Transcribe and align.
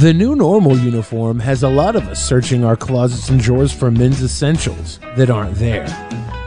The 0.00 0.12
new 0.12 0.34
normal 0.34 0.76
uniform 0.76 1.38
has 1.38 1.62
a 1.62 1.68
lot 1.68 1.94
of 1.94 2.08
us 2.08 2.22
searching 2.22 2.64
our 2.64 2.74
closets 2.74 3.28
and 3.28 3.40
drawers 3.40 3.72
for 3.72 3.92
men's 3.92 4.24
essentials 4.24 4.98
that 5.14 5.30
aren't 5.30 5.54
there. 5.54 5.86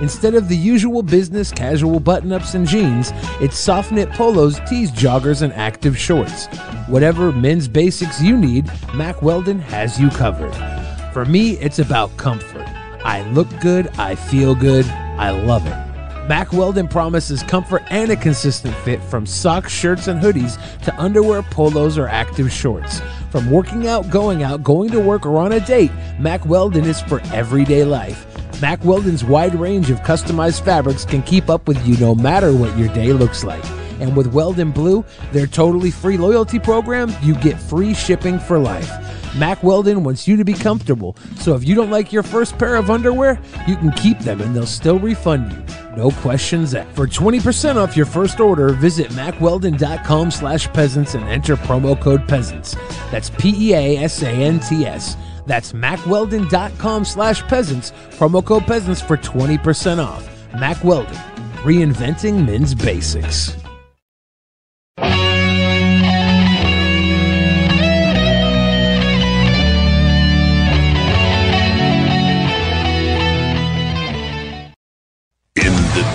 Instead 0.01 0.35
of 0.35 0.49
the 0.49 0.57
usual 0.57 1.01
business 1.01 1.49
casual 1.53 2.01
button 2.01 2.33
ups 2.33 2.55
and 2.55 2.67
jeans, 2.67 3.13
it's 3.39 3.57
soft 3.57 3.93
knit 3.93 4.11
polos, 4.11 4.59
tees, 4.67 4.91
joggers, 4.91 5.43
and 5.43 5.53
active 5.53 5.97
shorts. 5.97 6.47
Whatever 6.87 7.31
men's 7.31 7.69
basics 7.69 8.21
you 8.21 8.35
need, 8.35 8.69
Mack 8.93 9.21
Weldon 9.21 9.59
has 9.59 9.97
you 9.97 10.09
covered. 10.09 10.53
For 11.13 11.23
me, 11.23 11.51
it's 11.59 11.79
about 11.79 12.15
comfort. 12.17 12.67
I 13.05 13.27
look 13.31 13.47
good, 13.61 13.87
I 13.97 14.15
feel 14.15 14.55
good, 14.55 14.85
I 14.85 15.29
love 15.29 15.65
it. 15.65 15.86
Mack 16.27 16.51
Weldon 16.51 16.89
promises 16.89 17.41
comfort 17.41 17.83
and 17.89 18.11
a 18.11 18.15
consistent 18.17 18.75
fit 18.77 19.01
from 19.01 19.25
socks, 19.25 19.71
shirts, 19.71 20.07
and 20.07 20.21
hoodies 20.21 20.59
to 20.83 21.01
underwear, 21.01 21.41
polos, 21.41 21.97
or 21.97 22.09
active 22.09 22.51
shorts. 22.51 23.01
From 23.31 23.49
working 23.49 23.87
out, 23.87 24.09
going 24.09 24.43
out, 24.43 24.61
going 24.61 24.91
to 24.91 24.99
work, 24.99 25.25
or 25.25 25.37
on 25.37 25.53
a 25.53 25.61
date, 25.61 25.91
Mack 26.19 26.45
Weldon 26.45 26.83
is 26.83 26.99
for 27.01 27.21
everyday 27.33 27.85
life. 27.85 28.25
Mack 28.61 28.83
Weldon's 28.83 29.23
wide 29.23 29.55
range 29.55 29.89
of 29.89 29.99
customized 29.99 30.65
fabrics 30.65 31.05
can 31.05 31.23
keep 31.23 31.49
up 31.49 31.65
with 31.65 31.87
you 31.87 31.95
no 31.97 32.13
matter 32.13 32.53
what 32.53 32.77
your 32.77 32.93
day 32.93 33.13
looks 33.13 33.45
like. 33.45 33.63
And 33.99 34.15
with 34.15 34.27
Weldon 34.27 34.71
Blue, 34.71 35.03
their 35.31 35.47
totally 35.47 35.91
free 35.91 36.17
loyalty 36.17 36.59
program, 36.59 37.13
you 37.21 37.35
get 37.35 37.59
free 37.59 37.93
shipping 37.93 38.39
for 38.39 38.59
life. 38.59 38.89
Mack 39.35 39.61
Weldon 39.61 40.03
wants 40.03 40.27
you 40.27 40.35
to 40.37 40.43
be 40.43 40.53
comfortable, 40.53 41.15
so 41.35 41.53
if 41.53 41.63
you 41.63 41.75
don't 41.75 41.91
like 41.91 42.11
your 42.11 42.23
first 42.23 42.57
pair 42.57 42.75
of 42.75 42.89
underwear, 42.89 43.39
you 43.67 43.75
can 43.75 43.91
keep 43.91 44.19
them 44.19 44.41
and 44.41 44.55
they'll 44.55 44.65
still 44.65 44.97
refund 44.99 45.51
you. 45.51 45.63
No 45.95 46.11
questions 46.11 46.73
asked. 46.73 46.95
For 46.95 47.07
20% 47.07 47.75
off 47.75 47.97
your 47.97 48.05
first 48.05 48.39
order, 48.39 48.69
visit 48.69 49.09
mackweldon.com 49.09 50.31
slash 50.31 50.67
peasants 50.73 51.13
and 51.15 51.23
enter 51.25 51.55
promo 51.55 51.99
code 51.99 52.27
peasants. 52.27 52.75
That's 53.11 53.29
P-E-A-S-A-N-T-S. 53.31 55.17
That's 55.45 55.71
mackweldon.com 55.73 57.05
slash 57.05 57.41
peasants, 57.43 57.91
promo 58.11 58.43
code 58.43 58.65
peasants 58.67 59.01
for 59.01 59.17
20% 59.17 60.03
off. 60.03 60.27
Mack 60.53 60.83
Weldon, 60.83 61.15
reinventing 61.63 62.45
men's 62.45 62.75
basics. 62.75 63.55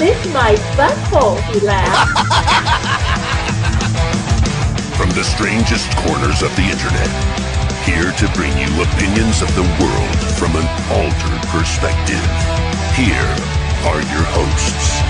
Lick 0.00 0.18
my 0.32 0.54
butthole, 0.76 1.38
he 1.52 1.60
laughed. 1.60 2.10
From 4.96 5.10
the 5.10 5.24
strangest 5.24 5.88
corners 5.96 6.42
of 6.42 6.54
the 6.56 6.64
internet, 6.64 7.10
here 7.84 8.12
to 8.12 8.26
bring 8.36 8.52
you 8.58 8.68
opinions 8.82 9.42
of 9.42 9.48
the 9.54 9.64
world 9.80 10.16
from 10.36 10.56
an 10.56 10.66
altered 10.92 11.42
perspective. 11.48 12.20
Here 12.96 13.30
are 13.88 14.00
your 14.12 14.26
hosts, 14.36 15.00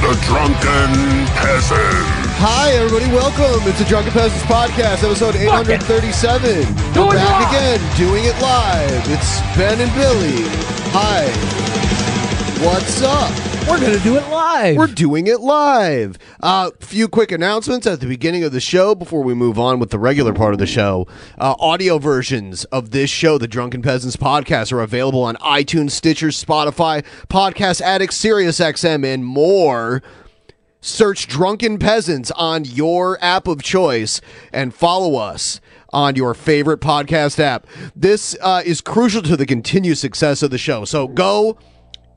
the 0.00 0.12
Drunken 0.26 0.92
Peasants. 1.36 2.28
Hi, 2.42 2.72
everybody. 2.72 3.06
Welcome. 3.12 3.66
It's 3.68 3.78
the 3.78 3.84
Drunken 3.84 4.12
Peasants 4.12 4.44
Podcast, 4.44 5.04
episode 5.04 5.36
837. 5.36 6.64
We're 6.96 7.12
back 7.12 7.52
live. 7.52 7.52
again, 7.52 7.80
doing 7.96 8.24
it 8.24 8.36
live. 8.40 9.04
It's 9.10 9.40
Ben 9.56 9.80
and 9.80 9.92
Billy. 9.94 10.48
Hi. 10.92 12.09
What's 12.60 13.00
up? 13.00 13.30
We're 13.66 13.80
going 13.80 13.96
to 13.96 14.04
do 14.04 14.16
it 14.16 14.28
live. 14.28 14.76
We're 14.76 14.86
doing 14.86 15.28
it 15.28 15.40
live. 15.40 16.18
A 16.40 16.70
few 16.80 17.08
quick 17.08 17.32
announcements 17.32 17.86
at 17.86 18.00
the 18.00 18.06
beginning 18.06 18.44
of 18.44 18.52
the 18.52 18.60
show 18.60 18.94
before 18.94 19.22
we 19.22 19.32
move 19.32 19.58
on 19.58 19.78
with 19.78 19.88
the 19.88 19.98
regular 19.98 20.34
part 20.34 20.52
of 20.52 20.58
the 20.58 20.66
show. 20.66 21.06
Uh, 21.38 21.54
audio 21.58 21.96
versions 21.96 22.66
of 22.66 22.90
this 22.90 23.08
show, 23.08 23.38
the 23.38 23.48
Drunken 23.48 23.80
Peasants 23.80 24.16
podcast, 24.16 24.74
are 24.74 24.82
available 24.82 25.22
on 25.22 25.36
iTunes, 25.36 25.92
Stitcher, 25.92 26.28
Spotify, 26.28 27.02
Podcast 27.28 27.80
Addict, 27.80 28.12
SiriusXM, 28.12 29.06
and 29.06 29.24
more. 29.24 30.02
Search 30.82 31.28
Drunken 31.28 31.78
Peasants 31.78 32.30
on 32.32 32.66
your 32.66 33.16
app 33.24 33.48
of 33.48 33.62
choice 33.62 34.20
and 34.52 34.74
follow 34.74 35.16
us 35.16 35.62
on 35.94 36.14
your 36.14 36.34
favorite 36.34 36.82
podcast 36.82 37.38
app. 37.38 37.66
This 37.96 38.36
uh, 38.42 38.62
is 38.66 38.82
crucial 38.82 39.22
to 39.22 39.36
the 39.38 39.46
continued 39.46 39.96
success 39.96 40.42
of 40.42 40.50
the 40.50 40.58
show. 40.58 40.84
So 40.84 41.08
go 41.08 41.56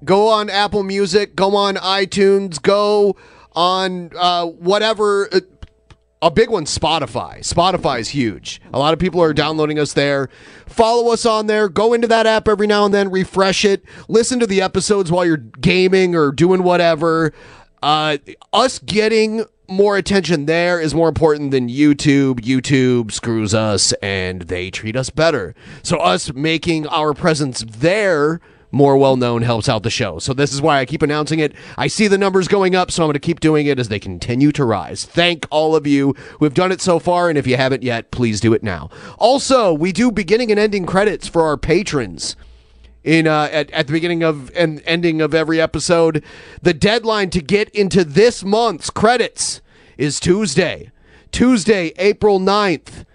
go 0.05 0.27
on 0.27 0.49
Apple 0.49 0.83
Music, 0.83 1.35
go 1.35 1.55
on 1.55 1.75
iTunes, 1.75 2.61
go 2.61 3.15
on 3.53 4.11
uh, 4.15 4.45
whatever. 4.45 5.29
Uh, 5.33 5.39
a 6.21 6.31
big 6.31 6.49
one, 6.49 6.63
Spotify. 6.63 7.39
Spotify 7.39 7.99
is 7.99 8.09
huge. 8.09 8.61
A 8.71 8.79
lot 8.79 8.93
of 8.93 8.99
people 8.99 9.21
are 9.21 9.33
downloading 9.33 9.77
us 9.77 9.91
there. 9.91 10.29
Follow 10.67 11.11
us 11.11 11.25
on 11.25 11.47
there. 11.47 11.67
Go 11.67 11.91
into 11.93 12.07
that 12.07 12.25
app 12.25 12.47
every 12.47 12.65
now 12.65 12.85
and 12.85 12.93
then, 12.93 13.11
refresh 13.11 13.65
it. 13.65 13.83
Listen 14.07 14.39
to 14.39 14.47
the 14.47 14.61
episodes 14.61 15.11
while 15.11 15.25
you're 15.25 15.35
gaming 15.35 16.15
or 16.15 16.31
doing 16.31 16.63
whatever. 16.63 17.33
Uh, 17.81 18.19
us 18.53 18.79
getting 18.79 19.43
more 19.67 19.97
attention 19.97 20.45
there 20.45 20.79
is 20.79 20.93
more 20.93 21.09
important 21.09 21.51
than 21.51 21.67
YouTube. 21.67 22.39
YouTube 22.39 23.11
screws 23.11 23.53
us 23.53 23.91
and 24.01 24.43
they 24.43 24.71
treat 24.71 24.95
us 24.95 25.09
better. 25.09 25.53
So, 25.81 25.97
us 25.97 26.33
making 26.33 26.87
our 26.87 27.13
presence 27.13 27.65
there 27.67 28.39
more 28.73 28.97
well 28.97 29.15
known 29.15 29.43
helps 29.43 29.69
out 29.69 29.83
the 29.83 29.89
show. 29.89 30.17
So 30.19 30.33
this 30.33 30.51
is 30.51 30.61
why 30.61 30.79
I 30.79 30.85
keep 30.85 31.03
announcing 31.03 31.39
it. 31.39 31.53
I 31.77 31.87
see 31.87 32.07
the 32.07 32.17
numbers 32.17 32.47
going 32.47 32.75
up, 32.75 32.91
so 32.91 33.03
I'm 33.03 33.07
going 33.07 33.13
to 33.13 33.19
keep 33.19 33.39
doing 33.39 33.67
it 33.67 33.79
as 33.79 33.87
they 33.87 33.99
continue 33.99 34.51
to 34.51 34.65
rise. 34.65 35.05
Thank 35.05 35.45
all 35.51 35.75
of 35.75 35.85
you 35.85 36.13
who 36.39 36.45
have 36.45 36.55
done 36.55 36.71
it 36.71 36.81
so 36.81 36.97
far, 36.97 37.29
and 37.29 37.37
if 37.37 37.45
you 37.45 37.55
haven't 37.55 37.83
yet, 37.83 38.09
please 38.09 38.41
do 38.41 38.51
it 38.51 38.63
now. 38.63 38.89
Also, 39.19 39.71
we 39.71 39.91
do 39.91 40.11
beginning 40.11 40.49
and 40.49 40.59
ending 40.59 40.87
credits 40.87 41.27
for 41.27 41.43
our 41.43 41.55
patrons. 41.55 42.35
In 43.03 43.27
uh, 43.27 43.49
at, 43.51 43.69
at 43.71 43.87
the 43.87 43.93
beginning 43.93 44.23
of 44.23 44.49
and 44.55 44.81
ending 44.85 45.21
of 45.21 45.33
every 45.35 45.59
episode, 45.61 46.23
the 46.61 46.73
deadline 46.73 47.29
to 47.31 47.41
get 47.41 47.69
into 47.69 48.03
this 48.03 48.43
month's 48.43 48.89
credits 48.89 49.61
is 49.97 50.19
Tuesday. 50.19 50.89
Tuesday, 51.31 51.91
April 51.97 52.39
9th 52.39 53.05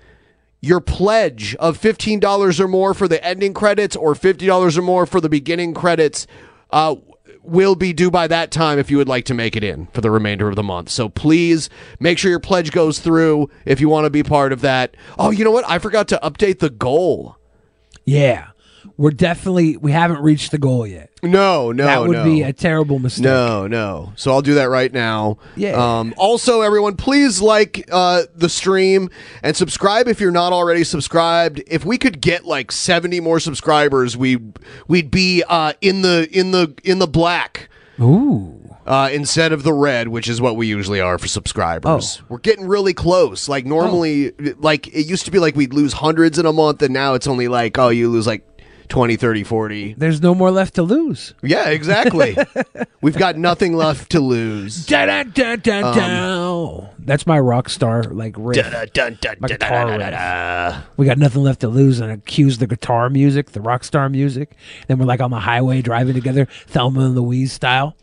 your 0.61 0.81
pledge 0.81 1.55
of 1.57 1.81
$15 1.81 2.61
or 2.61 2.69
more 2.69 2.95
for 2.95 3.09
the 3.09 3.25
ending 3.25 3.55
credits 3.55 3.95
or 3.95 4.15
$50 4.15 4.77
or 4.77 4.83
more 4.83 5.07
for 5.07 5.21
the 5.21 5.29
beginning 5.29 5.75
credits 5.75 6.27
uh, 6.71 6.97
will 7.43 7.75
be 7.75 7.93
due 7.93 8.11
by 8.11 8.27
that 8.27 8.51
time 8.51 8.79
if 8.79 8.91
you 8.91 8.97
would 8.97 9.09
like 9.09 9.25
to 9.25 9.35
make 9.35 9.57
it 9.57 9.65
in 9.65 9.87
for 9.87 10.01
the 10.01 10.11
remainder 10.11 10.49
of 10.49 10.57
the 10.57 10.63
month. 10.63 10.91
So 10.91 11.09
please 11.09 11.71
make 12.01 12.19
sure 12.19 12.31
your 12.31 12.41
pledge 12.41 12.73
goes 12.73 12.99
through 12.99 13.49
if 13.65 13.81
you 13.81 13.89
want 13.89 14.05
to 14.05 14.11
be 14.11 14.23
part 14.23 14.53
of 14.53 14.61
that. 14.61 14.97
Oh, 15.19 15.31
you 15.31 15.45
know 15.45 15.51
what? 15.51 15.69
I 15.69 15.79
forgot 15.79 16.09
to 16.09 16.21
update 16.23 16.59
the 16.59 16.71
goal. 16.71 17.37
Yeah. 18.05 18.49
We're 18.97 19.11
definitely 19.11 19.77
we 19.77 19.93
haven't 19.93 20.23
reached 20.23 20.51
the 20.51 20.59
goal 20.59 20.87
yet. 20.87 21.11
No, 21.23 21.73
no, 21.73 21.85
that 21.85 22.01
would 22.01 22.19
no. 22.19 22.25
be 22.25 22.43
a 22.43 22.53
terrible 22.53 22.99
mistake. 22.99 23.25
No, 23.25 23.67
no. 23.67 24.13
So 24.17 24.33
I'll 24.33 24.43
do 24.43 24.55
that 24.55 24.69
right 24.69 24.93
now. 24.93 25.39
Yeah. 25.57 25.73
Um, 25.73 26.15
also, 26.17 26.61
everyone, 26.61 26.97
please 26.97 27.41
like 27.41 27.89
uh, 27.91 28.25
the 28.35 28.49
stream 28.49 29.11
and 29.43 29.57
subscribe 29.57 30.09
if 30.09 30.21
you're 30.21 30.31
not 30.31 30.53
already 30.53 30.85
subscribed. 30.85 31.63
If 31.67 31.85
we 31.85 31.99
could 31.99 32.21
get 32.21 32.45
like 32.45 32.71
70 32.71 33.21
more 33.21 33.41
subscribers, 33.41 34.17
we 34.17 34.39
we'd 34.87 35.11
be 35.11 35.43
uh, 35.49 35.73
in 35.81 36.03
the 36.03 36.29
in 36.33 36.53
the 36.53 36.75
in 36.85 36.99
the 36.99 37.09
black. 37.09 37.69
Ooh. 38.01 38.55
Uh, 38.87 39.11
instead 39.13 39.53
of 39.53 39.65
the 39.65 39.73
red, 39.73 40.09
which 40.09 40.31
is 40.31 40.41
what 40.41 40.57
we 40.57 40.67
usually 40.67 40.99
are 40.99 41.19
for 41.19 41.29
subscribers. 41.29 42.21
Oh. 42.23 42.25
We're 42.31 42.39
getting 42.39 42.67
really 42.67 42.95
close. 42.95 43.47
Like 43.47 43.67
normally, 43.67 44.33
like 44.57 44.87
it 44.89 45.05
used 45.05 45.27
to 45.27 45.31
be 45.31 45.39
like 45.39 45.55
we'd 45.57 45.75
lose 45.75 45.93
hundreds 45.93 46.39
in 46.39 46.47
a 46.47 46.55
month, 46.55 46.81
and 46.81 46.95
now 46.95 47.13
it's 47.13 47.27
only 47.27 47.49
like, 47.49 47.77
oh, 47.77 47.91
you 47.91 48.09
lose 48.09 48.27
like 48.27 48.48
20, 48.89 49.17
30, 49.17 49.45
40. 49.45 49.95
There's 49.95 50.23
no 50.23 50.35
more 50.35 50.51
left 50.51 50.75
to 50.75 50.83
lose. 50.83 51.35
Yeah, 51.43 51.69
exactly. 51.69 52.37
We've 53.01 53.17
got 53.17 53.37
nothing 53.37 53.75
left 53.77 54.11
to 54.13 54.21
lose. 54.21 54.87
Da, 54.87 55.07
da, 55.07 55.23
da, 55.25 55.57
da, 55.57 55.93
da. 55.95 56.89
That's 56.99 57.27
my 57.27 57.39
rock 57.39 57.69
star 57.69 58.03
like 58.05 58.35
riff. 58.37 58.57
My 58.57 58.63
guitar 58.63 58.87
dun, 58.87 59.19
dun, 59.21 59.37
riff. 59.41 59.59
dun, 59.59 60.11
dun. 60.11 60.83
We 60.97 61.07
got 61.07 61.19
nothing 61.19 61.43
left 61.43 61.61
to 61.61 61.69
lose 61.69 62.01
and 62.01 62.11
accuse 62.11 62.59
the 62.59 62.67
guitar 62.67 63.09
music, 63.11 63.53
the 63.53 63.61
rock 63.61 63.85
star 63.85 64.09
music. 64.09 64.55
Then 64.87 64.99
we're 64.99 65.07
like 65.07 65.21
on 65.21 65.31
the 65.31 65.41
highway 65.41 65.83
driving 65.83 66.15
together, 66.15 66.47
Thelma 66.67 67.07
and 67.07 67.15
Louise 67.15 67.53
style. 67.53 67.97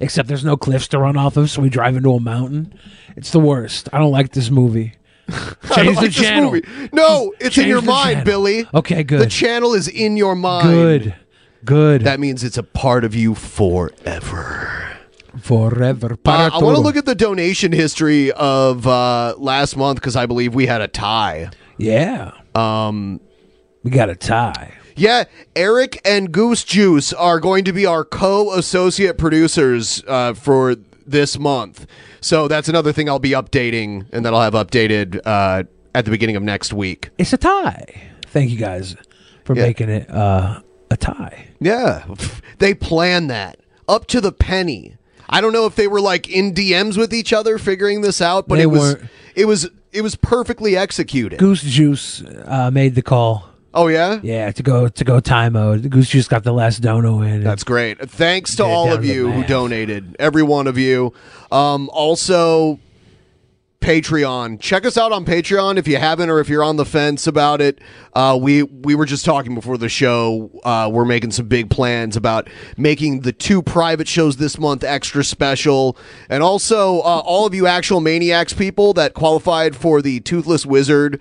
Except 0.00 0.28
there's 0.28 0.44
no 0.44 0.56
cliffs 0.56 0.88
to 0.88 0.98
run 0.98 1.16
off 1.16 1.36
of, 1.36 1.50
so 1.50 1.62
we 1.62 1.70
drive 1.70 1.96
into 1.96 2.12
a 2.12 2.20
mountain. 2.20 2.74
It's 3.16 3.30
the 3.30 3.40
worst. 3.40 3.88
I 3.92 3.98
don't 3.98 4.12
like 4.12 4.32
this 4.32 4.50
movie. 4.50 4.94
Change 5.74 5.88
the 5.88 5.92
like 5.92 6.06
this 6.06 6.14
channel. 6.14 6.52
movie. 6.52 6.66
No, 6.92 7.34
it's 7.40 7.58
in 7.58 7.66
your 7.68 7.82
mind, 7.82 8.18
channel. 8.18 8.24
Billy. 8.24 8.66
Okay, 8.74 9.02
good. 9.02 9.20
The 9.20 9.26
channel 9.26 9.74
is 9.74 9.88
in 9.88 10.16
your 10.16 10.34
mind. 10.34 10.68
Good. 10.68 11.14
Good. 11.64 12.02
That 12.02 12.20
means 12.20 12.44
it's 12.44 12.58
a 12.58 12.62
part 12.62 13.04
of 13.04 13.14
you 13.14 13.34
forever. 13.34 14.96
Forever. 15.40 16.16
Uh, 16.24 16.50
I 16.52 16.58
want 16.62 16.76
to 16.76 16.80
look 16.82 16.96
at 16.96 17.04
the 17.06 17.14
donation 17.14 17.72
history 17.72 18.30
of 18.32 18.86
uh, 18.86 19.34
last 19.36 19.76
month 19.76 19.96
because 20.00 20.16
I 20.16 20.26
believe 20.26 20.54
we 20.54 20.66
had 20.66 20.80
a 20.80 20.88
tie. 20.88 21.50
Yeah. 21.76 22.32
Um, 22.54 23.20
we 23.82 23.90
got 23.90 24.08
a 24.08 24.14
tie. 24.16 24.74
Yeah, 24.98 25.24
Eric 25.54 26.00
and 26.06 26.32
Goose 26.32 26.64
Juice 26.64 27.12
are 27.12 27.38
going 27.38 27.64
to 27.66 27.72
be 27.72 27.84
our 27.84 28.02
co-associate 28.02 29.18
producers 29.18 30.02
uh, 30.08 30.32
for 30.32 30.74
this 31.06 31.38
month. 31.38 31.86
So 32.20 32.48
that's 32.48 32.68
another 32.68 32.92
thing 32.92 33.08
I'll 33.08 33.18
be 33.18 33.30
updating, 33.30 34.06
and 34.12 34.24
that 34.24 34.34
I'll 34.34 34.42
have 34.42 34.54
updated 34.54 35.20
uh, 35.24 35.64
at 35.94 36.04
the 36.04 36.10
beginning 36.10 36.36
of 36.36 36.42
next 36.42 36.72
week. 36.72 37.10
It's 37.18 37.32
a 37.32 37.36
tie. 37.38 38.10
Thank 38.26 38.50
you 38.50 38.58
guys 38.58 38.96
for 39.44 39.54
Yeah. 39.56 39.62
making 39.62 39.88
it 39.88 40.10
uh, 40.10 40.60
a 40.90 40.96
tie. 40.96 41.48
Yeah, 41.60 42.04
they 42.58 42.74
planned 42.74 43.30
that 43.30 43.58
up 43.88 44.06
to 44.08 44.20
the 44.20 44.32
penny. 44.32 44.96
I 45.28 45.40
don't 45.40 45.52
know 45.52 45.66
if 45.66 45.74
they 45.74 45.88
were 45.88 46.00
like 46.00 46.28
in 46.28 46.54
DMs 46.54 46.96
with 46.96 47.12
each 47.12 47.32
other 47.32 47.58
figuring 47.58 48.00
this 48.00 48.20
out, 48.20 48.46
but 48.46 48.56
They 48.56 48.62
it 48.62 48.66
was 48.66 48.80
weren't. 48.96 49.10
it 49.34 49.44
was 49.46 49.68
it 49.92 50.02
was 50.02 50.14
perfectly 50.16 50.76
executed. 50.76 51.38
Goose 51.38 51.62
Juice 51.62 52.22
uh, 52.22 52.70
made 52.72 52.94
the 52.94 53.02
call. 53.02 53.48
Oh 53.76 53.88
yeah, 53.88 54.20
Yeah, 54.22 54.50
to 54.50 54.62
go 54.62 54.88
to 54.88 55.04
go 55.04 55.20
time 55.20 55.52
mode. 55.52 55.90
Goose 55.90 56.08
Juice 56.08 56.28
got 56.28 56.44
the 56.44 56.52
last 56.52 56.80
dono 56.80 57.20
in. 57.20 57.44
That's 57.44 57.62
great. 57.62 58.00
Thanks 58.10 58.56
to 58.56 58.64
all 58.64 58.90
of 58.90 59.04
you 59.04 59.30
who 59.30 59.44
donated, 59.44 60.16
every 60.18 60.42
one 60.42 60.66
of 60.66 60.78
you. 60.78 61.12
Um, 61.52 61.90
also, 61.92 62.80
Patreon. 63.80 64.58
Check 64.60 64.86
us 64.86 64.96
out 64.96 65.12
on 65.12 65.26
Patreon 65.26 65.76
if 65.76 65.86
you 65.86 65.98
haven't, 65.98 66.30
or 66.30 66.40
if 66.40 66.48
you're 66.48 66.64
on 66.64 66.76
the 66.76 66.86
fence 66.86 67.26
about 67.26 67.60
it. 67.60 67.78
Uh, 68.14 68.38
we 68.40 68.62
we 68.62 68.94
were 68.94 69.04
just 69.04 69.26
talking 69.26 69.54
before 69.54 69.76
the 69.76 69.90
show. 69.90 70.50
Uh, 70.64 70.88
we're 70.90 71.04
making 71.04 71.32
some 71.32 71.46
big 71.46 71.68
plans 71.68 72.16
about 72.16 72.48
making 72.78 73.20
the 73.20 73.32
two 73.32 73.62
private 73.62 74.08
shows 74.08 74.38
this 74.38 74.58
month 74.58 74.84
extra 74.84 75.22
special, 75.22 75.98
and 76.30 76.42
also 76.42 77.00
uh, 77.00 77.20
all 77.24 77.44
of 77.46 77.54
you 77.54 77.66
actual 77.66 78.00
maniacs 78.00 78.54
people 78.54 78.94
that 78.94 79.12
qualified 79.12 79.76
for 79.76 80.00
the 80.00 80.20
Toothless 80.20 80.64
Wizard. 80.64 81.20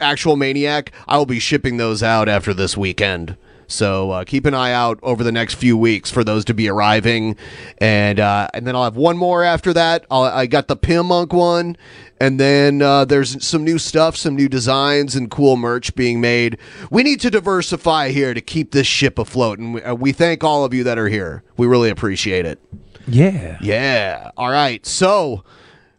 Actual 0.00 0.36
maniac 0.36 0.92
i 1.06 1.16
will 1.16 1.26
be 1.26 1.38
shipping 1.38 1.76
those 1.76 2.02
out 2.02 2.28
after 2.28 2.52
this 2.54 2.76
weekend 2.76 3.36
so 3.68 4.12
uh, 4.12 4.24
keep 4.24 4.46
an 4.46 4.54
eye 4.54 4.72
out 4.72 4.98
over 5.02 5.24
the 5.24 5.32
next 5.32 5.54
few 5.54 5.76
weeks 5.76 6.08
for 6.08 6.22
those 6.22 6.44
to 6.44 6.54
be 6.54 6.68
arriving 6.68 7.36
and 7.78 8.20
uh, 8.20 8.48
and 8.54 8.66
then 8.66 8.76
i'll 8.76 8.84
have 8.84 8.96
one 8.96 9.16
more 9.16 9.42
after 9.42 9.72
that 9.72 10.04
I'll, 10.10 10.22
i 10.22 10.46
got 10.46 10.68
the 10.68 10.76
pim 10.76 11.06
monk 11.06 11.32
one 11.32 11.76
and 12.20 12.38
then 12.40 12.80
uh, 12.80 13.04
there's 13.04 13.44
some 13.44 13.64
new 13.64 13.78
stuff 13.78 14.16
some 14.16 14.36
new 14.36 14.48
designs 14.48 15.16
and 15.16 15.30
cool 15.30 15.56
merch 15.56 15.94
being 15.94 16.20
made 16.20 16.58
we 16.90 17.02
need 17.02 17.20
to 17.20 17.30
diversify 17.30 18.10
here 18.10 18.34
to 18.34 18.40
keep 18.40 18.70
this 18.70 18.86
ship 18.86 19.18
afloat 19.18 19.58
and 19.58 19.74
we, 19.74 19.82
uh, 19.82 19.94
we 19.94 20.12
thank 20.12 20.44
all 20.44 20.64
of 20.64 20.72
you 20.72 20.84
that 20.84 20.98
are 20.98 21.08
here 21.08 21.42
we 21.56 21.66
really 21.66 21.90
appreciate 21.90 22.46
it 22.46 22.60
yeah. 23.06 23.58
yeah. 23.60 24.30
All 24.36 24.50
right. 24.50 24.84
So, 24.84 25.44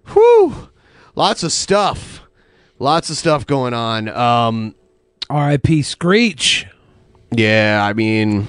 whew, 0.07 0.69
lots 1.15 1.43
of 1.43 1.51
stuff. 1.51 2.21
Lots 2.79 3.09
of 3.09 3.17
stuff 3.17 3.45
going 3.45 3.73
on. 3.73 4.07
Um, 4.09 4.75
R.I.P. 5.29 5.81
Screech. 5.81 6.67
yeah, 7.31 7.83
I 7.83 7.93
mean, 7.93 8.47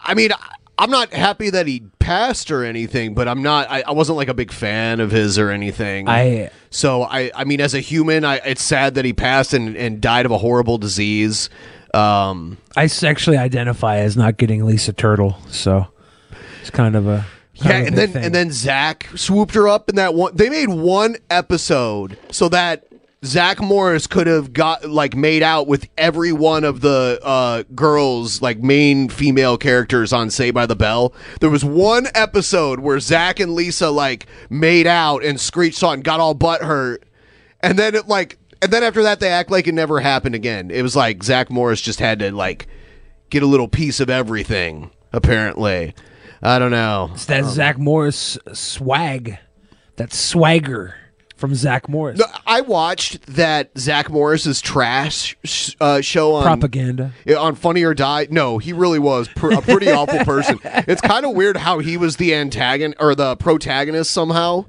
I 0.00 0.14
mean, 0.14 0.30
I'm 0.78 0.90
not 0.90 1.12
happy 1.12 1.50
that 1.50 1.66
he 1.66 1.82
passed 1.98 2.50
or 2.50 2.64
anything, 2.64 3.14
but 3.14 3.28
I'm 3.28 3.42
not. 3.42 3.70
I, 3.70 3.82
I 3.86 3.92
wasn't 3.92 4.16
like 4.16 4.28
a 4.28 4.34
big 4.34 4.50
fan 4.50 5.00
of 5.00 5.10
his 5.10 5.38
or 5.38 5.50
anything. 5.50 6.08
I 6.08 6.50
so 6.70 7.02
I, 7.02 7.30
I 7.34 7.44
mean, 7.44 7.60
as 7.60 7.74
a 7.74 7.80
human, 7.80 8.24
I, 8.24 8.36
it's 8.36 8.62
sad 8.62 8.94
that 8.94 9.04
he 9.04 9.12
passed 9.12 9.54
and, 9.54 9.76
and 9.76 10.00
died 10.00 10.26
of 10.26 10.32
a 10.32 10.38
horrible 10.38 10.78
disease. 10.78 11.48
Um, 11.94 12.58
I 12.76 12.86
sexually 12.86 13.36
identify 13.36 13.98
as 13.98 14.16
not 14.16 14.36
getting 14.36 14.64
Lisa 14.64 14.92
Turtle, 14.92 15.38
so 15.48 15.86
it's 16.60 16.70
kind 16.70 16.96
of 16.96 17.06
a 17.06 17.26
Yeah, 17.62 17.76
and 17.78 17.96
then 17.96 18.12
thing. 18.12 18.24
and 18.24 18.34
then 18.34 18.50
Zach 18.50 19.08
swooped 19.16 19.54
her 19.54 19.68
up 19.68 19.88
in 19.88 19.96
that 19.96 20.14
one. 20.14 20.34
They 20.34 20.48
made 20.48 20.68
one 20.68 21.16
episode 21.28 22.18
so 22.30 22.48
that 22.48 22.86
Zach 23.24 23.60
Morris 23.60 24.06
could 24.06 24.26
have 24.26 24.52
got 24.52 24.88
like 24.88 25.14
made 25.14 25.42
out 25.42 25.66
with 25.66 25.88
every 25.98 26.32
one 26.32 26.64
of 26.64 26.80
the 26.80 27.20
uh, 27.22 27.64
girls, 27.74 28.40
like 28.40 28.60
main 28.60 29.10
female 29.10 29.58
characters 29.58 30.12
on 30.12 30.30
Saved 30.30 30.54
by 30.54 30.64
the 30.64 30.76
Bell. 30.76 31.12
There 31.40 31.50
was 31.50 31.64
one 31.64 32.06
episode 32.14 32.80
where 32.80 32.98
Zach 32.98 33.38
and 33.38 33.54
Lisa 33.54 33.90
like 33.90 34.26
made 34.48 34.86
out 34.86 35.22
and 35.22 35.38
screeched 35.38 35.82
and 35.82 36.02
got 36.02 36.20
all 36.20 36.32
butt 36.32 36.62
hurt, 36.62 37.04
and 37.60 37.78
then 37.78 37.94
it 37.94 38.08
like 38.08 38.38
and 38.62 38.72
then 38.72 38.82
after 38.82 39.02
that 39.02 39.20
they 39.20 39.28
act 39.28 39.50
like 39.50 39.66
it 39.66 39.74
never 39.74 40.00
happened 40.00 40.34
again. 40.34 40.70
It 40.70 40.82
was 40.82 40.96
like 40.96 41.22
Zach 41.22 41.50
Morris 41.50 41.82
just 41.82 42.00
had 42.00 42.20
to 42.20 42.32
like 42.32 42.68
get 43.28 43.42
a 43.42 43.46
little 43.46 43.68
piece 43.68 44.00
of 44.00 44.08
everything. 44.08 44.90
Apparently, 45.12 45.94
I 46.42 46.58
don't 46.58 46.70
know. 46.70 47.10
it's 47.14 47.26
that 47.26 47.44
Zach 47.44 47.78
Morris 47.78 48.38
swag, 48.52 49.38
that 49.96 50.12
swagger 50.12 50.94
from 51.36 51.54
Zach 51.54 51.88
Morris. 51.88 52.18
No, 52.18 52.26
I 52.46 52.60
watched 52.60 53.24
that 53.34 53.70
Zach 53.78 54.10
Morris's 54.10 54.60
trash 54.60 55.36
sh- 55.44 55.74
uh, 55.80 56.00
show 56.02 56.34
on 56.34 56.42
Propaganda. 56.44 57.12
On 57.38 57.54
Funny 57.54 57.82
or 57.82 57.94
Die. 57.94 58.28
No, 58.30 58.58
he 58.58 58.72
really 58.72 58.98
was 58.98 59.28
pr- 59.28 59.52
a 59.52 59.62
pretty 59.62 59.90
awful 59.90 60.18
person. 60.24 60.58
It's 60.64 61.00
kind 61.00 61.24
of 61.24 61.34
weird 61.34 61.56
how 61.56 61.78
he 61.78 61.96
was 61.96 62.16
the 62.16 62.34
antagonist 62.34 63.00
or 63.00 63.14
the 63.14 63.36
protagonist 63.36 64.10
somehow 64.10 64.66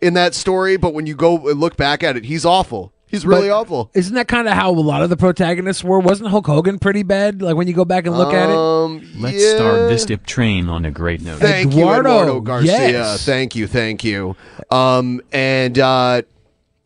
in 0.00 0.14
that 0.14 0.34
story, 0.34 0.76
but 0.76 0.94
when 0.94 1.06
you 1.06 1.14
go 1.14 1.34
look 1.34 1.76
back 1.76 2.02
at 2.02 2.16
it, 2.16 2.24
he's 2.24 2.44
awful. 2.46 2.92
He's 3.16 3.24
really 3.24 3.48
But 3.48 3.60
awful. 3.60 3.90
Isn't 3.94 4.14
that 4.14 4.28
kind 4.28 4.46
of 4.46 4.52
how 4.52 4.70
a 4.70 4.72
lot 4.72 5.00
of 5.00 5.08
the 5.08 5.16
protagonists 5.16 5.82
were? 5.82 5.98
Wasn't 5.98 6.28
Hulk 6.28 6.46
Hogan 6.46 6.78
pretty 6.78 7.02
bad? 7.02 7.40
Like 7.40 7.56
when 7.56 7.66
you 7.66 7.72
go 7.72 7.86
back 7.86 8.04
and 8.06 8.14
look 8.16 8.34
at 8.34 8.50
it. 8.50 8.54
Um, 8.54 9.08
Let's 9.18 9.42
yeah. 9.42 9.56
start 9.56 9.74
this 9.88 10.04
dip 10.04 10.26
train 10.26 10.68
on 10.68 10.84
a 10.84 10.90
great 10.90 11.22
note. 11.22 11.38
Thank 11.40 11.72
you, 11.72 11.80
Eduardo, 11.80 12.10
Eduardo 12.10 12.40
Garcia. 12.40 12.90
yes. 12.90 13.24
Thank 13.24 13.56
you, 13.56 13.66
thank 13.66 14.04
you. 14.04 14.36
Um, 14.70 15.22
and 15.32 15.78
uh, 15.78 16.22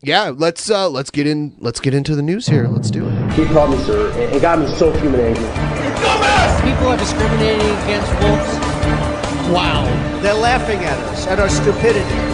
yeah, 0.01 0.31
let's 0.33 0.71
uh, 0.71 0.89
let's 0.89 1.09
get 1.09 1.27
in. 1.27 1.53
Let's 1.59 1.81
get 1.81 1.93
into 1.93 2.15
the 2.15 2.21
news 2.21 2.47
here. 2.47 2.67
Let's 2.69 2.89
do 2.89 3.05
it. 3.09 3.33
He 3.33 3.45
called 3.47 3.71
me 3.71 3.77
sir. 3.83 4.09
It, 4.17 4.35
it 4.37 4.41
got 4.41 4.57
me 4.57 4.67
so 4.67 4.91
human 4.99 5.19
angry. 5.19 5.43
People 6.71 6.87
are 6.87 6.97
discriminating 6.97 7.59
against 7.83 8.11
wolves. 8.23 9.51
Wow. 9.51 9.83
They're 10.21 10.33
laughing 10.33 10.79
at 10.79 10.97
us, 11.09 11.27
at 11.27 11.39
our 11.39 11.49
stupidity. 11.49 12.30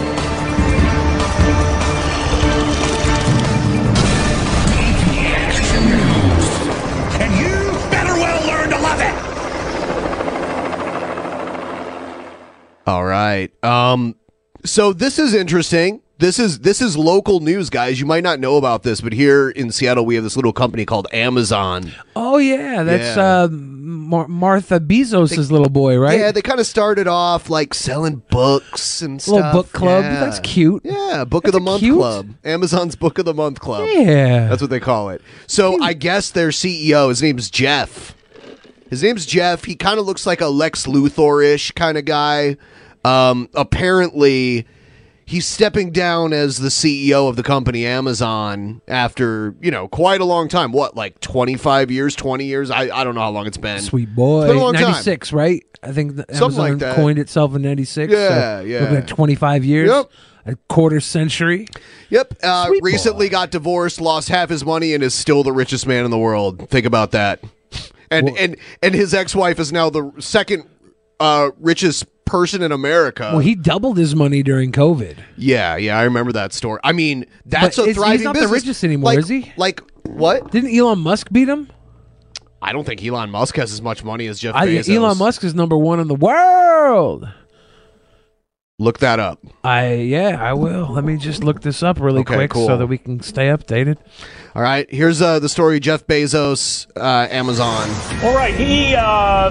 All 12.88 13.04
right. 13.04 13.52
Um, 13.64 14.16
so 14.64 14.92
this 14.92 15.18
is 15.18 15.34
interesting 15.34 16.00
This 16.18 16.38
is 16.40 16.58
this 16.60 16.80
is 16.82 16.96
local 16.98 17.38
news, 17.40 17.70
guys. 17.70 18.00
You 18.00 18.06
might 18.06 18.24
not 18.24 18.40
know 18.40 18.56
about 18.56 18.82
this, 18.82 19.00
but 19.00 19.12
here 19.12 19.50
in 19.50 19.70
Seattle, 19.70 20.04
we 20.04 20.16
have 20.16 20.24
this 20.24 20.34
little 20.36 20.52
company 20.52 20.84
called 20.84 21.06
Amazon. 21.12 21.92
Oh 22.16 22.38
yeah, 22.38 22.82
that's 22.82 23.16
Yeah. 23.16 23.42
uh, 23.44 23.48
Mar- 23.50 24.26
Martha 24.26 24.80
Bezos' 24.80 25.50
little 25.50 25.68
boy, 25.68 25.96
right? 25.98 26.18
Yeah, 26.18 26.32
they 26.32 26.42
kind 26.42 26.58
of 26.60 26.66
started 26.66 27.06
off 27.06 27.48
like 27.50 27.72
selling 27.74 28.22
books 28.30 29.00
and 29.02 29.20
stuff. 29.22 29.34
Little 29.34 29.52
book 29.52 29.72
club. 29.72 30.02
Yeah. 30.04 30.20
That's 30.24 30.40
cute. 30.40 30.82
Yeah, 30.84 31.24
Book 31.24 31.46
of 31.46 31.52
the 31.52 31.60
Month 31.60 31.80
cute. 31.80 31.98
Club. 31.98 32.30
Amazon's 32.44 32.96
Book 32.96 33.18
of 33.18 33.24
the 33.26 33.34
Month 33.34 33.60
Club. 33.60 33.86
Yeah. 33.92 34.48
That's 34.48 34.60
what 34.62 34.70
they 34.70 34.80
call 34.80 35.10
it. 35.10 35.20
So 35.46 35.80
I 35.80 35.92
guess 35.92 36.30
their 36.30 36.48
CEO, 36.48 37.10
his 37.10 37.22
name's 37.22 37.48
Jeff. 37.50 38.16
His 38.90 39.02
name's 39.02 39.26
Jeff. 39.26 39.64
He 39.64 39.74
kind 39.74 39.98
of 39.98 40.06
looks 40.06 40.26
like 40.26 40.40
a 40.40 40.48
Lex 40.48 40.86
Luthor 40.86 41.44
ish 41.44 41.72
kind 41.72 41.98
of 41.98 42.04
guy. 42.04 42.56
Um, 43.04 43.48
apparently, 43.54 44.66
he's 45.24 45.46
stepping 45.46 45.90
down 45.92 46.32
as 46.32 46.58
the 46.58 46.68
CEO 46.68 47.28
of 47.28 47.36
the 47.36 47.42
company 47.42 47.86
Amazon 47.86 48.80
after, 48.88 49.54
you 49.60 49.70
know, 49.70 49.88
quite 49.88 50.20
a 50.20 50.24
long 50.24 50.48
time. 50.48 50.72
What, 50.72 50.96
like 50.96 51.20
25 51.20 51.90
years, 51.90 52.16
20 52.16 52.44
years? 52.44 52.70
I, 52.70 52.88
I 52.88 53.04
don't 53.04 53.14
know 53.14 53.20
how 53.20 53.30
long 53.30 53.46
it's 53.46 53.58
been. 53.58 53.80
Sweet 53.80 54.14
boy. 54.14 54.44
It's 54.44 54.48
been 54.52 54.56
a 54.56 54.62
long 54.62 54.74
time. 54.74 54.82
96, 54.84 55.32
right? 55.32 55.64
I 55.82 55.92
think 55.92 56.16
the 56.16 56.24
Something 56.34 56.58
like 56.58 56.70
Amazon 56.72 56.88
that. 56.88 56.96
coined 56.96 57.18
itself 57.18 57.54
in 57.54 57.62
96. 57.62 58.12
Yeah, 58.12 58.60
so 58.60 58.64
yeah. 58.64 58.80
Looking 58.90 59.06
25 59.06 59.64
years. 59.64 59.88
Yep. 59.90 60.10
A 60.46 60.56
quarter 60.68 60.98
century. 60.98 61.68
Yep. 62.08 62.34
Uh, 62.42 62.70
recently 62.80 63.28
got 63.28 63.50
divorced, 63.50 64.00
lost 64.00 64.30
half 64.30 64.48
his 64.48 64.64
money, 64.64 64.94
and 64.94 65.04
is 65.04 65.14
still 65.14 65.42
the 65.42 65.52
richest 65.52 65.86
man 65.86 66.06
in 66.06 66.10
the 66.10 66.18
world. 66.18 66.70
Think 66.70 66.86
about 66.86 67.10
that. 67.10 67.40
And 68.10 68.28
and 68.38 68.56
and 68.82 68.94
his 68.94 69.12
ex-wife 69.14 69.58
is 69.58 69.72
now 69.72 69.90
the 69.90 70.12
second 70.18 70.64
uh, 71.20 71.50
richest 71.58 72.06
person 72.24 72.62
in 72.62 72.72
America. 72.72 73.30
well, 73.32 73.38
he 73.40 73.54
doubled 73.54 73.96
his 73.98 74.14
money 74.14 74.42
during 74.42 74.70
COVID. 74.72 75.16
yeah, 75.36 75.76
yeah, 75.76 75.98
I 75.98 76.02
remember 76.04 76.32
that 76.32 76.52
story. 76.52 76.78
I 76.84 76.92
mean, 76.92 77.24
that's 77.46 77.76
But 77.76 77.88
a 77.88 77.94
thriving 77.94 78.18
he's 78.18 78.24
not 78.24 78.34
the 78.36 78.48
richest 78.48 78.84
anymore, 78.84 79.12
Like- 79.12 79.18
is 79.20 79.28
he? 79.28 79.52
Like 79.56 79.82
what? 80.06 80.50
Didn't 80.50 80.76
Elon 80.76 80.98
Musk 81.00 81.30
beat 81.32 81.48
him? 81.48 81.68
I 82.60 82.72
don't 82.72 82.84
think 82.84 83.04
Elon 83.04 83.30
Musk 83.30 83.56
has 83.56 83.72
as 83.72 83.80
much 83.80 84.02
money 84.04 84.26
as 84.26 84.38
Jeff 84.40 84.54
I, 84.54 84.66
Bezos. 84.66 84.94
Elon 84.94 85.16
Musk 85.18 85.44
is 85.44 85.54
number 85.54 85.76
one 85.76 86.00
in 86.00 86.08
the 86.08 86.14
world. 86.14 87.28
Look 88.80 88.98
that 88.98 89.18
up. 89.18 89.40
I 89.64 89.94
yeah, 89.94 90.36
I 90.40 90.52
will. 90.52 90.92
Let 90.92 91.02
me 91.04 91.16
just 91.16 91.42
look 91.42 91.62
this 91.62 91.82
up 91.82 91.98
really 91.98 92.20
Okay, 92.20 92.34
quick 92.36 92.50
cool. 92.52 92.66
so 92.66 92.76
that 92.76 92.86
we 92.86 92.96
can 92.98 93.20
stay 93.20 93.46
updated. 93.48 93.96
All 94.54 94.62
right, 94.62 94.90
here's 94.90 95.20
uh, 95.20 95.38
the 95.38 95.48
story: 95.48 95.78
Jeff 95.78 96.06
Bezos, 96.06 96.86
uh, 96.96 97.28
Amazon. 97.30 97.88
All 98.24 98.34
right, 98.34 98.54
he 98.54 98.94
uh, 98.94 99.50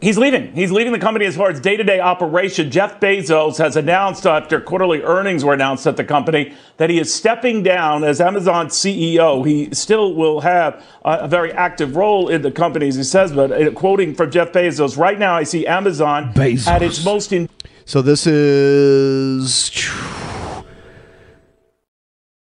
he's 0.00 0.16
leaving. 0.16 0.52
He's 0.54 0.72
leaving 0.72 0.92
the 0.92 0.98
company 0.98 1.26
as 1.26 1.36
far 1.36 1.50
as 1.50 1.60
day-to-day 1.60 2.00
operation. 2.00 2.70
Jeff 2.70 3.00
Bezos 3.00 3.58
has 3.58 3.76
announced 3.76 4.26
after 4.26 4.60
quarterly 4.60 5.02
earnings 5.02 5.44
were 5.44 5.52
announced 5.52 5.86
at 5.86 5.96
the 5.96 6.04
company 6.04 6.54
that 6.78 6.88
he 6.90 6.98
is 6.98 7.12
stepping 7.12 7.62
down 7.62 8.02
as 8.02 8.20
Amazon 8.20 8.68
CEO. 8.68 9.46
He 9.46 9.74
still 9.74 10.14
will 10.14 10.40
have 10.40 10.82
a, 11.04 11.18
a 11.20 11.28
very 11.28 11.52
active 11.52 11.96
role 11.96 12.28
in 12.28 12.42
the 12.42 12.50
company, 12.50 12.88
as 12.88 12.96
he 12.96 13.04
says. 13.04 13.32
But 13.32 13.52
uh, 13.52 13.70
quoting 13.72 14.14
from 14.14 14.30
Jeff 14.30 14.52
Bezos, 14.52 14.96
right 14.96 15.18
now 15.18 15.36
I 15.36 15.44
see 15.44 15.66
Amazon 15.66 16.32
Bezos. 16.32 16.66
at 16.66 16.82
its 16.82 17.04
most 17.04 17.32
in. 17.32 17.48
So 17.84 18.02
this 18.02 18.26
is 18.26 19.60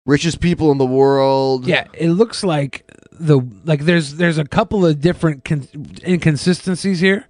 richest 0.05 0.39
people 0.39 0.72
in 0.72 0.77
the 0.77 0.86
world. 0.86 1.67
Yeah, 1.67 1.88
it 1.93 2.10
looks 2.10 2.43
like 2.43 2.89
the 3.12 3.39
like 3.65 3.81
there's 3.81 4.15
there's 4.15 4.38
a 4.38 4.45
couple 4.45 4.86
of 4.86 5.01
different 5.01 5.45
con- 5.45 5.67
inconsistencies 6.05 7.00
here. 7.00 7.27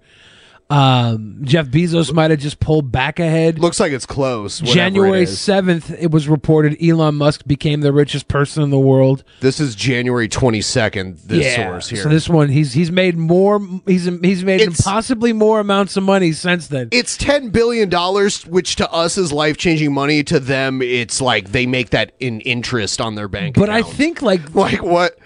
Um, 0.70 1.40
Jeff 1.42 1.66
Bezos 1.66 2.12
might 2.12 2.30
have 2.30 2.40
just 2.40 2.58
pulled 2.58 2.90
back 2.90 3.20
ahead. 3.20 3.58
Looks 3.58 3.78
like 3.78 3.92
it's 3.92 4.06
close. 4.06 4.60
January 4.60 5.26
seventh, 5.26 5.90
it 5.90 6.10
was 6.10 6.26
reported 6.26 6.76
Elon 6.82 7.16
Musk 7.16 7.46
became 7.46 7.82
the 7.82 7.92
richest 7.92 8.28
person 8.28 8.62
in 8.62 8.70
the 8.70 8.78
world. 8.78 9.24
This 9.40 9.60
is 9.60 9.74
January 9.74 10.26
twenty 10.26 10.62
second. 10.62 11.18
This 11.18 11.44
yeah. 11.44 11.68
source 11.68 11.90
here. 11.90 12.02
So 12.02 12.08
this 12.08 12.28
one, 12.28 12.48
he's 12.48 12.72
he's 12.72 12.90
made 12.90 13.16
more. 13.18 13.60
He's 13.86 14.04
he's 14.04 14.42
made 14.42 14.62
It's- 14.62 14.80
possibly 14.80 15.32
more 15.34 15.60
amounts 15.60 15.96
of 15.98 16.02
money 16.02 16.32
since 16.32 16.68
then. 16.68 16.88
it's 16.92 17.16
ten 17.18 17.50
billion 17.50 17.88
dollars, 17.90 18.46
which 18.46 18.76
to 18.76 18.90
us 18.90 19.18
is 19.18 19.32
life 19.32 19.58
changing 19.58 19.92
money. 19.92 20.24
To 20.24 20.40
them, 20.40 20.80
it's 20.80 21.20
like 21.20 21.52
they 21.52 21.66
make 21.66 21.90
that 21.90 22.12
in 22.20 22.40
interest 22.40 23.00
on 23.00 23.16
their 23.16 23.28
bank. 23.28 23.56
But 23.56 23.68
I 23.68 23.82
think 23.82 24.22
like 24.22 24.54
like 24.54 24.82
what? 24.82 25.18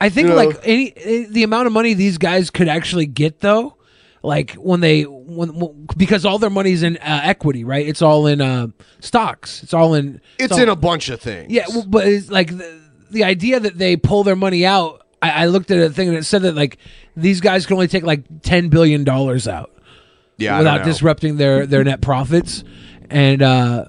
I 0.00 0.08
think 0.08 0.28
You 0.28 0.34
know- 0.34 0.44
like 0.44 0.60
any 0.64 0.92
eh, 0.96 1.26
the 1.28 1.42
amount 1.42 1.66
of 1.66 1.72
money 1.72 1.92
these 1.94 2.16
guys 2.18 2.50
could 2.50 2.68
actually 2.68 3.06
get 3.06 3.40
though, 3.40 3.74
like 4.22 4.52
when 4.54 4.80
they 4.80 5.02
when, 5.02 5.54
when- 5.58 5.86
because 5.96 6.24
all 6.24 6.38
their 6.38 6.50
money's 6.50 6.82
in 6.82 6.96
uh, 6.98 7.20
equity, 7.24 7.64
right? 7.64 7.86
It's 7.86 8.02
all 8.02 8.26
in 8.26 8.40
uh, 8.40 8.68
stocks. 9.00 9.62
It's 9.62 9.74
all 9.74 9.94
in. 9.94 10.20
It's 10.38 10.52
all- 10.52 10.60
in 10.60 10.68
a 10.68 10.76
bunch 10.76 11.08
of 11.08 11.20
things. 11.20 11.50
Yeah, 11.52 11.64
well, 11.68 11.84
but 11.86 12.06
it's 12.06 12.30
like 12.30 12.56
the, 12.56 12.80
the 13.10 13.24
idea 13.24 13.60
that 13.60 13.78
they 13.78 13.96
pull 13.96 14.24
their 14.24 14.36
money 14.36 14.64
out. 14.66 15.06
I, 15.20 15.30
I 15.30 15.46
looked 15.46 15.70
at 15.70 15.78
a 15.78 15.90
thing 15.90 16.08
and 16.08 16.16
it 16.16 16.24
said 16.24 16.42
that 16.42 16.54
like 16.54 16.78
these 17.16 17.40
guys 17.40 17.66
can 17.66 17.74
only 17.74 17.88
take 17.88 18.04
like 18.04 18.24
ten 18.42 18.68
billion 18.68 19.04
dollars 19.04 19.48
out. 19.48 19.70
Yeah, 20.36 20.58
without 20.58 20.78
disrupting 20.84 21.36
their 21.36 21.66
their 21.66 21.82
net 21.82 22.00
profits 22.00 22.62
and 23.10 23.42
uh 23.42 23.84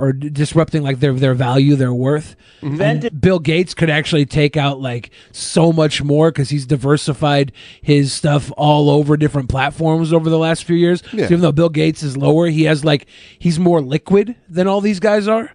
or 0.00 0.12
disrupting 0.12 0.82
like 0.82 1.00
their 1.00 1.12
their 1.12 1.34
value, 1.34 1.76
their 1.76 1.92
worth. 1.92 2.36
Mm-hmm. 2.62 3.18
Bill 3.18 3.38
Gates 3.38 3.74
could 3.74 3.90
actually 3.90 4.26
take 4.26 4.56
out 4.56 4.80
like 4.80 5.10
so 5.32 5.72
much 5.72 6.02
more 6.02 6.30
because 6.30 6.48
he's 6.48 6.66
diversified 6.66 7.52
his 7.82 8.12
stuff 8.12 8.50
all 8.56 8.90
over 8.90 9.16
different 9.16 9.48
platforms 9.48 10.12
over 10.12 10.30
the 10.30 10.38
last 10.38 10.64
few 10.64 10.76
years. 10.76 11.02
Yeah. 11.12 11.26
So 11.26 11.34
even 11.34 11.40
though 11.40 11.52
Bill 11.52 11.68
Gates 11.68 12.02
is 12.02 12.16
lower, 12.16 12.46
he 12.46 12.64
has 12.64 12.84
like 12.84 13.06
he's 13.38 13.58
more 13.58 13.80
liquid 13.80 14.36
than 14.48 14.66
all 14.66 14.80
these 14.80 15.00
guys 15.00 15.28
are. 15.28 15.52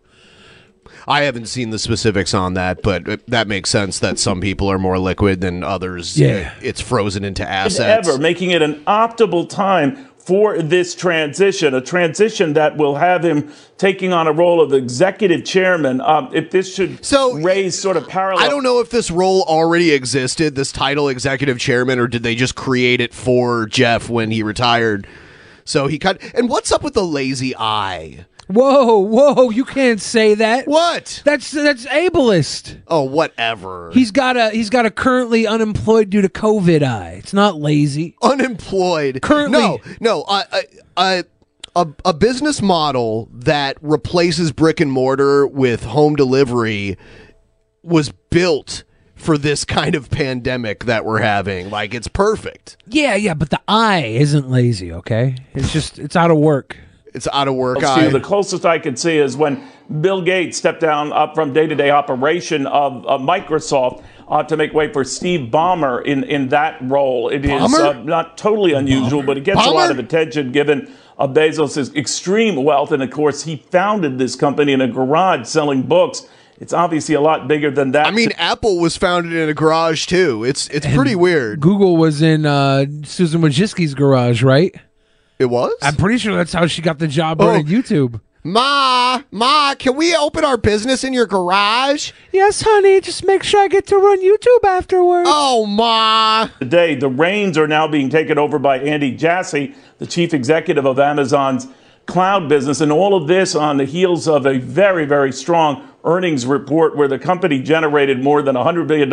I 1.08 1.24
haven't 1.24 1.48
seen 1.48 1.70
the 1.70 1.80
specifics 1.80 2.34
on 2.34 2.56
that, 2.56 2.82
but 2.82 3.26
that 3.28 3.48
makes 3.48 3.70
sense 3.70 4.00
that 4.00 4.18
some 4.18 4.42
people 4.42 4.72
are 4.72 4.80
more 4.80 4.98
liquid 4.98 5.42
than 5.42 5.64
others. 5.64 6.18
Yeah. 6.18 6.54
it's 6.62 6.82
frozen 6.82 7.24
into 7.24 7.48
assets. 7.48 8.08
ever, 8.08 8.18
making 8.18 8.52
it 8.52 8.62
an 8.62 8.84
optimal 8.86 9.48
time 9.48 10.10
for 10.26 10.60
this 10.60 10.96
transition, 10.96 11.76
a 11.76 11.82
transition 11.82 12.54
that 12.54 12.78
will 12.78 12.96
have 12.96 13.24
him 13.24 13.54
taking 13.78 14.12
on 14.12 14.26
a 14.26 14.32
role 14.32 14.60
of 14.60 14.74
executive 14.74 15.46
chairman. 15.46 16.02
Um, 16.02 16.32
if 16.34 16.50
this 16.50 16.74
should 16.74 17.06
So, 17.06 17.36
raise 17.36 17.80
sort 17.80 17.96
of 17.96 18.08
parallel. 18.08 18.44
I 18.44 18.50
don't 18.50 18.64
know 18.64 18.80
if 18.80 18.90
this 18.90 19.12
role 19.12 19.44
already 19.44 19.92
existed, 19.92 20.56
this 20.56 20.72
title, 20.72 21.10
executive 21.10 21.60
chairman, 21.60 22.00
or 22.00 22.08
did 22.08 22.24
they 22.24 22.34
just 22.34 22.56
create 22.56 23.02
it 23.02 23.14
for 23.14 23.68
Jeff 23.68 24.10
when 24.10 24.32
he 24.32 24.42
retired? 24.42 25.06
So 25.64 25.86
he 25.86 26.00
cut. 26.00 26.20
And 26.34 26.50
what's 26.50 26.72
up 26.72 26.82
with 26.82 26.96
the 26.96 27.06
lazy 27.06 27.56
eye? 27.56 28.26
Whoa, 28.48 29.00
whoa! 29.00 29.50
You 29.50 29.66
can't 29.66 30.00
say 30.02 30.36
that. 30.36 30.68
What? 30.68 31.22
That's 31.26 31.50
that's 31.52 31.86
ableist. 31.88 32.78
Oh, 32.88 33.02
whatever. 33.04 33.90
He's 33.94 34.12
got 34.12 34.38
a 34.38 34.52
he's 34.52 34.70
got 34.70 34.86
a 34.86 34.92
currently 34.92 35.48
unemployed 35.48 36.10
due 36.12 36.22
to 36.22 36.30
COVID 36.30 36.84
eye. 36.84 37.16
It's 37.20 37.34
not 37.34 37.56
lazy. 37.60 38.16
unemployed. 38.22 39.22
Currently- 39.22 39.60
no, 39.60 39.80
no. 40.00 40.22
Uh, 40.24 40.44
uh, 40.52 40.62
uh, 40.98 41.24
a, 41.76 41.88
a 42.06 42.14
business 42.14 42.62
model 42.62 43.30
that 43.34 43.78
replaces 43.82 44.52
brick 44.52 44.80
and 44.80 44.92
mortar 44.92 45.46
with 45.48 45.84
home 45.84 46.16
delivery 46.16 46.98
was 47.84 48.12
built 48.30 48.84
for 49.16 49.38
this 49.38 49.66
kind 49.66 49.96
of 49.96 50.10
pandemic 50.10 50.86
that 50.86 51.04
we're 51.04 51.20
having. 51.22 51.70
Like 51.70 51.94
it's 51.94 52.08
perfect. 52.08 52.78
Yeah, 52.88 53.16
yeah, 53.16 53.34
but 53.34 53.50
the 53.50 53.60
eye 53.68 54.04
isn't 54.06 54.50
lazy. 54.50 54.92
Okay, 54.94 55.36
it's 55.54 55.74
just 55.74 56.00
it's 56.00 56.16
out 56.16 56.32
of 56.32 56.38
work. 56.38 56.78
It's 57.16 57.28
out 57.32 57.48
of 57.48 57.56
work. 57.56 57.80
to 57.80 57.88
eye. 57.88 58.08
the 58.10 58.20
closest 58.20 58.66
I 58.66 58.78
could 58.78 59.00
see 59.00 59.18
is 59.18 59.38
when 59.38 59.66
Bill 60.02 60.22
Gates 60.22 60.58
stepped 60.58 60.82
down 60.82 61.14
up 61.14 61.34
from 61.34 61.54
day-to-day 61.54 61.90
operation 61.90 62.68
of, 62.68 63.06
of 63.06 63.22
Microsoft 63.22 64.04
uh, 64.28 64.44
to 64.44 64.58
make 64.58 64.74
way 64.74 64.92
for 64.92 65.04
Steve 65.04 65.50
Ballmer 65.50 66.04
in, 66.04 66.24
in 66.26 66.50
that 66.50 66.78
role. 66.82 67.30
It 67.30 67.46
is 67.46 67.52
Ballmer? 67.52 67.96
uh, 67.96 68.04
not 68.04 68.38
totally 68.38 68.74
unusual, 68.74 69.24
but 69.24 69.38
it 69.38 69.46
gets 69.46 69.66
a 69.66 69.70
lot 69.70 69.92
of 69.92 70.00
attention 70.00 70.52
given 70.52 70.94
uh, 71.18 71.28
Bezos' 71.28 71.96
extreme 71.96 72.64
wealth. 72.64 72.92
And 72.92 73.02
of 73.02 73.12
course, 73.12 73.44
he 73.44 73.58
founded 73.72 74.18
this 74.18 74.36
company 74.36 74.74
in 74.74 74.82
a 74.82 74.88
garage 74.88 75.48
selling 75.48 75.84
books. 75.84 76.28
It's 76.58 76.74
obviously 76.74 77.16
a 77.16 77.22
lot 77.22 77.48
bigger 77.48 77.70
than 77.70 77.92
that. 77.92 78.08
I 78.08 78.12
mean, 78.12 78.32
Apple 78.38 78.80
was 78.80 78.96
founded 78.96 79.34
in 79.34 79.50
a 79.50 79.54
garage 79.54 80.06
too. 80.06 80.44
It's 80.46 80.70
it's 80.70 80.86
pretty 80.86 81.16
weird. 81.16 81.60
Google 81.60 81.98
was 81.98 82.22
in 82.22 82.46
uh, 82.46 82.86
Susan 83.04 83.42
Wojcicki's 83.42 83.94
garage, 83.94 84.42
right? 84.42 84.74
It 85.40 85.46
was. 85.46 85.74
I'm 85.82 85.96
pretty 85.96 86.18
sure 86.18 86.36
that's 86.36 86.54
how 86.54 86.66
she 86.68 86.82
got 86.82 87.00
the 87.00 87.08
job 87.08 87.42
Oh. 87.42 87.48
running 87.48 87.66
YouTube. 87.68 88.22
Ma, 88.48 89.22
Ma, 89.32 89.74
can 89.74 89.96
we 89.96 90.16
open 90.16 90.46
our 90.46 90.56
business 90.56 91.04
in 91.04 91.14
your 91.14 91.26
garage? 91.26 92.12
Yes, 92.32 92.62
honey. 92.62 93.02
Just 93.02 93.26
make 93.26 93.42
sure 93.42 93.64
I 93.64 93.68
get 93.68 93.88
to 93.88 93.98
run 93.98 94.22
YouTube 94.24 94.64
afterwards. 94.64 95.28
Oh, 95.32 95.66
Ma. 95.66 96.48
today, 96.60 96.94
the 96.94 97.10
reins 97.10 97.58
are 97.58 97.68
now 97.68 97.88
being 97.88 98.08
taken 98.10 98.38
over 98.38 98.60
by 98.60 98.78
Andy 98.78 99.12
Jassy, 99.12 99.74
the 99.98 100.06
chief 100.06 100.32
executive 100.32 100.86
of 100.86 101.00
Amazon's 101.00 101.68
cloud 102.06 102.48
business. 102.48 102.82
And 102.82 102.92
all 102.92 103.16
of 103.16 103.28
this 103.28 103.56
on 103.56 103.78
the 103.78 103.86
heels 103.86 104.28
of 104.28 104.46
a 104.46 104.60
very, 104.60 105.06
very 105.06 105.32
strong 105.32 105.88
earnings 106.04 106.46
report 106.46 106.96
where 106.96 107.08
the 107.08 107.18
company 107.18 107.60
generated 107.60 108.22
more 108.22 108.44
than 108.44 108.54
$100 108.56 108.86
billion 108.86 109.12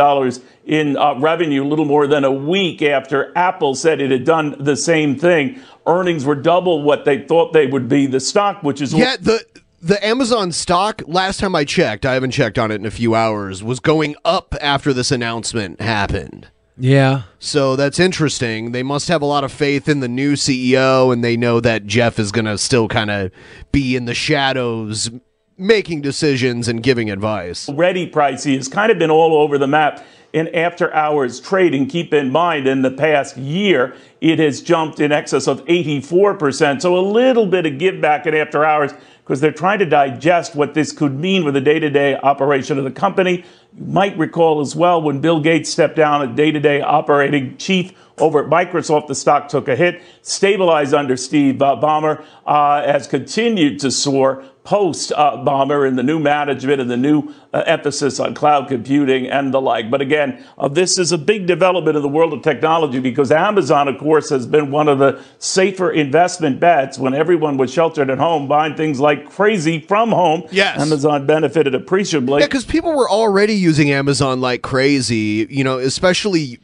in 0.67 0.95
uh, 0.99 1.19
revenue, 1.19 1.64
a 1.64 1.67
little 1.67 1.87
more 1.87 2.07
than 2.07 2.23
a 2.23 2.31
week 2.31 2.83
after 2.83 3.33
Apple 3.35 3.75
said 3.75 3.99
it 4.02 4.11
had 4.11 4.25
done 4.25 4.55
the 4.61 4.76
same 4.76 5.19
thing. 5.19 5.59
Earnings 5.87 6.25
were 6.25 6.35
double 6.35 6.83
what 6.83 7.05
they 7.05 7.27
thought 7.27 7.53
they 7.53 7.67
would 7.67 7.89
be. 7.89 8.07
The 8.07 8.21
stock, 8.21 8.62
which 8.62 8.81
is 8.81 8.95
Yeah, 8.95 9.17
the 9.21 9.45
the 9.83 10.05
Amazon 10.07 10.53
stock, 10.53 11.03
last 11.07 11.41
time 11.41 11.57
I 11.57 11.65
checked, 11.65 12.07
I 12.07 12.15
haven't 12.15 12.31
checked 12.31 12.59
on 12.59 12.71
it 12.71 12.77
in 12.77 12.87
a 12.87 12.91
few 12.91 13.15
hours, 13.17 13.65
was 13.65 13.81
going 13.81 14.15
up 14.25 14.55
after 14.61 14.93
this 14.93 15.11
announcement 15.11 15.81
happened. 15.81 16.49
Yeah. 16.79 17.23
So 17.41 17.75
that's 17.77 17.99
interesting. 17.99 18.73
They 18.73 18.83
must 18.85 19.09
have 19.09 19.23
a 19.23 19.27
lot 19.27 19.43
of 19.45 19.51
faith 19.53 19.89
in 19.89 20.01
the 20.01 20.09
new 20.09 20.35
CEO, 20.35 21.12
and 21.12 21.23
they 21.23 21.37
know 21.37 21.61
that 21.61 21.87
Jeff 21.87 22.19
is 22.19 22.31
going 22.33 22.45
to 22.45 22.57
still 22.59 22.87
kind 22.89 23.11
of 23.11 23.33
be 23.73 23.97
in 23.97 24.05
the 24.05 24.15
shadows, 24.15 25.11
making 25.59 26.01
decisions 26.01 26.69
and 26.69 26.83
giving 26.83 27.11
advice. 27.11 27.69
already 27.69 28.09
pricey. 28.09 28.57
has 28.57 28.69
kind 28.69 28.91
of 28.93 28.99
been 28.99 29.11
all 29.11 29.35
over 29.35 29.59
the 29.59 29.67
map 29.67 30.05
in 30.33 30.49
after 30.55 30.93
hours 30.95 31.41
trading. 31.41 31.87
Keep 31.87 32.15
in 32.15 32.31
mind, 32.31 32.67
in 32.67 32.83
the 32.83 32.91
past 32.91 33.37
year, 33.37 33.95
it 34.21 34.39
has 34.39 34.61
jumped 34.61 35.01
in 35.01 35.12
excess 35.12 35.47
of 35.47 35.65
84%. 35.67 36.81
So 36.81 36.97
a 36.97 37.01
little 37.01 37.47
bit 37.47 37.67
of 37.67 37.79
give 37.79 38.01
back 38.01 38.27
in 38.27 38.35
after 38.35 38.65
hours 38.65 38.93
because 39.25 39.41
they're 39.41 39.53
trying 39.53 39.79
to 39.79 39.87
digest 39.87 40.55
what 40.55 40.75
this 40.75 40.91
could 40.91 41.19
mean 41.19 41.45
with 41.45 41.55
the 41.55 41.61
day 41.61 41.79
to 41.79 41.91
day 41.91 42.17
operation 42.17 42.79
of 42.79 42.85
the 42.85 42.91
company. 42.91 43.45
You 43.77 43.85
might 43.85 44.17
recall 44.19 44.61
as 44.61 44.75
well 44.75 45.01
when 45.01 45.21
Bill 45.21 45.41
Gates 45.41 45.71
stepped 45.71 45.97
down 45.97 46.29
as 46.29 46.35
day 46.37 46.51
to 46.51 46.61
day 46.61 46.81
operating 46.81 47.57
chief 47.57 47.93
over 48.19 48.45
at 48.45 48.51
Microsoft, 48.51 49.07
the 49.07 49.15
stock 49.15 49.49
took 49.49 49.69
a 49.69 49.77
hit, 49.77 50.03
stabilized 50.23 50.95
under 50.95 51.17
Steve 51.17 51.57
Ballmer, 51.57 52.25
uh, 52.47 52.83
has 52.83 53.07
continued 53.07 53.81
to 53.81 53.91
soar 53.91 54.45
post 54.64 55.12
uh, 55.12 55.37
Ballmer 55.38 55.87
and 55.87 55.99
the 55.99 56.02
new 56.02 56.21
management 56.21 56.81
and 56.81 56.88
the 56.88 56.97
new 56.97 57.35
uh, 57.52 57.64
emphasis 57.66 58.21
on 58.21 58.35
cloud 58.35 58.69
computing 58.69 59.26
and 59.26 59.52
the 59.52 59.61
like. 59.61 59.90
But 59.90 60.00
again, 60.00 60.45
uh, 60.57 60.69
this 60.69 60.99
is 60.99 61.11
a 61.11 61.19
big 61.19 61.47
development 61.47 61.97
in 61.97 62.02
the 62.02 62.09
world 62.09 62.33
of 62.33 62.42
technology 62.42 63.00
because 63.00 63.33
Amazon, 63.33 63.88
of 63.88 63.99
course, 63.99 64.31
has 64.31 64.47
been 64.47 64.71
one 64.71 64.88
of 64.88 64.99
the 64.99 65.21
safer 65.38 65.90
investment 65.90 66.61
bets 66.61 66.97
when 66.97 67.12
everyone 67.12 67.57
was 67.57 67.73
sheltered 67.73 68.09
at 68.09 68.19
home 68.19 68.47
buying 68.47 68.76
things 68.76 69.00
like 69.00 69.28
crazy 69.31 69.81
from 69.81 70.11
home. 70.11 70.45
Yes. 70.52 70.81
Amazon 70.81 71.26
benefited 71.26 71.75
appreciably. 71.75 72.40
Yeah, 72.40 72.47
because 72.47 72.64
people 72.64 72.95
were 72.95 73.11
already 73.11 73.54
using 73.54 73.90
Amazon 73.90 74.40
like 74.40 74.62
crazy, 74.62 75.47
you 75.50 75.64
know, 75.64 75.78
especially 75.78 76.61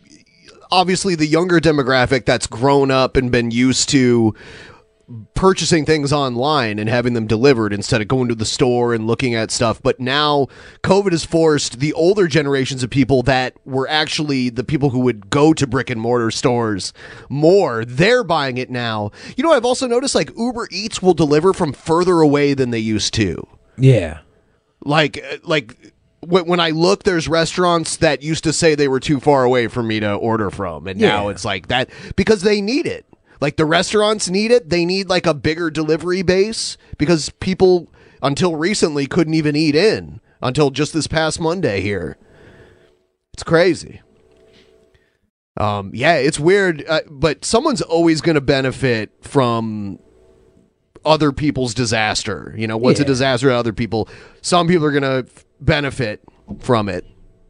obviously 0.70 1.14
the 1.14 1.26
younger 1.26 1.60
demographic 1.60 2.24
that's 2.24 2.46
grown 2.46 2.90
up 2.90 3.16
and 3.16 3.32
been 3.32 3.50
used 3.50 3.88
to 3.88 4.34
purchasing 5.34 5.86
things 5.86 6.12
online 6.12 6.78
and 6.78 6.88
having 6.88 7.14
them 7.14 7.26
delivered 7.26 7.72
instead 7.72 8.02
of 8.02 8.08
going 8.08 8.28
to 8.28 8.34
the 8.34 8.44
store 8.44 8.92
and 8.92 9.06
looking 9.06 9.34
at 9.34 9.50
stuff. 9.50 9.80
But 9.82 9.98
now 9.98 10.48
COVID 10.82 11.12
has 11.12 11.24
forced 11.24 11.80
the 11.80 11.92
older 11.94 12.26
generations 12.26 12.82
of 12.82 12.90
people 12.90 13.22
that 13.22 13.54
were 13.64 13.88
actually 13.88 14.50
the 14.50 14.64
people 14.64 14.90
who 14.90 15.00
would 15.00 15.30
go 15.30 15.54
to 15.54 15.66
brick 15.66 15.90
and 15.90 16.00
mortar 16.00 16.30
stores 16.30 16.92
more. 17.28 17.84
They're 17.84 18.24
buying 18.24 18.58
it 18.58 18.70
now. 18.70 19.10
You 19.36 19.44
know, 19.44 19.52
I've 19.52 19.64
also 19.64 19.86
noticed 19.86 20.14
like 20.14 20.30
Uber 20.36 20.68
Eats 20.70 21.00
will 21.00 21.14
deliver 21.14 21.52
from 21.52 21.72
further 21.72 22.20
away 22.20 22.54
than 22.54 22.70
they 22.70 22.78
used 22.78 23.14
to. 23.14 23.46
Yeah. 23.78 24.20
Like, 24.84 25.18
uh, 25.18 25.38
like 25.42 25.74
when 26.20 26.46
when 26.46 26.60
I 26.60 26.70
look, 26.70 27.04
there's 27.04 27.28
restaurants 27.28 27.96
that 27.98 28.22
used 28.22 28.44
to 28.44 28.52
say 28.52 28.74
they 28.74 28.88
were 28.88 29.00
too 29.00 29.20
far 29.20 29.44
away 29.44 29.68
for 29.68 29.82
me 29.82 30.00
to 30.00 30.14
order 30.14 30.50
from, 30.50 30.86
and 30.86 31.00
now 31.00 31.28
it's 31.28 31.44
like 31.44 31.68
that 31.68 31.90
because 32.16 32.42
they 32.42 32.60
need 32.60 32.86
it. 32.86 33.06
Like 33.40 33.56
the 33.56 33.64
restaurants 33.64 34.28
need 34.28 34.50
it. 34.50 34.68
They 34.68 34.84
need 34.84 35.08
like 35.08 35.26
a 35.26 35.34
bigger 35.34 35.70
delivery 35.70 36.22
base 36.22 36.76
because 36.96 37.30
people 37.40 37.92
until 38.22 38.56
recently 38.56 39.06
couldn't 39.06 39.34
even 39.34 39.54
eat 39.56 39.74
in 39.74 40.20
until 40.42 40.70
just 40.70 40.92
this 40.92 41.06
past 41.06 41.40
Monday 41.40 41.80
here. 41.80 42.16
It's 43.32 43.42
crazy. 43.42 44.00
Um, 45.56 45.90
yeah, 45.92 46.14
it's 46.14 46.38
weird, 46.38 46.84
uh, 46.88 47.00
but 47.10 47.44
someone's 47.44 47.82
always 47.82 48.20
going 48.20 48.34
to 48.34 48.40
benefit 48.40 49.10
from 49.22 49.98
other 51.04 51.32
people's 51.32 51.74
disaster. 51.74 52.54
You 52.56 52.66
know, 52.68 52.76
what's 52.76 53.00
a 53.00 53.04
disaster 53.04 53.48
to 53.48 53.54
other 53.54 53.72
people? 53.72 54.08
Some 54.40 54.68
people 54.68 54.86
are 54.86 54.92
going 54.92 55.02
to 55.02 55.26
benefit 55.60 56.22
from 56.60 56.88
it. 56.88 57.04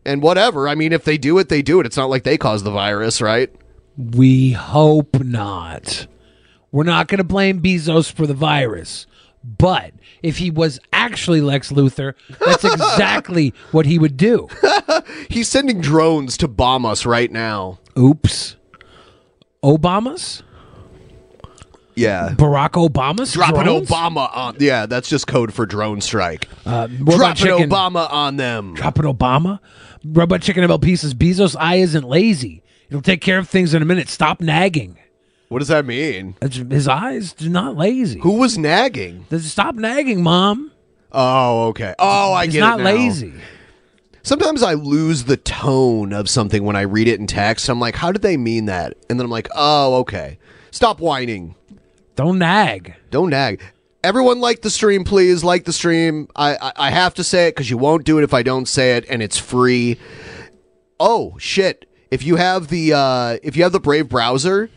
And 0.07 0.23
whatever. 0.23 0.68
I 0.68 0.75
mean, 0.75 0.92
if 0.92 1.04
they 1.04 1.18
do 1.18 1.37
it, 1.38 1.50
they 1.50 1.61
do 1.61 1.80
it. 1.80 1.87
It's 1.87 1.97
not 1.99 2.09
like 2.09 2.25
they 2.25 2.38
caused 2.38 2.64
the 2.64 2.71
virus, 2.71 3.21
right? 3.21 3.54
We 3.98 4.52
hope 4.52 5.18
not. 5.18 6.06
We're 6.70 6.84
not 6.84 7.08
going 7.08 7.18
to 7.18 7.24
blame 7.24 7.60
Bezos 7.60 8.10
for 8.10 8.26
the 8.28 8.34
virus. 8.34 9.06
But 9.42 9.92
if 10.22 10.38
he 10.38 10.50
was 10.50 10.78
actually 10.92 11.40
Lex 11.40 11.72
Luthor, 11.72 12.14
that's 12.38 12.64
exactly 12.72 13.52
what 13.72 13.87
he 13.87 13.98
would 13.98 14.16
do. 14.16 14.48
He's 15.28 15.48
sending 15.48 15.80
drones 15.80 16.37
to 16.38 16.48
bomb 16.48 16.87
us 16.87 17.04
right 17.04 17.30
now. 17.30 17.80
Oops. 17.98 18.56
Obama's? 19.64 20.42
Yeah. 21.96 22.34
Barack 22.37 22.72
Obama's? 22.72 23.32
Dropping 23.32 23.64
drones? 23.64 23.88
Obama 23.88 24.30
on. 24.37 24.56
Yeah, 24.61 24.87
that's 24.87 25.08
just 25.08 25.26
code 25.26 25.52
for 25.52 25.66
drone 25.66 26.00
strike. 26.00 26.48
Uh, 26.64 26.87
about 27.00 27.37
Dropping? 27.37 27.68
Obama 27.68 28.08
on 28.12 28.37
them. 28.37 28.74
Dropping 28.74 29.04
Obama? 29.04 29.58
Robot 30.04 30.42
Chicken 30.42 30.62
MLP 30.62 30.96
says 30.96 31.14
Bezos' 31.14 31.56
eye 31.58 31.76
isn't 31.76 32.04
lazy. 32.04 32.62
It'll 32.88 33.03
take 33.03 33.20
care 33.20 33.38
of 33.38 33.48
things 33.48 33.74
in 33.74 33.83
a 33.83 33.85
minute. 33.85 34.09
Stop 34.09 34.40
nagging. 34.40 34.98
What 35.48 35.61
does 35.61 35.68
that 35.68 35.87
mean? 35.87 36.37
His 36.40 36.88
eyes 36.88 37.35
are 37.40 37.48
not 37.48 37.77
lazy. 37.77 38.20
Who 38.20 38.35
was 38.38 38.59
nagging? 38.59 39.27
Stop 39.38 39.74
nagging, 39.77 40.22
Mom. 40.22 40.72
Oh, 41.12 41.68
okay. 41.68 41.94
Oh, 41.98 42.33
I 42.35 42.44
He's 42.44 42.55
get 42.55 42.61
not 42.61 42.81
it 42.81 42.85
now. 42.85 42.90
lazy. 42.90 43.33
Sometimes 44.22 44.62
I 44.62 44.74
lose 44.74 45.24
the 45.24 45.38
tone 45.38 46.12
of 46.12 46.29
something 46.29 46.64
when 46.64 46.77
I 46.77 46.83
read 46.83 47.09
it 47.09 47.18
in 47.18 47.27
text. 47.27 47.68
I'm 47.70 47.81
like, 47.81 47.94
how 47.94 48.12
did 48.12 48.20
they 48.20 48.37
mean 48.37 48.66
that? 48.66 48.94
And 49.09 49.18
then 49.18 49.24
I'm 49.24 49.31
like, 49.31 49.48
oh, 49.55 49.96
okay. 50.01 50.38
Stop 50.70 51.01
whining. 51.01 51.55
Don't 52.14 52.38
nag. 52.38 52.94
Don't 53.11 53.31
nag. 53.31 53.62
Everyone 54.05 54.40
like 54.40 54.61
the 54.61 54.70
stream, 54.70 55.03
please. 55.05 55.42
Like 55.42 55.64
the 55.64 55.72
stream. 55.72 56.29
I 56.37 56.57
I, 56.57 56.72
I 56.77 56.90
have 56.90 57.14
to 57.14 57.24
say 57.24 57.48
it 57.48 57.53
because 57.53 57.70
you 57.70 57.79
won't 57.79 58.05
do 58.05 58.18
it 58.18 58.24
if 58.24 58.35
I 58.35 58.42
don't 58.42 58.66
say 58.68 58.96
it, 58.96 59.07
and 59.09 59.22
it's 59.22 59.38
free. 59.38 59.98
Oh 61.01 61.37
shit! 61.38 61.88
If 62.11 62.23
you 62.23 62.37
have 62.37 62.68
the 62.68 62.92
uh, 62.94 63.38
if 63.42 63.57
you 63.57 63.62
have 63.62 63.73
the 63.73 63.81
Brave 63.81 64.09
browser, 64.09 64.71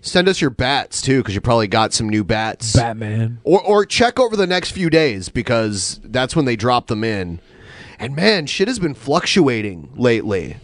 send 0.00 0.28
us 0.28 0.40
your 0.40 0.50
bats 0.50 1.02
too 1.02 1.18
because 1.18 1.34
you 1.34 1.40
probably 1.40 1.68
got 1.68 1.92
some 1.92 2.08
new 2.08 2.24
bats. 2.24 2.74
Batman. 2.74 3.40
Or 3.44 3.62
or 3.62 3.84
check 3.84 4.18
over 4.18 4.36
the 4.36 4.46
next 4.46 4.70
few 4.70 4.90
days 4.90 5.28
because 5.28 6.00
that's 6.04 6.34
when 6.34 6.44
they 6.44 6.56
drop 6.56 6.86
them 6.86 7.04
in. 7.04 7.40
And 7.98 8.16
man, 8.16 8.46
shit 8.46 8.68
has 8.68 8.78
been 8.78 8.94
fluctuating 8.94 9.92
lately. 9.94 10.56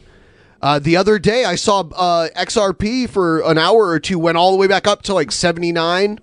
Uh, 0.62 0.78
the 0.78 0.96
other 0.96 1.18
day, 1.18 1.44
I 1.44 1.54
saw 1.54 1.80
uh, 1.80 2.28
XRP 2.34 3.10
for 3.10 3.40
an 3.40 3.58
hour 3.58 3.88
or 3.88 4.00
two 4.00 4.18
went 4.18 4.38
all 4.38 4.52
the 4.52 4.56
way 4.56 4.66
back 4.66 4.86
up 4.86 5.02
to 5.02 5.14
like 5.14 5.30
seventy 5.30 5.70
nine. 5.70 6.18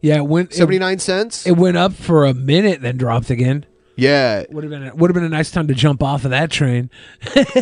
Yeah, 0.00 0.16
it 0.16 0.26
went 0.26 0.52
79 0.52 0.98
cents. 0.98 1.46
It 1.46 1.56
went 1.56 1.76
up 1.76 1.92
for 1.92 2.24
a 2.24 2.34
minute, 2.34 2.82
then 2.82 2.96
dropped 2.96 3.30
again. 3.30 3.66
Yeah, 3.96 4.44
Would 4.50 4.64
have 4.64 4.70
been 4.70 4.96
would 4.96 5.10
have 5.10 5.14
been 5.14 5.24
a 5.24 5.28
nice 5.28 5.50
time 5.50 5.68
to 5.68 5.74
jump 5.74 6.02
off 6.02 6.24
of 6.24 6.30
that 6.30 6.50
train. 6.50 6.90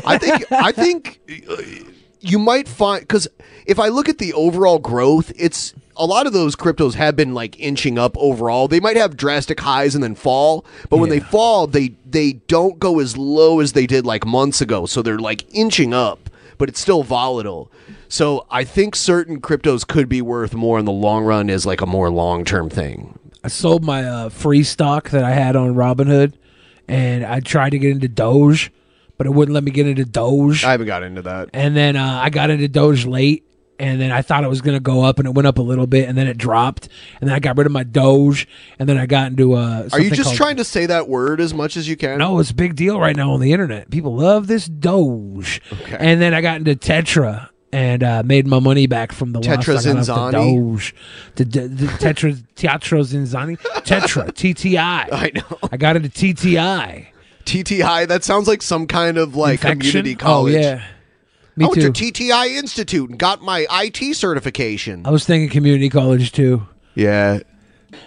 I 0.05 0.19
think 0.19 0.53
I 0.53 0.73
think 0.73 1.21
uh, 1.49 1.57
you 2.21 2.39
might 2.39 2.69
find 2.69 3.01
because 3.01 3.27
if 3.67 3.79
I 3.79 3.89
look 3.89 4.09
at 4.09 4.19
the 4.19 4.33
overall 4.35 4.79
growth, 4.79 5.33
it's 5.37 5.75
a 5.97 6.07
lot 6.07 6.27
of 6.27 6.33
those 6.33 6.57
cryptos 6.57 6.95
have 6.95 7.17
been 7.17 7.35
like 7.35 7.59
inching 7.59 7.99
up 7.99 8.17
overall. 8.17 8.69
They 8.69 8.81
might 8.81 8.97
have 8.97 9.17
drastic 9.17 9.61
highs 9.61 9.95
and 9.95 10.03
then 10.03 10.15
fall, 10.15 10.65
but 10.89 10.99
when 10.99 11.11
they 11.11 11.21
fall, 11.21 11.67
they 11.67 11.95
they 12.09 12.35
don't 12.35 12.79
go 12.79 13.01
as 13.01 13.17
low 13.17 13.61
as 13.61 13.73
they 13.73 13.87
did 13.87 14.07
like 14.07 14.25
months 14.25 14.61
ago. 14.61 14.87
So 14.87 15.03
they're 15.03 15.19
like 15.19 15.45
inching 15.53 15.93
up, 15.93 16.31
but 16.59 16.69
it's 16.69 16.81
still 16.81 17.03
volatile. 17.03 17.71
So 18.09 18.47
I 18.51 18.65
think 18.65 18.97
certain 18.97 19.41
cryptos 19.41 19.87
could 19.87 20.09
be 20.09 20.21
worth 20.23 20.55
more 20.55 20.79
in 20.79 20.85
the 20.85 20.93
long 20.93 21.25
run 21.25 21.49
as 21.49 21.65
like 21.67 21.81
a 21.81 21.87
more 21.87 22.11
long 22.11 22.45
term 22.45 22.69
thing. 22.69 23.19
I 23.43 23.49
sold 23.49 23.85
my 23.85 24.05
uh, 24.05 24.29
free 24.29 24.63
stock 24.63 25.11
that 25.11 25.25
I 25.25 25.31
had 25.31 25.57
on 25.57 25.75
Robinhood, 25.75 26.35
and 26.89 27.25
I 27.25 27.41
tried 27.41 27.71
to 27.71 27.79
get 27.79 27.91
into 27.93 28.09
Doge, 28.09 28.71
but 29.17 29.27
it 29.27 29.31
wouldn't 29.31 29.55
let 29.55 29.65
me 29.65 29.71
get 29.71 29.87
into 29.87 30.05
Doge. 30.05 30.65
I 30.65 30.73
haven't 30.73 30.87
got 30.87 31.03
into 31.03 31.23
that. 31.23 31.49
And 31.53 31.75
then 31.77 31.97
uh, 31.97 32.21
I 32.23 32.31
got 32.31 32.51
into 32.51 32.69
Doge 32.69 33.07
late, 33.07 33.45
and 33.79 33.99
then 33.99 34.13
I 34.13 34.21
thought 34.21 34.45
it 34.45 34.49
was 34.49 34.61
going 34.61 34.77
to 34.77 34.81
go 34.81 35.03
up, 35.03 35.19
and 35.19 35.27
it 35.27 35.33
went 35.33 35.47
up 35.47 35.57
a 35.57 35.63
little 35.63 35.87
bit, 35.87 36.07
and 36.07 36.19
then 36.19 36.27
it 36.27 36.37
dropped, 36.37 36.91
and 37.21 37.31
then 37.31 37.35
I 37.35 37.39
got 37.39 37.57
rid 37.57 37.67
of 37.67 37.73
my 37.73 37.83
Doge, 37.83 38.47
and 38.79 38.87
then 38.87 38.99
I 38.99 39.07
got 39.07 39.29
into 39.29 39.55
uh. 39.55 39.89
Are 39.91 40.01
you 40.01 40.11
just 40.11 40.25
called- 40.25 40.37
trying 40.37 40.57
to 40.57 40.65
say 40.65 40.85
that 40.85 41.09
word 41.09 41.41
as 41.41 41.55
much 41.55 41.79
as 41.79 41.89
you 41.89 41.97
can? 41.97 42.19
No, 42.19 42.41
it's 42.41 42.51
a 42.51 42.55
big 42.55 42.77
deal 42.77 43.01
right 43.01 43.17
now 43.17 43.33
on 43.33 43.41
the 43.41 43.53
internet. 43.53 43.91
People 43.91 44.17
love 44.17 44.49
this 44.49 44.67
Doge. 44.67 45.63
And 45.99 46.21
then 46.21 46.35
I 46.35 46.43
got 46.43 46.59
into 46.59 46.75
Tetra 46.77 47.49
and 47.73 48.03
uh, 48.03 48.23
made 48.25 48.47
my 48.47 48.59
money 48.59 48.87
back 48.87 49.13
from 49.13 49.33
the 49.33 49.39
loss 49.39 49.47
Tetra 49.47 49.79
I 49.79 49.83
got 49.83 49.97
off 49.97 50.07
the 50.07 50.13
ZinZanni? 50.13 50.33
Doge. 50.33 50.95
The, 51.37 51.45
the, 51.45 51.61
the 51.69 51.87
Tetra 51.87 52.43
Teatro 52.57 53.01
ZinZanni. 53.01 53.59
Tetra 53.59 54.27
TTI. 54.33 55.09
I 55.13 55.31
know. 55.35 55.59
I 55.71 55.77
got 55.77 55.97
into 55.97 56.09
TTI. 56.09 57.07
TTI. 57.45 58.09
That 58.09 58.25
sounds 58.25 58.49
like 58.49 58.63
some 58.63 58.87
kind 58.87 59.19
of 59.19 59.35
like 59.37 59.63
Infection? 59.65 59.79
community 59.79 60.15
college. 60.15 60.55
Oh 60.55 60.59
yeah. 60.59 60.83
Me 61.57 61.65
I 61.65 61.69
went 61.69 61.81
too. 61.81 61.93
to 61.93 62.13
TTI 62.13 62.57
Institute 62.57 63.11
and 63.11 63.19
got 63.19 63.43
my 63.43 63.67
IT 63.71 64.15
certification. 64.15 65.05
I 65.05 65.11
was 65.11 65.25
thinking 65.25 65.49
community 65.51 65.89
college 65.89 66.33
too. 66.33 66.67
Yeah. 66.95 67.41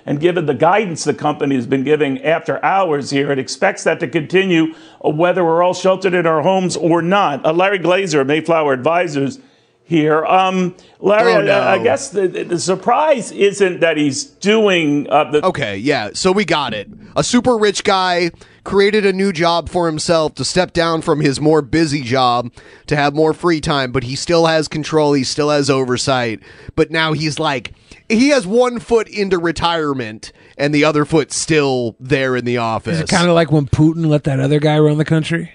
And 0.06 0.20
given 0.20 0.46
the 0.46 0.54
guidance 0.54 1.04
the 1.04 1.14
company 1.14 1.56
has 1.56 1.68
been 1.68 1.84
giving 1.84 2.22
after 2.24 2.64
hours 2.64 3.10
here, 3.10 3.32
it 3.32 3.40
expects 3.40 3.84
that 3.84 4.00
to 4.00 4.08
continue 4.08 4.74
uh, 5.04 5.10
whether 5.10 5.44
we're 5.44 5.62
all 5.62 5.74
sheltered 5.74 6.14
in 6.14 6.26
our 6.26 6.42
homes 6.42 6.78
or 6.78 7.02
not. 7.02 7.46
Uh, 7.46 7.52
Larry 7.52 7.80
Glazer 7.80 8.26
Mayflower 8.26 8.72
Advisors 8.74 9.40
here. 9.84 10.26
Um, 10.26 10.76
Larry, 11.00 11.34
Oh, 11.34 11.40
I- 11.40 11.44
no. 11.44 11.62
I, 11.62 11.78
guess 11.84 12.10
the, 12.10 12.28
the 12.28 12.60
surprise 12.60 13.32
isn't 13.32 13.80
that 13.82 13.98
he's 13.98 14.24
doing 14.24 15.10
uh, 15.10 15.30
the. 15.32 15.46
Okay, 15.46 15.78
yeah. 15.78 16.10
So 16.14 16.32
we 16.32 16.46
got 16.46 16.74
it. 16.74 16.90
A 17.16 17.24
super 17.24 17.58
rich 17.58 17.84
guy 17.84 18.32
created 18.64 19.06
a 19.06 19.12
new 19.14 19.34
job 19.34 19.68
for 19.70 19.86
himself 19.88 20.34
to 20.36 20.46
step 20.46 20.72
down 20.74 21.02
from 21.02 21.20
his 21.20 21.42
more 21.42 21.62
busy 21.62 22.02
job 22.02 22.52
to 22.88 22.96
have 22.96 23.14
more 23.14 23.34
free 23.34 23.60
time, 23.60 23.92
but 23.92 24.04
he 24.04 24.16
still 24.16 24.46
has 24.46 24.68
control, 24.70 25.14
he 25.14 25.24
still 25.24 25.50
has 25.50 25.70
oversight. 25.70 26.40
But 26.76 26.90
now 26.90 27.12
he's 27.14 27.38
like 27.40 27.74
he 28.10 28.30
has 28.30 28.48
one 28.48 28.80
foot 28.80 29.08
into 29.10 29.38
retirement 29.38 30.32
and 30.58 30.74
the 30.74 30.86
other 30.86 31.04
foot 31.04 31.32
still 31.34 31.96
there 32.00 32.36
in 32.36 32.46
the 32.46 32.58
office. 32.58 32.96
Is 32.96 33.02
it 33.02 33.10
kind 33.10 33.28
of 33.28 33.36
like 33.36 33.52
when 33.52 33.68
Putin 33.68 34.08
let 34.08 34.24
that 34.24 34.40
other 34.40 34.60
guy 34.60 34.80
run 34.80 34.98
the 34.98 35.06
country? 35.06 35.52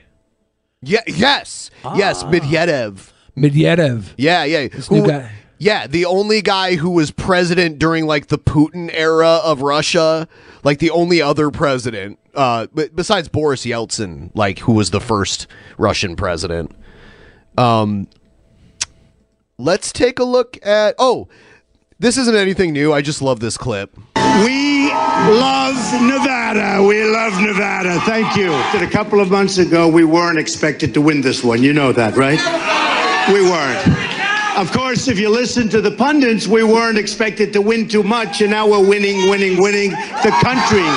Yeah, 0.83 1.01
yes. 1.07 1.71
Yes, 1.97 2.23
Medvedev. 2.25 3.11
Medvedev. 3.43 4.05
Yeah, 4.17 4.45
yeah. 4.45 4.63
new 4.91 5.03
Who- 5.03 5.07
guy. 5.09 5.31
Yeah, 5.61 5.89
the 5.89 6.05
only 6.05 6.41
guy 6.41 6.77
who 6.77 6.91
was 6.91 7.11
president 7.11 7.81
during 7.81 8.07
like 8.07 8.29
the 8.29 8.39
Putin 8.39 8.91
era 8.93 9.41
of 9.43 9.61
Russia, 9.61 10.29
like 10.63 10.79
the 10.79 10.91
only 10.91 11.21
other 11.21 11.51
president, 11.51 12.17
uh, 12.37 12.69
b- 12.73 12.87
besides 12.95 13.27
Boris 13.27 13.67
Yeltsin, 13.67 14.31
like 14.35 14.61
who 14.61 14.73
was 14.73 14.91
the 14.93 15.01
first 15.01 15.49
Russian 15.77 16.15
president. 16.15 16.71
Um, 17.57 18.07
let's 19.59 19.91
take 19.91 20.21
a 20.21 20.25
look 20.25 20.65
at. 20.65 20.95
Oh, 20.97 21.27
this 21.99 22.17
isn't 22.17 22.37
anything 22.37 22.73
new. 22.73 22.93
I 22.93 23.03
just 23.03 23.21
love 23.21 23.41
this 23.41 23.57
clip. 23.59 23.97
We 24.45 24.93
love 24.93 25.75
Nevada. 26.03 26.85
We 26.87 27.03
love 27.05 27.41
Nevada. 27.43 27.99
Thank 28.03 28.37
you. 28.37 28.51
That 28.51 28.83
a 28.83 28.91
couple 28.91 29.19
of 29.21 29.33
months 29.33 29.59
ago, 29.59 29.89
we 29.89 30.05
weren't 30.05 30.39
expected 30.39 30.95
to 30.95 31.01
win 31.01 31.21
this 31.21 31.43
one. 31.43 31.65
You 31.65 31.73
know 31.73 31.91
that, 31.93 32.15
right? 32.15 32.39
We 33.33 33.43
weren't. 33.43 33.87
Of 34.57 34.73
course, 34.73 35.07
if 35.07 35.19
you 35.19 35.29
listen 35.29 35.69
to 35.69 35.81
the 35.81 35.91
pundits, 35.91 36.49
we 36.49 36.65
weren't 36.65 36.99
expected 36.99 37.53
to 37.53 37.61
win 37.61 37.87
too 37.87 38.03
much, 38.03 38.41
and 38.41 38.51
now 38.51 38.67
we're 38.67 38.85
winning, 38.85 39.29
winning, 39.31 39.61
winning 39.61 39.91
the 39.91 40.33
country. 40.43 40.89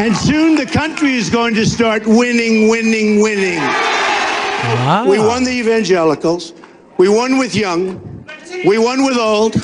And 0.00 0.16
soon 0.16 0.54
the 0.54 0.66
country 0.66 1.14
is 1.14 1.28
going 1.28 1.54
to 1.54 1.66
start 1.66 2.06
winning, 2.06 2.68
winning, 2.68 3.20
winning. 3.20 3.58
Wow. 3.58 5.06
We 5.08 5.18
won 5.18 5.44
the 5.44 5.52
evangelicals. 5.52 6.52
We 6.98 7.08
won 7.08 7.38
with 7.38 7.54
young. 7.54 8.26
We 8.66 8.78
won 8.78 9.04
with 9.04 9.16
old. 9.16 9.54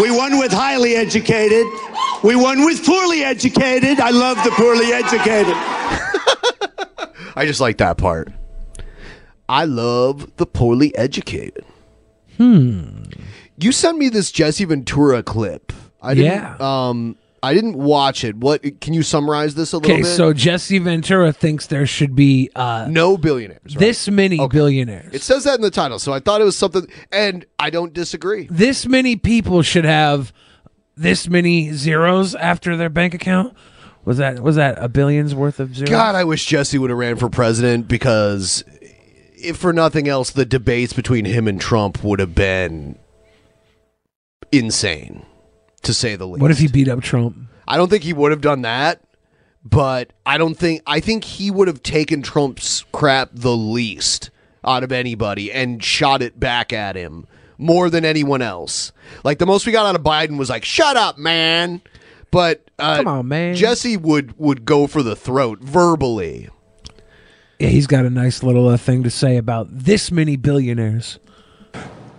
We 0.00 0.10
won 0.10 0.38
with 0.38 0.52
highly 0.52 0.94
educated. 0.94 1.66
We 2.22 2.36
won 2.36 2.64
with 2.64 2.86
poorly 2.86 3.24
educated. 3.24 4.00
I 4.00 4.10
love 4.10 4.42
the 4.44 4.50
poorly 4.52 4.92
educated. 4.92 5.54
I 7.36 7.44
just 7.46 7.60
like 7.60 7.78
that 7.78 7.98
part. 7.98 8.32
I 9.48 9.64
love 9.64 10.36
the 10.36 10.46
poorly 10.46 10.96
educated. 10.96 11.64
Hmm. 12.36 13.02
You 13.58 13.72
sent 13.72 13.98
me 13.98 14.08
this 14.08 14.32
Jesse 14.32 14.64
Ventura 14.64 15.22
clip. 15.22 15.72
I 16.00 16.14
didn't, 16.14 16.32
Yeah. 16.32 16.56
Um, 16.58 17.16
I 17.44 17.54
didn't 17.54 17.76
watch 17.76 18.22
it. 18.22 18.36
What 18.36 18.80
can 18.80 18.94
you 18.94 19.02
summarize 19.02 19.56
this 19.56 19.72
a 19.72 19.78
little 19.78 19.96
bit? 19.96 20.02
Okay, 20.02 20.16
so 20.16 20.32
Jesse 20.32 20.78
Ventura 20.78 21.32
thinks 21.32 21.66
there 21.66 21.86
should 21.86 22.14
be 22.14 22.50
uh, 22.54 22.86
no 22.88 23.16
billionaires. 23.16 23.74
this 23.76 24.08
many 24.08 24.38
billionaires. 24.48 25.12
It 25.12 25.22
says 25.22 25.42
that 25.44 25.56
in 25.56 25.60
the 25.60 25.70
title, 25.70 25.98
so 25.98 26.12
I 26.12 26.20
thought 26.20 26.40
it 26.40 26.44
was 26.44 26.56
something, 26.56 26.86
and 27.10 27.44
I 27.58 27.70
don't 27.70 27.92
disagree. 27.92 28.46
This 28.48 28.86
many 28.86 29.16
people 29.16 29.62
should 29.62 29.84
have 29.84 30.32
this 30.96 31.28
many 31.28 31.72
zeros 31.72 32.36
after 32.36 32.76
their 32.76 32.90
bank 32.90 33.12
account. 33.12 33.56
Was 34.04 34.18
that 34.18 34.38
was 34.40 34.54
that 34.54 34.78
a 34.78 34.88
billion's 34.88 35.34
worth 35.34 35.58
of 35.58 35.74
zeros? 35.74 35.90
God, 35.90 36.14
I 36.14 36.22
wish 36.22 36.46
Jesse 36.46 36.78
would 36.78 36.90
have 36.90 36.98
ran 36.98 37.16
for 37.16 37.28
president 37.28 37.88
because, 37.88 38.62
if 39.42 39.56
for 39.56 39.72
nothing 39.72 40.08
else, 40.08 40.30
the 40.30 40.44
debates 40.44 40.92
between 40.92 41.24
him 41.24 41.48
and 41.48 41.60
Trump 41.60 42.02
would 42.02 42.20
have 42.20 42.34
been 42.34 42.98
insane, 44.50 45.24
to 45.82 45.94
say 45.94 46.16
the 46.16 46.26
least. 46.26 46.42
What 46.42 46.50
if 46.50 46.58
he 46.58 46.68
beat 46.68 46.88
up 46.88 47.00
Trump? 47.00 47.36
I 47.66 47.76
don't 47.76 47.88
think 47.88 48.02
he 48.02 48.12
would 48.12 48.30
have 48.32 48.40
done 48.40 48.62
that, 48.62 49.02
but 49.64 50.12
I 50.26 50.38
don't 50.38 50.54
think 50.54 50.82
I 50.86 51.00
think 51.00 51.24
he 51.24 51.50
would 51.50 51.68
have 51.68 51.82
taken 51.82 52.22
Trump's 52.22 52.84
crap 52.92 53.30
the 53.32 53.56
least 53.56 54.30
out 54.64 54.84
of 54.84 54.92
anybody 54.92 55.52
and 55.52 55.82
shot 55.82 56.22
it 56.22 56.38
back 56.38 56.72
at 56.72 56.96
him 56.96 57.26
more 57.58 57.90
than 57.90 58.04
anyone 58.04 58.42
else. 58.42 58.92
Like 59.24 59.38
the 59.38 59.46
most 59.46 59.66
we 59.66 59.72
got 59.72 59.86
out 59.86 59.94
of 59.94 60.02
Biden 60.02 60.38
was 60.38 60.50
like, 60.50 60.64
"Shut 60.64 60.96
up, 60.96 61.18
man." 61.18 61.80
But 62.30 62.70
uh, 62.78 62.96
Come 62.96 63.08
on, 63.08 63.28
man. 63.28 63.54
Jesse 63.54 63.96
would 63.96 64.38
would 64.38 64.64
go 64.64 64.86
for 64.86 65.02
the 65.02 65.16
throat 65.16 65.60
verbally. 65.60 66.48
Yeah, 67.62 67.68
he's 67.68 67.86
got 67.86 68.04
a 68.04 68.10
nice 68.10 68.42
little 68.42 68.66
uh, 68.66 68.76
thing 68.76 69.04
to 69.04 69.10
say 69.10 69.36
about 69.36 69.68
this 69.70 70.10
many 70.10 70.34
billionaires. 70.34 71.20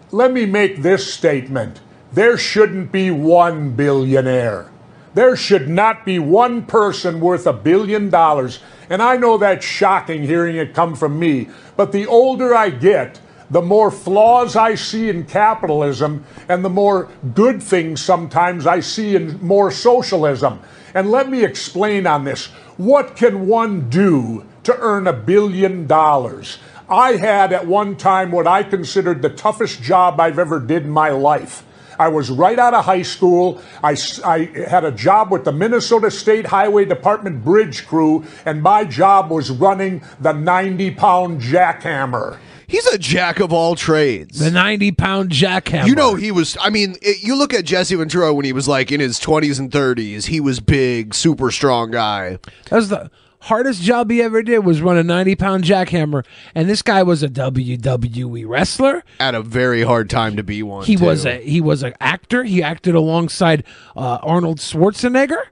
Let 0.10 0.32
me 0.32 0.46
make 0.46 0.78
this 0.78 1.14
statement. 1.14 1.82
There 2.14 2.38
shouldn't 2.38 2.94
be 2.94 3.12
one 3.12 3.72
billionaire. 3.72 4.72
There 5.16 5.36
should 5.36 5.68
not 5.68 6.06
be 6.06 6.18
one 6.18 6.66
person 6.66 7.20
worth 7.20 7.46
a 7.46 7.52
billion 7.52 8.10
dollars. 8.10 8.60
And 8.90 9.02
I 9.02 9.18
know 9.18 9.38
that's 9.38 9.66
shocking 9.66 10.24
hearing 10.24 10.56
it 10.56 10.74
come 10.74 10.96
from 10.96 11.20
me. 11.20 11.50
But 11.76 11.92
the 11.92 12.08
older 12.08 12.56
I 12.56 12.70
get, 12.70 13.20
the 13.50 13.62
more 13.62 13.92
flaws 13.92 14.56
I 14.56 14.76
see 14.76 15.10
in 15.10 15.26
capitalism 15.26 16.24
and 16.48 16.64
the 16.64 16.70
more 16.70 17.10
good 17.34 17.62
things 17.62 18.02
sometimes 18.02 18.66
I 18.66 18.80
see 18.80 19.18
in 19.18 19.46
more 19.46 19.72
socialism. 19.72 20.62
And 20.94 21.12
let 21.12 21.30
me 21.30 21.44
explain 21.44 22.08
on 22.08 22.24
this. 22.24 22.46
What 22.78 23.18
can 23.18 23.46
one 23.46 23.90
do 23.90 24.46
to 24.64 24.78
earn 24.80 25.08
a 25.08 25.14
billion 25.14 25.88
dollars? 25.88 26.58
I 26.90 27.14
had 27.14 27.54
at 27.54 27.66
one 27.66 27.96
time 27.96 28.32
what 28.32 28.48
I 28.48 28.64
considered 28.64 29.22
the 29.22 29.30
toughest 29.30 29.82
job 29.82 30.20
I've 30.20 30.40
ever 30.40 30.60
did 30.60 30.84
in 30.84 30.90
my 30.90 31.10
life. 31.10 31.64
I 32.00 32.08
was 32.08 32.30
right 32.30 32.58
out 32.58 32.74
of 32.74 32.86
high 32.86 33.04
school. 33.04 33.62
I, 33.84 33.96
I 34.26 34.46
had 34.68 34.84
a 34.84 34.92
job 34.92 35.32
with 35.32 35.46
the 35.46 35.52
Minnesota 35.52 36.10
State 36.12 36.48
Highway 36.48 36.86
Department 36.86 37.44
bridge 37.44 37.86
crew, 37.88 38.26
and 38.46 38.62
my 38.62 38.84
job 38.84 39.30
was 39.30 39.52
running 39.52 40.02
the 40.20 40.34
90 40.34 40.92
pound 40.92 41.42
jackhammer. 41.42 42.38
He's 42.68 42.88
a 42.88 42.98
jack 42.98 43.40
of 43.40 43.54
all 43.54 43.76
trades. 43.76 44.40
The 44.40 44.50
90 44.50 44.94
pound 44.94 45.30
jackhammer. 45.30 45.86
You 45.86 45.96
know, 45.96 46.16
he 46.16 46.32
was. 46.32 46.58
I 46.60 46.70
mean, 46.72 46.96
it, 47.02 47.22
you 47.22 47.36
look 47.36 47.54
at 47.54 47.66
Jesse 47.66 47.96
Ventura 47.96 48.34
when 48.34 48.46
he 48.46 48.54
was 48.54 48.68
like 48.68 48.92
in 48.92 49.00
his 49.00 49.20
20s 49.20 49.60
and 49.60 49.70
30s. 49.70 50.26
He 50.26 50.40
was 50.40 50.60
big, 50.60 51.14
super 51.14 51.52
strong 51.52 51.92
guy. 51.92 52.40
That 52.70 52.76
was 52.76 52.90
the 52.90 53.12
hardest 53.44 53.82
job 53.82 54.10
he 54.10 54.22
ever 54.22 54.42
did 54.42 54.60
was 54.60 54.82
run 54.82 54.98
a 54.98 55.04
90 55.04 55.36
pound 55.36 55.64
jackhammer. 55.64 56.26
And 56.56 56.70
this 56.70 56.82
guy 56.82 57.04
was 57.04 57.24
a 57.24 57.30
WWE 57.30 58.48
wrestler. 58.48 59.04
Had 59.20 59.36
a 59.36 59.42
very 59.42 59.84
hard 59.84 60.10
time 60.10 60.38
to 60.38 60.44
be 60.44 60.64
one. 60.64 60.86
He 60.86 60.96
too. 60.96 61.06
was 61.06 61.26
a 61.26 61.42
he 61.42 61.62
was 61.62 61.84
an 61.84 61.94
actor. 62.00 62.44
He 62.44 62.64
acted 62.64 62.96
alongside 62.96 63.64
uh, 63.96 64.20
Arnold 64.22 64.60
Schwarzenegger. 64.60 65.44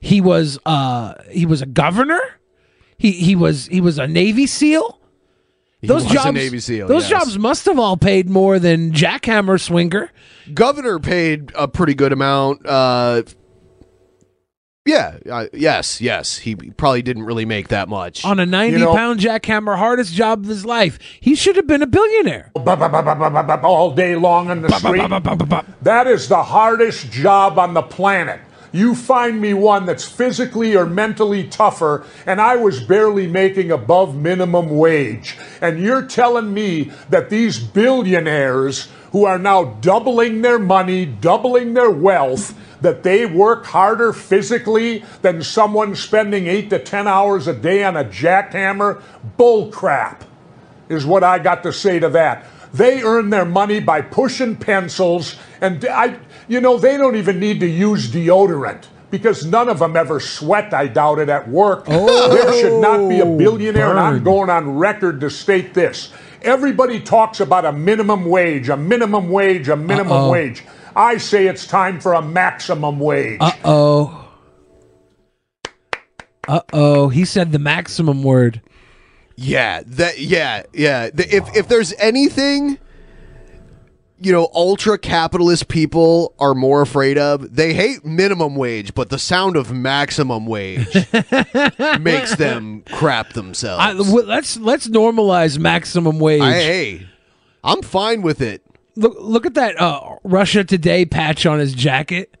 He 0.00 0.20
was 0.20 0.58
uh 0.66 1.14
he 1.30 1.46
was 1.46 1.62
a 1.62 1.66
governor. 1.66 2.20
He 2.98 3.12
he 3.12 3.34
was 3.34 3.66
he 3.66 3.80
was 3.80 3.98
a 3.98 4.06
Navy 4.06 4.46
SEAL. 4.46 4.96
He 5.80 5.86
Those 5.86 6.04
jobs, 6.06 6.34
Navy 6.34 6.58
SEAL, 6.58 6.88
those 6.88 7.08
yes. 7.08 7.22
jobs 7.22 7.38
must 7.38 7.64
have 7.66 7.78
all 7.78 7.96
paid 7.96 8.28
more 8.28 8.58
than 8.58 8.90
jackhammer 8.90 9.60
swinger. 9.60 10.10
Governor 10.52 10.98
paid 10.98 11.52
a 11.54 11.68
pretty 11.68 11.94
good 11.94 12.12
amount. 12.12 12.66
Uh, 12.66 13.22
yeah, 14.88 15.18
uh, 15.30 15.46
yes, 15.52 16.00
yes. 16.00 16.38
He 16.38 16.54
probably 16.54 17.02
didn't 17.02 17.24
really 17.24 17.44
make 17.44 17.68
that 17.68 17.88
much 17.88 18.24
On 18.24 18.40
a 18.40 18.46
90 18.46 18.84
pound 18.86 19.20
jackhammer, 19.20 19.76
hardest 19.76 20.14
job 20.14 20.44
of 20.44 20.48
his 20.48 20.64
life. 20.64 20.98
He 21.20 21.34
should 21.34 21.56
have 21.56 21.66
been 21.66 21.82
a 21.82 21.86
billionaire. 21.86 22.50
all 22.56 23.94
day 23.94 24.16
long 24.16 24.50
on 24.50 24.62
the 24.62 24.70
street. 24.70 25.06
That 25.82 26.06
is 26.06 26.28
the 26.28 26.42
hardest 26.42 27.10
job 27.10 27.58
on 27.58 27.74
the 27.74 27.82
planet. 27.82 28.40
You 28.72 28.94
find 28.94 29.40
me 29.40 29.54
one 29.54 29.86
that's 29.86 30.04
physically 30.04 30.76
or 30.76 30.86
mentally 30.86 31.44
tougher, 31.48 32.04
and 32.26 32.40
I 32.40 32.56
was 32.56 32.82
barely 32.82 33.26
making 33.26 33.70
above 33.70 34.14
minimum 34.14 34.70
wage. 34.70 35.36
And 35.60 35.80
you're 35.80 36.02
telling 36.02 36.52
me 36.52 36.92
that 37.10 37.30
these 37.30 37.58
billionaires 37.58 38.88
who 39.12 39.24
are 39.24 39.38
now 39.38 39.64
doubling 39.80 40.42
their 40.42 40.58
money, 40.58 41.06
doubling 41.06 41.74
their 41.74 41.90
wealth, 41.90 42.54
that 42.80 43.02
they 43.02 43.26
work 43.26 43.66
harder 43.66 44.12
physically 44.12 45.04
than 45.22 45.42
someone 45.42 45.94
spending 45.94 46.46
eight 46.46 46.70
to 46.70 46.78
ten 46.78 47.06
hours 47.06 47.46
a 47.46 47.54
day 47.54 47.84
on 47.84 47.96
a 47.96 48.04
jackhammer? 48.04 49.02
Bull 49.36 49.70
crap 49.70 50.24
is 50.88 51.04
what 51.04 51.24
I 51.24 51.38
got 51.38 51.62
to 51.64 51.72
say 51.72 51.98
to 51.98 52.08
that. 52.10 52.46
They 52.72 53.02
earn 53.02 53.30
their 53.30 53.44
money 53.44 53.80
by 53.80 54.02
pushing 54.02 54.56
pencils, 54.56 55.36
and 55.60 55.84
I, 55.86 56.18
you 56.48 56.60
know, 56.60 56.78
they 56.78 56.96
don't 56.96 57.16
even 57.16 57.40
need 57.40 57.60
to 57.60 57.66
use 57.66 58.10
deodorant 58.10 58.86
because 59.10 59.44
none 59.46 59.68
of 59.68 59.78
them 59.78 59.96
ever 59.96 60.20
sweat. 60.20 60.74
I 60.74 60.86
doubt 60.86 61.18
it 61.18 61.28
at 61.28 61.48
work. 61.48 61.86
there 61.86 62.52
should 62.52 62.80
not 62.80 63.08
be 63.08 63.20
a 63.20 63.24
oh, 63.24 63.38
billionaire, 63.38 63.90
and 63.90 63.98
I'm 63.98 64.22
going 64.22 64.50
on 64.50 64.76
record 64.76 65.20
to 65.20 65.30
state 65.30 65.74
this. 65.74 66.12
Everybody 66.42 67.00
talks 67.00 67.40
about 67.40 67.64
a 67.64 67.72
minimum 67.72 68.26
wage, 68.26 68.68
a 68.68 68.76
minimum 68.76 69.30
wage, 69.30 69.68
a 69.68 69.76
minimum 69.76 70.12
Uh-oh. 70.12 70.30
wage. 70.30 70.62
I 70.98 71.16
say 71.18 71.46
it's 71.46 71.66
time 71.66 72.00
for 72.00 72.12
a 72.14 72.20
maximum 72.20 72.98
wage. 72.98 73.38
Uh 73.40 73.52
oh. 73.64 74.28
Uh 76.46 76.60
oh. 76.72 77.08
He 77.08 77.24
said 77.24 77.52
the 77.52 77.58
maximum 77.58 78.22
word. 78.22 78.60
Yeah, 79.36 79.82
that 79.86 80.18
yeah, 80.18 80.64
yeah. 80.72 81.10
The, 81.14 81.32
if 81.34 81.56
if 81.56 81.68
there's 81.68 81.92
anything 81.94 82.78
you 84.20 84.32
know, 84.32 84.48
ultra 84.52 84.98
capitalist 84.98 85.68
people 85.68 86.34
are 86.40 86.54
more 86.54 86.82
afraid 86.82 87.16
of. 87.18 87.54
They 87.54 87.72
hate 87.72 88.04
minimum 88.04 88.56
wage, 88.56 88.94
but 88.94 89.10
the 89.10 89.18
sound 89.18 89.56
of 89.56 89.72
maximum 89.72 90.46
wage 90.46 90.92
makes 92.00 92.34
them 92.34 92.82
crap 92.90 93.34
themselves. 93.34 93.80
I, 93.80 93.92
w- 93.92 94.26
let's 94.26 94.56
let's 94.56 94.88
normalize 94.88 95.58
maximum 95.58 96.18
wage. 96.18 96.42
I- 96.42 96.52
hey, 96.54 97.06
I'm 97.62 97.82
fine 97.82 98.22
with 98.22 98.40
it. 98.40 98.64
Look 98.98 99.16
look 99.18 99.46
at 99.46 99.54
that 99.54 99.80
uh, 99.80 100.16
Russia 100.24 100.64
Today 100.64 101.04
patch 101.04 101.46
on 101.46 101.60
his 101.60 101.72
jacket. 101.72 102.36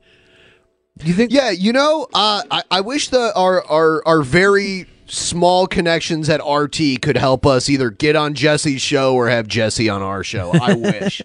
You 1.04 1.14
think? 1.14 1.30
Yeah, 1.32 1.50
you 1.50 1.72
know, 1.72 2.08
uh, 2.12 2.42
I, 2.50 2.62
I 2.70 2.80
wish 2.80 3.10
the 3.10 3.32
our 3.36 3.64
our 3.66 4.02
our 4.04 4.22
very 4.22 4.86
small 5.06 5.68
connections 5.68 6.28
at 6.28 6.40
RT 6.44 7.00
could 7.00 7.16
help 7.16 7.46
us 7.46 7.70
either 7.70 7.90
get 7.90 8.16
on 8.16 8.34
Jesse's 8.34 8.82
show 8.82 9.14
or 9.14 9.28
have 9.28 9.46
Jesse 9.46 9.88
on 9.88 10.02
our 10.02 10.24
show. 10.24 10.50
I 10.52 10.74
wish. 10.74 11.22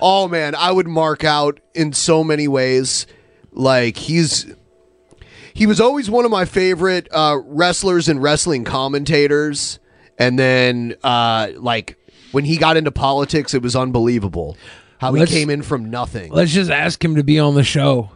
oh 0.00 0.28
man, 0.28 0.54
I 0.54 0.70
would 0.70 0.86
mark 0.86 1.24
out 1.24 1.58
in 1.74 1.92
so 1.92 2.22
many 2.22 2.46
ways. 2.46 3.06
Like 3.50 3.96
he's 3.96 4.46
he 5.54 5.66
was 5.66 5.80
always 5.80 6.08
one 6.08 6.24
of 6.24 6.30
my 6.30 6.44
favorite 6.44 7.08
uh, 7.10 7.38
wrestlers 7.44 8.08
and 8.08 8.22
wrestling 8.22 8.62
commentators. 8.62 9.80
And 10.16 10.38
then, 10.38 10.94
uh, 11.02 11.48
like 11.56 11.96
when 12.32 12.44
he 12.44 12.56
got 12.56 12.76
into 12.76 12.90
politics, 12.90 13.54
it 13.54 13.62
was 13.62 13.74
unbelievable 13.76 14.56
how 14.98 15.10
Let's- 15.12 15.30
he 15.30 15.38
came 15.38 15.50
in 15.50 15.62
from 15.62 15.90
nothing. 15.90 16.32
Let's 16.32 16.52
just 16.52 16.70
ask 16.70 17.02
him 17.04 17.14
to 17.16 17.22
be 17.24 17.38
on 17.38 17.54
the 17.54 17.62
show. 17.64 18.10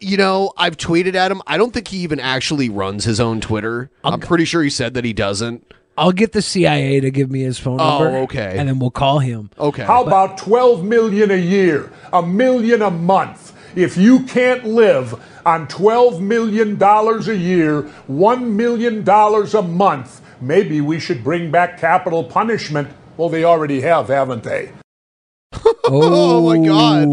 you 0.00 0.16
know, 0.16 0.52
I've 0.56 0.76
tweeted 0.76 1.14
at 1.14 1.30
him. 1.32 1.42
I 1.46 1.56
don't 1.56 1.72
think 1.72 1.88
he 1.88 1.98
even 1.98 2.20
actually 2.20 2.68
runs 2.68 3.04
his 3.04 3.18
own 3.20 3.40
Twitter. 3.40 3.90
I'm 4.04 4.20
pretty 4.20 4.44
sure 4.44 4.62
he 4.62 4.70
said 4.70 4.94
that 4.94 5.04
he 5.04 5.12
doesn't. 5.12 5.66
I'll 5.98 6.12
get 6.12 6.32
the 6.32 6.42
CIA 6.42 7.00
to 7.00 7.10
give 7.10 7.30
me 7.30 7.40
his 7.42 7.58
phone 7.58 7.80
Oh, 7.80 8.00
number. 8.04 8.18
okay. 8.20 8.54
And 8.58 8.68
then 8.68 8.78
we'll 8.78 8.90
call 8.90 9.18
him. 9.20 9.50
Okay. 9.58 9.84
How 9.84 10.04
about 10.04 10.38
12 10.38 10.84
million 10.84 11.30
a 11.30 11.36
year, 11.36 11.92
a 12.12 12.22
million 12.22 12.82
a 12.82 12.90
month? 12.90 13.52
If 13.76 13.96
you 13.96 14.20
can't 14.20 14.64
live 14.64 15.20
on 15.44 15.66
12 15.68 16.20
million 16.20 16.76
dollars 16.76 17.28
a 17.28 17.36
year, 17.36 17.82
1 18.06 18.56
million 18.56 19.02
dollars 19.04 19.54
a 19.54 19.62
month, 19.62 20.20
maybe 20.46 20.80
we 20.80 20.98
should 21.00 21.22
bring 21.24 21.50
back 21.50 21.78
capital 21.78 22.24
punishment. 22.24 22.88
Well, 23.16 23.28
they 23.28 23.44
already 23.44 23.80
have, 23.82 24.08
haven't 24.08 24.42
they? 24.44 24.72
Oh, 25.86 26.40
my 26.46 26.66
god. 26.66 27.08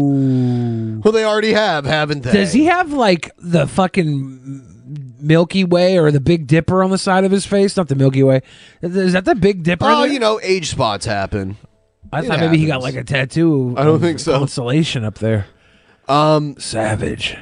Well, 1.04 1.12
they 1.12 1.24
already 1.24 1.52
have, 1.52 1.84
haven't 1.84 2.22
they? 2.22 2.32
Does 2.32 2.52
he 2.54 2.64
have 2.64 2.90
like 2.92 3.30
the 3.36 3.66
fucking 3.66 5.16
Milky 5.20 5.62
Way 5.64 5.98
or 5.98 6.10
the 6.10 6.20
Big 6.20 6.46
Dipper 6.46 6.82
on 6.82 6.90
the 6.90 6.96
side 6.96 7.24
of 7.24 7.30
his 7.30 7.44
face? 7.44 7.76
Not 7.76 7.88
the 7.88 7.94
Milky 7.94 8.22
Way. 8.22 8.40
Is 8.80 9.12
that 9.12 9.26
the 9.26 9.34
Big 9.34 9.62
Dipper? 9.62 9.84
Oh, 9.86 10.04
you 10.04 10.18
know, 10.18 10.40
age 10.42 10.70
spots 10.70 11.04
happen. 11.04 11.58
I 12.12 12.20
It 12.20 12.26
thought 12.26 12.40
maybe 12.40 12.56
he 12.56 12.66
got 12.66 12.80
like 12.80 12.94
a 12.94 13.04
tattoo. 13.04 13.74
I 13.76 13.84
don't 13.84 14.00
think 14.00 14.18
so. 14.18 14.38
Constellation 14.38 15.04
up 15.04 15.18
there. 15.18 15.46
Um, 16.08 16.56
savage. 16.58 17.36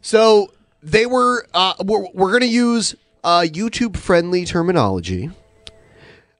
So 0.00 0.52
they 0.82 1.04
were. 1.06 1.46
Uh, 1.52 1.74
we're 1.84 2.06
we're 2.14 2.30
going 2.30 2.40
to 2.42 2.46
use 2.46 2.94
uh, 3.24 3.44
YouTube 3.46 3.96
friendly 3.96 4.44
terminology. 4.44 5.30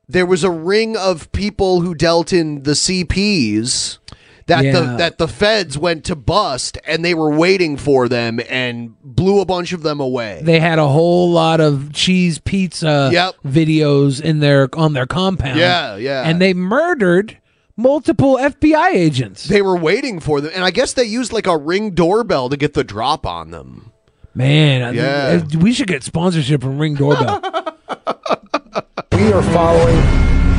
There 0.08 0.26
was 0.26 0.44
a 0.44 0.50
ring 0.50 0.96
of 0.96 1.30
people 1.32 1.80
who 1.80 1.94
dealt 1.94 2.32
in 2.32 2.64
the 2.64 2.72
CPs 2.74 3.98
that 4.46 4.64
Yeah. 4.64 4.72
the 4.72 4.96
that 4.96 5.18
the 5.18 5.28
feds 5.28 5.78
went 5.78 6.04
to 6.04 6.16
bust, 6.16 6.76
and 6.86 7.04
they 7.04 7.14
were 7.14 7.30
waiting 7.30 7.76
for 7.76 8.08
them 8.08 8.40
and 8.50 8.94
blew 9.02 9.40
a 9.40 9.44
bunch 9.46 9.72
of 9.72 9.82
them 9.84 10.00
away. 10.00 10.40
They 10.42 10.58
had 10.60 10.78
a 10.78 10.88
whole 10.88 11.30
lot 11.30 11.60
of 11.60 11.92
cheese 11.92 12.38
pizza 12.40 13.08
Yep. 13.12 13.36
videos 13.46 14.20
in 14.20 14.40
their 14.40 14.68
on 14.76 14.92
their 14.92 15.06
compound. 15.06 15.58
Yeah, 15.60 15.96
yeah. 15.96 16.22
And 16.28 16.42
they 16.42 16.52
murdered 16.52 17.38
multiple 17.76 18.36
FBI 18.38 18.90
agents. 18.92 19.44
They 19.44 19.62
were 19.62 19.76
waiting 19.76 20.18
for 20.20 20.40
them, 20.40 20.50
and 20.54 20.64
I 20.64 20.72
guess 20.72 20.92
they 20.92 21.04
used 21.04 21.32
like 21.32 21.46
a 21.46 21.56
ring 21.56 21.92
doorbell 21.92 22.48
to 22.50 22.56
get 22.56 22.74
the 22.74 22.84
drop 22.84 23.24
on 23.24 23.52
them. 23.52 23.91
Man, 24.34 24.82
I- 24.82 24.90
Yeah. 24.92 25.42
we 25.58 25.72
should 25.72 25.88
get 25.88 26.02
sponsorship 26.02 26.62
from 26.62 26.78
Ring 26.78 26.94
Doorbell. 26.94 27.40
We 29.12 29.32
are 29.32 29.42
following 29.42 30.02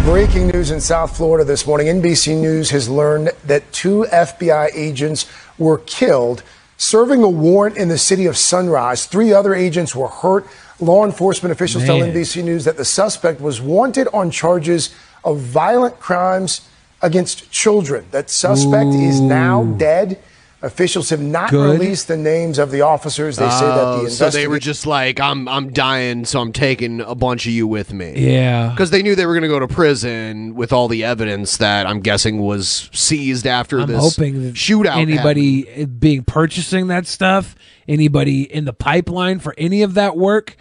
breaking 0.06 0.48
news 0.48 0.72
in 0.72 0.80
South 0.80 1.18
Florida 1.18 1.44
this 1.44 1.68
morning. 1.68 1.88
NBC 1.88 2.40
News 2.40 2.70
has 2.70 2.88
learned 2.88 3.32
that 3.46 3.70
two 3.74 4.06
FBI 4.12 4.70
agents 4.74 5.26
were 5.58 5.80
killed 5.80 6.44
serving 6.78 7.24
a 7.24 7.30
warrant 7.30 7.78
in 7.78 7.90
the 7.90 7.98
city 7.98 8.26
of 8.26 8.38
Sunrise. 8.38 9.06
Three 9.06 9.34
other 9.34 9.54
agents 9.54 9.96
were 9.96 10.08
hurt. 10.08 10.48
Law 10.80 11.04
enforcement 11.06 11.52
officials 11.52 11.84
tell 11.84 12.00
NBC 12.00 12.44
News 12.44 12.64
that 12.66 12.78
the 12.78 12.86
suspect 12.86 13.42
was 13.42 13.60
wanted 13.60 14.08
on 14.14 14.32
charges 14.32 14.94
of 15.26 15.40
violent 15.40 16.00
crimes 16.00 16.62
against 17.02 17.52
children. 17.52 18.06
That 18.12 18.30
suspect 18.30 18.90
is 18.94 19.20
now 19.20 19.64
dead. 19.78 20.20
Officials 20.64 21.10
have 21.10 21.20
not 21.22 21.50
Good. 21.50 21.74
released 21.78 22.08
the 22.08 22.16
names 22.16 22.58
of 22.58 22.72
the 22.72 22.80
officers. 22.82 23.36
They 23.36 23.50
say 23.50 23.66
that 23.66 23.76
the 23.76 24.02
Oh, 24.06 24.08
so 24.08 24.30
they 24.30 24.48
were 24.48 24.60
just 24.60 24.86
like, 24.86 25.20
"I'm 25.20 25.46
I'm 25.50 25.74
dying, 25.74 26.24
so 26.24 26.40
I'm 26.40 26.54
taking 26.54 27.02
a 27.02 27.16
bunch 27.16 27.46
of 27.46 27.52
you 27.52 27.68
with 27.68 27.92
me." 27.92 28.14
Yeah. 28.16 28.70
because 28.70 28.90
they 28.90 29.04
knew 29.04 29.14
they 29.14 29.26
were 29.26 29.34
going 29.34 29.44
to 29.44 29.50
go 29.50 29.60
to 29.60 29.68
prison 29.68 30.56
with 30.56 30.72
all 30.72 30.88
the 30.88 31.04
evidence 31.04 31.58
that 31.58 31.86
I'm 31.86 32.00
guessing 32.00 32.40
was 32.40 32.90
seized 32.94 33.46
after 33.46 33.82
I'm 33.82 33.88
this 33.88 34.00
hoping 34.16 34.42
that 34.42 34.54
shootout. 34.54 34.96
anybody 34.96 35.84
uh, 35.84 35.86
being 35.86 36.24
purchasing 36.24 36.88
that 36.88 37.08
stuff, 37.08 37.56
anybody 37.86 38.44
in 38.44 38.64
the 38.64 38.74
pipeline 38.74 39.40
for 39.40 39.54
any 39.58 39.82
of 39.82 39.96
that 39.96 40.16
work 40.16 40.56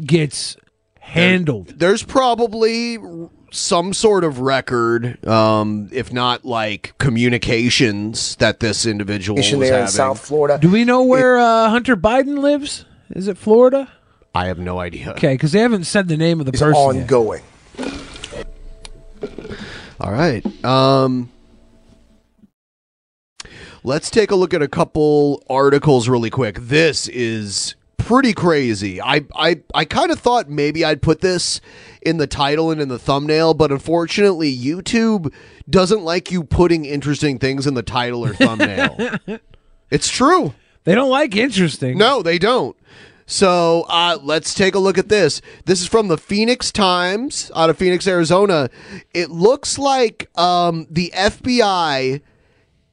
gets 0.00 0.56
handled. 1.00 1.74
There's 1.76 2.04
probably 2.04 2.98
some 3.50 3.92
sort 3.92 4.24
of 4.24 4.40
record, 4.40 5.26
um, 5.26 5.88
if 5.92 6.12
not 6.12 6.44
like 6.44 6.94
communications, 6.98 8.36
that 8.36 8.60
this 8.60 8.86
individual 8.86 9.36
was 9.36 9.50
there 9.50 9.82
in. 9.82 9.88
South 9.88 10.20
Florida. 10.20 10.58
Do 10.60 10.70
we 10.70 10.84
know 10.84 11.02
where 11.04 11.38
uh, 11.38 11.68
Hunter 11.68 11.96
Biden 11.96 12.38
lives? 12.38 12.84
Is 13.10 13.28
it 13.28 13.36
Florida? 13.36 13.88
I 14.34 14.46
have 14.46 14.58
no 14.58 14.78
idea. 14.78 15.10
Okay, 15.12 15.34
because 15.34 15.52
they 15.52 15.60
haven't 15.60 15.84
said 15.84 16.08
the 16.08 16.16
name 16.16 16.38
of 16.40 16.46
the 16.46 16.52
is 16.52 16.60
person. 16.60 16.94
yet. 16.94 17.02
ongoing. 17.02 17.42
All 20.00 20.12
right. 20.12 20.44
Um 20.64 21.30
Let's 23.82 24.10
take 24.10 24.30
a 24.30 24.36
look 24.36 24.52
at 24.52 24.60
a 24.60 24.68
couple 24.68 25.42
articles 25.48 26.06
really 26.08 26.28
quick. 26.28 26.58
This 26.60 27.08
is 27.08 27.74
pretty 28.06 28.32
crazy. 28.32 29.00
I 29.00 29.24
I 29.34 29.60
I 29.74 29.84
kind 29.84 30.10
of 30.10 30.18
thought 30.18 30.48
maybe 30.48 30.84
I'd 30.84 31.02
put 31.02 31.20
this 31.20 31.60
in 32.02 32.16
the 32.16 32.26
title 32.26 32.70
and 32.70 32.80
in 32.80 32.88
the 32.88 32.98
thumbnail, 32.98 33.54
but 33.54 33.70
unfortunately 33.70 34.56
YouTube 34.56 35.32
doesn't 35.68 36.02
like 36.02 36.30
you 36.30 36.44
putting 36.44 36.84
interesting 36.84 37.38
things 37.38 37.66
in 37.66 37.74
the 37.74 37.82
title 37.82 38.24
or 38.24 38.34
thumbnail. 38.34 38.96
it's 39.90 40.08
true. 40.08 40.54
They 40.84 40.94
don't 40.94 41.10
like 41.10 41.36
interesting. 41.36 41.98
No, 41.98 42.22
they 42.22 42.38
don't. 42.38 42.76
So 43.26 43.86
uh, 43.88 44.18
let's 44.20 44.54
take 44.54 44.74
a 44.74 44.80
look 44.80 44.98
at 44.98 45.08
this. 45.08 45.40
This 45.64 45.80
is 45.80 45.86
from 45.86 46.08
the 46.08 46.18
Phoenix 46.18 46.72
Times 46.72 47.52
out 47.54 47.70
of 47.70 47.78
Phoenix, 47.78 48.08
Arizona. 48.08 48.70
It 49.14 49.30
looks 49.30 49.78
like 49.78 50.28
um, 50.36 50.88
the 50.90 51.12
FBI 51.14 52.22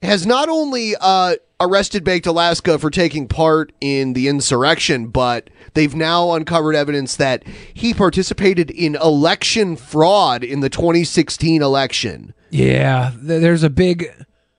has 0.02 0.26
not 0.26 0.50
only 0.50 0.96
uh, 1.00 1.36
arrested 1.60 2.04
Baked 2.04 2.28
Alaska 2.28 2.78
for 2.78 2.90
taking 2.90 3.28
part 3.28 3.72
in 3.82 4.14
the 4.14 4.28
insurrection, 4.28 5.08
but 5.08 5.50
they've 5.74 5.96
now 5.96 6.34
uncovered 6.34 6.76
evidence 6.76 7.16
that 7.18 7.44
he 7.74 7.94
participated 7.94 8.70
in 8.72 8.96
election 8.96 9.76
fraud 9.76 10.44
in 10.44 10.60
the 10.60 10.70
2016 10.70 11.62
election. 11.62 12.34
Yeah, 12.50 13.12
th- 13.12 13.42
there's 13.42 13.64
a 13.64 13.70
big. 13.70 14.08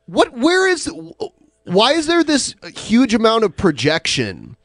What? 0.06 0.32
Where 0.32 0.68
is? 0.68 0.90
Why 1.64 1.92
is 1.92 2.06
there 2.06 2.24
this 2.24 2.54
huge 2.74 3.14
amount 3.14 3.44
of 3.44 3.56
projection 3.56 4.56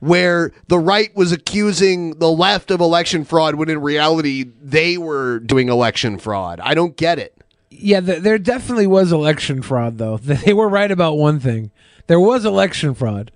where 0.00 0.52
the 0.68 0.78
right 0.78 1.14
was 1.14 1.32
accusing 1.32 2.18
the 2.18 2.30
left 2.30 2.70
of 2.70 2.80
election 2.80 3.24
fraud 3.24 3.56
when 3.56 3.68
in 3.68 3.80
reality 3.80 4.44
they 4.60 4.96
were 4.96 5.40
doing 5.40 5.68
election 5.68 6.18
fraud? 6.18 6.60
I 6.60 6.74
don't 6.74 6.96
get 6.96 7.18
it. 7.18 7.36
Yeah, 7.82 8.00
th- 8.00 8.22
there 8.22 8.38
definitely 8.38 8.86
was 8.86 9.12
election 9.12 9.62
fraud, 9.62 9.98
though. 9.98 10.16
They 10.22 10.52
were 10.52 10.68
right 10.68 10.90
about 10.90 11.18
one 11.18 11.40
thing: 11.40 11.70
there 12.06 12.20
was 12.20 12.44
election 12.44 12.94
fraud. 12.94 13.30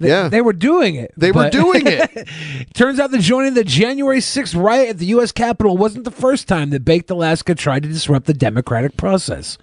They, 0.00 0.08
Yeah. 0.08 0.28
they 0.28 0.40
were 0.40 0.52
doing 0.52 0.94
it. 0.94 1.12
They 1.16 1.32
were 1.32 1.50
doing 1.50 1.82
it. 1.86 2.28
Turns 2.74 3.00
out 3.00 3.10
the 3.10 3.18
joining 3.18 3.54
the 3.54 3.64
January 3.64 4.20
6th 4.20 4.54
riot 4.60 4.90
at 4.90 4.98
the 4.98 5.06
U.S. 5.06 5.32
Capitol 5.32 5.76
wasn't 5.76 6.04
the 6.04 6.12
first 6.12 6.46
time 6.46 6.70
that 6.70 6.84
Baked 6.84 7.10
Alaska 7.10 7.56
tried 7.56 7.82
to 7.82 7.88
disrupt 7.88 8.26
the 8.26 8.34
democratic 8.34 8.96
process. 8.96 9.58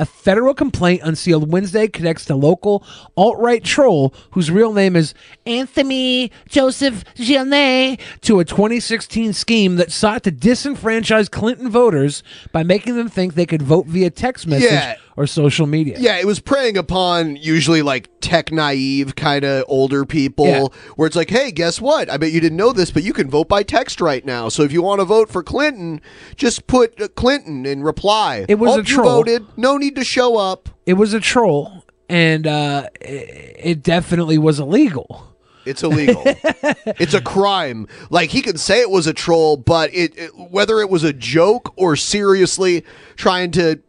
A 0.00 0.06
federal 0.06 0.54
complaint 0.54 1.02
unsealed 1.04 1.52
Wednesday 1.52 1.86
connects 1.86 2.24
the 2.24 2.34
local 2.34 2.82
alt 3.18 3.38
right 3.38 3.62
troll, 3.62 4.14
whose 4.30 4.50
real 4.50 4.72
name 4.72 4.96
is 4.96 5.12
Anthony 5.44 6.32
Joseph 6.48 7.04
Gionet, 7.16 8.00
to 8.22 8.40
a 8.40 8.44
2016 8.46 9.34
scheme 9.34 9.76
that 9.76 9.92
sought 9.92 10.22
to 10.22 10.32
disenfranchise 10.32 11.30
Clinton 11.30 11.68
voters 11.68 12.22
by 12.50 12.62
making 12.62 12.96
them 12.96 13.10
think 13.10 13.34
they 13.34 13.44
could 13.44 13.60
vote 13.60 13.84
via 13.84 14.08
text 14.08 14.46
message 14.46 14.70
Yeah. 14.70 14.96
Or 15.20 15.26
social 15.26 15.66
media. 15.66 15.96
Yeah, 16.00 16.16
it 16.16 16.26
was 16.26 16.40
preying 16.40 16.78
upon 16.78 17.36
usually 17.36 17.82
like 17.82 18.08
tech 18.22 18.50
naive 18.50 19.16
kind 19.16 19.44
of 19.44 19.64
older 19.68 20.06
people 20.06 20.46
Yeah. 20.46 20.66
where 20.96 21.06
it's 21.06 21.14
like, 21.14 21.28
hey, 21.28 21.50
guess 21.52 21.78
what? 21.78 22.08
I 22.08 22.16
bet 22.16 22.32
you 22.32 22.40
didn't 22.40 22.56
know 22.56 22.72
this, 22.72 22.90
but 22.90 23.02
you 23.02 23.12
can 23.12 23.28
vote 23.28 23.46
by 23.46 23.62
text 23.62 24.00
right 24.00 24.24
now. 24.24 24.48
So 24.48 24.62
if 24.62 24.72
you 24.72 24.80
want 24.80 25.02
to 25.02 25.04
vote 25.04 25.28
for 25.28 25.42
Clinton, 25.42 26.00
just 26.36 26.66
put 26.66 26.98
uh, 26.98 27.08
Clinton 27.08 27.66
in 27.66 27.82
reply. 27.82 28.46
It 28.48 28.54
was 28.54 28.74
a 28.74 28.78
you 28.78 28.82
troll. 28.84 29.16
voted. 29.18 29.44
No 29.58 29.76
need 29.76 29.94
to 29.96 30.04
show 30.04 30.38
up. 30.38 30.70
It 30.86 30.94
was 30.94 31.12
a 31.12 31.20
troll, 31.20 31.84
and 32.08 32.46
uh, 32.46 32.88
it, 33.02 33.56
it 33.62 33.82
definitely 33.82 34.38
was 34.38 34.58
illegal. 34.58 35.26
It's 35.66 35.82
illegal. 35.82 36.22
it's 36.24 37.12
a 37.12 37.20
crime. 37.20 37.86
Like 38.08 38.30
he 38.30 38.40
can 38.40 38.56
say 38.56 38.80
it 38.80 38.88
was 38.88 39.06
a 39.06 39.12
troll, 39.12 39.58
but 39.58 39.92
it, 39.92 40.16
it 40.18 40.30
whether 40.34 40.80
it 40.80 40.88
was 40.88 41.04
a 41.04 41.12
joke 41.12 41.74
or 41.76 41.94
seriously 41.96 42.84
trying 43.16 43.50
to 43.50 43.80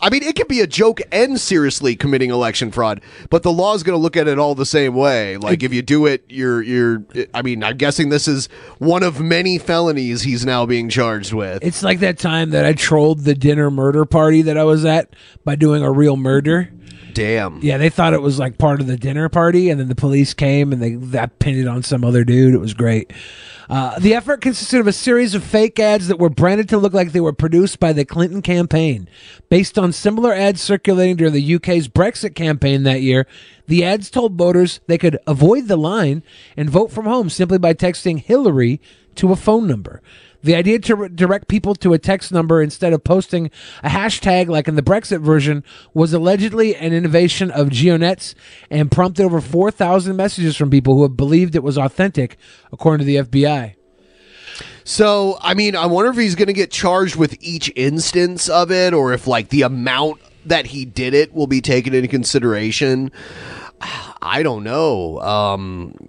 I 0.00 0.10
mean, 0.10 0.22
it 0.22 0.36
could 0.36 0.48
be 0.48 0.60
a 0.60 0.66
joke 0.66 1.00
and 1.12 1.40
seriously 1.40 1.96
committing 1.96 2.30
election 2.30 2.70
fraud, 2.70 3.00
but 3.30 3.42
the 3.42 3.52
law 3.52 3.74
is 3.74 3.82
going 3.82 3.96
to 3.96 4.02
look 4.02 4.16
at 4.16 4.28
it 4.28 4.38
all 4.38 4.54
the 4.54 4.66
same 4.66 4.94
way. 4.94 5.36
Like 5.36 5.62
if 5.62 5.72
you 5.72 5.82
do 5.82 6.06
it, 6.06 6.24
you're 6.28 6.62
you're. 6.62 7.04
I 7.34 7.42
mean, 7.42 7.62
I'm 7.62 7.76
guessing 7.76 8.08
this 8.08 8.28
is 8.28 8.48
one 8.78 9.02
of 9.02 9.20
many 9.20 9.58
felonies 9.58 10.22
he's 10.22 10.44
now 10.44 10.66
being 10.66 10.88
charged 10.88 11.32
with. 11.32 11.64
It's 11.64 11.82
like 11.82 12.00
that 12.00 12.18
time 12.18 12.50
that 12.50 12.64
I 12.64 12.72
trolled 12.72 13.20
the 13.20 13.34
dinner 13.34 13.70
murder 13.70 14.04
party 14.04 14.42
that 14.42 14.58
I 14.58 14.64
was 14.64 14.84
at 14.84 15.14
by 15.44 15.56
doing 15.56 15.82
a 15.82 15.90
real 15.90 16.16
murder. 16.16 16.70
Damn. 17.16 17.60
Yeah, 17.62 17.78
they 17.78 17.88
thought 17.88 18.12
it 18.12 18.20
was 18.20 18.38
like 18.38 18.58
part 18.58 18.82
of 18.82 18.88
the 18.88 18.98
dinner 18.98 19.30
party, 19.30 19.70
and 19.70 19.80
then 19.80 19.88
the 19.88 19.94
police 19.94 20.34
came 20.34 20.70
and 20.70 20.82
they 20.82 20.96
that 20.96 21.38
pinned 21.38 21.58
it 21.58 21.66
on 21.66 21.82
some 21.82 22.04
other 22.04 22.24
dude. 22.24 22.54
It 22.54 22.58
was 22.58 22.74
great. 22.74 23.10
Uh, 23.70 23.98
the 23.98 24.12
effort 24.12 24.42
consisted 24.42 24.80
of 24.80 24.86
a 24.86 24.92
series 24.92 25.34
of 25.34 25.42
fake 25.42 25.80
ads 25.80 26.08
that 26.08 26.18
were 26.18 26.28
branded 26.28 26.68
to 26.68 26.76
look 26.76 26.92
like 26.92 27.12
they 27.12 27.20
were 27.20 27.32
produced 27.32 27.80
by 27.80 27.94
the 27.94 28.04
Clinton 28.04 28.42
campaign. 28.42 29.08
Based 29.48 29.78
on 29.78 29.92
similar 29.92 30.34
ads 30.34 30.60
circulating 30.60 31.16
during 31.16 31.32
the 31.32 31.54
UK's 31.54 31.88
Brexit 31.88 32.34
campaign 32.34 32.82
that 32.82 33.00
year, 33.00 33.26
the 33.66 33.82
ads 33.82 34.10
told 34.10 34.34
voters 34.34 34.80
they 34.86 34.98
could 34.98 35.18
avoid 35.26 35.68
the 35.68 35.78
line 35.78 36.22
and 36.54 36.68
vote 36.68 36.92
from 36.92 37.06
home 37.06 37.30
simply 37.30 37.56
by 37.56 37.72
texting 37.72 38.20
Hillary 38.20 38.78
to 39.14 39.32
a 39.32 39.36
phone 39.36 39.66
number. 39.66 40.02
The 40.46 40.54
idea 40.54 40.78
to 40.78 40.94
re- 40.94 41.08
direct 41.08 41.48
people 41.48 41.74
to 41.74 41.92
a 41.92 41.98
text 41.98 42.30
number 42.30 42.62
instead 42.62 42.92
of 42.92 43.02
posting 43.02 43.50
a 43.82 43.88
hashtag 43.88 44.46
like 44.46 44.68
in 44.68 44.76
the 44.76 44.82
Brexit 44.82 45.20
version 45.20 45.64
was 45.92 46.12
allegedly 46.12 46.76
an 46.76 46.92
innovation 46.92 47.50
of 47.50 47.70
Gionet's 47.70 48.36
and 48.70 48.88
prompted 48.88 49.24
over 49.24 49.40
4,000 49.40 50.14
messages 50.14 50.56
from 50.56 50.70
people 50.70 50.94
who 50.94 51.02
have 51.02 51.16
believed 51.16 51.56
it 51.56 51.64
was 51.64 51.76
authentic, 51.76 52.36
according 52.72 53.04
to 53.04 53.12
the 53.12 53.16
FBI. 53.16 53.74
So, 54.84 55.36
I 55.40 55.54
mean, 55.54 55.74
I 55.74 55.86
wonder 55.86 56.12
if 56.12 56.16
he's 56.16 56.36
going 56.36 56.46
to 56.46 56.52
get 56.52 56.70
charged 56.70 57.16
with 57.16 57.36
each 57.40 57.72
instance 57.74 58.48
of 58.48 58.70
it, 58.70 58.94
or 58.94 59.12
if 59.12 59.26
like 59.26 59.48
the 59.48 59.62
amount 59.62 60.20
that 60.44 60.66
he 60.66 60.84
did 60.84 61.12
it 61.12 61.34
will 61.34 61.48
be 61.48 61.60
taken 61.60 61.92
into 61.92 62.06
consideration. 62.06 63.10
I 64.22 64.44
don't 64.44 64.62
know. 64.62 65.18
Um, 65.20 66.08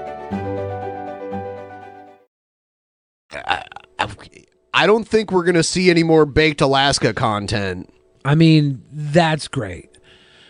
I 4.73 4.87
don't 4.87 5.07
think 5.07 5.31
we're 5.31 5.43
going 5.43 5.55
to 5.55 5.63
see 5.63 5.89
any 5.89 6.03
more 6.03 6.25
baked 6.25 6.61
Alaska 6.61 7.13
content. 7.13 7.93
I 8.23 8.35
mean, 8.35 8.83
that's 8.91 9.47
great. 9.47 9.89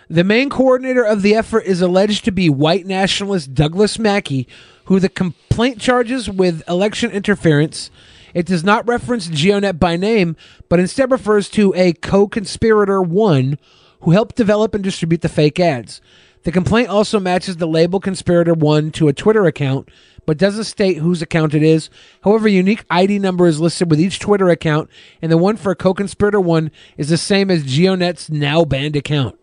The 0.09 0.23
main 0.23 0.49
coordinator 0.49 1.03
of 1.03 1.21
the 1.21 1.35
effort 1.35 1.61
is 1.61 1.81
alleged 1.81 2.25
to 2.25 2.31
be 2.31 2.49
white 2.49 2.85
nationalist 2.85 3.53
Douglas 3.53 3.97
Mackey, 3.97 4.47
who 4.85 4.99
the 4.99 5.09
complaint 5.09 5.79
charges 5.79 6.29
with 6.29 6.67
election 6.67 7.11
interference. 7.11 7.89
It 8.33 8.45
does 8.45 8.63
not 8.63 8.87
reference 8.87 9.29
Gionet 9.29 9.79
by 9.79 9.95
name, 9.95 10.35
but 10.67 10.79
instead 10.79 11.11
refers 11.11 11.49
to 11.51 11.73
a 11.75 11.93
co 11.93 12.27
conspirator 12.27 13.01
one 13.01 13.57
who 14.01 14.11
helped 14.11 14.35
develop 14.35 14.73
and 14.73 14.83
distribute 14.83 15.21
the 15.21 15.29
fake 15.29 15.59
ads. 15.59 16.01
The 16.43 16.51
complaint 16.51 16.89
also 16.89 17.19
matches 17.19 17.57
the 17.57 17.67
label 17.67 17.99
Conspirator 17.99 18.53
One 18.53 18.91
to 18.91 19.07
a 19.07 19.13
Twitter 19.13 19.45
account, 19.45 19.89
but 20.31 20.37
doesn't 20.37 20.63
state 20.63 20.95
whose 20.95 21.21
account 21.21 21.53
it 21.53 21.61
is. 21.61 21.89
However, 22.23 22.47
a 22.47 22.51
unique 22.51 22.85
ID 22.89 23.19
number 23.19 23.47
is 23.47 23.59
listed 23.59 23.89
with 23.89 23.99
each 23.99 24.17
Twitter 24.17 24.47
account, 24.47 24.89
and 25.21 25.29
the 25.29 25.37
one 25.37 25.57
for 25.57 25.75
co 25.75 25.93
conspirator 25.93 26.39
one 26.39 26.71
is 26.95 27.09
the 27.09 27.17
same 27.17 27.51
as 27.51 27.65
Gionet's 27.65 28.29
now 28.29 28.63
banned 28.63 28.95
account. 28.95 29.37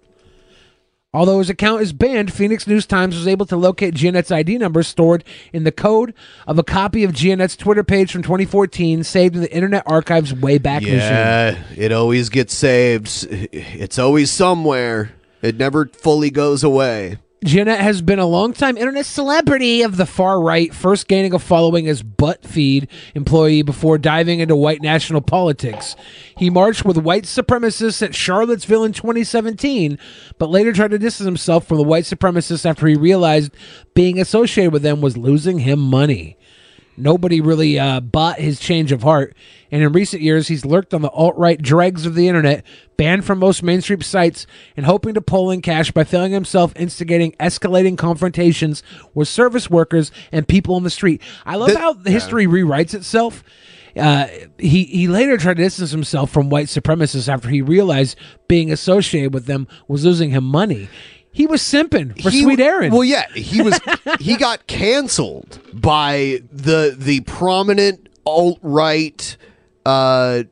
Although 1.12 1.40
his 1.40 1.51
account 1.51 1.83
is 1.83 1.92
banned, 1.92 2.33
Phoenix 2.33 2.66
News 2.66 2.87
Times 2.87 3.16
was 3.16 3.29
able 3.29 3.44
to 3.44 3.57
locate 3.59 3.92
Gionet's 3.92 4.33
ID 4.33 4.57
number 4.57 4.83
stored 4.83 5.24
in 5.53 5.64
the 5.64 5.72
code 5.72 6.14
of 6.46 6.59
a 6.59 6.64
copy 6.64 7.05
of 7.05 7.12
Gionet's 7.12 7.55
Twitter 7.55 7.85
page 7.85 8.11
from 8.11 8.22
2014, 8.22 9.05
saved 9.05 9.35
in 9.35 9.42
the 9.42 9.55
Internet 9.55 9.83
Archive's 9.85 10.33
Wayback 10.33 10.81
Machine. 10.81 11.01
Yeah, 11.01 11.59
it 11.77 11.92
always 11.92 12.31
gets 12.31 12.55
saved. 12.55 13.29
It's 13.31 13.98
always 13.98 14.31
somewhere. 14.31 15.12
It 15.42 15.59
never 15.59 15.85
fully 15.85 16.31
goes 16.31 16.64
away. 16.64 17.18
Gionet 17.44 17.79
has 17.79 18.03
been 18.03 18.18
a 18.18 18.27
longtime 18.27 18.77
internet 18.77 19.07
celebrity 19.07 19.83
of 19.83 19.96
the 19.96 20.07
far 20.07 20.40
right, 20.40 20.74
first 20.74 21.07
gaining 21.07 21.33
a 21.33 21.38
following 21.38 21.87
as 21.87 22.03
ButtFeed 22.03 22.88
employee 23.14 23.62
before 23.62 23.96
diving 23.96 24.40
into 24.40 24.57
white 24.57 24.83
national 24.83 25.20
politics. 25.20 25.94
He 26.37 26.51
marched 26.51 26.85
with 26.85 26.98
white 26.98 27.24
supremacists 27.24 28.03
at 28.03 28.12
Charlottesville 28.12 28.83
in 28.83 28.92
2017, 28.92 30.01
but 30.38 30.51
later 30.51 30.72
tried 30.72 30.90
to 30.90 30.98
distance 30.98 31.27
himself 31.27 31.64
from 31.64 31.77
the 31.77 31.85
white 31.85 32.05
supremacists 32.05 32.66
after 32.66 32.88
he 32.88 32.96
realized 32.96 33.53
being 33.94 34.18
associated 34.20 34.72
with 34.72 34.83
them 34.83 35.01
was 35.01 35.16
losing 35.16 35.61
him 35.61 35.79
money. 35.79 36.37
Nobody 36.99 37.41
really 37.41 37.79
uh, 37.79 38.01
bought 38.01 38.39
his 38.39 38.59
change 38.59 38.93
of 38.93 39.03
heart, 39.03 39.37
and 39.71 39.83
in 39.83 39.93
recent 39.93 40.23
years, 40.23 40.49
he's 40.49 40.65
lurked 40.65 40.93
on 40.93 41.03
the 41.03 41.11
alt 41.11 41.37
right 41.37 41.61
dregs 41.61 42.07
of 42.07 42.15
the 42.15 42.29
internet, 42.29 42.65
banned 42.97 43.25
from 43.25 43.39
most 43.39 43.63
mainstream 43.63 44.03
sites, 44.03 44.47
and 44.77 44.85
hoping 44.85 45.15
to 45.15 45.21
pull 45.21 45.51
in 45.51 45.63
cash 45.63 45.91
by 45.91 46.05
filming 46.05 46.33
himself 46.33 46.73
instigating 46.77 47.33
escalating 47.41 47.97
confrontations 47.97 48.83
with 49.15 49.29
service 49.29 49.71
workers 49.71 50.11
and 50.33 50.49
people 50.49 50.75
on 50.75 50.83
the 50.83 50.91
street. 50.91 51.23
I 51.47 51.57
love 51.57 51.75
how 51.75 51.93
the 51.93 52.11
history 52.11 52.47
rewrites 52.47 52.95
itself. 52.95 53.45
Uh, 53.97 54.29
he 54.59 54.85
he 54.85 55.09
later 55.09 55.37
tried 55.37 55.57
to 55.57 55.63
distance 55.63 55.91
himself 55.91 56.31
from 56.31 56.51
white 56.51 56.67
supremacists 56.67 57.29
after 57.29 57.49
he 57.49 57.63
realized 57.63 58.17
being 58.47 58.71
associated 58.71 59.35
with 59.35 59.47
them 59.47 59.67
was 59.89 60.05
losing 60.05 60.31
him 60.31 60.45
money. 60.45 60.89
He 61.38 61.46
was 61.46 61.62
simping 61.62 62.20
for 62.20 62.31
He- 62.31 62.42
Sweet 62.42 62.59
Aaron. 62.59 62.90
Well, 62.92 63.05
yeah, 63.05 63.29
he 63.33 63.62
was. 63.62 63.79
he 64.20 64.37
got 64.37 64.66
canceled 64.66 65.61
by 65.72 66.42
the 66.51 66.96
the 66.98 67.20
prominent 67.20 68.09
alt 68.27 68.59
right 68.61 69.37
uh, 69.87 70.42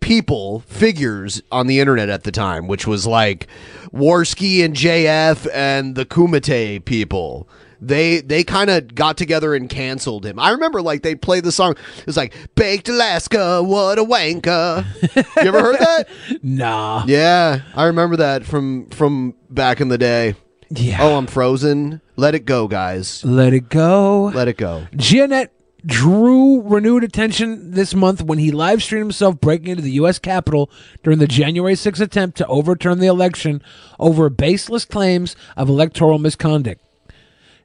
people 0.00 0.60
figures 0.66 1.42
on 1.50 1.68
the 1.68 1.80
internet 1.80 2.10
at 2.10 2.24
the 2.24 2.30
time, 2.30 2.66
which 2.66 2.86
was 2.86 3.06
like 3.06 3.46
Warski 3.94 4.62
and 4.62 4.76
JF 4.76 5.48
and 5.54 5.94
the 5.94 6.04
Kumite 6.04 6.84
people. 6.84 7.48
They 7.80 8.20
they 8.20 8.44
kind 8.44 8.70
of 8.70 8.94
got 8.94 9.16
together 9.16 9.54
and 9.54 9.68
canceled 9.68 10.24
him. 10.26 10.38
I 10.38 10.50
remember 10.50 10.82
like 10.82 11.02
they 11.02 11.14
played 11.14 11.44
the 11.44 11.52
song. 11.52 11.72
It 11.98 12.06
was 12.06 12.16
like 12.16 12.34
Baked 12.54 12.88
Alaska, 12.88 13.62
what 13.62 13.98
a 13.98 14.04
wanker. 14.04 14.84
you 15.42 15.48
ever 15.48 15.60
heard 15.60 15.78
that? 15.78 16.08
nah. 16.42 17.04
Yeah, 17.06 17.62
I 17.74 17.84
remember 17.86 18.16
that 18.16 18.44
from 18.44 18.90
from 18.90 19.34
back 19.50 19.80
in 19.80 19.88
the 19.88 19.98
day. 19.98 20.34
Yeah. 20.70 20.98
Oh, 21.02 21.16
I'm 21.16 21.26
frozen. 21.26 22.00
Let 22.16 22.34
it 22.34 22.46
go, 22.46 22.68
guys. 22.68 23.24
Let 23.24 23.52
it 23.52 23.68
go. 23.68 24.32
Let 24.34 24.48
it 24.48 24.56
go. 24.56 24.86
Gionet 24.92 25.50
drew 25.86 26.62
renewed 26.62 27.04
attention 27.04 27.72
this 27.72 27.94
month 27.94 28.22
when 28.22 28.38
he 28.38 28.50
live 28.50 28.82
streamed 28.82 29.04
himself 29.04 29.40
breaking 29.40 29.68
into 29.68 29.82
the 29.82 29.92
U.S. 29.92 30.18
Capitol 30.18 30.70
during 31.02 31.18
the 31.18 31.26
January 31.26 31.74
6th 31.74 32.00
attempt 32.00 32.38
to 32.38 32.46
overturn 32.46 32.98
the 33.00 33.06
election 33.06 33.62
over 33.98 34.30
baseless 34.30 34.84
claims 34.84 35.36
of 35.56 35.68
electoral 35.68 36.18
misconduct. 36.18 36.80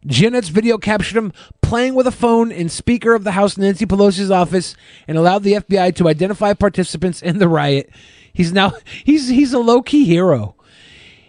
Gionet's 0.05 0.49
video 0.49 0.77
captured 0.77 1.17
him 1.17 1.33
playing 1.61 1.93
with 1.93 2.07
a 2.07 2.11
phone 2.11 2.51
in 2.51 2.69
Speaker 2.69 3.13
of 3.13 3.23
the 3.23 3.31
House 3.31 3.57
Nancy 3.57 3.85
Pelosi's 3.85 4.31
office 4.31 4.75
and 5.07 5.17
allowed 5.17 5.43
the 5.43 5.53
FBI 5.53 5.95
to 5.95 6.07
identify 6.07 6.53
participants 6.53 7.21
in 7.21 7.39
the 7.39 7.47
riot. 7.49 7.89
He's 8.31 8.53
now 8.53 8.73
he's 9.03 9.27
he's 9.29 9.53
a 9.53 9.59
low 9.59 9.81
key 9.81 10.05
hero. 10.05 10.55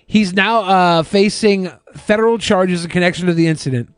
He's 0.07 0.33
now 0.33 0.63
uh, 0.63 1.03
facing 1.05 1.71
federal 1.95 2.39
charges 2.39 2.85
in 2.85 2.91
connection 2.91 3.27
to 3.27 3.35
the 3.35 3.47
incident. 3.47 3.95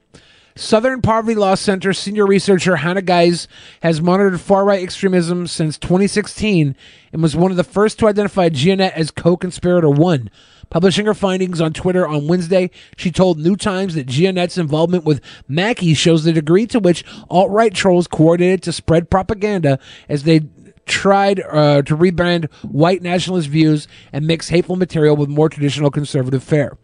Southern 0.54 1.00
Poverty 1.00 1.34
Law 1.34 1.54
Center 1.54 1.92
senior 1.92 2.26
researcher 2.26 2.76
Hannah 2.76 3.02
Gais 3.02 3.48
has 3.82 4.02
monitored 4.02 4.40
far 4.40 4.64
right 4.64 4.82
extremism 4.82 5.46
since 5.46 5.78
2016 5.78 6.76
and 7.12 7.22
was 7.22 7.36
one 7.36 7.50
of 7.50 7.56
the 7.56 7.64
first 7.64 7.98
to 7.98 8.06
identify 8.08 8.48
Gionet 8.48 8.92
as 8.92 9.10
co 9.10 9.36
conspirator 9.36 9.88
one. 9.88 10.30
Publishing 10.70 11.04
her 11.04 11.14
findings 11.14 11.60
on 11.60 11.74
Twitter 11.74 12.06
on 12.06 12.28
Wednesday, 12.28 12.70
she 12.96 13.10
told 13.10 13.38
New 13.38 13.56
Times 13.56 13.94
that 13.94 14.06
Gionet's 14.06 14.56
involvement 14.56 15.04
with 15.04 15.20
Mackey 15.46 15.92
shows 15.92 16.24
the 16.24 16.32
degree 16.32 16.66
to 16.68 16.80
which 16.80 17.04
alt 17.28 17.50
right 17.50 17.74
trolls 17.74 18.06
coordinated 18.06 18.62
to 18.62 18.72
spread 18.72 19.10
propaganda 19.10 19.78
as 20.08 20.22
they 20.22 20.40
tried 20.86 21.40
uh, 21.40 21.82
to 21.82 21.96
rebrand 21.96 22.50
white 22.62 23.02
nationalist 23.02 23.48
views 23.48 23.86
and 24.12 24.26
mix 24.26 24.48
hateful 24.48 24.76
material 24.76 25.16
with 25.16 25.28
more 25.28 25.48
traditional 25.48 25.90
conservative 25.90 26.42
fare. 26.42 26.78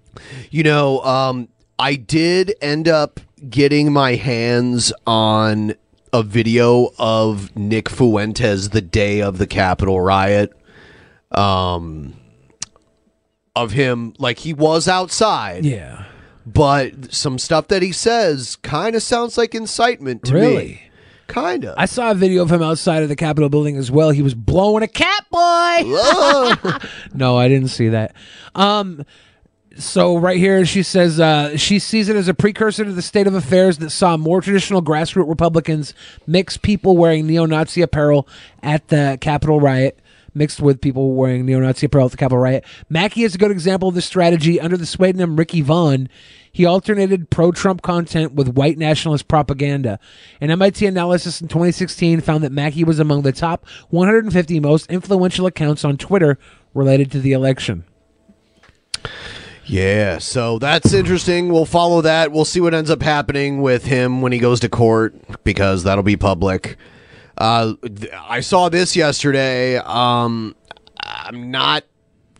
You 0.50 0.64
know, 0.64 1.00
um, 1.00 1.48
I 1.78 1.94
did 1.94 2.54
end 2.60 2.88
up 2.88 3.20
getting 3.48 3.92
my 3.92 4.14
hands 4.14 4.92
on 5.06 5.74
a 6.12 6.22
video 6.22 6.90
of 6.98 7.54
Nick 7.56 7.88
Fuentes 7.88 8.70
the 8.70 8.80
day 8.80 9.20
of 9.20 9.38
the 9.38 9.46
Capitol 9.46 10.00
riot. 10.00 10.52
Um, 11.30 12.14
of 13.54 13.72
him, 13.72 14.14
like 14.18 14.38
he 14.38 14.54
was 14.54 14.88
outside. 14.88 15.64
Yeah. 15.64 16.04
But 16.46 17.12
some 17.12 17.38
stuff 17.38 17.68
that 17.68 17.82
he 17.82 17.92
says 17.92 18.56
kind 18.56 18.94
of 18.94 19.02
sounds 19.02 19.36
like 19.36 19.54
incitement 19.54 20.24
to 20.24 20.34
me. 20.34 20.40
Really? 20.40 20.66
me. 20.66 20.82
Kind 21.26 21.66
of. 21.66 21.74
I 21.76 21.84
saw 21.84 22.10
a 22.10 22.14
video 22.14 22.42
of 22.42 22.50
him 22.50 22.62
outside 22.62 23.02
of 23.02 23.10
the 23.10 23.16
Capitol 23.16 23.50
building 23.50 23.76
as 23.76 23.90
well. 23.90 24.10
He 24.10 24.22
was 24.22 24.34
blowing 24.34 24.82
a 24.82 24.88
cat 24.88 25.26
boy. 25.30 26.78
no, 27.14 27.36
I 27.36 27.48
didn't 27.48 27.68
see 27.68 27.88
that. 27.90 28.14
Um, 28.54 29.04
so 29.78 30.16
right 30.18 30.36
here, 30.36 30.66
she 30.66 30.82
says 30.82 31.20
uh, 31.20 31.56
she 31.56 31.78
sees 31.78 32.08
it 32.08 32.16
as 32.16 32.28
a 32.28 32.34
precursor 32.34 32.84
to 32.84 32.92
the 32.92 33.02
state 33.02 33.26
of 33.26 33.34
affairs 33.34 33.78
that 33.78 33.90
saw 33.90 34.16
more 34.16 34.40
traditional 34.40 34.82
grassroots 34.82 35.28
Republicans 35.28 35.94
mix 36.26 36.56
people 36.56 36.96
wearing 36.96 37.26
neo-Nazi 37.26 37.80
apparel 37.80 38.26
at 38.62 38.88
the 38.88 39.18
Capitol 39.20 39.60
riot. 39.60 39.98
Mixed 40.34 40.60
with 40.60 40.80
people 40.80 41.14
wearing 41.14 41.46
neo-Nazi 41.46 41.86
apparel 41.86 42.06
at 42.06 42.10
the 42.12 42.16
Capitol 42.16 42.38
riot. 42.38 42.64
Mackey 42.88 43.22
is 43.22 43.34
a 43.34 43.38
good 43.38 43.50
example 43.50 43.88
of 43.88 43.94
this 43.94 44.04
strategy. 44.04 44.60
Under 44.60 44.76
the 44.76 44.86
pseudonym 44.86 45.36
Ricky 45.36 45.62
Vaughn, 45.62 46.08
he 46.52 46.66
alternated 46.66 47.30
pro-Trump 47.30 47.82
content 47.82 48.34
with 48.34 48.48
white 48.48 48.78
nationalist 48.78 49.26
propaganda. 49.26 49.98
An 50.40 50.50
MIT 50.50 50.84
analysis 50.86 51.40
in 51.40 51.48
2016 51.48 52.20
found 52.20 52.44
that 52.44 52.52
Mackey 52.52 52.84
was 52.84 52.98
among 52.98 53.22
the 53.22 53.32
top 53.32 53.66
150 53.90 54.60
most 54.60 54.90
influential 54.90 55.46
accounts 55.46 55.84
on 55.84 55.96
Twitter 55.96 56.38
related 56.74 57.10
to 57.12 57.20
the 57.20 57.32
election. 57.32 57.84
Yeah, 59.68 60.16
so 60.16 60.58
that's 60.58 60.94
interesting. 60.94 61.52
We'll 61.52 61.66
follow 61.66 62.00
that. 62.00 62.32
We'll 62.32 62.46
see 62.46 62.60
what 62.60 62.72
ends 62.72 62.90
up 62.90 63.02
happening 63.02 63.60
with 63.60 63.84
him 63.84 64.22
when 64.22 64.32
he 64.32 64.38
goes 64.38 64.60
to 64.60 64.68
court 64.70 65.14
because 65.44 65.84
that'll 65.84 66.02
be 66.02 66.16
public. 66.16 66.78
Uh, 67.36 67.74
I 68.22 68.40
saw 68.40 68.70
this 68.70 68.96
yesterday. 68.96 69.76
Um, 69.76 70.56
I'm 71.00 71.50
not 71.50 71.84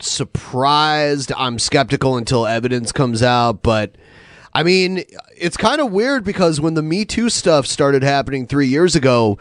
surprised. 0.00 1.30
I'm 1.36 1.58
skeptical 1.58 2.16
until 2.16 2.46
evidence 2.46 2.92
comes 2.92 3.22
out, 3.22 3.62
but 3.62 3.96
I 4.54 4.62
mean, 4.62 5.04
it's 5.36 5.58
kind 5.58 5.82
of 5.82 5.92
weird 5.92 6.24
because 6.24 6.62
when 6.62 6.74
the 6.74 6.82
Me 6.82 7.04
Too 7.04 7.28
stuff 7.28 7.66
started 7.66 8.02
happening 8.02 8.46
three 8.46 8.68
years 8.68 8.96
ago, 8.96 9.38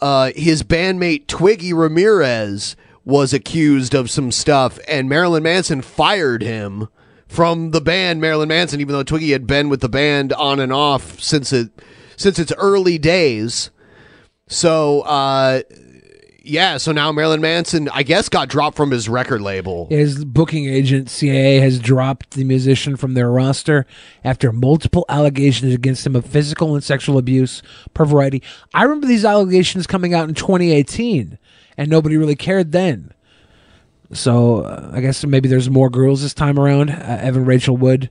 uh, 0.00 0.30
his 0.36 0.62
bandmate 0.62 1.26
Twiggy 1.26 1.72
Ramirez 1.72 2.76
was 3.04 3.34
accused 3.34 3.92
of 3.92 4.08
some 4.08 4.30
stuff, 4.30 4.78
and 4.86 5.08
Marilyn 5.08 5.42
Manson 5.42 5.82
fired 5.82 6.42
him 6.42 6.88
from 7.28 7.70
the 7.70 7.80
band 7.80 8.20
Marilyn 8.20 8.48
Manson, 8.48 8.80
even 8.80 8.94
though 8.94 9.02
Twiggy 9.02 9.32
had 9.32 9.46
been 9.46 9.68
with 9.68 9.80
the 9.80 9.88
band 9.88 10.32
on 10.32 10.60
and 10.60 10.72
off 10.72 11.20
since 11.20 11.52
it 11.52 11.70
since 12.16 12.38
its 12.38 12.52
early 12.58 12.98
days. 12.98 13.70
So, 14.46 15.00
uh, 15.02 15.62
yeah, 16.44 16.76
so 16.76 16.92
now 16.92 17.10
Marilyn 17.10 17.40
Manson, 17.40 17.88
I 17.88 18.02
guess, 18.02 18.28
got 18.28 18.48
dropped 18.48 18.76
from 18.76 18.90
his 18.90 19.08
record 19.08 19.40
label. 19.40 19.86
His 19.88 20.24
booking 20.24 20.66
agent, 20.66 21.08
CAA, 21.08 21.60
has 21.60 21.78
dropped 21.78 22.32
the 22.32 22.44
musician 22.44 22.96
from 22.96 23.14
their 23.14 23.30
roster 23.30 23.86
after 24.22 24.52
multiple 24.52 25.06
allegations 25.08 25.72
against 25.72 26.06
him 26.06 26.14
of 26.14 26.26
physical 26.26 26.74
and 26.74 26.84
sexual 26.84 27.16
abuse 27.16 27.62
per 27.94 28.04
variety. 28.04 28.42
I 28.74 28.82
remember 28.82 29.06
these 29.06 29.24
allegations 29.24 29.86
coming 29.86 30.12
out 30.12 30.28
in 30.28 30.34
2018, 30.34 31.38
and 31.78 31.90
nobody 31.90 32.18
really 32.18 32.36
cared 32.36 32.72
then. 32.72 33.14
So 34.14 34.60
uh, 34.62 34.90
I 34.92 35.00
guess 35.00 35.24
maybe 35.24 35.48
there's 35.48 35.68
more 35.68 35.90
girls 35.90 36.22
this 36.22 36.34
time 36.34 36.58
around. 36.58 36.90
Uh, 36.90 37.18
Evan 37.20 37.44
Rachel 37.44 37.76
Wood 37.76 38.10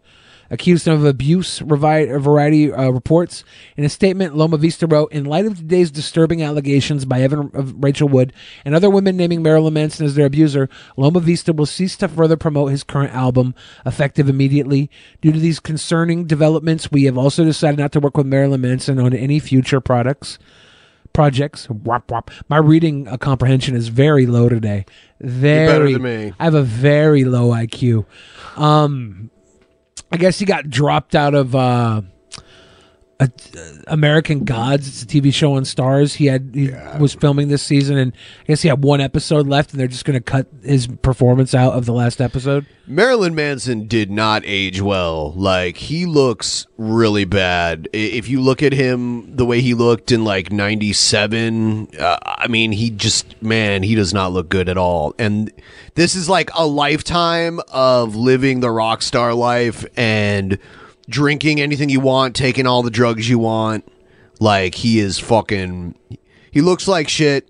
accused 0.49 0.88
him 0.88 0.93
of 0.93 1.06
abuse, 1.06 1.60
revi- 1.62 2.22
variety 2.22 2.72
uh, 2.72 2.91
reports. 2.91 3.43
In 3.76 3.84
a 3.84 3.89
statement, 3.89 4.36
Loma 4.36 4.58
Vista 4.58 4.86
wrote, 4.86 5.12
In 5.12 5.26
light 5.26 5.45
of 5.45 5.58
today's 5.58 5.89
disturbing 5.89 6.43
allegations 6.43 7.06
by 7.06 7.22
Evan 7.22 7.49
Rachel 7.80 8.08
Wood 8.08 8.34
and 8.64 8.76
other 8.76 8.89
women 8.89 9.18
naming 9.18 9.41
Marilyn 9.41 9.74
Manson 9.74 10.06
as 10.06 10.16
their 10.16 10.28
abuser, 10.28 10.70
Loma 10.95 11.22
Vista 11.22 11.54
will 11.54 11.66
cease 11.66 11.97
to 11.97 12.08
further 12.08 12.38
promote 12.38 12.72
his 12.72 12.84
current 12.84 13.14
album, 13.14 13.56
effective 13.86 14.30
immediately. 14.30 14.91
Due 15.22 15.32
to 15.32 15.39
these 15.39 15.60
concerning 15.60 16.26
developments, 16.26 16.91
we 16.91 17.06
have 17.06 17.18
also 17.18 17.43
decided 17.43 17.80
not 17.80 17.91
to 17.93 17.99
work 17.99 18.18
with 18.18 18.28
Marilyn 18.28 18.62
Manson 18.62 18.99
on 18.99 19.14
any 19.14 19.39
future 19.39 19.82
products. 19.82 20.38
Projects. 21.14 21.68
My 22.49 22.57
reading 22.57 23.07
uh, 23.07 23.18
comprehension 23.18 23.76
is 23.76 23.88
very 23.89 24.26
low 24.26 24.49
today. 24.49 24.86
Very. 25.20 25.68
better 25.68 25.91
than 25.91 26.01
me. 26.01 26.34
I 26.39 26.43
have 26.43 26.55
a 26.55 26.64
very 26.64 27.24
low 27.24 27.49
IQ. 27.49 28.05
Um, 28.57 29.30
I 30.11 30.18
guess 30.18 30.39
he 30.39 30.45
got 30.45 30.70
dropped 30.70 31.16
out 31.16 31.34
of 31.34 31.55
uh, 31.55 32.01
a, 33.20 33.30
American 33.88 34.43
Gods. 34.43 34.88
It's 34.88 35.03
a 35.03 35.05
TV 35.05 35.34
show 35.34 35.53
on 35.53 35.64
Starz. 35.64 36.16
He 36.16 36.26
had 36.26 36.51
he 36.53 36.72
was 36.99 37.14
filming 37.14 37.47
this 37.47 37.64
season, 37.64 37.97
and 37.97 38.14
I 38.41 38.45
guess 38.47 38.61
he 38.61 38.70
had 38.70 38.84
one 38.84 39.01
episode 39.01 39.47
left, 39.47 39.72
and 39.72 39.80
they're 39.80 39.88
just 39.88 40.05
going 40.05 40.18
to 40.18 40.22
cut 40.22 40.47
his 40.64 40.88
performance 40.88 41.53
out 41.53 41.74
of 41.74 41.86
the 41.86 41.93
last 41.93 42.22
episode. 42.22 42.66
Marilyn 42.86 43.34
Manson 43.34 43.88
did 43.88 44.11
not 44.11 44.43
age 44.45 44.82
well. 44.82 45.32
Like 45.34 45.78
he 45.78 46.05
looks 46.05 46.68
really 46.78 47.26
bad. 47.26 47.88
If 47.93 48.28
you 48.28 48.41
look 48.41 48.61
at 48.61 48.74
him 48.74 49.36
the 49.36 49.45
way 49.45 49.61
he 49.61 49.74
looked 49.74 50.11
in 50.11 50.26
like 50.26 50.51
97, 50.51 51.89
uh, 51.97 52.18
I 52.26 52.47
mean, 52.47 52.74
he 52.74 52.89
just 52.89 53.41
man, 53.41 53.84
he 53.84 53.95
does 53.95 54.14
not 54.14 54.34
look 54.34 54.49
good 54.49 54.68
at 54.68 54.78
all. 54.78 55.16
And 55.18 55.51
this 55.95 56.16
is 56.16 56.28
like 56.28 56.49
a 56.55 56.66
lifetime 56.66 57.59
of 57.72 58.16
living 58.16 58.59
the 58.59 58.72
rock 58.72 59.01
star 59.01 59.34
life 59.34 59.86
and 59.95 60.57
drinking 61.10 61.60
anything 61.62 61.89
you 61.89 61.99
want, 61.99 62.36
taking 62.36 62.66
all 62.68 62.84
the 62.84 62.91
drugs 62.91 63.30
you 63.30 63.39
want. 63.39 63.88
Like 64.39 64.76
he 64.76 64.99
is 64.99 65.20
fucking 65.20 65.95
he 66.51 66.62
looks 66.62 66.88
like 66.88 67.08
shit 67.08 67.47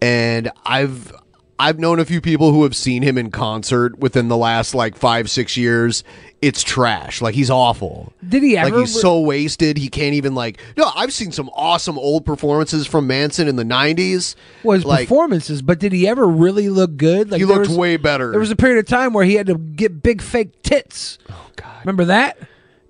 and 0.00 0.50
I've 0.64 1.12
I've 1.58 1.78
known 1.78 1.98
a 1.98 2.06
few 2.06 2.22
people 2.22 2.52
who 2.52 2.62
have 2.62 2.74
seen 2.74 3.02
him 3.02 3.18
in 3.18 3.30
concert 3.30 3.98
within 3.98 4.28
the 4.28 4.36
last 4.36 4.74
like 4.74 4.96
5 4.96 5.28
6 5.28 5.56
years. 5.58 6.02
It's 6.40 6.62
trash. 6.62 7.20
Like 7.20 7.34
he's 7.34 7.50
awful. 7.50 8.14
Did 8.26 8.42
he 8.42 8.54
Like 8.56 8.68
ever? 8.68 8.80
he's 8.80 8.98
so 8.98 9.20
wasted, 9.20 9.76
he 9.76 9.88
can't 9.90 10.14
even 10.14 10.34
like 10.34 10.58
No, 10.78 10.90
I've 10.96 11.12
seen 11.12 11.32
some 11.32 11.50
awesome 11.50 11.98
old 11.98 12.24
performances 12.24 12.86
from 12.86 13.06
Manson 13.06 13.46
in 13.46 13.56
the 13.56 13.64
90s. 13.64 14.36
was 14.62 14.86
like 14.86 15.00
performances, 15.08 15.60
but 15.60 15.78
did 15.80 15.92
he 15.92 16.08
ever 16.08 16.26
really 16.26 16.70
look 16.70 16.96
good? 16.96 17.30
Like 17.30 17.40
He 17.40 17.44
there 17.46 17.56
looked 17.58 17.68
was- 17.68 17.76
way 17.76 17.98
better. 17.98 18.30
There 18.30 18.40
was 18.40 18.50
a 18.52 18.56
period 18.56 18.78
of 18.78 18.86
time 18.86 19.12
where 19.12 19.24
he 19.26 19.34
had 19.34 19.48
to 19.48 19.58
get 19.58 20.02
big 20.02 20.22
fake 20.22 20.62
tits. 20.62 21.18
Oh 21.28 21.48
God! 21.56 21.80
Remember 21.84 22.06
that? 22.06 22.38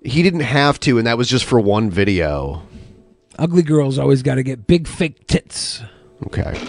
He 0.01 0.23
didn't 0.23 0.41
have 0.41 0.79
to 0.81 0.97
and 0.97 1.07
that 1.07 1.17
was 1.17 1.27
just 1.27 1.45
for 1.45 1.59
one 1.59 1.89
video. 1.89 2.63
Ugly 3.39 3.63
girls 3.63 3.97
always 3.97 4.21
got 4.21 4.35
to 4.35 4.43
get 4.43 4.67
big 4.67 4.87
fake 4.87 5.27
tits. 5.27 5.81
Okay. 6.27 6.59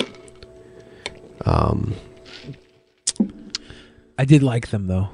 Um 1.44 1.94
I 4.18 4.24
did 4.24 4.42
like 4.42 4.68
them 4.68 4.86
though. 4.86 5.08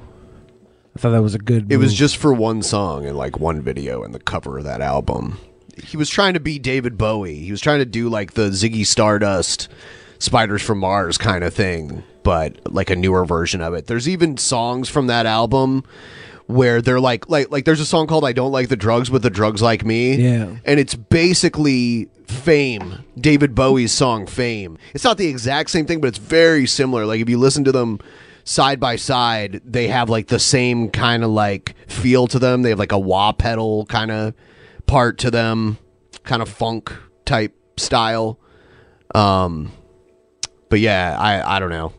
I 0.95 0.99
thought 0.99 1.11
that 1.11 1.21
was 1.21 1.35
a 1.35 1.39
good. 1.39 1.71
It 1.71 1.77
was 1.77 1.93
just 1.93 2.17
for 2.17 2.33
one 2.33 2.61
song 2.61 3.05
and 3.05 3.17
like 3.17 3.39
one 3.39 3.61
video 3.61 4.03
and 4.03 4.13
the 4.13 4.19
cover 4.19 4.57
of 4.57 4.65
that 4.65 4.81
album. 4.81 5.39
He 5.81 5.95
was 5.95 6.09
trying 6.09 6.33
to 6.33 6.39
be 6.39 6.59
David 6.59 6.97
Bowie. 6.97 7.39
He 7.39 7.51
was 7.51 7.61
trying 7.61 7.79
to 7.79 7.85
do 7.85 8.09
like 8.09 8.33
the 8.33 8.49
Ziggy 8.49 8.85
Stardust, 8.85 9.69
Spiders 10.17 10.61
from 10.61 10.79
Mars 10.79 11.17
kind 11.17 11.43
of 11.43 11.53
thing, 11.53 12.03
but 12.23 12.59
like 12.71 12.89
a 12.89 12.95
newer 12.95 13.23
version 13.23 13.61
of 13.61 13.73
it. 13.73 13.87
There's 13.87 14.09
even 14.09 14.37
songs 14.37 14.89
from 14.89 15.07
that 15.07 15.25
album 15.25 15.85
where 16.49 16.81
they're 16.81 16.99
like 16.99 17.29
like 17.29 17.51
like 17.51 17.63
there's 17.65 17.79
a 17.79 17.85
song 17.85 18.07
called 18.07 18.25
I 18.25 18.33
don't 18.33 18.51
like 18.51 18.69
the 18.69 18.75
drugs 18.75 19.11
but 19.11 19.21
the 19.21 19.29
drugs 19.29 19.61
like 19.61 19.85
me. 19.85 20.15
Yeah. 20.15 20.55
And 20.65 20.79
it's 20.79 20.95
basically 20.95 22.09
Fame, 22.25 23.05
David 23.15 23.53
Bowie's 23.53 23.91
song 23.91 24.25
Fame. 24.25 24.79
It's 24.95 25.03
not 25.03 25.19
the 25.19 25.27
exact 25.27 25.69
same 25.69 25.85
thing 25.85 26.01
but 26.01 26.07
it's 26.07 26.17
very 26.17 26.65
similar. 26.65 27.05
Like 27.05 27.21
if 27.21 27.29
you 27.29 27.37
listen 27.37 27.63
to 27.65 27.71
them 27.71 27.99
side 28.45 28.79
by 28.79 28.95
side, 28.95 29.61
they 29.63 29.89
have 29.89 30.09
like 30.09 30.29
the 30.29 30.39
same 30.39 30.89
kind 30.89 31.23
of 31.23 31.29
like 31.29 31.75
feel 31.87 32.25
to 32.25 32.39
them. 32.39 32.63
They 32.63 32.69
have 32.69 32.79
like 32.79 32.93
a 32.93 32.99
wah 32.99 33.31
pedal 33.31 33.85
kind 33.85 34.09
of 34.09 34.33
part 34.87 35.19
to 35.19 35.29
them, 35.29 35.77
kind 36.23 36.41
of 36.41 36.49
funk 36.49 36.91
type 37.25 37.55
style. 37.77 38.39
Um 39.13 39.71
but 40.69 40.79
yeah, 40.79 41.15
I 41.19 41.57
I 41.57 41.59
don't 41.59 41.69
know. 41.69 41.93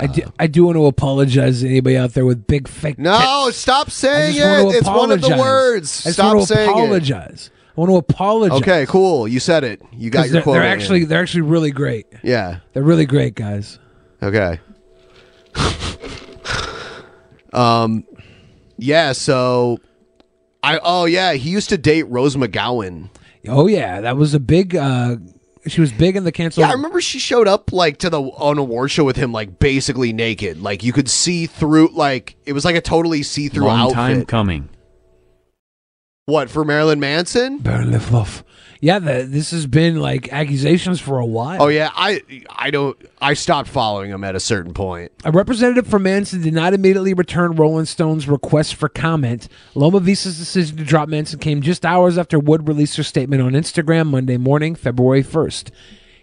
I 0.00 0.06
do, 0.06 0.32
I 0.38 0.46
do 0.46 0.64
want 0.64 0.76
to 0.76 0.86
apologize 0.86 1.60
to 1.60 1.68
anybody 1.68 1.96
out 1.96 2.14
there 2.14 2.24
with 2.24 2.46
big 2.46 2.68
fake. 2.68 2.98
No, 2.98 3.44
tits. 3.46 3.58
stop 3.58 3.90
saying 3.90 4.36
it. 4.36 4.76
It's 4.76 4.88
one 4.88 5.10
of 5.10 5.20
the 5.20 5.36
words. 5.36 5.90
Stop 5.90 6.36
want 6.36 6.48
to 6.48 6.54
saying 6.54 6.70
it. 6.70 6.72
apologize. 6.72 7.50
I 7.76 7.80
want 7.80 7.90
to 7.90 7.96
apologize. 7.96 8.60
Okay, 8.62 8.86
cool. 8.86 9.28
You 9.28 9.40
said 9.40 9.62
it. 9.62 9.82
You 9.92 10.10
got 10.10 10.24
your 10.26 10.32
they're, 10.32 10.42
quote. 10.42 10.54
they're 10.54 10.64
in. 10.64 10.72
actually 10.72 11.04
they're 11.04 11.20
actually 11.20 11.42
really 11.42 11.70
great. 11.70 12.06
Yeah. 12.22 12.60
They're 12.72 12.82
really 12.82 13.06
great 13.06 13.34
guys. 13.34 13.78
Okay. 14.22 14.58
um, 17.52 18.04
yeah. 18.76 19.12
So, 19.12 19.78
I 20.62 20.80
oh 20.82 21.04
yeah, 21.04 21.34
he 21.34 21.50
used 21.50 21.68
to 21.70 21.78
date 21.78 22.04
Rose 22.04 22.36
McGowan. 22.36 23.10
Oh 23.48 23.66
yeah, 23.66 24.00
that 24.00 24.16
was 24.16 24.34
a 24.34 24.40
big. 24.40 24.76
uh 24.76 25.16
She 25.66 25.80
was 25.80 25.92
big 25.92 26.16
in 26.16 26.24
the 26.24 26.32
cancel. 26.32 26.62
Yeah, 26.62 26.70
I 26.70 26.72
remember 26.72 27.00
she 27.02 27.18
showed 27.18 27.46
up 27.46 27.72
like 27.72 27.98
to 27.98 28.08
the 28.10 28.20
on 28.20 28.56
award 28.56 28.90
show 28.90 29.04
with 29.04 29.16
him 29.16 29.30
like 29.32 29.58
basically 29.58 30.12
naked. 30.12 30.62
Like 30.62 30.82
you 30.82 30.92
could 30.92 31.08
see 31.08 31.46
through 31.46 31.88
like 31.88 32.36
it 32.46 32.54
was 32.54 32.64
like 32.64 32.76
a 32.76 32.80
totally 32.80 33.22
see 33.22 33.48
through 33.48 33.66
Long 33.66 33.80
outfit. 33.80 33.94
time 33.94 34.24
coming. 34.24 34.70
What 36.24 36.48
for 36.48 36.64
Marilyn 36.64 37.00
Manson? 37.00 37.58
Burn 37.58 37.90
the 37.90 38.00
fluff. 38.00 38.42
Yeah, 38.82 38.98
the, 38.98 39.24
this 39.28 39.50
has 39.50 39.66
been 39.66 40.00
like 40.00 40.32
accusations 40.32 41.00
for 41.00 41.18
a 41.18 41.26
while. 41.26 41.62
Oh 41.62 41.68
yeah, 41.68 41.90
I 41.94 42.22
I 42.48 42.70
don't 42.70 42.96
I 43.20 43.34
stopped 43.34 43.68
following 43.68 44.10
him 44.10 44.24
at 44.24 44.34
a 44.34 44.40
certain 44.40 44.72
point. 44.72 45.12
A 45.24 45.30
representative 45.30 45.86
for 45.86 45.98
Manson 45.98 46.40
did 46.40 46.54
not 46.54 46.72
immediately 46.72 47.12
return 47.12 47.52
Rolling 47.52 47.84
Stone's 47.84 48.26
request 48.26 48.74
for 48.76 48.88
comment. 48.88 49.48
Loma 49.74 50.00
Vista's 50.00 50.38
decision 50.38 50.78
to 50.78 50.84
drop 50.84 51.10
Manson 51.10 51.38
came 51.38 51.60
just 51.60 51.84
hours 51.84 52.16
after 52.16 52.38
Wood 52.38 52.68
released 52.68 52.96
her 52.96 53.02
statement 53.02 53.42
on 53.42 53.52
Instagram 53.52 54.06
Monday 54.06 54.38
morning, 54.38 54.74
February 54.74 55.22
1st. 55.22 55.70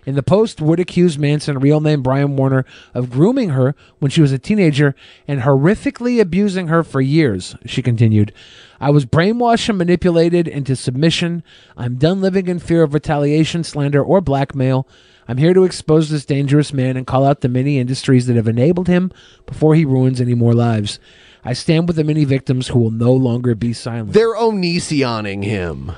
In 0.07 0.15
the 0.15 0.23
post, 0.23 0.61
Wood 0.61 0.79
accused 0.79 1.19
Manson, 1.19 1.59
real 1.59 1.81
name 1.81 2.01
Brian 2.01 2.37
Warner, 2.37 2.63
of 2.93 3.09
grooming 3.09 3.49
her 3.49 3.75
when 3.99 4.09
she 4.09 4.21
was 4.21 4.31
a 4.31 4.39
teenager 4.39 4.95
and 5.27 5.41
horrifically 5.41 6.21
abusing 6.21 6.69
her 6.69 6.81
for 6.81 7.01
years. 7.01 7.57
She 7.65 7.81
continued, 7.81 8.31
I 8.79 8.89
was 8.89 9.05
brainwashed 9.05 9.67
and 9.67 9.77
manipulated 9.77 10.47
into 10.47 10.77
submission. 10.77 11.43
I'm 11.75 11.95
done 11.95 12.21
living 12.21 12.47
in 12.47 12.59
fear 12.59 12.83
of 12.83 12.93
retaliation, 12.93 13.65
slander, 13.65 14.01
or 14.01 14.21
blackmail. 14.21 14.87
I'm 15.27 15.39
here 15.39 15.53
to 15.53 15.65
expose 15.65 16.09
this 16.09 16.25
dangerous 16.25 16.71
man 16.71 16.95
and 16.95 17.05
call 17.05 17.25
out 17.25 17.41
the 17.41 17.49
many 17.49 17.77
industries 17.77 18.27
that 18.27 18.37
have 18.37 18.47
enabled 18.47 18.87
him 18.87 19.11
before 19.45 19.75
he 19.75 19.83
ruins 19.83 20.21
any 20.21 20.35
more 20.35 20.53
lives. 20.53 21.01
I 21.43 21.51
stand 21.51 21.85
with 21.85 21.97
the 21.97 22.05
many 22.05 22.23
victims 22.23 22.69
who 22.69 22.79
will 22.79 22.91
no 22.91 23.11
longer 23.11 23.55
be 23.55 23.73
silent. 23.73 24.13
They're 24.13 24.35
Onisioning 24.35 25.43
him. 25.43 25.91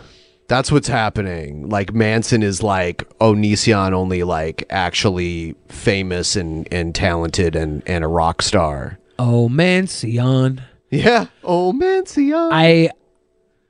That's 0.50 0.72
what's 0.72 0.88
happening. 0.88 1.70
Like 1.70 1.94
Manson 1.94 2.42
is 2.42 2.64
like 2.64 3.08
Onision 3.20 3.94
only 3.94 4.24
like 4.24 4.66
actually 4.72 5.56
famous 5.68 6.36
and, 6.36 6.68
and 6.74 6.94
talented 6.94 7.56
and, 7.56 7.84
and 7.86 8.04
a 8.04 8.08
rock 8.08 8.42
star. 8.42 8.98
Oh 9.20 9.48
man, 9.48 9.86
Sion. 9.86 10.64
Yeah. 10.90 11.28
Oh 11.44 11.72
man, 11.72 12.08
Sion. 12.08 12.50
I 12.52 12.90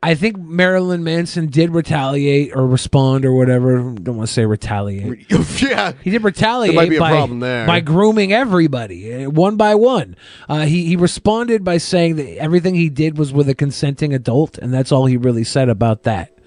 I 0.01 0.15
think 0.15 0.37
Marilyn 0.37 1.03
Manson 1.03 1.47
did 1.47 1.71
retaliate 1.71 2.55
or 2.55 2.65
respond 2.65 3.25
or 3.25 3.33
whatever. 3.33 3.79
Don't 3.79 4.15
want 4.15 4.27
to 4.29 4.33
say 4.33 4.45
retaliate. 4.45 5.29
yeah. 5.61 5.91
He 6.01 6.11
did 6.11 6.23
retaliate 6.23 6.73
There 6.73 6.81
might 6.81 6.89
be 6.89 6.95
a 6.95 7.01
by, 7.01 7.11
problem 7.11 7.41
there. 7.41 7.67
by 7.67 7.81
grooming 7.81 8.31
everybody 8.31 9.25
uh, 9.25 9.29
one 9.29 9.57
by 9.57 9.75
one. 9.75 10.15
Uh, 10.47 10.65
he 10.65 10.85
he 10.85 10.95
responded 10.95 11.65
by 11.65 11.77
saying 11.77 12.15
that 12.15 12.37
everything 12.37 12.75
he 12.75 12.89
did 12.89 13.17
was 13.17 13.33
with 13.33 13.49
a 13.49 13.55
consenting 13.55 14.13
adult, 14.13 14.57
and 14.57 14.73
that's 14.73 14.93
all 14.93 15.07
he 15.07 15.17
really 15.17 15.43
said 15.43 15.67
about 15.67 16.03
that. 16.03 16.38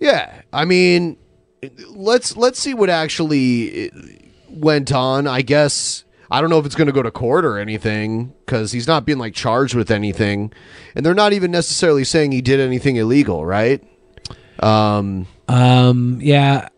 Yeah, 0.00 0.42
I 0.52 0.64
mean, 0.64 1.16
let's 1.90 2.36
let's 2.36 2.58
see 2.58 2.74
what 2.74 2.88
actually 2.90 3.90
uh, 3.90 3.94
went 4.48 4.92
on. 4.92 5.26
I 5.26 5.42
guess 5.42 6.04
I 6.30 6.40
don't 6.40 6.48
know 6.50 6.58
if 6.58 6.66
it's 6.66 6.74
going 6.74 6.86
to 6.86 6.92
go 6.92 7.02
to 7.02 7.10
court 7.10 7.44
or 7.44 7.58
anything 7.58 8.32
because 8.46 8.72
he's 8.72 8.86
not 8.86 9.04
being 9.04 9.18
like 9.18 9.34
charged 9.34 9.74
with 9.74 9.90
anything, 9.90 10.52
and 10.94 11.04
they're 11.04 11.14
not 11.14 11.32
even 11.34 11.50
necessarily 11.50 12.04
saying 12.04 12.32
he 12.32 12.40
did 12.40 12.60
anything 12.60 12.96
illegal, 12.96 13.44
right? 13.44 13.82
Um, 14.60 15.26
Um, 15.48 16.18
yeah, 16.22 16.68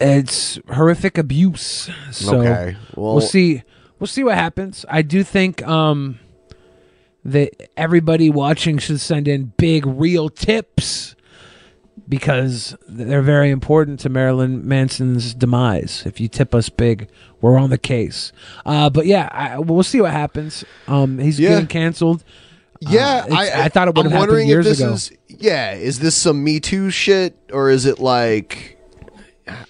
it's 0.00 0.58
horrific 0.72 1.18
abuse. 1.18 1.88
So 2.10 2.40
Okay, 2.40 2.76
well- 2.96 3.14
we'll 3.14 3.20
see. 3.20 3.62
We'll 4.00 4.06
see 4.06 4.24
what 4.24 4.34
happens. 4.36 4.84
I 4.88 5.02
do 5.02 5.22
think 5.22 5.62
um 5.68 6.18
that 7.24 7.68
everybody 7.76 8.30
watching 8.30 8.78
should 8.78 8.98
send 9.00 9.28
in 9.28 9.52
big 9.58 9.84
real 9.86 10.30
tips 10.30 11.14
because 12.08 12.76
they're 12.88 13.22
very 13.22 13.50
important 13.50 14.00
to 14.00 14.08
Marilyn 14.08 14.66
Manson's 14.66 15.34
demise. 15.34 16.02
If 16.06 16.20
you 16.20 16.28
tip 16.28 16.54
us 16.54 16.68
big, 16.68 17.08
we're 17.40 17.58
on 17.58 17.70
the 17.70 17.78
case. 17.78 18.32
Uh, 18.66 18.90
but 18.90 19.06
yeah, 19.06 19.28
I, 19.32 19.58
we'll 19.58 19.82
see 19.82 20.00
what 20.00 20.12
happens. 20.12 20.64
Um, 20.88 21.18
he's 21.18 21.38
Yeah. 21.38 21.50
getting 21.50 21.66
canceled. 21.68 22.24
yeah, 22.80 23.22
Uh, 23.24 23.26
it's- 23.26 23.50
I, 23.56 23.68
thought 23.68 23.88
it 23.88 23.94
would 23.94 24.06
I'm 24.06 24.10
have 24.12 24.20
happened 24.20 24.28
wondering 24.30 24.48
years 24.48 24.66
if 24.66 24.70
this 24.78 24.80
ago. 24.80 24.92
is 24.94 25.12
yeah. 25.28 25.74
Is 25.74 25.98
this 25.98 26.16
some 26.16 26.42
Me 26.42 26.60
Too 26.60 26.90
shit 26.90 27.36
or 27.52 27.70
is 27.70 27.86
it 27.86 27.98
like 27.98 28.78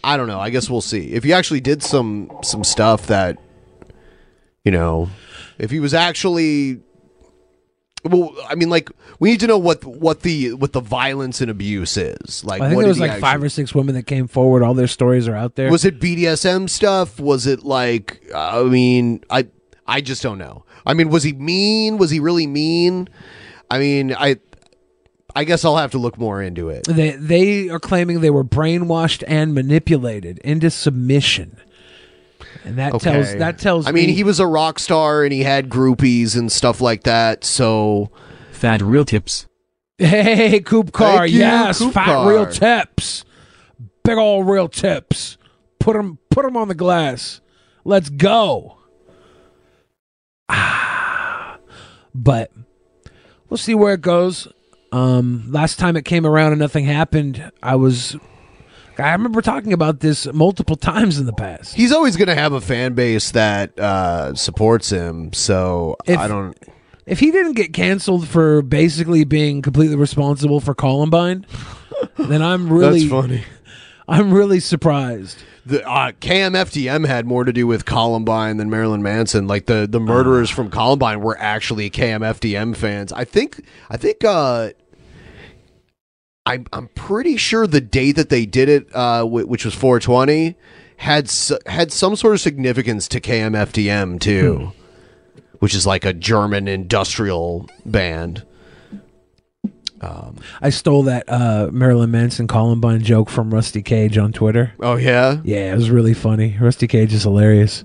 I 0.05 0.16
don't 0.16 0.28
know. 0.28 0.39
I 0.41 0.51
guess 0.51 0.68
we'll 0.70 0.81
see. 0.83 1.12
If 1.12 1.24
he 1.24 1.33
actually 1.33 1.61
did 1.61 1.83
some 1.83 2.31
some 2.43 2.64
stuff 2.64 3.07
that 3.09 3.39
you 4.64 4.70
know, 4.72 5.09
if 5.59 5.70
he 5.70 5.81
was 5.81 5.95
actually 5.95 6.81
well, 8.05 8.34
I 8.48 8.55
mean, 8.55 8.70
like 8.70 8.90
we 9.18 9.30
need 9.30 9.40
to 9.40 9.46
know 9.46 9.59
what 9.59 9.84
what 9.84 10.20
the 10.20 10.55
what 10.55 10.72
the 10.72 10.80
violence 10.80 11.40
and 11.40 11.51
abuse 11.51 11.96
is. 11.96 12.44
Like, 12.44 12.62
I 12.62 12.68
think 12.68 12.76
what 12.76 12.82
there 12.82 12.88
was 12.88 12.98
like 13.01 13.11
actually- 13.11 13.20
five 13.20 13.42
or 13.42 13.48
six 13.48 13.74
women 13.74 13.94
that 13.94 14.07
came 14.07 14.26
forward. 14.26 14.62
All 14.62 14.74
their 14.74 14.86
stories 14.86 15.28
are 15.28 15.36
out 15.36 15.57
there. 15.57 15.70
Was 15.70 15.84
it 15.84 16.01
BDSM 16.01 16.68
stuff? 16.68 17.20
Was 17.20 17.46
it 17.46 17.62
like? 17.62 18.22
I 18.34 18.62
mean, 18.62 19.22
I 19.28 19.48
I 19.86 20.01
just 20.01 20.22
don't 20.22 20.38
know. 20.38 20.64
I 20.86 20.94
mean, 20.94 21.11
was 21.11 21.22
he 21.24 21.32
mean? 21.32 21.98
Was 21.98 22.11
he 22.11 22.20
really 22.20 22.46
mean? 22.46 23.09
I 23.70 23.78
mean, 23.78 24.14
I 24.14 24.38
I 25.34 25.44
guess 25.44 25.64
I'll 25.64 25.76
have 25.76 25.92
to 25.92 25.98
look 25.98 26.18
more 26.18 26.42
into 26.42 26.68
it. 26.70 26.84
They 26.84 27.11
they 27.11 27.68
are 27.68 27.78
claiming 27.80 28.20
they 28.20 28.30
were 28.30 28.44
brainwashed 28.44 29.22
and 29.26 29.55
manipulated 29.55 30.38
into 30.38 30.70
submission, 30.70 31.57
and 32.64 32.78
that 32.78 32.98
tells 33.00 33.34
that 33.36 33.58
tells. 33.58 33.86
I 33.86 33.92
mean, 33.92 34.08
me- 34.08 34.14
he 34.14 34.24
was 34.24 34.40
a 34.40 34.46
rock 34.46 34.78
star 34.78 35.24
and 35.24 35.32
he 35.32 35.42
had 35.42 35.68
groupies 35.68 36.36
and 36.36 36.50
stuff 36.50 36.80
like 36.80 37.04
that. 37.04 37.44
So, 37.44 38.11
Fat 38.52 38.82
real 38.82 39.04
tips. 39.04 39.46
Hey, 39.98 40.61
Coop 40.61 40.92
Car, 40.92 41.18
Thank 41.20 41.32
you, 41.32 41.38
yes, 41.40 41.78
Coop 41.78 41.92
fat 41.92 42.06
Car. 42.06 42.28
real 42.28 42.46
tips, 42.46 43.24
big 44.02 44.16
old 44.16 44.48
real 44.48 44.68
tips. 44.68 45.36
Put 45.78 45.94
them, 45.94 46.18
put 46.30 46.44
them 46.44 46.56
on 46.56 46.68
the 46.68 46.74
glass. 46.74 47.40
Let's 47.84 48.08
go. 48.11 48.78
Ah, 50.48 51.58
but 52.14 52.50
we'll 53.48 53.56
see 53.58 53.74
where 53.74 53.94
it 53.94 54.00
goes. 54.00 54.48
Um, 54.92 55.44
last 55.50 55.78
time 55.78 55.96
it 55.96 56.04
came 56.04 56.26
around 56.26 56.52
and 56.52 56.61
nothing 56.61 56.84
happened, 56.84 57.50
I 57.62 57.76
was. 57.76 58.16
I 59.01 59.12
remember 59.12 59.40
talking 59.42 59.72
about 59.72 60.01
this 60.01 60.26
multiple 60.32 60.76
times 60.76 61.18
in 61.18 61.26
the 61.26 61.32
past. 61.32 61.74
he's 61.74 61.92
always 61.92 62.16
going 62.16 62.28
to 62.28 62.34
have 62.34 62.53
a 62.53 62.61
fan 62.61 62.94
base 62.94 63.30
that 63.32 63.78
uh, 63.78 64.34
supports 64.34 64.90
him. 64.90 65.32
So 65.32 65.96
If- 66.07 66.18
I 66.18 66.28
don't. 66.28 66.57
If 67.07 67.18
he 67.18 67.32
didn't 67.32 67.55
get 67.55 67.72
canceled 67.72 68.28
for 68.28 68.62
basically 68.62 69.24
being 69.24 69.62
completely 69.62 69.96
responsible 69.96 70.61
for 70.61 70.74
Columbine, 70.74 71.44
then 72.18 72.40
I'm 72.40 72.72
really 72.72 73.01
That's 73.01 73.11
funny. 73.11 73.42
I'm 74.07 74.32
really 74.32 74.61
surprised. 74.61 75.38
The 75.66 75.84
uh, 75.88 76.12
KMFDM 76.12 77.07
had 77.07 77.26
more 77.26 77.44
to 77.44 77.53
do 77.53 77.66
with 77.66 77.84
Columbine 77.84 78.59
than 78.59 78.70
Marilyn 78.70 79.03
Manson. 79.03 79.46
Like 79.48 79.66
the 79.66 79.88
the 79.90 79.98
murderers 80.01 80.51
from 80.51 80.70
Columbine 80.70 81.20
were 81.20 81.36
actually 81.38 81.90
KMFDM 81.90 82.76
fans. 82.76 83.12
I 83.12 83.24
think 83.24 83.61
I 83.88 83.96
think 83.96 84.22
uh, 84.24 84.70
I'm 86.47 86.66
I'm 86.72 86.88
pretty 86.88 87.36
sure 87.36 87.66
the 87.66 87.80
date 87.80 88.12
that 88.16 88.28
they 88.28 88.47
did 88.47 88.68
it, 88.68 88.88
uh, 88.95 89.24
wh- 89.24 89.49
which 89.49 89.64
was 89.64 89.74
420, 89.74 90.57
had 90.97 91.30
had 91.66 91.93
some 91.93 92.16
sort 92.16 92.34
of 92.34 92.41
significance 92.41 93.07
to 93.09 93.20
KMFDM 93.20 94.20
too, 94.20 94.72
which 95.59 95.74
is 95.74 95.86
like 95.86 96.05
a 96.05 96.12
German 96.12 96.66
industrial 96.68 97.68
band. 97.84 98.45
I 100.62 100.70
stole 100.70 101.03
that 101.05 101.24
uh, 101.28 101.68
Marilyn 101.72 102.11
Manson 102.11 102.47
Columbine 102.47 103.03
joke 103.03 103.28
from 103.28 103.53
Rusty 103.53 103.82
Cage 103.82 104.16
on 104.16 104.32
Twitter. 104.32 104.72
Oh 104.80 104.97
yeah, 104.97 105.41
yeah, 105.45 105.72
it 105.72 105.76
was 105.76 105.91
really 105.91 106.14
funny. 106.14 106.57
Rusty 106.59 106.86
Cage 106.86 107.12
is 107.12 107.24
hilarious. 107.24 107.84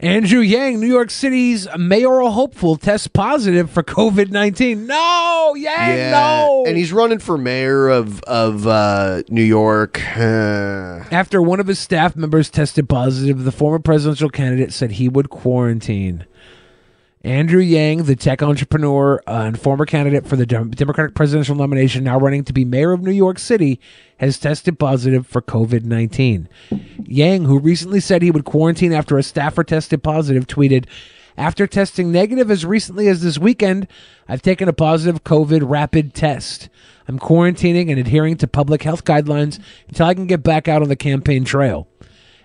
Andrew 0.00 0.38
Yang, 0.38 0.78
New 0.78 0.86
York 0.86 1.10
City's 1.10 1.66
mayoral 1.76 2.30
hopeful, 2.30 2.76
tests 2.76 3.08
positive 3.08 3.68
for 3.68 3.82
COVID 3.82 4.30
nineteen. 4.30 4.86
No, 4.86 5.54
Yang, 5.56 6.12
no. 6.12 6.64
and 6.68 6.76
he's 6.76 6.92
running 6.92 7.18
for 7.18 7.36
mayor 7.36 7.88
of 7.88 8.22
of 8.22 8.64
uh, 8.68 9.22
New 9.28 9.42
York. 9.42 10.00
After 10.16 11.42
one 11.42 11.58
of 11.58 11.66
his 11.66 11.80
staff 11.80 12.14
members 12.14 12.48
tested 12.48 12.88
positive, 12.88 13.42
the 13.42 13.50
former 13.50 13.80
presidential 13.80 14.30
candidate 14.30 14.72
said 14.72 14.92
he 14.92 15.08
would 15.08 15.30
quarantine. 15.30 16.26
Andrew 17.24 17.60
Yang, 17.60 18.04
the 18.04 18.14
tech 18.14 18.42
entrepreneur 18.42 19.20
uh, 19.26 19.42
and 19.46 19.60
former 19.60 19.84
candidate 19.84 20.26
for 20.26 20.36
the 20.36 20.46
Dem- 20.46 20.70
Democratic 20.70 21.16
presidential 21.16 21.56
nomination, 21.56 22.04
now 22.04 22.18
running 22.18 22.44
to 22.44 22.52
be 22.52 22.64
mayor 22.64 22.92
of 22.92 23.02
New 23.02 23.10
York 23.10 23.40
City, 23.40 23.80
has 24.18 24.38
tested 24.38 24.78
positive 24.78 25.26
for 25.26 25.42
COVID 25.42 25.82
19. 25.82 26.48
Yang, 27.04 27.44
who 27.44 27.58
recently 27.58 27.98
said 27.98 28.22
he 28.22 28.30
would 28.30 28.44
quarantine 28.44 28.92
after 28.92 29.18
a 29.18 29.24
staffer 29.24 29.64
tested 29.64 30.02
positive, 30.02 30.46
tweeted, 30.46 30.86
After 31.36 31.66
testing 31.66 32.12
negative 32.12 32.52
as 32.52 32.64
recently 32.64 33.08
as 33.08 33.20
this 33.22 33.38
weekend, 33.38 33.88
I've 34.28 34.42
taken 34.42 34.68
a 34.68 34.72
positive 34.72 35.24
COVID 35.24 35.68
rapid 35.68 36.14
test. 36.14 36.68
I'm 37.08 37.18
quarantining 37.18 37.90
and 37.90 37.98
adhering 37.98 38.36
to 38.36 38.46
public 38.46 38.84
health 38.84 39.04
guidelines 39.04 39.58
until 39.88 40.06
I 40.06 40.14
can 40.14 40.26
get 40.26 40.44
back 40.44 40.68
out 40.68 40.82
on 40.82 40.88
the 40.88 40.96
campaign 40.96 41.44
trail. 41.44 41.88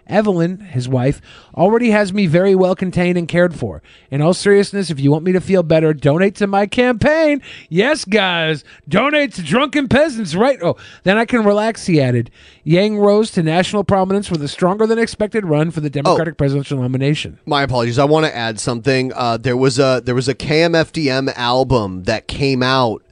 Evelyn, 0.07 0.59
his 0.59 0.87
wife, 0.87 1.21
already 1.55 1.91
has 1.91 2.13
me 2.13 2.27
very 2.27 2.55
well 2.55 2.75
contained 2.75 3.17
and 3.17 3.27
cared 3.27 3.55
for. 3.55 3.81
In 4.11 4.21
all 4.21 4.33
seriousness, 4.33 4.89
if 4.89 4.99
you 4.99 5.11
want 5.11 5.23
me 5.23 5.31
to 5.31 5.41
feel 5.41 5.63
better, 5.63 5.93
donate 5.93 6.35
to 6.35 6.47
my 6.47 6.65
campaign. 6.65 7.41
Yes, 7.69 8.05
guys, 8.05 8.63
donate 8.87 9.33
to 9.33 9.43
Drunken 9.43 9.87
Peasants, 9.87 10.35
right? 10.35 10.59
Oh, 10.61 10.75
then 11.03 11.17
I 11.17 11.25
can 11.25 11.43
relax, 11.43 11.85
he 11.85 12.01
added. 12.01 12.29
Yang 12.63 12.99
rose 12.99 13.31
to 13.31 13.43
national 13.43 13.83
prominence 13.83 14.29
with 14.31 14.41
a 14.41 14.47
stronger 14.47 14.87
than 14.87 14.99
expected 14.99 15.45
run 15.45 15.71
for 15.71 15.81
the 15.81 15.89
Democratic 15.89 16.37
presidential 16.37 16.79
nomination. 16.79 17.39
My 17.45 17.63
apologies. 17.63 17.99
I 17.99 18.05
want 18.05 18.25
to 18.25 18.35
add 18.35 18.59
something. 18.59 19.11
Uh, 19.13 19.37
there 19.37 19.57
was 19.57 19.79
a 19.79 20.01
there 20.03 20.15
was 20.15 20.27
a 20.27 20.35
KMFDM 20.35 21.33
album 21.35 22.03
that 22.03 22.27
came 22.27 22.63
out 22.63 23.03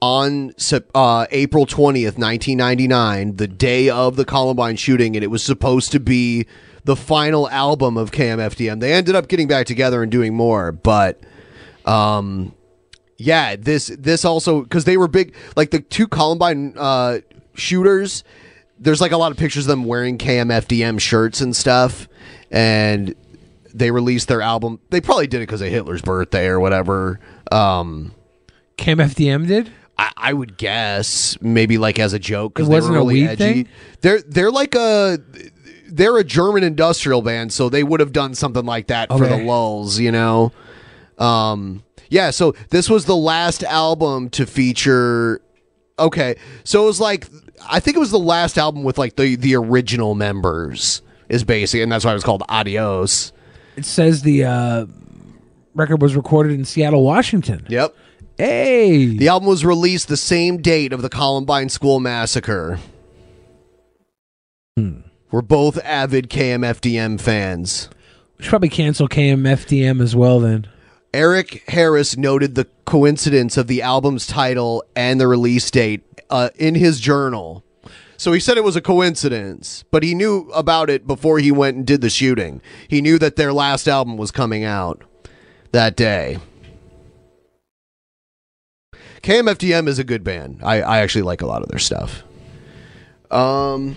on 0.00 0.52
uh, 0.94 1.26
April 1.30 1.66
twentieth, 1.66 2.18
nineteen 2.18 2.58
ninety 2.58 2.86
nine, 2.88 3.36
the 3.36 3.48
day 3.48 3.88
of 3.88 4.16
the 4.16 4.24
Columbine 4.24 4.76
shooting, 4.76 5.16
and 5.16 5.24
it 5.24 5.28
was 5.28 5.42
supposed 5.42 5.92
to 5.92 6.00
be 6.00 6.46
the 6.84 6.96
final 6.96 7.48
album 7.50 7.96
of 7.96 8.12
KMFDM. 8.12 8.80
They 8.80 8.92
ended 8.92 9.14
up 9.14 9.28
getting 9.28 9.48
back 9.48 9.66
together 9.66 10.02
and 10.02 10.10
doing 10.10 10.34
more, 10.34 10.72
but 10.72 11.20
um, 11.84 12.54
yeah, 13.18 13.56
this 13.56 13.88
this 13.98 14.24
also 14.24 14.62
because 14.62 14.84
they 14.84 14.96
were 14.96 15.08
big, 15.08 15.34
like 15.56 15.70
the 15.70 15.80
two 15.80 16.06
Columbine 16.06 16.74
uh, 16.76 17.18
shooters. 17.54 18.24
There's 18.78 19.00
like 19.00 19.12
a 19.12 19.16
lot 19.16 19.32
of 19.32 19.38
pictures 19.38 19.64
of 19.64 19.68
them 19.68 19.84
wearing 19.84 20.18
KMFDM 20.18 21.00
shirts 21.00 21.40
and 21.40 21.56
stuff, 21.56 22.08
and 22.50 23.14
they 23.72 23.90
released 23.90 24.28
their 24.28 24.42
album. 24.42 24.80
They 24.90 25.00
probably 25.00 25.26
did 25.26 25.38
it 25.38 25.46
because 25.46 25.62
of 25.62 25.68
Hitler's 25.68 26.02
birthday 26.02 26.46
or 26.46 26.60
whatever. 26.60 27.20
Um, 27.50 28.12
KMFDM 28.76 29.46
did. 29.46 29.72
I, 29.98 30.12
I 30.16 30.32
would 30.32 30.56
guess 30.56 31.40
maybe 31.40 31.78
like 31.78 31.98
as 31.98 32.12
a 32.12 32.18
joke 32.18 32.54
because 32.54 32.68
they 32.68 32.74
wasn't 32.74 32.94
were 32.94 32.98
really 33.00 33.24
edgy. 33.24 33.36
thing? 33.36 33.68
They're 34.00 34.20
they're 34.22 34.50
like 34.50 34.74
a 34.74 35.18
they're 35.88 36.16
a 36.18 36.24
German 36.24 36.62
industrial 36.62 37.22
band, 37.22 37.52
so 37.52 37.68
they 37.68 37.82
would 37.82 38.00
have 38.00 38.12
done 38.12 38.34
something 38.34 38.64
like 38.64 38.88
that 38.88 39.08
for 39.08 39.26
the 39.26 39.38
lulls, 39.38 39.98
you 39.98 40.12
know. 40.12 40.52
Um, 41.18 41.82
yeah. 42.10 42.30
So 42.30 42.54
this 42.70 42.90
was 42.90 43.06
the 43.06 43.16
last 43.16 43.62
album 43.64 44.28
to 44.30 44.46
feature. 44.46 45.40
Okay, 45.98 46.36
so 46.64 46.82
it 46.82 46.86
was 46.86 47.00
like 47.00 47.26
I 47.68 47.80
think 47.80 47.96
it 47.96 48.00
was 48.00 48.10
the 48.10 48.18
last 48.18 48.58
album 48.58 48.82
with 48.82 48.98
like 48.98 49.16
the 49.16 49.36
the 49.36 49.56
original 49.56 50.14
members 50.14 51.02
is 51.28 51.44
basic, 51.44 51.82
and 51.82 51.90
that's 51.90 52.04
why 52.04 52.10
it 52.10 52.14
was 52.14 52.24
called 52.24 52.42
Adios. 52.48 53.32
It 53.76 53.84
says 53.84 54.22
the 54.22 54.44
uh, 54.44 54.86
record 55.74 56.00
was 56.02 56.16
recorded 56.16 56.52
in 56.52 56.64
Seattle, 56.64 57.02
Washington. 57.02 57.66
Yep. 57.68 57.94
Hey. 58.38 59.06
The 59.06 59.28
album 59.28 59.48
was 59.48 59.64
released 59.64 60.08
the 60.08 60.16
same 60.16 60.58
date 60.58 60.92
of 60.92 61.02
the 61.02 61.08
Columbine 61.08 61.68
School 61.70 62.00
Massacre. 62.00 62.78
Hmm. 64.76 65.00
We're 65.30 65.42
both 65.42 65.78
avid 65.84 66.28
KMFDM 66.28 67.20
fans. 67.20 67.88
We 68.36 68.44
should 68.44 68.50
probably 68.50 68.68
cancel 68.68 69.08
KMFDM 69.08 70.02
as 70.02 70.14
well 70.14 70.40
then. 70.40 70.68
Eric 71.14 71.64
Harris 71.68 72.18
noted 72.18 72.54
the 72.54 72.66
coincidence 72.84 73.56
of 73.56 73.68
the 73.68 73.80
album's 73.80 74.26
title 74.26 74.84
and 74.94 75.18
the 75.18 75.26
release 75.26 75.70
date 75.70 76.02
uh, 76.28 76.50
in 76.56 76.74
his 76.74 77.00
journal. 77.00 77.64
So 78.18 78.32
he 78.32 78.40
said 78.40 78.58
it 78.58 78.64
was 78.64 78.76
a 78.76 78.82
coincidence, 78.82 79.84
but 79.90 80.02
he 80.02 80.14
knew 80.14 80.50
about 80.54 80.90
it 80.90 81.06
before 81.06 81.38
he 81.38 81.50
went 81.50 81.76
and 81.76 81.86
did 81.86 82.02
the 82.02 82.10
shooting. 82.10 82.60
He 82.88 83.00
knew 83.00 83.18
that 83.18 83.36
their 83.36 83.52
last 83.52 83.88
album 83.88 84.18
was 84.18 84.30
coming 84.30 84.64
out 84.64 85.02
that 85.72 85.96
day. 85.96 86.38
KMFDM 89.26 89.88
is 89.88 89.98
a 89.98 90.04
good 90.04 90.22
band. 90.22 90.60
I, 90.62 90.82
I 90.82 90.98
actually 91.00 91.22
like 91.22 91.42
a 91.42 91.46
lot 91.46 91.60
of 91.60 91.68
their 91.68 91.80
stuff. 91.80 92.22
Um, 93.28 93.96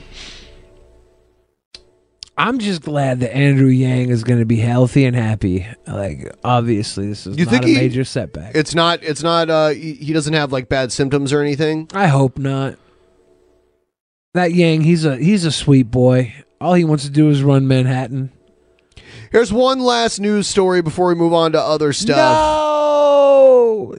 I'm 2.36 2.58
just 2.58 2.82
glad 2.82 3.20
that 3.20 3.36
Andrew 3.36 3.68
Yang 3.68 4.10
is 4.10 4.24
going 4.24 4.40
to 4.40 4.46
be 4.46 4.56
healthy 4.56 5.06
and 5.06 5.16
happy. 5.16 5.68
Like, 5.86 6.36
obviously, 6.44 7.10
this 7.10 7.28
is 7.28 7.38
you 7.38 7.46
not 7.46 7.52
think 7.52 7.66
a 7.66 7.68
he- 7.68 7.76
major 7.76 8.04
setback. 8.04 8.56
It's 8.56 8.74
not. 8.74 9.04
It's 9.04 9.22
not. 9.22 9.52
Uh, 9.52 9.70
he 9.70 9.94
he 9.94 10.14
doesn't 10.14 10.34
have 10.34 10.52
like 10.52 10.68
bad 10.68 10.92
symptoms 10.92 11.32
or 11.32 11.42
anything. 11.42 11.88
I 11.94 12.08
hope 12.08 12.40
not. 12.40 12.80
That 14.34 14.54
Yang, 14.54 14.82
he's 14.82 15.06
a 15.06 15.16
he's 15.16 15.46
a 15.46 15.52
sweet 15.52 15.92
boy. 15.92 16.34
All 16.60 16.74
he 16.74 16.84
wants 16.84 17.04
to 17.04 17.12
do 17.12 17.30
is 17.30 17.44
run 17.44 17.68
Manhattan. 17.68 18.32
Here's 19.32 19.54
one 19.54 19.80
last 19.80 20.20
news 20.20 20.48
story 20.48 20.82
before 20.82 21.10
we 21.10 21.14
move 21.14 21.34
on 21.34 21.52
to 21.52 21.62
other 21.62 21.94
stuff. 21.94 22.18
No! 22.18 22.69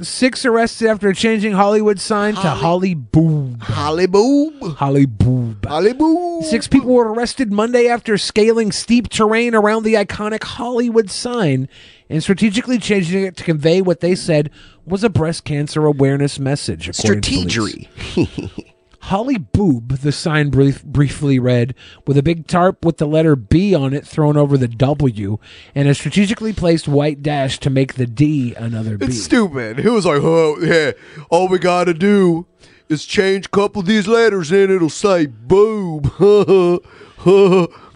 Six 0.03 0.45
arrested 0.45 0.89
after 0.89 1.13
changing 1.13 1.53
Hollywood 1.53 1.99
sign 2.01 2.35
to 2.35 2.41
Holly 2.41 2.95
Boob. 2.95 3.63
Holly 3.63 4.07
Boob. 4.07 4.77
Holly 4.77 5.07
Boob. 5.07 5.67
Holly 5.67 5.93
Boob. 5.93 6.45
Six 6.45 6.69
people 6.69 6.91
were 6.95 7.13
arrested 7.13 7.53
Monday 7.53 7.89
after 7.89 8.17
scaling 8.19 8.73
steep 8.73 9.09
terrain 9.09 9.55
around 9.55 9.83
the 9.85 9.95
iconic 9.95 10.43
Hollywood 10.43 11.11
sign 11.11 11.69
and 12.09 12.23
strategically 12.23 12.79
changing 12.79 13.25
it 13.25 13.37
to 13.37 13.45
convey 13.45 13.81
what 13.81 14.01
they 14.01 14.15
said 14.15 14.51
was 14.85 15.05
a 15.05 15.11
breast 15.11 15.45
cancer 15.45 15.87
awareness 15.87 16.39
message. 16.39 16.89
according. 16.89 17.23
Strategery. 17.23 18.65
Holly 19.05 19.39
Boob, 19.39 19.99
the 19.99 20.13
sign 20.13 20.51
brief, 20.51 20.85
briefly 20.85 21.39
read, 21.39 21.75
with 22.07 22.17
a 22.19 22.23
big 22.23 22.47
tarp 22.47 22.85
with 22.85 22.99
the 22.99 23.07
letter 23.07 23.35
B 23.35 23.75
on 23.75 23.95
it 23.95 24.07
thrown 24.07 24.37
over 24.37 24.57
the 24.57 24.69
W, 24.69 25.39
and 25.75 25.89
a 25.89 25.95
strategically 25.95 26.53
placed 26.53 26.87
white 26.87 27.23
dash 27.23 27.59
to 27.61 27.71
make 27.71 27.95
the 27.95 28.07
D 28.07 28.55
another 28.55 28.99
B. 28.99 29.07
It's 29.07 29.23
stupid. 29.23 29.81
It 29.81 29.91
was 29.91 30.07
like, 30.07 30.21
oh 30.23 30.59
yeah, 30.61 30.93
all 31.31 31.49
we 31.49 31.59
gotta 31.59 31.95
do 31.95 32.47
is 32.89 33.07
change 33.07 33.47
a 33.47 33.51
couple 33.51 33.81
of 33.81 33.87
these 33.87 34.07
letters 34.07 34.51
and 34.51 34.71
it'll 34.71 34.91
say 34.91 35.27
boob. 35.27 36.13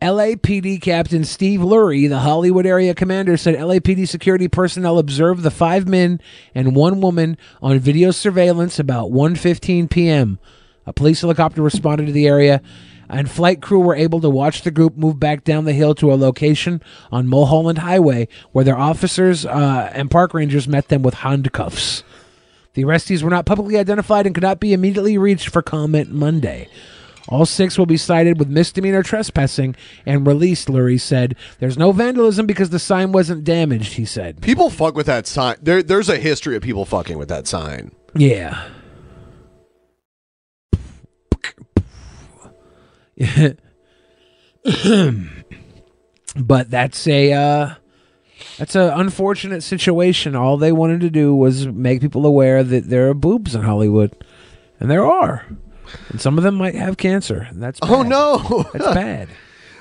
LAPD 0.00 0.80
Captain 0.80 1.24
Steve 1.24 1.60
Lurie, 1.60 2.08
the 2.08 2.20
Hollywood 2.20 2.64
area 2.64 2.94
commander, 2.94 3.36
said 3.36 3.54
LAPD 3.54 4.08
security 4.08 4.48
personnel 4.48 4.98
observed 4.98 5.42
the 5.42 5.50
five 5.50 5.86
men 5.86 6.22
and 6.54 6.74
one 6.74 7.02
woman 7.02 7.36
on 7.60 7.78
video 7.78 8.10
surveillance 8.10 8.78
about 8.78 9.10
1:15 9.10 9.90
p.m. 9.90 10.38
A 10.86 10.94
police 10.94 11.20
helicopter 11.20 11.60
responded 11.60 12.06
to 12.06 12.12
the 12.12 12.26
area, 12.26 12.62
and 13.10 13.30
flight 13.30 13.60
crew 13.60 13.80
were 13.80 13.94
able 13.94 14.22
to 14.22 14.30
watch 14.30 14.62
the 14.62 14.70
group 14.70 14.96
move 14.96 15.20
back 15.20 15.44
down 15.44 15.66
the 15.66 15.74
hill 15.74 15.94
to 15.96 16.10
a 16.10 16.16
location 16.16 16.82
on 17.12 17.26
Mulholland 17.26 17.80
Highway, 17.80 18.26
where 18.52 18.64
their 18.64 18.78
officers 18.78 19.44
uh, 19.44 19.90
and 19.92 20.10
park 20.10 20.32
rangers 20.32 20.66
met 20.66 20.88
them 20.88 21.02
with 21.02 21.12
handcuffs. 21.12 22.04
The 22.72 22.84
arrestees 22.84 23.22
were 23.22 23.28
not 23.28 23.44
publicly 23.44 23.76
identified 23.76 24.24
and 24.24 24.34
could 24.34 24.44
not 24.44 24.60
be 24.60 24.72
immediately 24.72 25.18
reached 25.18 25.50
for 25.50 25.60
comment 25.60 26.10
Monday. 26.10 26.68
All 27.28 27.46
six 27.46 27.78
will 27.78 27.86
be 27.86 27.96
cited 27.96 28.38
with 28.38 28.48
misdemeanor 28.48 29.02
trespassing 29.02 29.76
and 30.06 30.26
released, 30.26 30.68
Lurie 30.68 31.00
said. 31.00 31.36
There's 31.58 31.78
no 31.78 31.92
vandalism 31.92 32.46
because 32.46 32.70
the 32.70 32.78
sign 32.78 33.12
wasn't 33.12 33.44
damaged, 33.44 33.94
he 33.94 34.04
said. 34.04 34.40
people 34.40 34.70
fuck 34.70 34.94
with 34.94 35.06
that 35.06 35.26
sign. 35.26 35.56
There, 35.62 35.82
there's 35.82 36.08
a 36.08 36.16
history 36.16 36.56
of 36.56 36.62
people 36.62 36.84
fucking 36.84 37.18
with 37.18 37.28
that 37.28 37.46
sign. 37.46 37.92
Yeah. 38.14 38.66
but 46.36 46.70
that's 46.70 47.06
a 47.06 47.32
uh, 47.32 47.74
that's 48.58 48.74
an 48.74 48.90
unfortunate 48.90 49.62
situation. 49.62 50.34
All 50.34 50.56
they 50.56 50.72
wanted 50.72 51.00
to 51.00 51.10
do 51.10 51.34
was 51.34 51.66
make 51.66 52.00
people 52.00 52.24
aware 52.26 52.62
that 52.62 52.88
there 52.88 53.08
are 53.08 53.14
boobs 53.14 53.54
in 53.54 53.62
Hollywood, 53.62 54.14
and 54.78 54.90
there 54.90 55.04
are, 55.04 55.46
and 56.10 56.20
some 56.20 56.38
of 56.38 56.44
them 56.44 56.54
might 56.56 56.74
have 56.74 56.96
cancer. 56.96 57.46
and 57.50 57.62
That's 57.62 57.80
bad. 57.80 57.90
Oh 57.90 58.02
no, 58.02 58.64
that's 58.72 58.84
bad. 58.94 59.28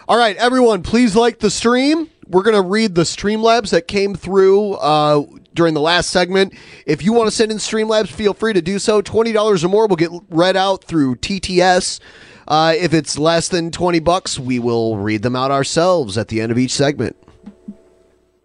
All 0.08 0.18
right, 0.18 0.36
everyone, 0.38 0.82
please 0.84 1.16
like 1.16 1.40
the 1.40 1.52
stream. 1.52 2.10
We're 2.28 2.44
going 2.44 2.56
to 2.56 2.68
read 2.68 2.96
the 2.96 3.04
Streamlabs 3.04 3.70
that 3.72 3.88
came 3.88 4.14
through 4.16 4.74
uh, 4.74 5.24
during 5.54 5.74
the 5.74 5.82
last 5.82 6.10
segment. 6.12 6.54
If 6.86 7.04
you 7.04 7.12
want 7.14 7.28
to 7.28 7.32
send 7.36 7.52
in 7.52 7.58
Streamlabs, 7.58 8.10
feel 8.10 8.34
free 8.34 8.54
to 8.54 8.62
do 8.62 8.78
so. 8.80 9.02
$20 9.02 9.64
or 9.64 9.68
more 9.68 9.88
will 9.88 9.96
get 9.96 10.12
read 10.30 10.56
out 10.56 10.84
through 10.84 11.16
TTS. 11.18 12.00
Uh, 12.48 12.74
if 12.78 12.94
it's 12.94 13.18
less 13.20 13.50
than 13.50 13.70
20 13.72 14.00
bucks, 14.00 14.40
we 14.40 14.58
will 14.60 14.98
read 14.98 15.22
them 15.24 15.36
out 15.36 15.50
ourselves 15.52 16.18
at 16.18 16.28
the 16.28 16.40
end 16.42 16.52
of 16.52 16.58
each 16.58 16.72
segment. 16.72 17.16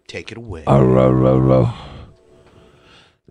Take 0.07 0.31
it 0.31 0.37
away. 0.37 0.63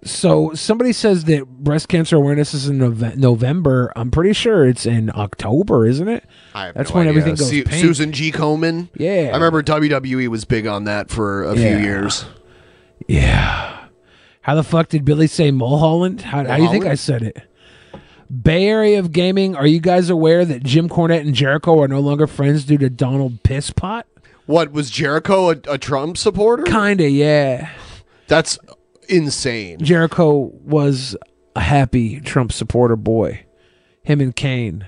So 0.04 0.52
somebody 0.54 0.92
says 0.92 1.24
that 1.24 1.46
breast 1.46 1.88
cancer 1.88 2.16
awareness 2.16 2.52
is 2.52 2.68
in 2.68 2.78
Nove- 2.78 3.16
November. 3.16 3.90
I'm 3.96 4.10
pretty 4.10 4.34
sure 4.34 4.66
it's 4.66 4.84
in 4.84 5.10
October, 5.14 5.86
isn't 5.86 6.08
it? 6.08 6.24
I 6.54 6.66
have 6.66 6.74
That's 6.74 6.90
no 6.90 6.96
when 6.96 7.08
idea. 7.08 7.20
everything 7.20 7.36
goes 7.36 7.48
Su- 7.48 7.64
pink. 7.64 7.80
Susan 7.80 8.12
G. 8.12 8.30
Komen. 8.30 8.90
Yeah. 8.96 9.30
I 9.32 9.34
remember 9.36 9.62
WWE 9.62 10.28
was 10.28 10.44
big 10.44 10.66
on 10.66 10.84
that 10.84 11.10
for 11.10 11.44
a 11.44 11.54
few 11.56 11.78
years. 11.78 12.26
Yeah. 13.08 13.86
How 14.42 14.54
the 14.54 14.62
fuck 14.62 14.88
did 14.88 15.04
Billy 15.06 15.26
say 15.26 15.50
Mulholland? 15.50 16.20
How, 16.20 16.44
how 16.44 16.56
do 16.58 16.62
you 16.62 16.70
think 16.70 16.84
I 16.84 16.96
said 16.96 17.22
it? 17.22 17.38
Bay 18.42 18.66
Area 18.66 18.98
of 18.98 19.10
gaming. 19.12 19.54
Are 19.56 19.66
you 19.66 19.80
guys 19.80 20.10
aware 20.10 20.44
that 20.44 20.62
Jim 20.64 20.88
Cornette 20.88 21.20
and 21.20 21.34
Jericho 21.34 21.80
are 21.80 21.88
no 21.88 22.00
longer 22.00 22.26
friends 22.26 22.64
due 22.64 22.78
to 22.78 22.90
Donald 22.90 23.42
Pisspot? 23.42 24.04
What 24.46 24.72
was 24.72 24.90
Jericho 24.90 25.50
a, 25.50 25.56
a 25.68 25.78
Trump 25.78 26.18
supporter? 26.18 26.64
Kinda, 26.64 27.08
yeah. 27.08 27.70
That's 28.26 28.58
insane. 29.08 29.78
Jericho 29.80 30.50
was 30.64 31.16
a 31.56 31.60
happy 31.60 32.20
Trump 32.20 32.52
supporter 32.52 32.96
boy. 32.96 33.44
Him 34.02 34.20
and 34.20 34.36
Kane, 34.36 34.86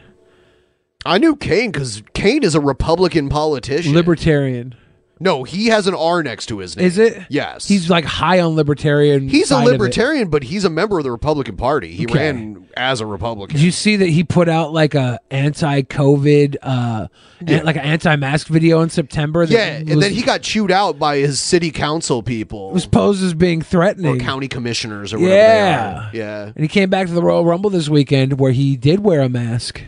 I 1.07 1.19
knew 1.19 1.37
Kane 1.37 1.71
because 1.71 2.03
Kane 2.13 2.43
is 2.43 2.55
a 2.55 2.61
Republican 2.61 3.29
politician. 3.29 3.95
libertarian. 3.95 4.75
No, 5.19 5.45
he 5.45 5.67
has 5.69 5.87
an 5.87 5.95
R 5.95 6.23
next 6.23 6.47
to 6.47 6.59
his 6.59 6.77
name. 6.77 6.85
Is 6.87 6.99
it? 6.99 7.23
Yes. 7.31 7.67
He's 7.67 7.89
like 7.89 8.05
high 8.05 8.41
on 8.41 8.55
libertarian. 8.55 9.29
He's 9.29 9.45
a 9.45 9.55
side 9.55 9.63
of 9.63 9.69
it. 9.69 9.73
libertarian, 9.73 10.29
but 10.29 10.43
he's 10.43 10.65
a 10.65 10.71
member 10.71 10.99
of 10.99 11.05
the 11.05 11.11
Republican 11.11 11.57
Party. 11.57 11.93
He 11.95 12.05
Okay. 12.05 12.19
ran 12.19 12.67
as 12.77 13.01
a 13.01 13.07
Republican. 13.07 13.57
Did 13.57 13.65
you 13.65 13.71
see 13.71 13.97
that 13.97 14.09
he 14.11 14.25
put 14.25 14.49
out 14.49 14.75
like 14.75 14.95
a 14.95 15.19
anti-COVID, 15.31 16.57
uh, 16.63 17.07
an- 17.47 17.65
like 17.65 17.77
an 17.77 17.83
anti-mask 17.83 18.49
video 18.49 18.83
in 18.83 18.91
September? 18.91 19.47
that 19.47 19.53
yeah, 19.55 19.93
and 19.93 20.03
then 20.03 20.13
he 20.13 20.21
got 20.23 20.43
chewed 20.43 20.71
out 20.71 20.99
by 20.99 21.17
his 21.17 21.41
city 21.41 21.71
council 21.71 22.23
people 22.23 22.71
was 22.73 22.85
posed 22.87 23.23
as 23.25 23.33
being 23.33 23.61
or 23.61 23.65
threatening. 23.65 24.19
county 24.19 24.49
commissioners 24.49 25.15
or 25.15 25.19
whatever 25.19 25.37
Yeah. 25.39 26.09
they 26.13 26.19
are. 26.21 26.27
Yeah. 26.27 26.43
And 26.55 26.63
he 26.65 26.69
came 26.69 26.91
back 26.91 27.07
to 27.07 27.13
the 27.15 27.23
Royal 27.23 27.45
Rumble 27.47 27.71
this 27.71 27.89
weekend 27.89 28.39
where 28.39 28.53
he 28.53 28.77
did 28.77 29.01
wear 29.01 29.23
a 29.23 29.29
mask, 29.31 29.81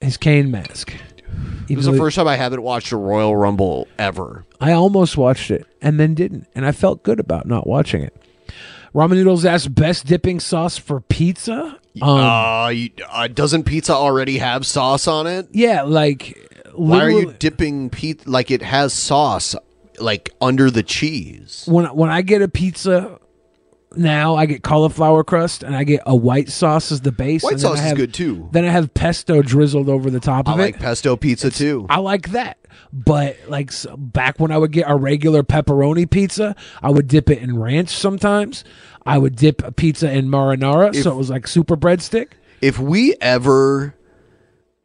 his 0.00 0.16
cane 0.16 0.50
mask. 0.50 0.92
It 1.70 1.76
was 1.76 1.86
the 1.86 1.96
first 1.96 2.16
time 2.16 2.26
I 2.28 2.36
haven't 2.36 2.62
watched 2.62 2.92
a 2.92 2.96
Royal 2.96 3.36
Rumble 3.36 3.86
ever. 3.98 4.44
I 4.60 4.72
almost 4.72 5.16
watched 5.16 5.50
it 5.50 5.66
and 5.80 6.00
then 6.00 6.14
didn't, 6.14 6.46
and 6.54 6.66
I 6.66 6.72
felt 6.72 7.02
good 7.02 7.20
about 7.20 7.46
not 7.46 7.66
watching 7.66 8.02
it. 8.02 8.14
Ramen 8.94 9.12
noodles 9.12 9.44
asked 9.44 9.72
best 9.74 10.04
dipping 10.06 10.40
sauce 10.40 10.76
for 10.76 11.00
pizza. 11.00 11.78
Um, 12.02 12.08
uh, 12.08 12.68
you, 12.70 12.90
uh, 13.08 13.28
doesn't 13.28 13.62
pizza 13.64 13.92
already 13.92 14.38
have 14.38 14.66
sauce 14.66 15.06
on 15.06 15.28
it? 15.28 15.46
yeah, 15.52 15.82
like 15.82 16.36
Why 16.74 17.04
are 17.04 17.10
you 17.10 17.32
dipping 17.38 17.88
pizza 17.90 18.28
like 18.28 18.50
it 18.50 18.62
has 18.62 18.92
sauce 18.92 19.54
like 20.00 20.30
under 20.40 20.72
the 20.72 20.82
cheese? 20.82 21.64
when 21.68 21.84
when 21.94 22.10
I 22.10 22.22
get 22.22 22.42
a 22.42 22.48
pizza 22.48 23.19
now, 23.96 24.34
I 24.36 24.46
get 24.46 24.62
cauliflower 24.62 25.24
crust 25.24 25.62
and 25.62 25.74
I 25.74 25.84
get 25.84 26.02
a 26.06 26.14
white 26.14 26.48
sauce 26.48 26.92
as 26.92 27.00
the 27.00 27.12
base. 27.12 27.42
White 27.42 27.60
sauce 27.60 27.78
I 27.78 27.82
is 27.82 27.88
have- 27.88 27.96
good, 27.96 28.14
too. 28.14 28.48
Then 28.52 28.64
I 28.64 28.68
have 28.70 28.92
pesto 28.94 29.42
drizzled 29.42 29.88
over 29.88 30.10
the 30.10 30.20
top 30.20 30.48
I 30.48 30.52
of 30.52 30.58
it. 30.60 30.62
like 30.62 30.78
pesto 30.78 31.16
pizza 31.16 31.50
too. 31.50 31.86
I 31.90 31.98
like 31.98 32.30
that. 32.30 32.58
But 32.92 33.36
like 33.48 33.68
s 33.70 33.86
back 33.96 34.38
when 34.40 34.50
I 34.50 34.58
would 34.58 34.72
get 34.72 34.88
a 34.88 34.96
regular 34.96 35.42
pepperoni 35.42 36.08
pizza, 36.08 36.54
I 36.82 36.90
would 36.90 37.08
dip 37.08 37.30
it 37.30 37.38
in 37.38 37.58
ranch 37.58 37.88
sometimes. 37.90 38.64
I 39.06 39.18
would 39.18 39.34
dip 39.36 39.62
a 39.64 39.72
pizza 39.72 40.10
in 40.10 40.26
marinara, 40.28 40.94
so 41.02 41.10
it 41.12 41.16
was 41.16 41.30
like 41.30 41.46
super 41.48 41.76
breadstick. 41.76 42.28
if 42.60 42.78
we 42.78 43.14
ever 43.20 43.94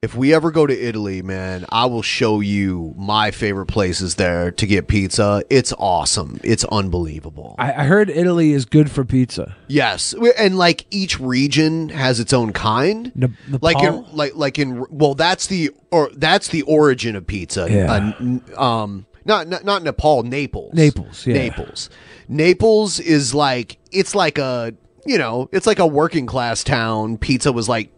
if 0.05 0.13
we 0.13 0.35
ever 0.35 0.51
go 0.51 0.67
to 0.67 0.79
Italy, 0.79 1.23
man, 1.23 1.65
I 1.69 1.87
will 1.87 2.03
show 2.03 2.39
you 2.39 2.93
my 2.95 3.31
favorite 3.31 3.65
places 3.65 4.15
there 4.15 4.51
to 4.51 4.67
get 4.67 4.87
pizza. 4.87 5.43
It's 5.49 5.73
awesome. 5.79 6.39
It's 6.43 6.63
unbelievable. 6.65 7.55
I, 7.57 7.73
I 7.73 7.83
heard 7.85 8.11
Italy 8.11 8.51
is 8.51 8.65
good 8.65 8.91
for 8.91 9.03
pizza. 9.03 9.55
Yes, 9.67 10.13
and 10.37 10.59
like 10.59 10.85
each 10.91 11.19
region 11.19 11.89
has 11.89 12.19
its 12.19 12.33
own 12.33 12.53
kind. 12.53 13.11
like 13.61 13.81
in 13.81 14.05
like 14.13 14.35
like 14.35 14.59
in 14.59 14.85
well, 14.91 15.15
that's 15.15 15.47
the 15.47 15.71
or 15.89 16.11
that's 16.15 16.49
the 16.49 16.61
origin 16.61 17.15
of 17.15 17.25
pizza. 17.25 17.67
Yeah. 17.67 18.13
Uh, 18.55 18.61
um, 18.61 19.07
not, 19.25 19.47
not 19.47 19.65
not 19.65 19.81
Nepal, 19.81 20.21
Naples. 20.21 20.75
Naples, 20.75 21.25
yeah. 21.25 21.33
Naples. 21.33 21.89
Naples 22.27 22.99
is 22.99 23.33
like 23.33 23.79
it's 23.91 24.13
like 24.13 24.37
a 24.37 24.75
you 25.07 25.17
know 25.17 25.49
it's 25.51 25.65
like 25.65 25.79
a 25.79 25.87
working 25.87 26.27
class 26.27 26.63
town. 26.63 27.17
Pizza 27.17 27.51
was 27.51 27.67
like 27.67 27.89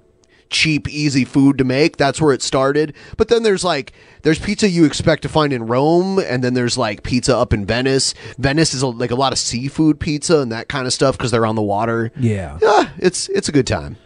cheap, 0.49 0.87
easy 0.87 1.25
food 1.25 1.57
to 1.57 1.63
make. 1.63 1.97
That's 1.97 2.21
where 2.21 2.33
it 2.33 2.41
started. 2.41 2.93
But 3.17 3.27
then 3.27 3.43
there's 3.43 3.63
like 3.63 3.93
there's 4.21 4.39
pizza 4.39 4.69
you 4.69 4.85
expect 4.85 5.21
to 5.23 5.29
find 5.29 5.53
in 5.53 5.67
Rome, 5.67 6.19
and 6.19 6.43
then 6.43 6.53
there's 6.53 6.77
like 6.77 7.03
pizza 7.03 7.35
up 7.37 7.53
in 7.53 7.65
Venice. 7.65 8.13
Venice 8.37 8.73
is 8.73 8.81
a, 8.81 8.87
like 8.87 9.11
a 9.11 9.15
lot 9.15 9.33
of 9.33 9.39
seafood 9.39 9.99
pizza 9.99 10.39
and 10.39 10.51
that 10.51 10.67
kind 10.69 10.87
of 10.87 10.93
stuff 10.93 11.17
because 11.17 11.31
they're 11.31 11.45
on 11.45 11.55
the 11.55 11.61
water. 11.61 12.11
Yeah. 12.19 12.57
Yeah, 12.61 12.89
it's 12.97 13.29
it's 13.29 13.49
a 13.49 13.51
good 13.51 13.67
time. 13.67 13.97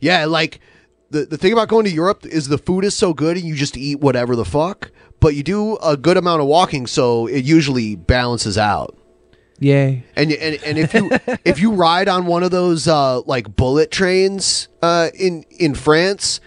Yeah, 0.00 0.24
like 0.26 0.60
the 1.10 1.24
the 1.26 1.36
thing 1.38 1.52
about 1.52 1.68
going 1.68 1.84
to 1.84 1.90
Europe 1.90 2.26
is 2.26 2.48
the 2.48 2.58
food 2.58 2.84
is 2.84 2.94
so 2.94 3.14
good 3.14 3.36
and 3.36 3.46
you 3.46 3.54
just 3.54 3.76
eat 3.76 4.00
whatever 4.00 4.34
the 4.34 4.44
fuck, 4.44 4.90
but 5.20 5.34
you 5.34 5.42
do 5.42 5.76
a 5.76 5.96
good 5.96 6.16
amount 6.16 6.40
of 6.40 6.48
walking, 6.48 6.86
so 6.86 7.26
it 7.26 7.44
usually 7.44 7.94
balances 7.96 8.58
out. 8.58 8.96
Yay. 9.62 10.04
And 10.16 10.32
and, 10.32 10.62
and 10.64 10.78
if 10.78 10.92
you 10.94 11.10
if 11.44 11.60
you 11.60 11.72
ride 11.72 12.08
on 12.08 12.26
one 12.26 12.42
of 12.42 12.50
those 12.50 12.88
uh, 12.88 13.20
like 13.22 13.54
bullet 13.56 13.90
trains 13.90 14.68
uh, 14.82 15.10
in 15.14 15.44
in 15.50 15.74
France, 15.74 16.40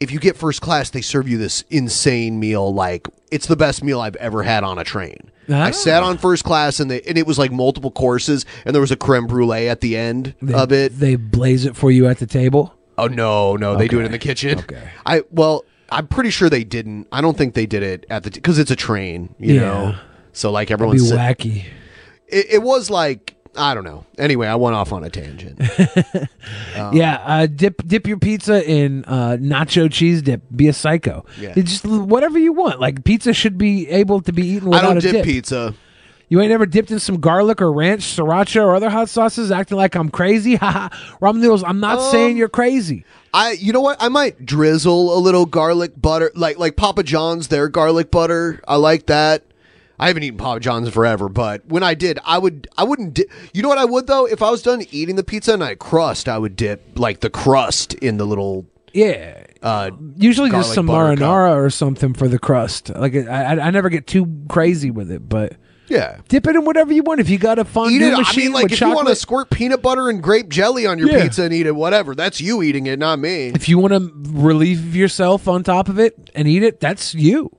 if 0.00 0.10
you 0.12 0.18
get 0.20 0.36
first 0.36 0.60
class, 0.60 0.90
they 0.90 1.00
serve 1.00 1.28
you 1.28 1.38
this 1.38 1.62
insane 1.70 2.38
meal. 2.38 2.72
Like 2.74 3.08
it's 3.30 3.46
the 3.46 3.56
best 3.56 3.82
meal 3.82 4.00
I've 4.00 4.16
ever 4.16 4.42
had 4.42 4.62
on 4.64 4.78
a 4.78 4.84
train. 4.84 5.30
I 5.48 5.72
sat 5.72 6.02
on 6.02 6.16
first 6.16 6.42
class 6.42 6.80
and 6.80 6.90
they, 6.90 7.02
and 7.02 7.18
it 7.18 7.26
was 7.26 7.38
like 7.38 7.52
multiple 7.52 7.90
courses, 7.90 8.46
and 8.64 8.74
there 8.74 8.80
was 8.80 8.90
a 8.90 8.96
creme 8.96 9.26
brulee 9.26 9.68
at 9.68 9.82
the 9.82 9.94
end 9.94 10.34
They, 10.40 10.54
of 10.54 10.72
it. 10.72 10.98
they 10.98 11.16
blaze 11.16 11.66
it 11.66 11.76
for 11.76 11.90
you 11.90 12.06
at 12.06 12.16
the 12.18 12.26
table. 12.26 12.72
Oh 12.96 13.08
no, 13.08 13.54
no, 13.56 13.76
they 13.76 13.86
do 13.86 14.00
it 14.00 14.06
in 14.06 14.12
the 14.12 14.18
kitchen. 14.18 14.58
Okay. 14.60 14.88
I 15.04 15.22
well, 15.30 15.64
I'm 15.90 16.06
pretty 16.06 16.30
sure 16.30 16.48
they 16.48 16.64
didn't. 16.64 17.08
I 17.12 17.20
don't 17.20 17.36
think 17.36 17.52
they 17.54 17.66
did 17.66 17.82
it 17.82 18.06
at 18.08 18.22
the 18.22 18.30
because 18.30 18.58
it's 18.58 18.70
a 18.70 18.76
train, 18.76 19.34
you 19.38 19.54
Yeah. 19.56 19.60
know. 19.60 19.94
So 20.32 20.50
like 20.50 20.70
everyone's 20.70 21.10
be 21.10 21.16
wacky. 21.16 21.64
It, 22.34 22.46
it 22.54 22.62
was 22.62 22.90
like 22.90 23.34
I 23.56 23.72
don't 23.74 23.84
know. 23.84 24.04
Anyway, 24.18 24.48
I 24.48 24.56
went 24.56 24.74
off 24.74 24.92
on 24.92 25.04
a 25.04 25.10
tangent. 25.10 25.60
Um, 26.76 26.92
yeah, 26.96 27.22
uh, 27.24 27.46
dip 27.46 27.86
dip 27.86 28.06
your 28.06 28.18
pizza 28.18 28.68
in 28.68 29.04
uh, 29.04 29.36
nacho 29.40 29.90
cheese 29.90 30.22
dip. 30.22 30.42
Be 30.54 30.66
a 30.68 30.72
psycho. 30.72 31.24
Yeah. 31.40 31.52
It's 31.56 31.80
just 31.80 31.86
whatever 31.86 32.38
you 32.38 32.52
want. 32.52 32.80
Like 32.80 33.04
pizza 33.04 33.32
should 33.32 33.56
be 33.56 33.88
able 33.88 34.20
to 34.22 34.32
be 34.32 34.44
eaten 34.46 34.68
I 34.68 34.70
without 34.76 34.82
don't 34.88 34.96
a 34.98 35.00
dip, 35.00 35.12
dip. 35.12 35.24
pizza. 35.24 35.74
You 36.28 36.40
ain't 36.40 36.50
ever 36.52 36.66
dipped 36.66 36.90
in 36.90 36.98
some 36.98 37.20
garlic 37.20 37.60
or 37.62 37.70
ranch, 37.70 38.00
sriracha, 38.16 38.60
or 38.64 38.74
other 38.74 38.90
hot 38.90 39.08
sauces, 39.08 39.52
acting 39.52 39.76
like 39.76 39.94
I'm 39.94 40.08
crazy. 40.08 40.56
Haha. 40.56 40.88
Ramen 41.20 41.36
noodles. 41.36 41.62
I'm 41.62 41.78
not 41.80 41.98
Um, 41.98 42.10
saying 42.10 42.36
you're 42.36 42.48
crazy. 42.48 43.04
I 43.32 43.52
you 43.52 43.72
know 43.72 43.82
what? 43.82 43.98
I 44.02 44.08
might 44.08 44.44
drizzle 44.44 45.16
a 45.16 45.20
little 45.20 45.46
garlic 45.46 45.92
butter, 46.00 46.32
like 46.34 46.58
like 46.58 46.76
Papa 46.76 47.04
John's 47.04 47.48
their 47.48 47.68
garlic 47.68 48.10
butter. 48.10 48.60
I 48.66 48.76
like 48.76 49.06
that. 49.06 49.44
I 49.98 50.08
haven't 50.08 50.24
eaten 50.24 50.38
Papa 50.38 50.60
John's 50.60 50.88
forever, 50.90 51.28
but 51.28 51.66
when 51.66 51.82
I 51.82 51.94
did, 51.94 52.18
I 52.24 52.38
would 52.38 52.66
I 52.76 52.84
wouldn't. 52.84 53.14
Di- 53.14 53.26
you 53.52 53.62
know 53.62 53.68
what 53.68 53.78
I 53.78 53.84
would 53.84 54.06
though? 54.06 54.26
If 54.26 54.42
I 54.42 54.50
was 54.50 54.60
done 54.62 54.82
eating 54.90 55.16
the 55.16 55.24
pizza 55.24 55.54
and 55.54 55.62
I 55.62 55.74
crust, 55.76 56.28
I 56.28 56.38
would 56.38 56.56
dip 56.56 56.98
like 56.98 57.20
the 57.20 57.30
crust 57.30 57.94
in 57.94 58.16
the 58.16 58.24
little 58.26 58.66
Yeah. 58.92 59.44
uh, 59.62 59.90
Usually 60.16 60.50
just 60.50 60.74
some 60.74 60.86
butter 60.86 61.14
cup. 61.16 61.18
marinara 61.20 61.54
or 61.56 61.70
something 61.70 62.12
for 62.14 62.26
the 62.28 62.38
crust. 62.38 62.88
Like 62.90 63.14
I, 63.14 63.20
I, 63.54 63.66
I 63.66 63.70
never 63.70 63.88
get 63.88 64.06
too 64.06 64.26
crazy 64.48 64.90
with 64.90 65.10
it, 65.12 65.28
but 65.28 65.54
Yeah. 65.88 66.18
dip 66.28 66.46
it 66.48 66.56
in 66.56 66.64
whatever 66.64 66.92
you 66.92 67.02
want. 67.04 67.20
If 67.20 67.30
you 67.30 67.38
got 67.38 67.58
a 67.60 67.64
fondue 67.64 67.96
Eat 67.96 68.02
it. 68.02 68.14
I 68.14 68.18
machine 68.18 68.44
mean, 68.46 68.52
like 68.52 68.72
if 68.72 68.80
you 68.80 68.92
want 68.92 69.06
to 69.08 69.14
squirt 69.14 69.48
peanut 69.50 69.80
butter 69.80 70.08
and 70.10 70.20
grape 70.22 70.48
jelly 70.48 70.86
on 70.86 70.98
your 70.98 71.08
Yeah. 71.10 71.22
pizza 71.22 71.44
and 71.44 71.54
eat 71.54 71.66
it, 71.66 71.74
whatever. 71.76 72.14
That's 72.16 72.40
you 72.40 72.62
eating 72.64 72.86
it, 72.88 72.98
not 72.98 73.20
me. 73.20 73.52
if 73.54 73.68
you 73.68 73.78
want 73.78 73.92
to 73.92 74.12
relieve 74.32 74.96
yourself 74.96 75.46
on 75.46 75.62
top 75.62 75.88
of 75.88 75.98
it 76.00 76.30
and 76.34 76.48
eat 76.48 76.62
it, 76.64 76.80
that's 76.80 77.14
you. 77.14 77.50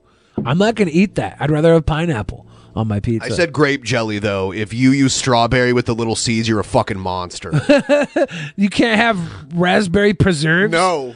I'm 0.44 0.58
not 0.58 0.74
going 0.74 0.88
to 0.88 0.94
eat 0.94 1.14
that. 1.16 1.36
I'd 1.40 1.50
rather 1.50 1.72
have 1.72 1.86
pineapple 1.86 2.46
on 2.74 2.88
my 2.88 3.00
pizza. 3.00 3.26
I 3.26 3.30
said 3.30 3.52
grape 3.52 3.82
jelly 3.82 4.18
though. 4.18 4.52
If 4.52 4.74
you 4.74 4.90
use 4.90 5.14
strawberry 5.14 5.72
with 5.72 5.86
the 5.86 5.94
little 5.94 6.16
seeds, 6.16 6.48
you're 6.48 6.60
a 6.60 6.64
fucking 6.64 6.98
monster. 6.98 7.52
you 8.56 8.68
can't 8.68 9.00
have 9.00 9.54
raspberry 9.54 10.14
preserves. 10.14 10.72
No. 10.72 11.14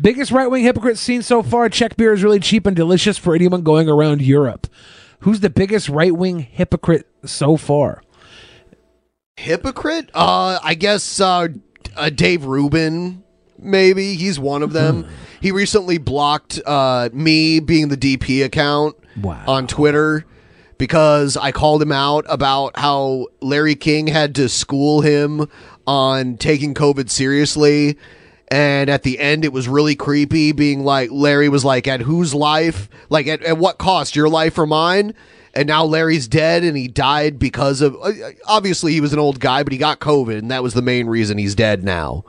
Biggest 0.00 0.30
right 0.30 0.48
wing 0.48 0.62
hypocrite 0.62 0.98
seen 0.98 1.22
so 1.22 1.42
far. 1.42 1.68
Czech 1.68 1.96
beer 1.96 2.12
is 2.12 2.22
really 2.22 2.38
cheap 2.38 2.66
and 2.66 2.76
delicious 2.76 3.18
for 3.18 3.34
anyone 3.34 3.62
going 3.62 3.88
around 3.88 4.20
Europe. 4.22 4.68
Who's 5.20 5.40
the 5.40 5.50
biggest 5.50 5.88
right 5.88 6.14
wing 6.14 6.40
hypocrite 6.40 7.06
so 7.24 7.56
far? 7.56 8.02
Hypocrite? 9.36 10.10
Uh, 10.14 10.58
I 10.62 10.74
guess 10.74 11.20
uh, 11.20 11.48
uh, 11.96 12.10
Dave 12.10 12.44
Rubin. 12.44 13.24
Maybe 13.58 14.14
he's 14.14 14.38
one 14.38 14.62
of 14.62 14.72
them. 14.72 15.06
he 15.40 15.50
recently 15.52 15.98
blocked 15.98 16.60
uh, 16.64 17.08
me 17.12 17.60
being 17.60 17.88
the 17.88 17.96
DP 17.96 18.44
account 18.44 18.96
on 19.48 19.66
Twitter 19.66 20.24
because 20.78 21.36
I 21.36 21.50
called 21.52 21.82
him 21.82 21.90
out 21.92 22.24
about 22.28 22.78
how 22.78 23.26
Larry 23.40 23.74
King 23.74 24.06
had 24.06 24.34
to 24.36 24.48
school 24.48 25.00
him 25.00 25.48
on 25.86 26.36
taking 26.36 26.72
COVID 26.74 27.10
seriously. 27.10 27.98
And 28.50 28.88
at 28.88 29.02
the 29.02 29.18
end, 29.18 29.44
it 29.44 29.52
was 29.52 29.68
really 29.68 29.94
creepy, 29.94 30.52
being 30.52 30.82
like, 30.84 31.10
Larry 31.10 31.48
was 31.50 31.64
like, 31.64 31.86
at 31.86 32.00
whose 32.00 32.32
life? 32.34 32.88
Like, 33.10 33.26
at, 33.26 33.42
at 33.42 33.58
what 33.58 33.76
cost? 33.78 34.16
Your 34.16 34.28
life 34.28 34.56
or 34.56 34.66
mine? 34.66 35.12
And 35.52 35.66
now 35.66 35.84
Larry's 35.84 36.28
dead 36.28 36.62
and 36.64 36.74
he 36.76 36.88
died 36.88 37.38
because 37.38 37.82
of. 37.82 37.96
uh, 38.00 38.12
Obviously, 38.46 38.92
he 38.92 39.00
was 39.02 39.12
an 39.12 39.18
old 39.18 39.40
guy, 39.40 39.62
but 39.64 39.72
he 39.72 39.78
got 39.78 39.98
COVID, 39.98 40.38
and 40.38 40.50
that 40.50 40.62
was 40.62 40.72
the 40.74 40.80
main 40.82 41.08
reason 41.08 41.36
he's 41.36 41.54
dead 41.54 41.82
now. 41.84 42.24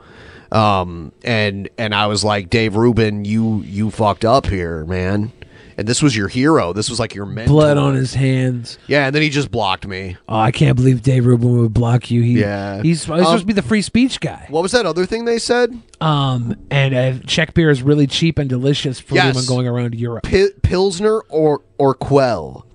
Um, 0.52 1.12
and 1.24 1.68
and 1.78 1.94
I 1.94 2.06
was 2.06 2.24
like, 2.24 2.50
Dave 2.50 2.76
Rubin, 2.76 3.24
you 3.24 3.62
you 3.62 3.90
fucked 3.90 4.24
up 4.24 4.46
here, 4.46 4.84
man. 4.84 5.32
And 5.78 5.88
this 5.88 6.02
was 6.02 6.14
your 6.14 6.28
hero. 6.28 6.74
This 6.74 6.90
was 6.90 7.00
like 7.00 7.14
your 7.14 7.24
mentor. 7.24 7.52
Blood 7.52 7.78
on 7.78 7.94
his 7.94 8.12
hands. 8.12 8.76
Yeah, 8.86 9.06
and 9.06 9.14
then 9.14 9.22
he 9.22 9.30
just 9.30 9.50
blocked 9.50 9.86
me. 9.86 10.18
Oh, 10.28 10.36
I 10.38 10.50
can't 10.50 10.76
believe 10.76 11.00
Dave 11.00 11.24
Rubin 11.24 11.58
would 11.58 11.72
block 11.72 12.10
you. 12.10 12.20
He, 12.20 12.40
Yeah. 12.40 12.82
he's, 12.82 13.04
he's 13.04 13.10
Um, 13.10 13.18
supposed 13.20 13.40
to 13.42 13.46
be 13.46 13.54
the 13.54 13.62
free 13.62 13.80
speech 13.80 14.20
guy. 14.20 14.44
What 14.50 14.62
was 14.62 14.72
that 14.72 14.84
other 14.84 15.06
thing 15.06 15.24
they 15.24 15.38
said? 15.38 15.72
Um, 16.02 16.54
and 16.70 16.94
uh, 16.94 17.12
Czech 17.26 17.54
beer 17.54 17.70
is 17.70 17.82
really 17.82 18.06
cheap 18.06 18.38
and 18.38 18.46
delicious 18.50 19.00
for 19.00 19.14
Yes. 19.14 19.24
anyone 19.28 19.46
going 19.46 19.66
around 19.68 19.94
Europe. 19.94 20.24
Pi- 20.24 20.50
Pilsner 20.62 21.20
or 21.30 21.62
or 21.78 21.94
Quell? 21.94 22.66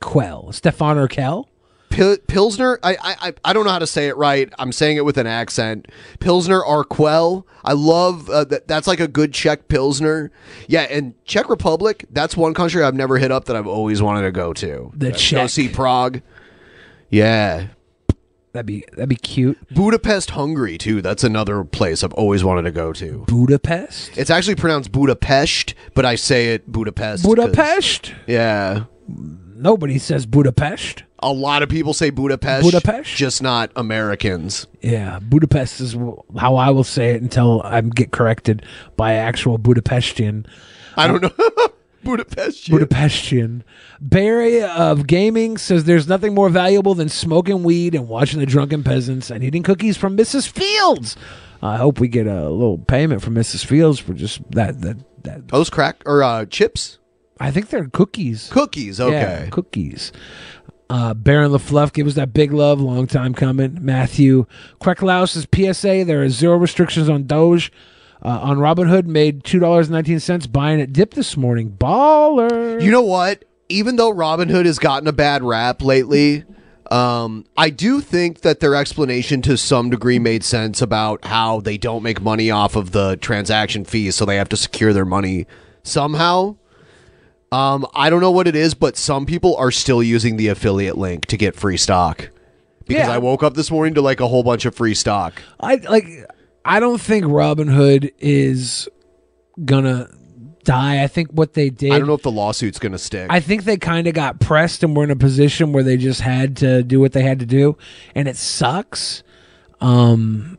Quell, 0.00 0.52
Stefan 0.52 0.96
Urkel. 0.98 1.46
Pil- 1.94 2.18
Pilsner. 2.26 2.78
I, 2.82 2.96
I 3.22 3.32
I- 3.44 3.52
don't 3.52 3.64
know 3.64 3.70
how 3.70 3.78
to 3.78 3.86
say 3.86 4.08
it 4.08 4.16
right. 4.16 4.52
I'm 4.58 4.72
saying 4.72 4.96
it 4.96 5.04
with 5.04 5.16
an 5.18 5.26
accent. 5.26 5.88
Pilsner 6.20 6.60
Urquell. 6.62 7.44
I 7.64 7.72
love 7.72 8.28
uh, 8.28 8.44
that. 8.44 8.68
That's 8.68 8.86
like 8.86 9.00
a 9.00 9.08
good 9.08 9.32
Czech 9.32 9.68
Pilsner. 9.68 10.30
Yeah, 10.68 10.82
and 10.82 11.14
Czech 11.24 11.48
Republic. 11.48 12.04
That's 12.10 12.36
one 12.36 12.52
country 12.54 12.82
I've 12.82 12.94
never 12.94 13.18
hit 13.18 13.30
up 13.30 13.44
that 13.46 13.56
I've 13.56 13.66
always 13.66 14.02
wanted 14.02 14.22
to 14.22 14.32
go 14.32 14.52
to. 14.54 14.92
The 14.96 15.10
Go 15.10 15.16
Czech. 15.16 15.50
see 15.50 15.68
Prague. 15.68 16.20
Yeah. 17.10 17.68
That'd 18.52 18.66
be 18.66 18.84
that'd 18.92 19.08
be 19.08 19.16
cute. 19.16 19.58
Budapest, 19.74 20.30
Hungary, 20.30 20.78
too. 20.78 21.02
That's 21.02 21.24
another 21.24 21.64
place 21.64 22.04
I've 22.04 22.12
always 22.12 22.44
wanted 22.44 22.62
to 22.62 22.70
go 22.70 22.92
to. 22.92 23.24
Budapest. 23.26 24.16
It's 24.16 24.30
actually 24.30 24.54
pronounced 24.54 24.92
Budapest, 24.92 25.74
but 25.94 26.04
I 26.04 26.14
say 26.14 26.54
it 26.54 26.70
Budapest. 26.70 27.24
'cause- 27.24 27.34
Budapest. 27.34 28.12
Yeah. 28.28 28.84
Nobody 29.08 29.98
says 29.98 30.24
Budapest. 30.26 31.02
A 31.24 31.32
lot 31.32 31.62
of 31.62 31.70
people 31.70 31.94
say 31.94 32.10
Budapest. 32.10 32.62
Budapest? 32.62 33.16
Just 33.16 33.42
not 33.42 33.72
Americans. 33.76 34.66
Yeah, 34.82 35.20
Budapest 35.20 35.80
is 35.80 35.96
how 36.38 36.56
I 36.56 36.68
will 36.68 36.84
say 36.84 37.12
it 37.12 37.22
until 37.22 37.62
I 37.62 37.80
get 37.80 38.12
corrected 38.12 38.64
by 38.96 39.14
actual 39.14 39.58
Budapestian. 39.58 40.46
I 40.96 41.06
don't 41.06 41.22
know. 41.22 41.30
Budapest. 42.04 42.68
Budapestian. 42.68 43.62
Barry 44.02 44.62
of 44.62 45.06
Gaming 45.06 45.56
says 45.56 45.84
there's 45.84 46.06
nothing 46.06 46.34
more 46.34 46.50
valuable 46.50 46.94
than 46.94 47.08
smoking 47.08 47.62
weed 47.62 47.94
and 47.94 48.06
watching 48.06 48.40
the 48.40 48.46
drunken 48.46 48.84
peasants 48.84 49.30
and 49.30 49.42
eating 49.42 49.62
cookies 49.62 49.96
from 49.96 50.16
Mrs. 50.16 50.46
Fields. 50.46 51.16
I 51.62 51.78
hope 51.78 51.98
we 51.98 52.08
get 52.08 52.26
a 52.26 52.50
little 52.50 52.76
payment 52.76 53.22
from 53.22 53.34
Mrs. 53.34 53.64
Fields 53.64 53.98
for 53.98 54.12
just 54.12 54.42
that. 54.50 54.82
That, 54.82 54.98
that. 55.24 55.48
Those 55.48 55.70
crack 55.70 56.02
or 56.04 56.22
uh, 56.22 56.44
chips? 56.44 56.98
I 57.40 57.50
think 57.50 57.70
they're 57.70 57.88
cookies. 57.88 58.50
Cookies. 58.52 59.00
Okay. 59.00 59.14
Yeah, 59.14 59.46
cookies. 59.48 60.12
Uh, 60.90 61.14
Baron 61.14 61.50
LaFluff 61.50 61.92
give 61.92 62.06
us 62.06 62.14
that 62.14 62.32
big 62.32 62.52
love. 62.52 62.80
Long 62.80 63.06
time 63.06 63.34
coming. 63.34 63.78
Matthew 63.80 64.46
Quecklaus's 64.80 65.46
PSA. 65.54 66.04
There 66.04 66.22
are 66.22 66.28
zero 66.28 66.56
restrictions 66.56 67.08
on 67.08 67.26
Doge. 67.26 67.72
Uh, 68.22 68.38
on 68.40 68.58
Robinhood, 68.58 69.04
made 69.06 69.44
two 69.44 69.58
dollars 69.58 69.90
nineteen 69.90 70.20
cents 70.20 70.46
buying 70.46 70.80
it 70.80 70.92
dip 70.92 71.12
this 71.14 71.36
morning. 71.36 71.70
Baller. 71.70 72.80
You 72.82 72.90
know 72.90 73.02
what? 73.02 73.44
Even 73.68 73.96
though 73.96 74.12
Robinhood 74.12 74.64
has 74.66 74.78
gotten 74.78 75.08
a 75.08 75.12
bad 75.12 75.42
rap 75.42 75.82
lately, 75.82 76.44
um, 76.90 77.44
I 77.56 77.70
do 77.70 78.00
think 78.00 78.40
that 78.40 78.60
their 78.60 78.74
explanation 78.74 79.42
to 79.42 79.56
some 79.56 79.90
degree 79.90 80.18
made 80.18 80.44
sense 80.44 80.80
about 80.80 81.24
how 81.24 81.60
they 81.60 81.76
don't 81.76 82.02
make 82.02 82.22
money 82.22 82.50
off 82.50 82.76
of 82.76 82.92
the 82.92 83.16
transaction 83.16 83.84
fees, 83.84 84.16
so 84.16 84.24
they 84.24 84.36
have 84.36 84.48
to 84.50 84.56
secure 84.56 84.92
their 84.92 85.04
money 85.04 85.46
somehow. 85.82 86.56
Um, 87.54 87.86
I 87.94 88.10
don't 88.10 88.20
know 88.20 88.32
what 88.32 88.48
it 88.48 88.56
is, 88.56 88.74
but 88.74 88.96
some 88.96 89.26
people 89.26 89.56
are 89.56 89.70
still 89.70 90.02
using 90.02 90.36
the 90.36 90.48
affiliate 90.48 90.98
link 90.98 91.26
to 91.26 91.36
get 91.36 91.54
free 91.54 91.76
stock. 91.76 92.30
Because 92.86 93.06
Yeah. 93.06 93.14
I 93.14 93.18
woke 93.18 93.42
up 93.42 93.54
this 93.54 93.70
morning 93.70 93.94
to 93.94 94.02
like 94.02 94.20
a 94.20 94.26
whole 94.26 94.42
bunch 94.42 94.64
of 94.64 94.74
free 94.74 94.94
stock. 94.94 95.40
I 95.60 95.76
like. 95.76 96.06
I 96.64 96.80
don't 96.80 97.00
think 97.00 97.24
Robinhood 97.26 98.12
is 98.18 98.88
gonna 99.64 100.08
die. 100.64 101.02
I 101.02 101.06
think 101.06 101.30
what 101.30 101.52
they 101.54 101.70
did. 101.70 101.92
I 101.92 101.98
don't 101.98 102.08
know 102.08 102.14
if 102.14 102.22
the 102.22 102.32
lawsuit's 102.32 102.78
going 102.78 102.92
to 102.92 102.98
stick. 102.98 103.26
I 103.30 103.38
think 103.38 103.64
they 103.64 103.76
kind 103.76 104.06
of 104.06 104.14
got 104.14 104.40
pressed 104.40 104.82
and 104.82 104.96
were 104.96 105.04
in 105.04 105.10
a 105.10 105.16
position 105.16 105.72
where 105.72 105.82
they 105.82 105.96
just 105.96 106.22
had 106.22 106.56
to 106.58 106.82
do 106.82 106.98
what 107.00 107.12
they 107.12 107.22
had 107.22 107.38
to 107.40 107.46
do, 107.46 107.76
and 108.14 108.26
it 108.26 108.36
sucks. 108.36 109.22
Um, 109.80 110.58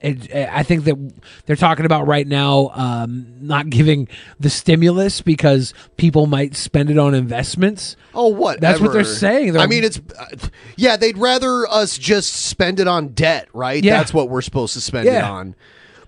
it, 0.00 0.32
I 0.32 0.62
think 0.62 0.84
that 0.84 1.12
they're 1.46 1.56
talking 1.56 1.84
about 1.84 2.06
right 2.06 2.26
now 2.26 2.70
um, 2.74 3.26
not 3.40 3.68
giving 3.68 4.08
the 4.38 4.48
stimulus 4.50 5.20
because 5.20 5.74
people 5.96 6.26
might 6.26 6.54
spend 6.54 6.90
it 6.90 6.98
on 6.98 7.14
investments. 7.14 7.96
Oh, 8.14 8.28
what? 8.28 8.60
That's 8.60 8.80
what 8.80 8.92
they're 8.92 9.04
saying. 9.04 9.54
They're- 9.54 9.62
I 9.62 9.66
mean, 9.66 9.82
it's 9.84 10.00
uh, 10.18 10.26
yeah. 10.76 10.96
They'd 10.96 11.18
rather 11.18 11.66
us 11.68 11.98
just 11.98 12.32
spend 12.32 12.78
it 12.80 12.86
on 12.88 13.08
debt, 13.08 13.48
right? 13.52 13.82
Yeah. 13.82 13.98
That's 13.98 14.14
what 14.14 14.28
we're 14.28 14.42
supposed 14.42 14.74
to 14.74 14.80
spend 14.80 15.08
it 15.08 15.22
on. 15.24 15.54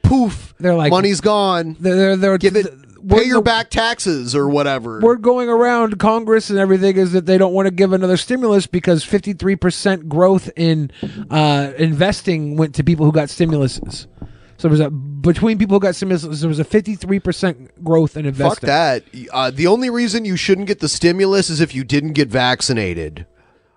Poof. 0.02 0.54
They're 0.58 0.74
like 0.74 0.90
money's 0.90 1.20
gone. 1.20 1.76
They're 1.80 1.96
they're, 1.96 2.16
they're 2.16 2.38
Give 2.38 2.56
it. 2.56 2.66
Pay 3.08 3.24
your 3.24 3.42
back 3.42 3.70
taxes 3.70 4.34
or 4.34 4.48
whatever. 4.48 5.00
We're 5.00 5.16
going 5.16 5.48
around 5.48 5.98
Congress 5.98 6.50
and 6.50 6.58
everything 6.58 6.96
is 6.96 7.12
that 7.12 7.26
they 7.26 7.38
don't 7.38 7.52
want 7.52 7.66
to 7.66 7.70
give 7.70 7.92
another 7.92 8.16
stimulus 8.16 8.66
because 8.66 9.04
53% 9.04 10.08
growth 10.08 10.50
in 10.56 10.90
uh, 11.30 11.72
investing 11.78 12.56
went 12.56 12.74
to 12.76 12.84
people 12.84 13.06
who 13.06 13.12
got 13.12 13.28
stimuluses. 13.28 14.06
So 14.56 14.68
there 14.68 14.70
was 14.72 14.80
a 14.80 14.90
between 14.90 15.56
people 15.56 15.76
who 15.76 15.80
got 15.80 15.96
stimulus, 15.96 16.22
there 16.40 16.48
was 16.48 16.60
a 16.60 16.64
53% 16.64 17.70
growth 17.82 18.16
in 18.16 18.26
investing. 18.26 18.60
Fuck 18.60 18.60
that. 18.60 19.04
Uh, 19.32 19.50
the 19.50 19.66
only 19.66 19.88
reason 19.88 20.24
you 20.24 20.36
shouldn't 20.36 20.66
get 20.66 20.80
the 20.80 20.88
stimulus 20.88 21.48
is 21.48 21.60
if 21.60 21.74
you 21.74 21.82
didn't 21.82 22.12
get 22.12 22.28
vaccinated. 22.28 23.26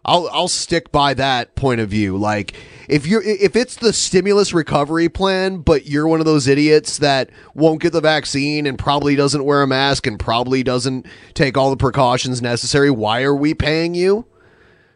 I'll 0.06 0.30
I'll 0.32 0.48
stick 0.48 0.92
by 0.92 1.14
that 1.14 1.56
point 1.56 1.80
of 1.80 1.90
view. 1.90 2.18
Like 2.18 2.54
if 2.90 3.08
you're 3.08 3.24
if 3.24 3.56
it's 3.56 3.76
the 3.76 3.94
stimulus 3.94 4.54
recovery 4.54 5.10
plan, 5.10 5.58
but 5.58 5.86
you're 5.86 6.08
one 6.08 6.20
of 6.20 6.26
those 6.26 6.48
idiots 6.48 6.98
that 6.98 7.30
won't 7.56 7.82
get 7.82 7.94
the 7.94 8.02
vaccine 8.02 8.68
and 8.68 8.78
probably 8.78 9.16
doesn't 9.16 9.46
wear 9.46 9.62
a 9.62 9.68
mask 9.68 10.06
and 10.06 10.20
probably 10.20 10.64
doesn't 10.64 11.06
take 11.34 11.58
all 11.58 11.70
the 11.70 11.78
precautions 11.78 12.42
necessary, 12.42 12.92
why 12.92 13.24
are 13.24 13.36
we 13.36 13.54
paying 13.54 13.96
you? 13.96 14.26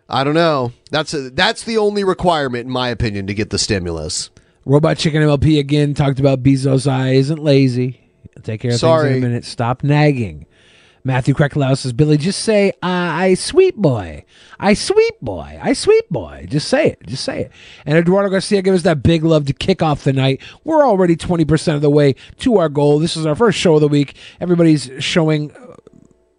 I 0.10 0.24
don't 0.24 0.34
know. 0.34 0.72
That's 0.92 1.14
a, 1.14 1.30
that's 1.30 1.64
the 1.64 1.78
only 1.78 2.04
requirement 2.04 2.66
in 2.66 2.72
my 2.72 2.90
opinion 2.90 3.28
to 3.28 3.34
get 3.34 3.50
the 3.50 3.60
stimulus. 3.60 4.30
Robot 4.66 4.98
Chicken 4.98 5.22
MLP 5.22 5.60
again 5.60 5.94
talked 5.94 6.20
about 6.20 6.44
Bezos' 6.44 6.90
eye 6.90 7.12
isn't 7.14 7.40
lazy. 7.40 8.02
Take 8.44 8.62
care 8.62 8.70
of 8.70 8.74
things 8.74 8.80
Sorry. 8.82 9.12
in 9.12 9.18
a 9.18 9.22
minute. 9.22 9.46
Stop 9.46 9.84
nagging. 9.84 10.46
Matthew 11.08 11.34
Krecklau 11.34 11.78
says, 11.78 11.94
Billy, 11.94 12.18
just 12.18 12.42
say, 12.42 12.74
I, 12.84 13.28
I 13.28 13.34
sweet 13.36 13.78
boy. 13.78 14.26
I 14.60 14.74
sweet 14.74 15.14
boy. 15.22 15.58
I 15.64 15.72
sweet 15.72 16.04
boy. 16.12 16.48
Just 16.50 16.68
say 16.68 16.88
it. 16.88 17.08
Just 17.08 17.24
say 17.24 17.44
it. 17.44 17.52
And 17.86 17.98
Eduardo 17.98 18.30
Garcia 18.30 18.62
gives 18.62 18.80
us 18.80 18.84
that 18.84 19.04
big 19.04 19.24
love 19.24 19.46
to 19.46 19.54
kick 19.54 19.82
off 19.82 20.04
the 20.04 20.12
night. 20.12 20.42
We're 20.66 20.86
already 20.86 21.16
20% 21.16 21.76
of 21.76 21.82
the 21.82 21.90
way 21.90 22.16
to 22.40 22.58
our 22.58 22.68
goal. 22.68 23.00
This 23.00 23.16
is 23.16 23.26
our 23.26 23.36
first 23.36 23.58
show 23.58 23.76
of 23.76 23.82
the 23.82 23.88
week. 23.88 24.16
Everybody's 24.42 24.92
showing 25.00 25.54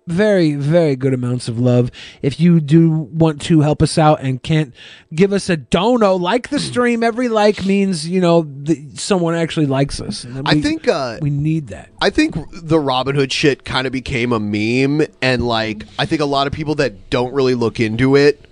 very, 0.09 0.55
very 0.55 0.97
good 0.97 1.15
amounts 1.15 1.49
of 1.49 1.59
love. 1.59 1.91
If 2.23 2.41
you 2.41 2.61
do 2.61 2.91
want 2.91 3.43
to 3.43 3.61
help 3.61 3.83
us 3.83 3.99
out 3.99 4.21
and 4.21 4.43
can't 4.43 4.75
give 5.15 5.33
us 5.33 5.49
a 5.49 5.57
dono, 5.57 6.15
like 6.15 6.49
the 6.49 6.59
stream, 6.59 7.03
every 7.03 7.29
like 7.29 7.65
means, 7.65 8.09
you 8.09 8.21
know, 8.21 8.43
that 8.63 8.99
someone 8.99 9.35
actually 9.35 9.67
likes 9.67 10.01
us. 10.01 10.25
And 10.25 10.49
I 10.49 10.61
think 10.61 10.89
uh, 10.89 11.19
we 11.21 11.31
need 11.31 11.69
that. 11.69 11.91
I 12.01 12.11
think 12.11 12.35
the 12.53 12.79
Robinhood 12.79 13.33
shit 13.33 13.65
kind 13.65 13.87
of 13.87 13.93
became 13.93 14.33
a 14.33 14.41
meme, 14.41 15.07
and 15.23 15.47
like 15.47 15.85
I 15.99 16.07
think 16.07 16.21
a 16.21 16.27
lot 16.27 16.47
of 16.47 16.53
people 16.53 16.75
that 16.77 17.11
don't 17.11 17.33
really 17.33 17.55
look 17.55 17.81
into 17.81 18.17
it 18.17 18.45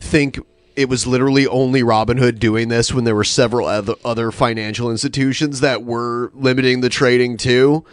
think 0.00 0.38
it 0.76 0.88
was 0.88 1.06
literally 1.06 1.46
only 1.46 1.82
Robinhood 1.82 2.38
doing 2.38 2.68
this 2.68 2.92
when 2.92 3.04
there 3.04 3.14
were 3.14 3.24
several 3.24 3.66
other, 3.66 3.94
other 4.04 4.30
financial 4.30 4.90
institutions 4.90 5.60
that 5.60 5.84
were 5.84 6.30
limiting 6.34 6.80
the 6.80 6.88
trading 6.88 7.36
too. 7.36 7.84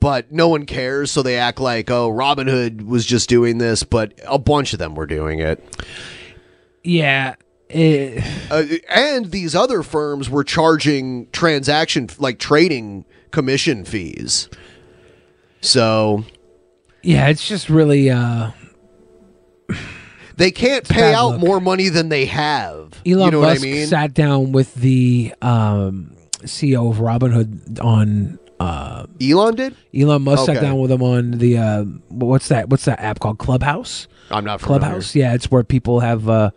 But 0.00 0.30
no 0.30 0.48
one 0.48 0.66
cares, 0.66 1.10
so 1.10 1.22
they 1.22 1.36
act 1.38 1.58
like, 1.58 1.90
oh, 1.90 2.10
Robinhood 2.10 2.86
was 2.86 3.04
just 3.06 3.28
doing 3.28 3.58
this, 3.58 3.82
but 3.82 4.12
a 4.26 4.38
bunch 4.38 4.72
of 4.72 4.78
them 4.78 4.94
were 4.94 5.06
doing 5.06 5.38
it. 5.40 5.64
Yeah. 6.84 7.34
eh, 7.70 8.22
Uh, 8.50 8.64
and 8.88 9.30
these 9.30 9.54
other 9.54 9.82
firms 9.82 10.28
were 10.30 10.44
charging 10.44 11.28
transaction, 11.32 12.08
like 12.18 12.38
trading 12.38 13.04
commission 13.30 13.84
fees. 13.84 14.48
So 15.62 16.24
yeah, 17.02 17.28
it's 17.28 17.46
just 17.48 17.68
really 17.68 18.10
uh 18.10 18.50
they 20.36 20.50
can't 20.50 20.86
pay 20.88 21.14
out 21.14 21.30
luck. 21.32 21.40
more 21.40 21.60
money 21.60 21.88
than 21.88 22.08
they 22.10 22.26
have. 22.26 22.92
Elon 23.06 23.24
you 23.26 23.30
know 23.30 23.40
Musk 23.40 23.60
what 23.62 23.68
I 23.68 23.72
mean? 23.72 23.86
sat 23.86 24.12
down 24.14 24.52
with 24.52 24.74
the 24.74 25.34
um, 25.40 26.14
CEO 26.42 26.90
of 26.90 26.98
Robinhood 26.98 27.82
on 27.82 28.38
uh, 28.58 29.06
Elon 29.20 29.54
did. 29.54 29.76
Elon 29.94 30.22
Musk 30.22 30.46
sat 30.46 30.60
down 30.60 30.78
with 30.78 30.90
him 30.90 31.02
on 31.02 31.32
the 31.32 31.58
uh, 31.58 31.84
what's 32.08 32.48
that? 32.48 32.68
What's 32.68 32.84
that 32.86 33.00
app 33.00 33.20
called? 33.20 33.38
Clubhouse. 33.38 34.08
I'm 34.30 34.44
not 34.44 34.60
familiar. 34.60 34.80
Clubhouse. 34.80 35.14
Yeah, 35.14 35.34
it's 35.34 35.50
where 35.50 35.64
people 35.64 36.00
have. 36.00 36.28
Uh, 36.28 36.50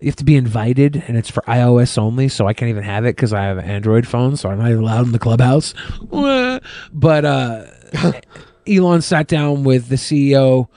you 0.00 0.06
have 0.06 0.16
to 0.16 0.24
be 0.24 0.36
invited, 0.36 1.02
and 1.08 1.16
it's 1.16 1.30
for 1.30 1.42
iOS 1.42 1.96
only. 1.98 2.28
So 2.28 2.46
I 2.46 2.52
can't 2.52 2.68
even 2.68 2.82
have 2.84 3.04
it 3.04 3.16
because 3.16 3.32
I 3.32 3.44
have 3.44 3.58
an 3.58 3.64
Android 3.64 4.06
phone, 4.06 4.36
so 4.36 4.50
I'm 4.50 4.58
not 4.58 4.70
even 4.70 4.82
allowed 4.82 5.06
in 5.06 5.12
the 5.12 5.18
clubhouse. 5.18 5.74
but 6.92 7.24
uh, 7.24 7.64
Elon 8.68 9.02
sat 9.02 9.26
down 9.26 9.64
with 9.64 9.88
the 9.88 9.96
CEO 9.96 10.68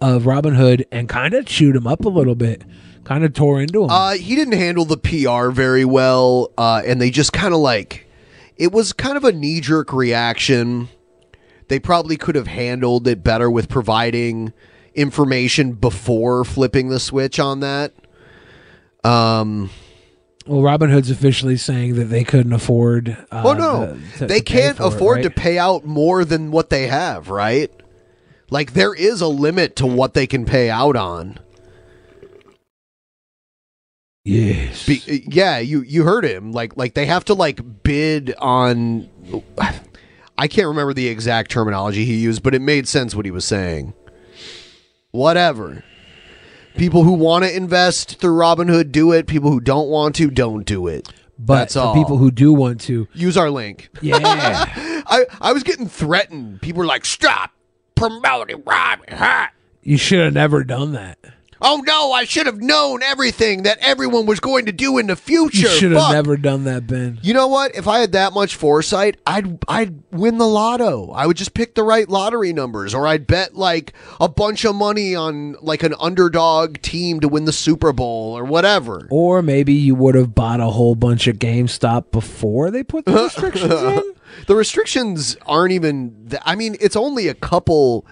of 0.00 0.22
Robinhood 0.22 0.84
and 0.90 1.08
kind 1.08 1.34
of 1.34 1.46
chewed 1.46 1.76
him 1.76 1.86
up 1.86 2.04
a 2.04 2.08
little 2.08 2.34
bit, 2.34 2.62
kind 3.04 3.24
of 3.24 3.34
tore 3.34 3.60
into 3.60 3.84
him. 3.84 3.90
Uh, 3.90 4.12
he 4.12 4.34
didn't 4.34 4.54
handle 4.54 4.84
the 4.84 4.96
PR 4.96 5.50
very 5.50 5.84
well, 5.84 6.52
uh, 6.56 6.82
and 6.84 7.00
they 7.00 7.10
just 7.10 7.32
kind 7.32 7.52
of 7.52 7.60
like 7.60 8.06
it 8.60 8.70
was 8.72 8.92
kind 8.92 9.16
of 9.16 9.24
a 9.24 9.32
knee 9.32 9.60
jerk 9.60 9.92
reaction. 9.92 10.88
They 11.68 11.80
probably 11.80 12.16
could 12.16 12.34
have 12.34 12.46
handled 12.46 13.08
it 13.08 13.24
better 13.24 13.50
with 13.50 13.68
providing 13.68 14.52
information 14.94 15.72
before 15.72 16.44
flipping 16.44 16.88
the 16.90 17.00
switch 17.00 17.40
on 17.40 17.60
that. 17.60 17.92
Um, 19.02 19.70
well, 20.46 20.60
Robinhood's 20.60 21.10
officially 21.10 21.56
saying 21.56 21.94
that 21.94 22.06
they 22.06 22.24
couldn't 22.24 22.52
afford. 22.52 23.16
Uh, 23.30 23.42
oh 23.46 23.52
no, 23.54 23.94
the- 23.94 24.18
to- 24.18 24.26
they 24.26 24.38
to 24.40 24.44
can't 24.44 24.76
for 24.76 24.82
it, 24.84 24.86
afford 24.94 25.16
right? 25.16 25.22
to 25.22 25.30
pay 25.30 25.58
out 25.58 25.84
more 25.84 26.24
than 26.24 26.50
what 26.50 26.70
they 26.70 26.86
have, 26.88 27.30
right? 27.30 27.70
Like 28.50 28.72
there 28.74 28.94
is 28.94 29.20
a 29.20 29.28
limit 29.28 29.76
to 29.76 29.86
what 29.86 30.14
they 30.14 30.26
can 30.26 30.44
pay 30.44 30.68
out 30.70 30.96
on. 30.96 31.38
Yes. 34.24 34.86
Be, 34.86 35.24
yeah, 35.28 35.58
you 35.58 35.80
you 35.82 36.04
heard 36.04 36.24
him. 36.24 36.52
Like 36.52 36.76
like 36.76 36.94
they 36.94 37.06
have 37.06 37.24
to 37.26 37.34
like 37.34 37.82
bid 37.82 38.34
on. 38.38 39.08
I 40.36 40.48
can't 40.48 40.68
remember 40.68 40.94
the 40.94 41.08
exact 41.08 41.50
terminology 41.50 42.04
he 42.04 42.16
used, 42.16 42.42
but 42.42 42.54
it 42.54 42.60
made 42.60 42.88
sense 42.88 43.14
what 43.14 43.24
he 43.24 43.30
was 43.30 43.44
saying. 43.44 43.94
Whatever. 45.10 45.84
People 46.76 47.02
who 47.02 47.12
want 47.12 47.44
to 47.44 47.54
invest 47.54 48.20
through 48.20 48.36
Robinhood 48.36 48.92
do 48.92 49.12
it. 49.12 49.26
People 49.26 49.50
who 49.50 49.60
don't 49.60 49.88
want 49.88 50.14
to 50.16 50.30
don't 50.30 50.64
do 50.64 50.86
it. 50.86 51.08
But 51.38 51.54
That's 51.56 51.74
for 51.74 51.80
all. 51.80 51.94
people 51.94 52.18
who 52.18 52.30
do 52.30 52.52
want 52.52 52.80
to, 52.82 53.08
use 53.14 53.36
our 53.36 53.50
link. 53.50 53.88
Yeah. 54.02 54.18
I 54.22 55.24
I 55.40 55.52
was 55.52 55.62
getting 55.62 55.88
threatened. 55.88 56.60
People 56.60 56.80
were 56.80 56.86
like, 56.86 57.04
"Stop 57.06 57.52
promoting 57.94 58.62
Robinhood." 58.62 59.48
you 59.82 59.96
should 59.96 60.20
have 60.22 60.34
never 60.34 60.62
done 60.62 60.92
that. 60.92 61.18
Oh 61.62 61.82
no, 61.86 62.12
I 62.12 62.24
should 62.24 62.46
have 62.46 62.60
known 62.60 63.02
everything 63.02 63.64
that 63.64 63.78
everyone 63.80 64.24
was 64.26 64.40
going 64.40 64.66
to 64.66 64.72
do 64.72 64.96
in 64.98 65.06
the 65.08 65.16
future. 65.16 65.68
You 65.68 65.68
should 65.68 65.92
have 65.92 66.12
never 66.12 66.36
done 66.36 66.64
that, 66.64 66.86
Ben. 66.86 67.18
You 67.22 67.34
know 67.34 67.48
what? 67.48 67.74
If 67.74 67.86
I 67.86 67.98
had 68.00 68.12
that 68.12 68.32
much 68.32 68.54
foresight, 68.54 69.18
I'd 69.26 69.58
I'd 69.68 70.02
win 70.10 70.38
the 70.38 70.46
lotto. 70.46 71.10
I 71.12 71.26
would 71.26 71.36
just 71.36 71.52
pick 71.54 71.74
the 71.74 71.82
right 71.82 72.08
lottery 72.08 72.52
numbers, 72.52 72.94
or 72.94 73.06
I'd 73.06 73.26
bet 73.26 73.54
like 73.56 73.92
a 74.20 74.28
bunch 74.28 74.64
of 74.64 74.74
money 74.74 75.14
on 75.14 75.56
like 75.60 75.82
an 75.82 75.94
underdog 76.00 76.78
team 76.80 77.20
to 77.20 77.28
win 77.28 77.44
the 77.44 77.52
Super 77.52 77.92
Bowl 77.92 78.36
or 78.36 78.44
whatever. 78.44 79.06
Or 79.10 79.42
maybe 79.42 79.74
you 79.74 79.94
would 79.94 80.14
have 80.14 80.34
bought 80.34 80.60
a 80.60 80.66
whole 80.66 80.94
bunch 80.94 81.26
of 81.26 81.36
GameStop 81.38 82.10
before 82.10 82.70
they 82.70 82.82
put 82.82 83.04
the 83.04 83.12
restrictions 83.24 83.70
in. 83.72 84.14
the 84.46 84.54
restrictions 84.56 85.36
aren't 85.46 85.72
even. 85.72 86.26
Th- 86.30 86.42
I 86.46 86.54
mean, 86.54 86.76
it's 86.80 86.96
only 86.96 87.28
a 87.28 87.34
couple 87.34 88.06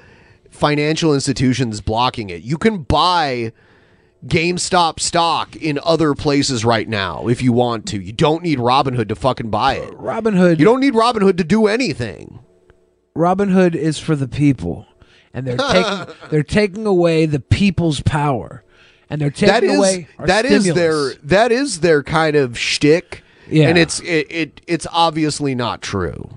financial 0.58 1.14
institutions 1.14 1.80
blocking 1.80 2.30
it. 2.30 2.42
You 2.42 2.58
can 2.58 2.82
buy 2.82 3.52
GameStop 4.26 5.00
stock 5.00 5.54
in 5.56 5.78
other 5.82 6.14
places 6.14 6.64
right 6.64 6.88
now 6.88 7.28
if 7.28 7.40
you 7.40 7.52
want 7.52 7.86
to. 7.88 8.00
You 8.00 8.12
don't 8.12 8.42
need 8.42 8.58
Robinhood 8.58 9.08
to 9.08 9.14
fucking 9.14 9.50
buy 9.50 9.74
it. 9.74 9.90
Robinhood. 9.92 10.58
You 10.58 10.64
don't 10.64 10.80
need 10.80 10.94
Robinhood 10.94 11.36
to 11.38 11.44
do 11.44 11.66
anything. 11.66 12.40
Robinhood 13.16 13.74
is 13.74 13.98
for 13.98 14.16
the 14.16 14.28
people, 14.28 14.86
and 15.32 15.46
they're 15.46 15.56
taking 15.72 16.14
they're 16.30 16.42
taking 16.42 16.86
away 16.86 17.26
the 17.26 17.40
people's 17.40 18.00
power, 18.00 18.64
and 19.08 19.20
they're 19.20 19.30
taking 19.30 19.48
that 19.48 19.64
is 19.64 19.78
away 19.78 20.08
that 20.24 20.44
is 20.44 20.74
their 20.74 21.14
that 21.22 21.52
is 21.52 21.80
their 21.80 22.02
kind 22.02 22.36
of 22.36 22.58
shtick. 22.58 23.22
Yeah. 23.50 23.68
and 23.68 23.78
it's 23.78 24.00
it, 24.00 24.26
it 24.30 24.60
it's 24.66 24.86
obviously 24.92 25.54
not 25.54 25.80
true. 25.80 26.36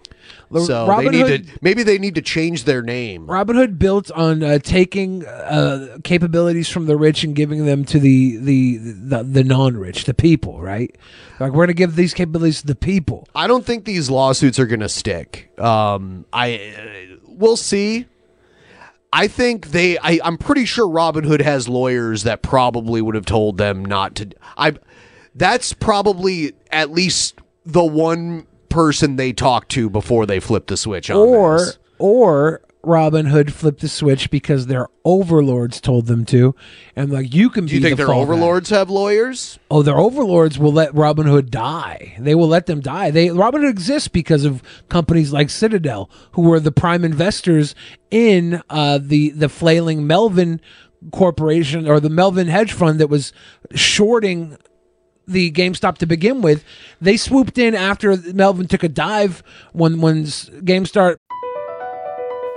The 0.52 0.62
so 0.62 0.86
Robin 0.86 1.06
they 1.06 1.12
need 1.12 1.28
Hood- 1.28 1.48
to 1.48 1.60
maybe 1.62 1.84
they 1.84 1.98
need 1.98 2.16
to 2.16 2.22
change 2.22 2.66
their 2.66 2.82
name. 2.82 3.26
Robinhood 3.28 3.80
built 3.80 4.12
on 4.12 4.44
uh, 4.44 4.60
taking 4.60 5.26
uh, 5.26 5.98
capabilities 6.04 6.68
from 6.68 6.88
the 6.88 6.98
rich 6.98 7.24
and 7.24 7.34
giving 7.36 7.66
them 7.66 7.86
to 7.86 8.00
the 8.00 8.38
the 8.38 8.78
the, 8.78 9.24
the 9.24 9.44
non-rich, 9.44 10.04
the 10.06 10.14
people. 10.14 10.62
Right? 10.62 10.96
Like 11.40 11.54
we're 11.54 11.64
gonna 11.66 11.74
give 11.74 11.96
these 11.96 12.14
capabilities 12.14 12.62
to 12.62 12.68
the 12.68 12.76
people. 12.76 13.28
I 13.34 13.48
don't 13.48 13.66
think 13.66 13.86
these 13.86 14.10
lawsuits 14.10 14.60
are 14.60 14.66
going 14.66 14.82
to 14.82 14.90
stick. 14.90 15.58
Um, 15.60 16.26
I 16.34 16.56
uh, 16.56 17.16
we'll 17.28 17.58
see. 17.58 18.08
I 19.14 19.28
think 19.28 19.72
they. 19.72 19.98
I, 19.98 20.20
I'm 20.24 20.38
pretty 20.38 20.66
sure 20.66 20.88
Robinhood 20.88 21.42
has 21.42 21.68
lawyers 21.68 22.24
that 22.24 22.42
probably 22.42 23.02
would 23.02 23.16
have 23.16 23.26
told 23.26 23.58
them 23.58 23.84
not 23.84 24.16
to. 24.16 24.30
I. 24.58 24.74
That's 25.34 25.72
probably 25.74 26.54
at 26.72 26.92
least 26.92 27.40
the 27.66 27.84
one 27.84 28.48
person 28.72 29.16
they 29.16 29.34
talked 29.34 29.70
to 29.70 29.90
before 29.90 30.26
they 30.26 30.40
flipped 30.40 30.68
the 30.68 30.78
switch 30.78 31.10
on 31.10 31.18
or 31.18 31.58
this. 31.60 31.78
or 32.00 32.62
Robinhood 32.84 33.52
flipped 33.52 33.82
the 33.82 33.88
switch 33.88 34.32
because 34.32 34.66
their 34.66 34.88
overlords 35.06 35.80
told 35.80 36.08
them 36.08 36.26
to, 36.26 36.56
and 36.96 37.12
like 37.12 37.34
you 37.34 37.50
can 37.50 37.66
Do 37.68 37.76
you 37.76 37.80
be 37.80 37.90
think 37.90 37.98
the 37.98 38.06
their 38.06 38.16
overlords 38.16 38.70
have 38.72 38.90
lawyers? 38.90 39.60
Oh, 39.70 39.84
their 39.84 39.98
overlords 40.00 40.58
will 40.58 40.72
let 40.72 40.92
Robinhood 40.94 41.52
die. 41.52 42.16
They 42.20 42.34
will 42.34 42.48
let 42.48 42.66
them 42.66 42.80
die. 42.80 43.12
They 43.12 43.28
Robinhood 43.28 43.70
exists 43.70 44.08
because 44.08 44.46
of 44.46 44.64
companies 44.90 45.32
like 45.32 45.50
Citadel, 45.52 46.10
who 46.32 46.42
were 46.42 46.60
the 46.60 46.72
prime 46.72 47.06
investors 47.06 47.76
in 48.10 48.64
uh, 48.70 49.00
the 49.02 49.30
the 49.30 49.50
flailing 49.50 50.08
Melvin 50.08 50.60
Corporation 51.12 51.88
or 51.88 52.00
the 52.00 52.10
Melvin 52.10 52.48
hedge 52.48 52.74
fund 52.74 53.00
that 53.00 53.08
was 53.08 53.32
shorting 53.76 54.58
the 55.32 55.52
GameStop 55.52 55.98
to 55.98 56.06
begin 56.06 56.42
with. 56.42 56.64
They 57.00 57.18
swooped 57.18 57.58
in 57.58 57.76
after 57.76 58.16
Melvin 58.34 58.68
took 58.68 58.84
a 58.84 58.90
dive 58.90 59.44
when 59.74 60.02
when 60.02 60.24
GameStop 60.26 61.18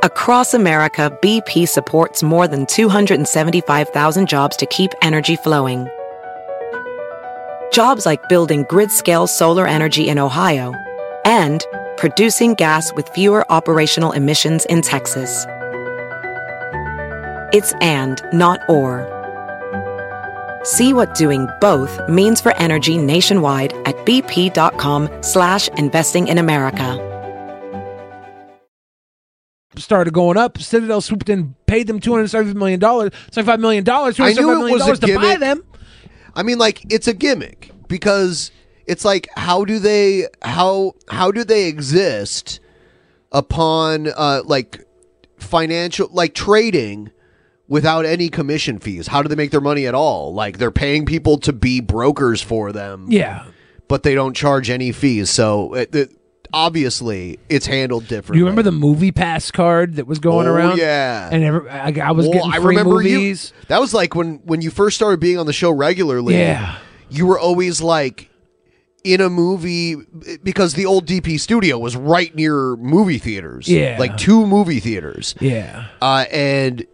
Across 0.04 0.52
America, 0.52 1.16
BP 1.22 1.66
supports 1.66 2.22
more 2.22 2.46
than 2.46 2.66
275,000 2.66 4.28
jobs 4.28 4.54
to 4.58 4.66
keep 4.66 4.90
energy 5.00 5.34
flowing. 5.34 5.88
Jobs 7.72 8.04
like 8.04 8.28
building 8.28 8.66
grid 8.68 8.90
scale 8.90 9.26
solar 9.26 9.66
energy 9.66 10.06
in 10.06 10.18
Ohio 10.18 10.74
and 11.24 11.64
producing 11.96 12.52
gas 12.52 12.92
with 12.92 13.08
fewer 13.08 13.50
operational 13.50 14.12
emissions 14.12 14.66
in 14.66 14.82
Texas. 14.82 15.46
It's 17.54 17.72
and, 17.80 18.22
not 18.32 18.60
or. 18.68 19.13
See 20.64 20.92
what 20.92 21.14
doing 21.14 21.46
both 21.60 22.08
means 22.08 22.40
for 22.40 22.54
energy 22.56 22.96
nationwide 22.98 23.72
at 23.86 23.94
bp.com 24.06 25.10
slash 25.22 25.68
investing 25.76 26.28
in 26.28 26.38
America. 26.38 27.10
started 29.76 30.14
going 30.14 30.36
up, 30.36 30.58
Citadel 30.58 31.00
swooped 31.00 31.28
in, 31.28 31.54
paid 31.66 31.86
them 31.86 32.00
two 32.00 32.12
hundred 32.12 32.28
seventy 32.28 32.54
million 32.58 32.80
dollars, 32.80 33.12
seventy 33.30 33.50
five 33.52 33.60
million 33.60 33.84
dollars, 33.84 34.16
two 34.16 34.22
I 34.24 34.32
knew 34.32 34.36
five 34.36 34.44
it 34.44 34.58
million 34.58 34.72
was 34.72 34.82
a 34.82 34.84
dollars 34.84 34.98
to 35.00 35.06
buy 35.06 35.22
gimmick. 35.22 35.40
them. 35.40 35.64
I 36.34 36.42
mean, 36.42 36.58
like 36.58 36.82
it's 36.90 37.08
a 37.08 37.14
gimmick 37.14 37.70
because 37.88 38.50
it's 38.86 39.04
like 39.04 39.28
how 39.36 39.64
do 39.64 39.78
they 39.78 40.28
how 40.42 40.94
how 41.08 41.30
do 41.30 41.44
they 41.44 41.66
exist 41.68 42.60
upon 43.32 44.08
uh 44.16 44.42
like 44.44 44.80
financial 45.38 46.08
like 46.12 46.34
trading 46.34 47.10
without 47.68 48.04
any 48.04 48.28
commission 48.28 48.78
fees? 48.78 49.06
How 49.08 49.22
do 49.22 49.28
they 49.28 49.34
make 49.36 49.50
their 49.50 49.60
money 49.60 49.86
at 49.86 49.94
all? 49.94 50.32
Like 50.34 50.58
they're 50.58 50.70
paying 50.70 51.06
people 51.06 51.38
to 51.38 51.52
be 51.52 51.80
brokers 51.80 52.42
for 52.42 52.72
them. 52.72 53.06
Yeah. 53.10 53.44
But 53.88 54.02
they 54.02 54.14
don't 54.14 54.34
charge 54.34 54.70
any 54.70 54.92
fees. 54.92 55.30
So 55.30 55.74
it, 55.74 55.94
it, 55.94 56.10
obviously 56.52 57.38
it's 57.48 57.66
handled 57.66 58.06
differently. 58.06 58.38
you 58.38 58.44
remember 58.46 58.62
the 58.62 58.70
MoviePass 58.70 59.52
card 59.52 59.96
that 59.96 60.06
was 60.06 60.18
going 60.18 60.46
Oh, 60.46 60.52
around? 60.52 60.78
yeah. 60.78 61.28
and 61.30 61.42
every, 61.44 61.68
I, 61.68 61.88
I 62.08 62.12
was 62.12 62.26
Well, 62.26 62.34
getting 62.34 62.52
I 62.52 62.56
free 62.56 62.76
remember 62.76 63.02
you- 63.02 63.18
movies. 63.18 63.52
that 63.68 63.80
was 63.80 63.92
like 63.92 64.14
when 64.14 64.36
when 64.44 64.60
you 64.62 64.70
first 64.70 64.96
started 64.96 65.20
being 65.20 65.38
on 65.38 65.46
the 65.46 65.52
show 65.52 65.70
regularly. 65.70 66.36
Yeah. 66.38 66.78
you 67.10 67.26
were 67.26 67.38
always 67.38 67.80
like 67.82 68.30
in 69.04 69.20
a 69.20 69.28
movie 69.28 69.96
because 70.42 70.72
the 70.74 70.86
old 70.86 71.06
DP 71.06 71.38
studio 71.38 71.78
was 71.78 71.94
right 71.94 72.34
near 72.34 72.74
movie 72.76 73.18
theaters. 73.18 73.68
Yeah. 73.68 73.96
like 73.98 74.16
two 74.16 74.46
movie 74.46 74.80
theaters. 74.80 75.34
Yeah. 75.40 75.88
uh, 76.00 76.24
and 76.32 76.86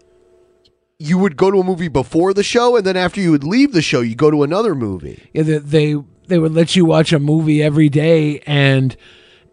you 1.00 1.16
would 1.16 1.36
go 1.36 1.50
to 1.50 1.60
a 1.60 1.64
movie 1.64 1.88
before 1.88 2.34
the 2.34 2.42
show, 2.42 2.76
and 2.76 2.84
then 2.84 2.96
after 2.96 3.22
you 3.22 3.30
would 3.30 3.42
leave 3.42 3.72
the 3.72 3.80
show, 3.80 4.02
you 4.02 4.14
go 4.14 4.30
to 4.30 4.42
another 4.42 4.74
movie. 4.74 5.20
Yeah, 5.32 5.42
they, 5.42 5.58
they 5.58 5.96
they 6.26 6.38
would 6.38 6.52
let 6.52 6.76
you 6.76 6.84
watch 6.84 7.12
a 7.12 7.18
movie 7.18 7.62
every 7.62 7.88
day, 7.88 8.40
and 8.40 8.94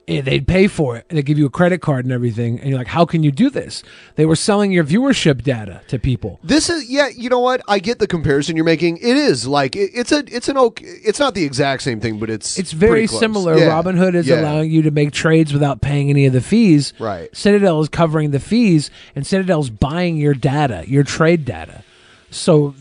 Eh, 0.08 0.22
they'd 0.22 0.48
pay 0.48 0.68
for 0.68 0.96
it. 0.96 1.06
And 1.10 1.18
they 1.18 1.22
give 1.22 1.38
you 1.38 1.46
a 1.46 1.50
credit 1.50 1.82
card 1.82 2.06
and 2.06 2.14
everything. 2.14 2.60
And 2.62 2.70
you're 2.70 2.78
like, 2.78 2.88
how 2.88 3.04
can 3.06 3.24
you 3.24 3.32
do 3.32 3.50
this? 3.50 3.84
They 4.16 4.26
were 4.26 4.38
selling 4.38 4.72
your 4.72 4.86
viewership 4.86 5.44
data 5.44 5.82
to 5.90 6.00
people. 6.00 6.40
This 6.42 6.70
is 6.70 6.90
yeah, 6.90 7.10
you 7.10 7.30
know 7.30 7.40
what? 7.42 7.62
I 7.68 7.80
get 7.80 8.00
the 8.00 8.08
comparison 8.08 8.56
you're 8.56 8.64
making. 8.64 8.98
It 8.98 9.18
is 9.18 9.46
like 9.48 9.76
it, 9.76 9.92
it's 9.94 10.14
a 10.14 10.24
it's 10.34 10.48
an 10.48 10.58
okay. 10.58 10.86
It's 11.04 11.20
not 11.20 11.36
the 11.36 11.44
exact 11.44 11.84
same 11.84 12.00
thing, 12.00 12.20
but 12.20 12.30
it's 12.30 12.58
It's 12.58 12.72
very 12.72 13.06
similar. 13.06 13.58
Yeah. 13.58 13.68
Robinhood 13.70 14.16
is 14.16 14.28
Yeah. 14.28 14.40
allowing 14.40 14.72
you 14.72 14.82
to 14.84 14.92
make 14.92 15.12
trades 15.12 15.52
without 15.52 15.82
paying 15.82 16.10
any 16.10 16.26
of 16.26 16.32
the 16.32 16.42
fees. 16.42 16.94
Right. 17.00 17.36
Citadel 17.36 17.82
is 17.82 17.90
covering 17.90 18.32
the 18.32 18.40
fees, 18.40 18.90
and 19.14 19.28
Citadel's 19.28 19.70
buying 19.70 20.16
your 20.16 20.34
data, 20.34 20.86
your 20.88 21.04
trade 21.04 21.44
data. 21.44 21.84
So 22.32 22.76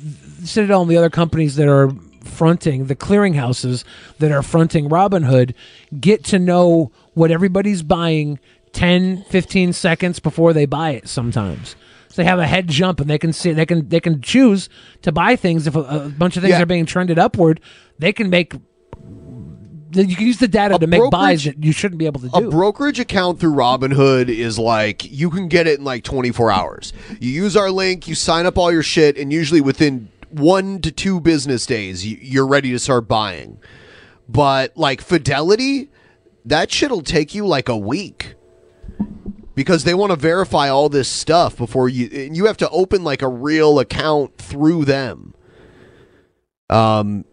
Citadel 0.45 0.83
and 0.83 0.91
the 0.91 0.97
other 0.97 1.11
companies 1.11 1.57
that 1.57 1.68
are 1.68 1.91
fronting 2.22 2.87
the 2.87 2.97
clearinghouses 2.97 3.85
that 4.18 4.31
are 4.31 4.43
fronting 4.43 4.89
Robinhood 4.89 5.55
get 5.99 6.22
to 6.24 6.39
know 6.39 6.91
what 7.17 7.31
everybody's 7.31 7.83
buying 7.83 8.39
10, 8.73 9.23
15 9.25 9.73
seconds 9.73 10.19
before 10.21 10.53
they 10.53 10.67
buy 10.67 10.91
it 10.91 11.09
sometimes. 11.09 11.75
So 12.09 12.23
they 12.23 12.25
have 12.25 12.39
a 12.39 12.47
head 12.47 12.69
jump 12.69 13.01
and 13.01 13.09
they 13.09 13.19
can 13.19 13.33
see 13.33 13.53
they 13.53 13.64
can 13.67 13.89
they 13.89 14.01
can 14.01 14.21
choose 14.21 14.69
to 15.03 15.12
buy 15.12 15.35
things 15.35 15.67
if 15.67 15.75
a, 15.75 15.81
a 15.81 16.09
bunch 16.11 16.37
of 16.37 16.43
things 16.43 16.53
Yeah. 16.53 16.62
are 16.62 16.67
being 16.67 16.85
trended 16.85 17.19
upward, 17.19 17.61
they 17.99 18.12
can 18.12 18.29
make 18.31 18.55
you 19.93 20.14
can 20.17 20.27
use 20.27 20.39
the 20.39 20.49
data 20.49 20.79
to 20.79 20.87
make 20.87 21.11
buys 21.11 21.45
that 21.45 21.62
you 21.64 21.73
shouldn't 21.73 21.99
be 21.99 22.05
able 22.05 22.21
to 22.21 22.29
do. 22.29 22.49
A 22.49 22.51
brokerage 22.51 23.01
account 23.01 23.41
through 23.41 23.55
Robinhood 23.55 24.29
is 24.29 24.59
like 24.59 25.11
you 25.11 25.31
can 25.31 25.49
get 25.49 25.67
it 25.67 25.79
in 25.79 25.85
like 25.87 26.05
24 26.05 26.51
hours. 26.51 26.93
You 27.19 27.31
use 27.31 27.57
our 27.57 27.71
link, 27.71 28.07
you 28.07 28.14
sign 28.14 28.45
up 28.45 28.59
all 28.59 28.71
your 28.71 28.83
shit, 28.83 29.17
and 29.17 29.33
usually 29.33 29.62
within 29.62 30.11
one 30.31 30.81
to 30.83 30.93
two 30.93 31.19
business 31.21 31.64
days, 31.64 32.07
you're 32.07 32.47
ready 32.47 32.73
to 32.73 32.79
start 32.79 33.09
buying. 33.09 33.59
But 34.29 34.77
like 34.77 35.01
Fidelity, 35.01 35.89
that 36.47 36.70
shit'll 36.70 37.03
take 37.03 37.34
you 37.34 37.47
like 37.47 37.68
a 37.68 37.76
week 37.76 38.34
because 39.55 39.84
they 39.84 39.94
want 39.94 40.11
to 40.11 40.16
verify 40.16 40.68
all 40.68 40.88
this 40.88 41.09
stuff 41.09 41.57
before 41.57 41.88
you. 41.88 42.09
And 42.12 42.36
you 42.36 42.47
have 42.47 42.57
to 42.59 42.70
open 42.70 43.05
like 43.05 43.22
a 43.22 43.28
real 43.28 43.78
account 43.78 44.38
through 44.38 44.84
them. 44.84 45.34
Um, 46.70 47.24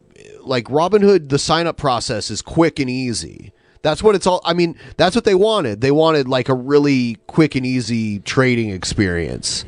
like 0.42 0.66
Robinhood, 0.66 1.30
the 1.30 1.40
sign 1.40 1.68
up 1.68 1.78
process 1.78 2.32
is 2.32 2.42
quick 2.42 2.80
and 2.80 2.90
easy. 2.90 3.54
That's 3.84 4.02
what 4.02 4.16
it's 4.16 4.26
all. 4.26 4.42
I 4.46 4.54
mean, 4.54 4.78
that's 4.98 5.16
what 5.16 5.26
they 5.26 5.36
wanted. 5.36 5.82
They 5.82 5.92
wanted 5.92 6.28
like 6.28 6.50
a 6.50 6.54
really 6.54 7.18
quick 7.28 7.56
and 7.56 7.66
easy 7.66 8.20
trading 8.20 8.70
experience. 8.70 9.66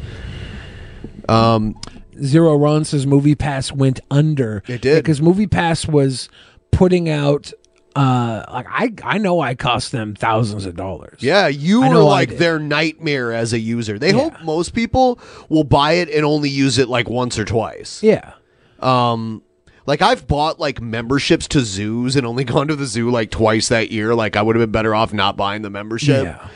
Um, 1.27 1.75
Zero 2.23 2.55
Ron 2.55 2.85
says 2.85 3.05
MoviePass 3.05 3.73
went 3.73 3.99
under. 4.09 4.63
It 4.67 4.81
did 4.81 5.03
because 5.03 5.19
MoviePass 5.19 5.91
was 5.91 6.29
putting 6.71 7.09
out. 7.09 7.51
Uh, 7.95 8.43
like 8.51 8.65
I, 8.69 8.91
I 9.03 9.17
know 9.19 9.39
I 9.39 9.55
cost 9.55 9.93
them 9.93 10.15
thousands 10.15 10.65
of 10.65 10.75
dollars. 10.75 11.19
Yeah, 11.21 11.47
you 11.47 11.81
I 11.83 11.87
were 11.87 11.93
know 11.93 12.05
like 12.07 12.37
their 12.37 12.59
nightmare 12.59 13.31
as 13.31 13.53
a 13.53 13.59
user. 13.59 13.97
They 13.97 14.11
hope 14.11 14.33
most 14.43 14.73
people 14.73 15.17
will 15.47 15.63
buy 15.63 15.93
it 15.93 16.09
and 16.09 16.25
only 16.25 16.49
use 16.49 16.77
it 16.77 16.89
like 16.89 17.09
once 17.09 17.39
or 17.39 17.45
twice. 17.45 18.03
Yeah. 18.03 18.33
Um 18.81 19.41
like 19.85 20.01
I've 20.01 20.27
bought 20.27 20.59
like 20.59 20.81
memberships 20.81 21.47
to 21.49 21.61
zoos 21.61 22.17
and 22.17 22.25
only 22.27 22.43
gone 22.53 22.67
to 22.67 22.75
the 22.75 22.85
zoo 22.85 23.09
like 23.11 23.31
twice 23.31 23.69
that 23.69 23.91
year. 23.91 24.13
Like 24.13 24.35
I 24.35 24.41
would 24.41 24.57
have 24.57 24.61
been 24.63 24.71
better 24.71 24.93
off 24.93 25.13
not 25.13 25.37
buying 25.37 25.61
the 25.61 25.69
membership. 25.69 26.25
Yeah. 26.25 26.47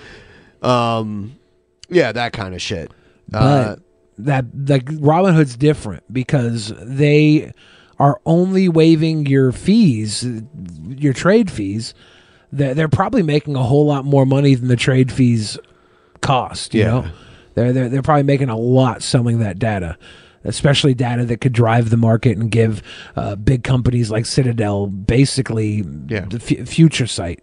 Um 0.62 1.38
yeah, 1.88 2.12
that 2.12 2.34
kind 2.34 2.54
of 2.54 2.62
shit. 2.62 2.92
But 3.30 3.40
Uh, 3.42 3.76
that 4.18 4.46
like 4.68 4.86
Robinhood's 4.86 5.56
different 5.56 6.04
because 6.12 6.74
they 6.82 7.54
are 8.00 8.20
only 8.26 8.70
waiving 8.70 9.26
your 9.26 9.52
fees, 9.52 10.26
your 10.88 11.14
trade 11.14 11.52
fees. 11.52 11.94
They're, 12.52 12.74
they're 12.74 12.88
probably 12.88 13.22
making 13.24 13.56
a 13.56 13.64
whole 13.64 13.86
lot 13.86 14.06
more 14.06 14.26
money 14.26 14.56
than 14.56 14.70
the 14.70 14.76
trade 14.76 15.12
fees 15.12 15.58
cost. 16.22 16.74
You 16.74 16.82
Yeah. 16.82 16.88
know, 16.88 17.12
they're, 17.56 17.74
they're 17.74 17.90
they're 17.90 18.02
probably 18.02 18.24
making 18.24 18.50
a 18.50 18.58
lot 18.58 19.04
selling 19.04 19.40
that 19.40 19.60
data. 19.60 19.98
Especially 20.46 20.94
data 20.94 21.26
that 21.26 21.42
could 21.42 21.52
drive 21.52 21.90
the 21.90 21.98
market 21.98 22.38
and 22.38 22.50
give 22.50 22.82
uh, 23.18 23.36
big 23.36 23.64
companies 23.66 24.10
like 24.10 24.26
Citadel 24.26 24.88
basically 24.88 25.82
the 25.82 26.40
f- 26.42 26.66
future 26.68 27.08
sight. 27.08 27.42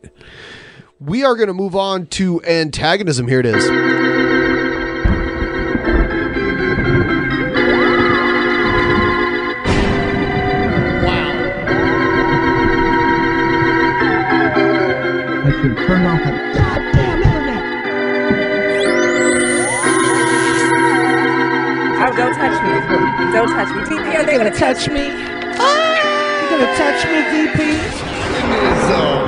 we 0.99 1.23
are 1.23 1.35
going 1.37 1.49
to 1.49 1.53
move 1.55 1.77
on 1.77 2.07
to 2.07 2.43
antagonism. 2.45 3.29
Here 3.29 3.41
it 3.41 3.45
is. 3.47 3.63
Should 15.63 15.77
turn 15.87 16.07
off 16.07 16.21
the 16.23 16.33
goddamn 16.59 17.23
internet. 17.23 17.63
Oh, 22.03 22.13
don't 22.17 22.35
touch 22.35 22.57
me. 22.63 22.73
Don't 23.33 23.49
touch 23.49 23.71
me. 23.75 23.81
TP, 23.85 24.07
are 24.15 24.25
they 24.25 24.37
going 24.37 24.53
to 24.53 24.59
touch 24.59 24.89
me? 24.89 25.07
You 25.07 26.53
gonna 26.53 26.77
touch 26.77 27.05
me, 27.07 27.19
DP? 27.33 27.59
In 28.43 28.49
the 28.51 28.73
zone. 28.89 29.27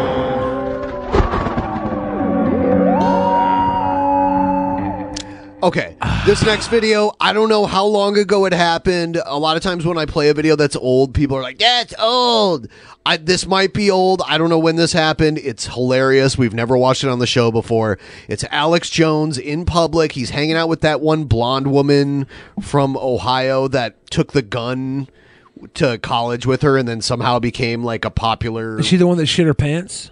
Okay, 5.62 5.96
this 6.28 6.44
next 6.44 6.68
video, 6.68 7.10
I 7.18 7.32
don't 7.32 7.48
know 7.48 7.64
how 7.64 7.86
long 7.86 8.18
ago 8.18 8.44
it 8.44 8.52
happened. 8.52 9.18
A 9.24 9.38
lot 9.38 9.56
of 9.56 9.62
times 9.62 9.86
when 9.86 9.96
I 9.96 10.04
play 10.04 10.28
a 10.28 10.34
video 10.34 10.56
that's 10.56 10.76
old, 10.76 11.14
people 11.14 11.38
are 11.38 11.40
like, 11.40 11.58
"Yeah, 11.58 11.80
it's 11.80 11.94
old." 11.98 12.68
I, 13.06 13.16
this 13.16 13.46
might 13.46 13.72
be 13.72 13.90
old. 13.90 14.20
I 14.26 14.36
don't 14.36 14.50
know 14.50 14.58
when 14.58 14.76
this 14.76 14.92
happened. 14.92 15.38
It's 15.38 15.68
hilarious. 15.68 16.36
We've 16.36 16.52
never 16.52 16.76
watched 16.76 17.02
it 17.02 17.08
on 17.08 17.18
the 17.18 17.26
show 17.26 17.50
before. 17.50 17.98
It's 18.28 18.44
Alex 18.50 18.90
Jones 18.90 19.38
in 19.38 19.64
public. 19.64 20.12
He's 20.12 20.28
hanging 20.28 20.54
out 20.54 20.68
with 20.68 20.82
that 20.82 21.00
one 21.00 21.24
blonde 21.24 21.72
woman 21.72 22.26
from 22.60 22.98
Ohio 22.98 23.66
that 23.68 24.10
took 24.10 24.32
the 24.32 24.42
gun 24.42 25.08
to 25.72 25.96
college 25.96 26.44
with 26.44 26.60
her 26.60 26.76
and 26.76 26.86
then 26.86 27.00
somehow 27.00 27.38
became 27.38 27.82
like 27.82 28.04
a 28.04 28.10
popular 28.10 28.80
Is 28.80 28.86
she 28.86 28.98
the 28.98 29.06
one 29.06 29.16
that 29.16 29.26
shit 29.26 29.46
her 29.46 29.54
pants? 29.54 30.10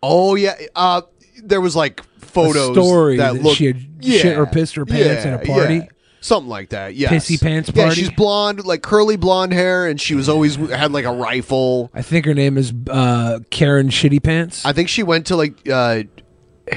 Oh 0.00 0.36
yeah, 0.36 0.54
uh, 0.76 1.02
there 1.44 1.60
was 1.60 1.76
like 1.76 2.02
photos 2.18 2.72
story 2.72 3.16
that, 3.16 3.34
that 3.34 3.42
look 3.42 3.56
she 3.56 3.66
had 3.66 3.86
shit 4.02 4.38
or 4.38 4.46
pissed 4.46 4.74
her 4.76 4.86
pants 4.86 5.24
at 5.24 5.42
a 5.42 5.46
party? 5.46 5.76
yeah. 5.76 5.86
something 6.20 6.48
like 6.48 6.70
that. 6.70 6.94
Yeah, 6.94 7.08
Pissy 7.08 7.40
pants 7.40 7.70
party. 7.70 7.88
Yeah, 7.88 7.94
she's 7.94 8.10
blonde, 8.10 8.64
like 8.64 8.82
curly 8.82 9.16
blonde 9.16 9.52
hair, 9.52 9.86
and 9.86 10.00
she 10.00 10.14
was 10.14 10.28
always 10.28 10.56
had 10.56 10.92
like 10.92 11.04
a 11.04 11.12
rifle. 11.12 11.90
I 11.94 12.02
think 12.02 12.26
her 12.26 12.34
name 12.34 12.56
is 12.56 12.72
uh, 12.88 13.40
Karen 13.50 13.88
Shitty 13.88 14.22
Pants. 14.22 14.64
I 14.64 14.72
think 14.72 14.88
she 14.88 15.02
went 15.02 15.26
to 15.26 15.36
like 15.36 15.68
uh, 15.68 16.02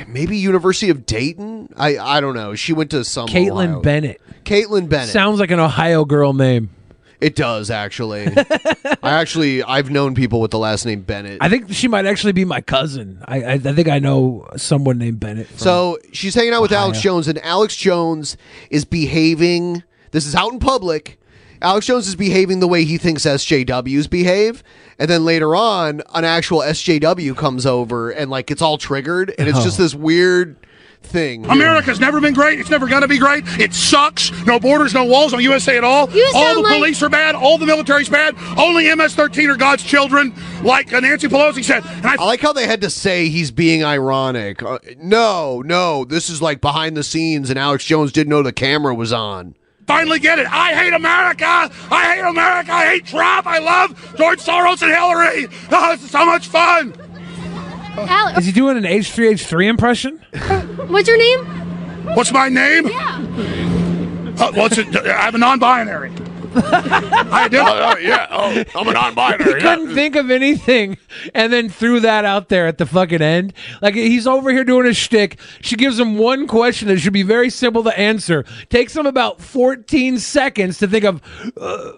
maybe 0.07 0.37
University 0.37 0.89
of 0.89 1.05
Dayton. 1.05 1.69
I 1.77 1.97
I 1.97 2.21
don't 2.21 2.35
know. 2.35 2.55
She 2.55 2.73
went 2.73 2.91
to 2.91 3.03
some 3.03 3.27
Kaitlin 3.27 3.67
Ohio- 3.67 3.81
Bennett. 3.81 4.21
Kaitlin 4.43 4.89
Bennett. 4.89 5.09
Sounds 5.09 5.39
like 5.39 5.51
an 5.51 5.59
Ohio 5.59 6.05
girl 6.05 6.33
name. 6.33 6.69
It 7.23 7.35
does 7.35 7.71
actually. 7.71 8.27
I 8.27 8.95
actually 9.21 9.63
I've 9.63 9.89
known 9.89 10.13
people 10.13 10.41
with 10.41 10.51
the 10.51 10.59
last 10.59 10.85
name 10.85 11.01
Bennett. 11.01 11.37
I 11.41 11.49
think 11.49 11.71
she 11.71 11.87
might 11.87 12.05
actually 12.05 12.33
be 12.33 12.45
my 12.45 12.61
cousin. 12.61 13.23
I 13.25 13.43
I, 13.43 13.51
I 13.53 13.57
think 13.59 13.87
I 13.87 13.99
know 13.99 14.47
someone 14.57 14.97
named 14.97 15.19
Bennett. 15.19 15.47
So 15.59 15.97
she's 16.11 16.35
hanging 16.35 16.53
out 16.53 16.61
with 16.61 16.71
Alex 16.73 16.99
Jones, 17.01 17.27
and 17.27 17.39
Alex 17.39 17.75
Jones 17.75 18.35
is 18.69 18.85
behaving. 18.85 19.83
This 20.11 20.25
is 20.25 20.35
out 20.35 20.51
in 20.53 20.59
public. 20.59 21.19
Alex 21.61 21.85
Jones 21.85 22.07
is 22.09 22.15
behaving 22.15 22.59
the 22.59 22.67
way 22.67 22.83
he 22.83 22.97
thinks 22.97 23.23
SJWs 23.25 24.09
behave. 24.09 24.61
And 24.99 25.09
then 25.09 25.23
later 25.23 25.55
on, 25.55 26.01
an 26.13 26.25
actual 26.25 26.59
SJW 26.59 27.37
comes 27.37 27.65
over 27.65 28.11
and 28.11 28.29
like 28.29 28.51
it's 28.51 28.61
all 28.61 28.77
triggered, 28.77 29.33
and 29.39 29.47
it's 29.47 29.57
Oh. 29.59 29.63
just 29.63 29.77
this 29.77 29.95
weird 29.95 30.57
thing. 31.03 31.45
America's 31.49 31.99
never 31.99 32.19
been 32.19 32.33
great. 32.33 32.59
It's 32.59 32.69
never 32.69 32.87
going 32.87 33.01
to 33.01 33.07
be 33.07 33.17
great. 33.19 33.43
It 33.59 33.73
sucks. 33.73 34.31
No 34.45 34.59
borders, 34.59 34.93
no 34.93 35.03
walls, 35.05 35.33
no 35.33 35.39
USA 35.39 35.77
at 35.77 35.83
all. 35.83 36.09
You 36.11 36.29
all 36.35 36.55
the 36.55 36.61
like- 36.61 36.73
police 36.77 37.01
are 37.03 37.09
bad. 37.09 37.35
All 37.35 37.57
the 37.57 37.65
military's 37.65 38.09
bad. 38.09 38.35
Only 38.57 38.93
MS-13 38.93 39.49
are 39.53 39.57
God's 39.57 39.83
children, 39.83 40.33
like 40.63 40.91
Nancy 40.91 41.27
Pelosi 41.27 41.63
said. 41.63 41.83
And 41.85 42.05
I 42.05 42.15
I 42.19 42.25
like 42.25 42.41
how 42.41 42.53
they 42.53 42.65
had 42.67 42.81
to 42.81 42.89
say 42.89 43.29
he's 43.29 43.51
being 43.51 43.83
ironic. 43.83 44.63
Uh, 44.63 44.79
no, 44.97 45.61
no, 45.61 46.05
this 46.05 46.29
is 46.29 46.41
like 46.41 46.61
behind 46.61 46.95
the 46.97 47.03
scenes, 47.03 47.49
and 47.49 47.59
Alex 47.59 47.85
Jones 47.85 48.11
didn't 48.11 48.29
know 48.29 48.41
the 48.41 48.51
camera 48.53 48.95
was 48.95 49.11
on. 49.13 49.55
finally 49.85 50.19
get 50.19 50.39
it. 50.39 50.47
I 50.49 50.73
hate 50.73 50.93
America. 50.93 51.45
I 51.91 52.15
hate 52.15 52.21
America. 52.21 52.71
I 52.71 52.85
hate 52.85 53.05
Trump. 53.05 53.45
I 53.45 53.59
love 53.59 54.15
George 54.17 54.39
Soros 54.39 54.81
and 54.81 54.91
Hillary. 54.91 55.47
Oh, 55.71 55.91
this 55.91 56.03
is 56.05 56.11
so 56.11 56.25
much 56.25 56.47
fun. 56.47 56.93
Is 58.37 58.45
he 58.45 58.51
doing 58.51 58.77
an 58.77 58.85
H 58.85 59.11
three 59.11 59.29
H 59.29 59.45
three 59.45 59.67
impression? 59.67 60.19
What's 60.87 61.07
your 61.07 61.17
name? 61.17 61.45
What's 62.15 62.31
my 62.31 62.49
name? 62.49 62.87
Yeah. 62.87 63.17
Uh, 64.39 64.51
what's 64.53 64.77
it? 64.77 64.87
I'm 64.95 65.35
a 65.35 65.37
non-binary. 65.37 66.11
I 66.55 67.47
do. 67.49 67.57
Oh, 67.59 67.97
yeah. 67.97 68.27
Oh, 68.29 68.63
I'm 68.79 68.87
a 68.87 68.93
non-binary. 68.93 69.55
He 69.55 69.59
couldn't 69.59 69.93
think 69.95 70.15
of 70.15 70.29
anything, 70.29 70.97
and 71.33 71.51
then 71.51 71.67
threw 71.69 71.99
that 72.01 72.25
out 72.25 72.49
there 72.49 72.67
at 72.67 72.77
the 72.77 72.85
fucking 72.85 73.21
end. 73.21 73.53
Like 73.81 73.95
he's 73.95 74.27
over 74.27 74.51
here 74.51 74.63
doing 74.63 74.85
a 74.87 74.93
shtick. 74.93 75.39
She 75.61 75.75
gives 75.75 75.97
him 75.99 76.17
one 76.17 76.47
question 76.47 76.87
that 76.89 76.99
should 76.99 77.13
be 77.13 77.23
very 77.23 77.49
simple 77.49 77.83
to 77.83 77.97
answer. 77.97 78.43
Takes 78.69 78.95
him 78.95 79.05
about 79.07 79.41
fourteen 79.41 80.19
seconds 80.19 80.77
to 80.79 80.87
think 80.87 81.05
of. 81.05 81.21
Uh, 81.57 81.93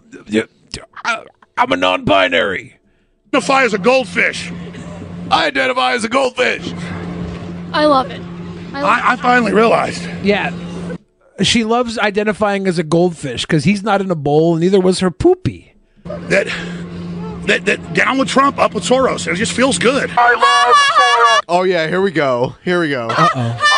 I- 1.04 1.26
I'm 1.58 1.72
a 1.72 1.78
non-binary. 1.78 2.78
Identify 3.34 3.64
as 3.64 3.74
a 3.74 3.78
goldfish. 3.78 4.52
I 5.32 5.48
identify 5.48 5.94
as 5.94 6.04
a 6.04 6.10
goldfish. 6.10 6.72
I 7.74 7.86
love 7.86 8.12
it. 8.12 8.22
I 8.74 8.82
love 8.82 8.84
I, 8.84 9.14
I 9.14 9.16
finally 9.18 9.54
realized. 9.54 10.04
Yeah. 10.24 10.54
She 11.42 11.64
loves 11.64 11.98
identifying 11.98 12.68
as 12.68 12.80
a 12.80 12.84
goldfish 12.84 13.46
because 13.46 13.64
he's 13.64 13.84
not 13.84 14.02
in 14.02 14.10
a 14.10 14.16
bowl, 14.16 14.54
and 14.54 14.62
neither 14.62 14.80
was 14.80 15.00
her 15.00 15.12
poopy. 15.12 15.74
that 16.04 16.48
that 17.48 17.66
that 17.66 17.94
down 17.94 18.18
with 18.18 18.30
Trump, 18.30 18.58
up 18.58 18.74
with 18.74 18.84
Soros. 18.84 19.28
It 19.32 19.36
just 19.36 19.52
feels 19.52 19.78
good. 19.78 20.10
I 20.16 20.34
love 20.34 20.76
Soros. 20.76 21.46
Oh 21.50 21.64
yeah, 21.64 21.88
here 21.88 22.02
we 22.02 22.12
go. 22.12 22.56
Here 22.64 22.80
we 22.80 22.90
go. 22.90 23.08
Uh 23.10 23.30
oh. 23.36 23.72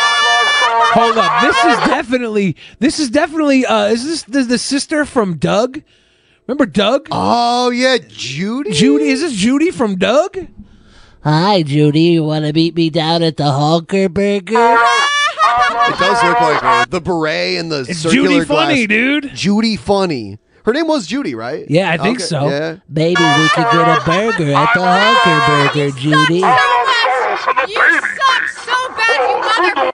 Hold 0.94 1.18
up. 1.18 1.42
This 1.42 1.56
is 1.64 1.76
definitely. 1.88 2.56
This 2.78 2.98
is 3.00 3.10
definitely. 3.10 3.66
Uh, 3.66 3.86
is 3.86 4.04
this 4.04 4.22
the, 4.22 4.42
the 4.42 4.58
sister 4.58 5.04
from 5.04 5.36
Doug? 5.36 5.82
Remember 6.46 6.64
Doug? 6.66 7.08
Oh 7.10 7.70
yeah, 7.70 7.98
Judy. 7.98 8.72
Judy. 8.72 9.08
Is 9.08 9.20
this 9.20 9.32
Judy 9.34 9.70
from 9.70 9.96
Doug? 9.96 10.46
Hi, 11.28 11.62
Judy. 11.62 12.00
You 12.16 12.24
want 12.24 12.46
to 12.46 12.54
meet 12.54 12.74
me 12.74 12.88
down 12.88 13.22
at 13.22 13.36
the 13.36 13.52
Honker 13.52 14.08
Burger? 14.08 14.78
It 15.88 15.98
does 15.98 16.22
look 16.22 16.40
like 16.40 16.60
her. 16.60 16.86
The 16.86 17.00
beret 17.00 17.58
and 17.58 17.70
the 17.72 17.80
It's 17.80 17.98
circular 18.00 18.28
Judy 18.28 18.44
Funnie, 18.44 18.86
glass. 18.86 18.98
dude. 18.98 19.34
Judy 19.34 19.76
Funnie. 19.76 20.38
Her 20.64 20.72
name 20.72 20.86
was 20.86 21.06
Judy, 21.06 21.34
right? 21.34 21.64
Yeah, 21.70 21.90
I 21.90 21.96
think 21.96 22.18
Okay, 22.18 22.24
so. 22.24 22.48
Yeah. 22.48 22.76
Maybe 22.88 23.22
we 23.22 23.48
could 23.48 23.64
get 23.72 23.88
a 23.88 24.02
burger 24.04 24.52
at 24.52 24.68
the 24.74 24.80
Honker 24.84 25.40
Burger, 25.72 25.90
Judy. 25.98 26.36
You 26.36 26.44
suck 28.14 28.48
so 28.48 28.76
bad, 28.96 29.20
you 29.28 29.36
mother. 29.76 29.92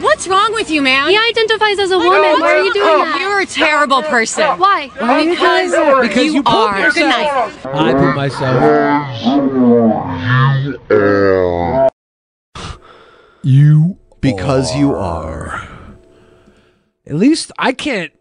What's 0.00 0.28
wrong 0.28 0.52
with 0.54 0.70
you, 0.70 0.82
man? 0.82 1.08
He 1.08 1.16
identifies 1.16 1.78
as 1.78 1.90
a 1.90 1.98
woman. 1.98 2.40
Why 2.40 2.54
are 2.54 2.60
you 2.60 2.72
doing 2.72 2.86
oh, 2.86 3.04
that? 3.04 3.23
You're 3.34 3.42
a 3.42 3.46
terrible 3.46 4.02
person. 4.02 4.44
Why? 4.60 4.90
Because, 4.94 5.72
Because 6.08 6.32
you, 6.32 6.44
poop 6.44 6.54
are. 6.54 6.76
Good 6.76 6.96
yourself. 6.96 7.64
night. 7.64 7.74
I 7.74 7.92
poop 7.92 8.14
myself. 8.14 8.62
You 13.42 13.98
Because 14.20 14.76
you 14.76 14.94
are. 14.94 15.68
At 17.06 17.16
least 17.16 17.50
I 17.58 17.72
can't. 17.72 18.12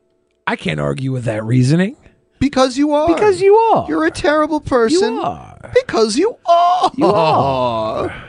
I 0.47 0.55
can't 0.55 0.79
argue 0.79 1.11
with 1.11 1.25
that 1.25 1.43
reasoning. 1.43 1.95
Because 2.39 2.75
you 2.75 2.91
are. 2.93 3.07
Because 3.07 3.39
you 3.39 3.55
are. 3.55 3.85
You're 3.87 4.05
a 4.05 4.11
terrible 4.11 4.61
person. 4.61 5.13
You 5.13 5.21
are. 5.21 5.71
Because 5.75 6.17
you 6.17 6.35
are. 6.47 6.91
You 6.97 7.05
are. 7.05 8.23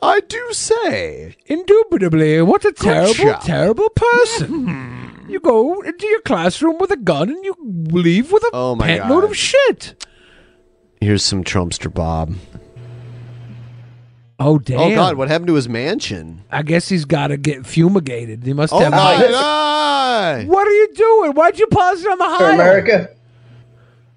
I 0.00 0.20
do 0.20 0.52
say. 0.52 1.34
Indubitably, 1.46 2.42
what 2.42 2.64
a 2.64 2.70
terrible, 2.72 3.34
terrible 3.42 3.88
person. 3.90 4.68
Hmm. 4.68 4.95
You 5.28 5.40
go 5.40 5.80
into 5.82 6.06
your 6.06 6.20
classroom 6.22 6.78
with 6.78 6.90
a 6.90 6.96
gun 6.96 7.28
and 7.30 7.44
you 7.44 7.54
leave 7.90 8.32
with 8.32 8.42
a 8.44 8.50
Oh 8.52 8.74
my 8.74 8.86
pant 8.86 9.02
God. 9.02 9.10
load 9.10 9.24
of 9.24 9.36
shit. 9.36 10.06
Here's 11.00 11.22
some 11.22 11.44
Trumpster 11.44 11.92
Bob. 11.92 12.34
Oh 14.38 14.58
damn! 14.58 14.78
Oh 14.80 14.94
God, 14.94 15.16
what 15.16 15.28
happened 15.28 15.48
to 15.48 15.54
his 15.54 15.66
mansion? 15.68 16.44
I 16.50 16.62
guess 16.62 16.88
he's 16.90 17.06
got 17.06 17.28
to 17.28 17.38
get 17.38 17.64
fumigated. 17.66 18.44
He 18.44 18.52
must 18.52 18.72
Oh 18.72 18.78
have. 18.80 18.90
my 18.90 19.16
mice. 19.18 19.30
God! 19.30 20.46
What 20.48 20.66
are 20.68 20.72
you 20.72 20.92
doing? 20.94 21.32
Why'd 21.32 21.58
you 21.58 21.66
pause 21.68 22.04
it 22.04 22.10
on 22.10 22.18
the 22.18 22.24
For 22.24 22.30
high? 22.44 22.54
America. 22.54 23.10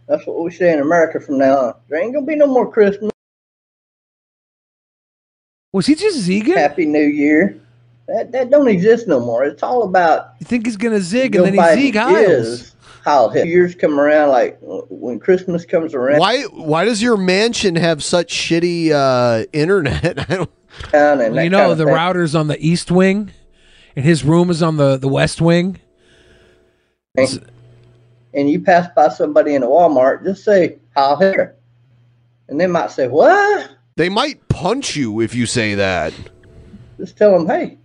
That's 0.10 0.26
what 0.28 0.44
we 0.44 0.52
say 0.52 0.74
in 0.74 0.80
America 0.80 1.20
from 1.22 1.38
now 1.38 1.58
on. 1.58 1.74
There 1.88 2.02
ain't 2.02 2.14
gonna 2.14 2.26
be 2.26 2.36
no 2.36 2.48
more 2.48 2.70
Christmas. 2.70 3.12
Was 5.72 5.86
he 5.86 5.96
just 5.96 6.28
zigging? 6.28 6.58
Happy 6.58 6.86
New 6.86 7.00
Year. 7.06 7.62
That 8.10 8.32
that 8.32 8.50
don't 8.50 8.68
exist 8.68 9.08
no 9.08 9.20
more. 9.20 9.44
It's 9.44 9.62
all 9.62 9.84
about. 9.84 10.34
You 10.40 10.46
think 10.46 10.66
he's 10.66 10.78
gonna 10.78 11.00
zig 11.00 11.36
and 11.36 11.46
then 11.46 11.54
he 11.54 11.60
Biden 11.60 11.76
zig 11.76 11.96
Hiles? 11.96 12.28
is 12.28 12.76
Heil 13.04 13.30
Hitler. 13.30 13.48
Years 13.48 13.76
come 13.76 14.00
around 14.00 14.30
like 14.30 14.58
when 14.62 15.20
Christmas 15.20 15.64
comes 15.64 15.94
around. 15.94 16.20
Why? 16.20 16.44
Why 16.44 16.86
does 16.86 17.04
your 17.04 17.18
mansion 17.18 17.76
have 17.76 18.04
such 18.04 18.34
shitty 18.34 18.92
uh, 18.92 19.46
internet? 19.54 20.20
I 20.30 20.36
don't. 20.36 20.52
Well, 20.92 21.44
you 21.44 21.50
know 21.52 21.76
the 21.76 21.86
thing. 21.86 21.94
router's 21.94 22.34
on 22.34 22.48
the 22.48 22.58
east 22.66 22.90
wing, 22.90 23.32
and 23.96 24.04
his 24.04 24.24
room 24.24 24.50
is 24.50 24.64
on 24.64 24.78
the 24.78 24.98
the 24.98 25.08
west 25.08 25.40
wing. 25.40 25.80
and 27.16 28.50
you 28.50 28.62
pass 28.62 28.88
by 28.96 29.10
somebody 29.10 29.54
in 29.54 29.62
a 29.62 29.68
Walmart, 29.68 30.24
just 30.24 30.44
say 30.44 30.80
Heil 30.96 31.18
here," 31.18 31.56
and 32.48 32.60
they 32.60 32.68
might 32.68 32.90
say 32.90 33.08
what? 33.08 33.70
They 33.98 34.10
might 34.10 34.48
punch 34.48 34.96
you 34.96 35.20
if 35.20 35.36
you 35.36 35.46
say 35.46 35.76
that. 35.76 36.14
Just 36.98 37.18
tell 37.18 37.32
them, 37.32 37.48
hey, 37.48 37.78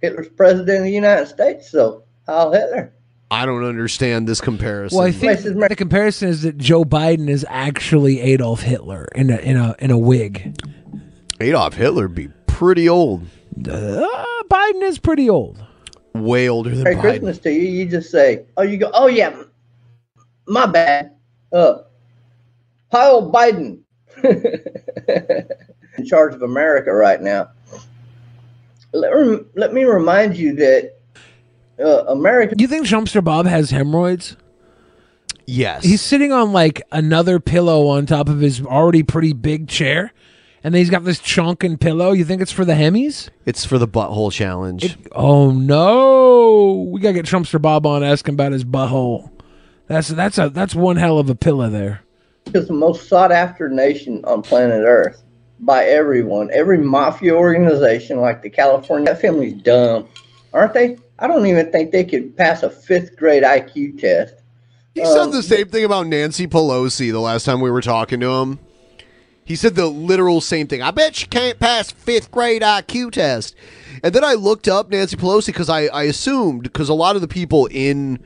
Hitler's 0.00 0.28
president 0.28 0.78
of 0.78 0.84
the 0.84 0.90
United 0.90 1.26
States, 1.26 1.70
so 1.70 2.04
Heil 2.26 2.52
Hitler. 2.52 2.92
I 3.30 3.44
don't 3.44 3.64
understand 3.64 4.26
this 4.26 4.40
comparison. 4.40 4.96
Well, 4.96 5.06
I 5.06 5.12
think 5.12 5.40
the 5.40 5.76
comparison 5.76 6.28
is 6.28 6.42
that 6.42 6.56
Joe 6.56 6.84
Biden 6.84 7.28
is 7.28 7.44
actually 7.48 8.20
Adolf 8.20 8.62
Hitler 8.62 9.06
in 9.14 9.30
a 9.30 9.36
in 9.36 9.56
a 9.56 9.76
in 9.78 9.90
a 9.90 9.98
wig. 9.98 10.58
Adolf 11.40 11.74
Hitler 11.74 12.08
be 12.08 12.28
pretty 12.46 12.88
old. 12.88 13.22
Uh, 13.70 14.06
Biden 14.50 14.82
is 14.82 14.98
pretty 14.98 15.28
old. 15.28 15.62
Way 16.14 16.48
older 16.48 16.70
than 16.70 16.84
Merry 16.84 16.96
Biden. 16.96 17.00
Christmas 17.00 17.38
to 17.40 17.52
you. 17.52 17.68
You 17.68 17.86
just 17.86 18.10
say, 18.10 18.46
oh, 18.56 18.62
you 18.62 18.78
go, 18.78 18.90
oh 18.94 19.08
yeah, 19.08 19.42
my 20.46 20.66
bad. 20.66 21.12
Uh, 21.52 21.82
Heil 22.90 23.30
Biden 23.30 23.80
in 24.24 26.06
charge 26.06 26.34
of 26.34 26.42
America 26.42 26.92
right 26.92 27.20
now. 27.20 27.50
Let, 28.92 29.12
let 29.56 29.72
me 29.72 29.84
remind 29.84 30.36
you 30.36 30.54
that 30.56 30.98
uh, 31.78 32.04
America. 32.08 32.54
You 32.58 32.66
think 32.66 32.86
Trumpster 32.86 33.22
Bob 33.22 33.46
has 33.46 33.70
hemorrhoids? 33.70 34.36
Yes. 35.46 35.84
He's 35.84 36.02
sitting 36.02 36.32
on 36.32 36.52
like 36.52 36.82
another 36.92 37.40
pillow 37.40 37.86
on 37.88 38.06
top 38.06 38.28
of 38.28 38.40
his 38.40 38.60
already 38.62 39.02
pretty 39.02 39.32
big 39.32 39.68
chair, 39.68 40.12
and 40.62 40.74
then 40.74 40.80
he's 40.80 40.90
got 40.90 41.04
this 41.04 41.20
chunkin 41.20 41.80
pillow. 41.80 42.12
You 42.12 42.24
think 42.24 42.42
it's 42.42 42.52
for 42.52 42.64
the 42.64 42.74
hemis? 42.74 43.30
It's 43.46 43.64
for 43.64 43.78
the 43.78 43.88
butthole 43.88 44.30
challenge. 44.30 44.98
Oh 45.12 45.50
no! 45.50 46.88
We 46.90 47.00
gotta 47.00 47.14
get 47.14 47.26
Trumpster 47.26 47.60
Bob 47.60 47.86
on 47.86 48.02
asking 48.02 48.34
about 48.34 48.52
his 48.52 48.64
butthole. 48.64 49.30
That's 49.86 50.08
that's 50.08 50.36
a 50.36 50.50
that's 50.50 50.74
one 50.74 50.96
hell 50.96 51.18
of 51.18 51.30
a 51.30 51.34
pillow 51.34 51.70
there. 51.70 52.02
is 52.52 52.68
the 52.68 52.74
most 52.74 53.08
sought 53.08 53.32
after 53.32 53.70
nation 53.70 54.22
on 54.26 54.42
planet 54.42 54.84
Earth 54.84 55.22
by 55.60 55.84
everyone. 55.84 56.50
Every 56.52 56.78
mafia 56.78 57.34
organization, 57.34 58.20
like 58.20 58.42
the 58.42 58.50
California 58.50 59.14
family's 59.14 59.54
dumb, 59.54 60.08
aren't 60.52 60.74
they? 60.74 60.98
I 61.18 61.26
don't 61.26 61.46
even 61.46 61.70
think 61.72 61.90
they 61.90 62.04
could 62.04 62.36
pass 62.36 62.62
a 62.62 62.70
fifth 62.70 63.16
grade 63.16 63.42
IQ 63.42 64.00
test. 64.00 64.34
He 64.94 65.02
Um, 65.02 65.12
said 65.12 65.32
the 65.32 65.42
same 65.42 65.68
thing 65.68 65.84
about 65.84 66.06
Nancy 66.06 66.46
Pelosi 66.46 67.10
the 67.10 67.20
last 67.20 67.44
time 67.44 67.60
we 67.60 67.70
were 67.70 67.80
talking 67.80 68.20
to 68.20 68.30
him. 68.30 68.58
He 69.44 69.56
said 69.56 69.74
the 69.74 69.86
literal 69.86 70.40
same 70.40 70.66
thing. 70.66 70.82
I 70.82 70.90
bet 70.90 71.16
she 71.16 71.26
can't 71.26 71.58
pass 71.58 71.90
fifth 71.90 72.30
grade 72.30 72.62
IQ 72.62 73.12
test. 73.12 73.54
And 74.04 74.14
then 74.14 74.22
I 74.22 74.34
looked 74.34 74.68
up 74.68 74.90
Nancy 74.90 75.16
Pelosi 75.16 75.46
because 75.46 75.70
I, 75.70 75.86
I 75.86 76.02
assumed 76.04 76.64
because 76.64 76.88
a 76.88 76.94
lot 76.94 77.16
of 77.16 77.22
the 77.22 77.28
people 77.28 77.66
in 77.70 78.18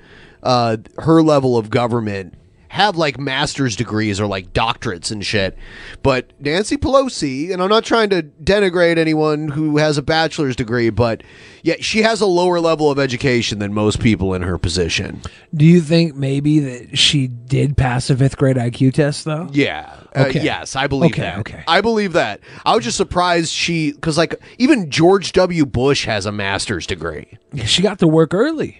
uh, 0.42 0.78
her 0.98 1.22
level 1.22 1.56
of 1.56 1.70
government 1.70 2.34
have 2.72 2.96
like 2.96 3.18
master's 3.20 3.76
degrees 3.76 4.18
or 4.18 4.26
like 4.26 4.54
doctorates 4.54 5.10
and 5.10 5.22
shit. 5.26 5.58
But 6.02 6.32
Nancy 6.40 6.78
Pelosi, 6.78 7.52
and 7.52 7.60
I'm 7.62 7.68
not 7.68 7.84
trying 7.84 8.08
to 8.08 8.22
denigrate 8.42 8.96
anyone 8.96 9.48
who 9.48 9.76
has 9.76 9.98
a 9.98 10.02
bachelor's 10.02 10.56
degree, 10.56 10.88
but 10.88 11.22
yeah, 11.62 11.74
she 11.80 12.00
has 12.00 12.22
a 12.22 12.26
lower 12.26 12.60
level 12.60 12.90
of 12.90 12.98
education 12.98 13.58
than 13.58 13.74
most 13.74 14.00
people 14.00 14.32
in 14.32 14.40
her 14.40 14.56
position. 14.56 15.20
Do 15.54 15.66
you 15.66 15.82
think 15.82 16.16
maybe 16.16 16.60
that 16.60 16.96
she 16.98 17.26
did 17.26 17.76
pass 17.76 18.08
a 18.08 18.16
fifth 18.16 18.38
grade 18.38 18.56
IQ 18.56 18.94
test 18.94 19.26
though? 19.26 19.50
Yeah. 19.52 19.94
Uh, 20.16 20.30
yes, 20.32 20.74
I 20.74 20.86
believe 20.86 21.12
Okay, 21.12 21.22
that. 21.22 21.38
okay. 21.40 21.64
I 21.68 21.82
believe 21.82 22.14
that. 22.14 22.40
I 22.64 22.74
was 22.74 22.84
just 22.84 22.96
surprised 22.96 23.52
she, 23.52 23.92
because 23.92 24.16
like 24.16 24.34
even 24.56 24.90
George 24.90 25.32
W. 25.32 25.66
Bush 25.66 26.06
has 26.06 26.24
a 26.24 26.32
master's 26.32 26.86
degree. 26.86 27.36
She 27.66 27.82
got 27.82 27.98
to 27.98 28.08
work 28.08 28.32
early. 28.32 28.78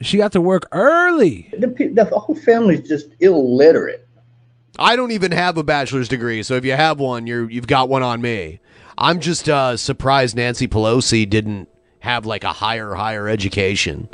She 0.00 0.16
got 0.18 0.32
to 0.32 0.40
work 0.40 0.66
early. 0.72 1.48
The, 1.58 1.68
the 1.92 2.04
whole 2.04 2.34
family's 2.36 2.86
just 2.86 3.08
illiterate. 3.20 4.06
I 4.78 4.94
don't 4.96 5.10
even 5.12 5.32
have 5.32 5.56
a 5.56 5.62
bachelor's 5.62 6.08
degree, 6.08 6.42
so 6.42 6.54
if 6.54 6.64
you 6.64 6.72
have 6.72 7.00
one, 7.00 7.26
you're 7.26 7.48
you've 7.50 7.66
got 7.66 7.88
one 7.88 8.02
on 8.02 8.20
me. 8.20 8.60
I'm 8.98 9.20
just 9.20 9.48
uh, 9.48 9.76
surprised 9.76 10.36
Nancy 10.36 10.68
Pelosi 10.68 11.28
didn't 11.28 11.68
have 12.00 12.26
like 12.26 12.44
a 12.44 12.52
higher 12.52 12.94
higher 12.94 13.26
education. 13.28 14.08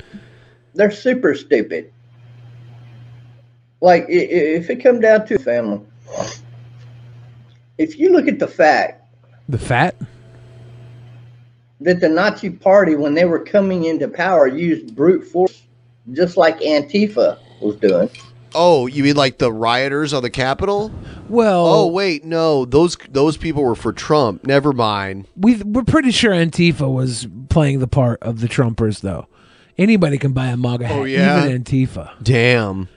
They're 0.74 0.90
super 0.92 1.34
stupid. 1.34 1.92
Like, 3.80 4.04
i- 4.04 4.12
i- 4.12 4.54
if 4.58 4.70
it 4.70 4.76
come 4.76 5.00
down 5.00 5.26
to 5.26 5.38
family, 5.38 5.80
if 7.78 7.98
you 7.98 8.12
look 8.12 8.28
at 8.28 8.38
the 8.38 8.46
fact 8.46 9.04
The 9.48 9.58
fat? 9.58 9.96
that 11.80 12.00
the 12.00 12.08
Nazi 12.08 12.48
Party, 12.50 12.94
when 12.94 13.14
they 13.14 13.24
were 13.24 13.40
coming 13.40 13.84
into 13.86 14.06
power, 14.06 14.46
used 14.46 14.94
brute 14.94 15.24
force, 15.26 15.62
just 16.12 16.36
like 16.36 16.58
Antifa 16.60 17.38
was 17.60 17.76
doing. 17.76 18.10
Oh, 18.54 18.86
you 18.86 19.02
mean 19.02 19.16
like 19.16 19.38
the 19.38 19.50
rioters 19.52 20.12
on 20.12 20.22
the 20.22 20.28
Capitol? 20.30 20.92
Well, 21.28 21.66
oh 21.66 21.86
wait, 21.86 22.24
no, 22.24 22.64
those 22.66 22.96
those 23.08 23.36
people 23.38 23.62
were 23.64 23.74
for 23.74 23.92
Trump. 23.94 24.44
Never 24.44 24.72
mind. 24.74 25.26
We 25.36 25.56
we're 25.62 25.84
pretty 25.84 26.10
sure 26.10 26.32
Antifa 26.32 26.92
was 26.92 27.26
playing 27.48 27.78
the 27.78 27.86
part 27.86 28.22
of 28.22 28.40
the 28.40 28.48
Trumpers 28.48 29.00
though. 29.00 29.26
Anybody 29.78 30.18
can 30.18 30.32
buy 30.32 30.48
a 30.48 30.56
MAGA 30.58 30.86
hat, 30.86 30.98
Oh, 30.98 31.04
yeah? 31.04 31.46
even 31.46 31.62
Antifa. 31.64 32.10
Damn. 32.22 32.88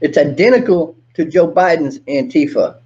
It's 0.00 0.16
identical 0.16 0.96
to 1.14 1.26
Joe 1.26 1.50
Biden's 1.50 1.98
Antifa. 2.00 2.76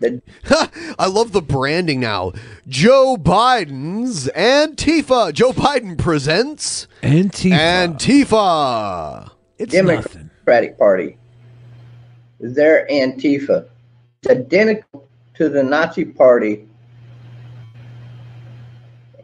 I 0.98 1.06
love 1.06 1.32
the 1.32 1.42
branding 1.42 2.00
now. 2.00 2.32
Joe 2.68 3.16
Biden's 3.18 4.28
Antifa. 4.28 5.32
Joe 5.32 5.52
Biden 5.52 5.96
presents 5.96 6.86
Antifa. 7.02 7.96
Antifa. 7.96 9.30
It's 9.58 9.72
Democratic 9.72 10.78
Party. 10.78 11.16
Their 12.40 12.86
Antifa. 12.90 13.66
It's 14.22 14.30
identical 14.30 15.08
to 15.34 15.48
the 15.48 15.62
Nazi 15.62 16.04
Party. 16.04 16.68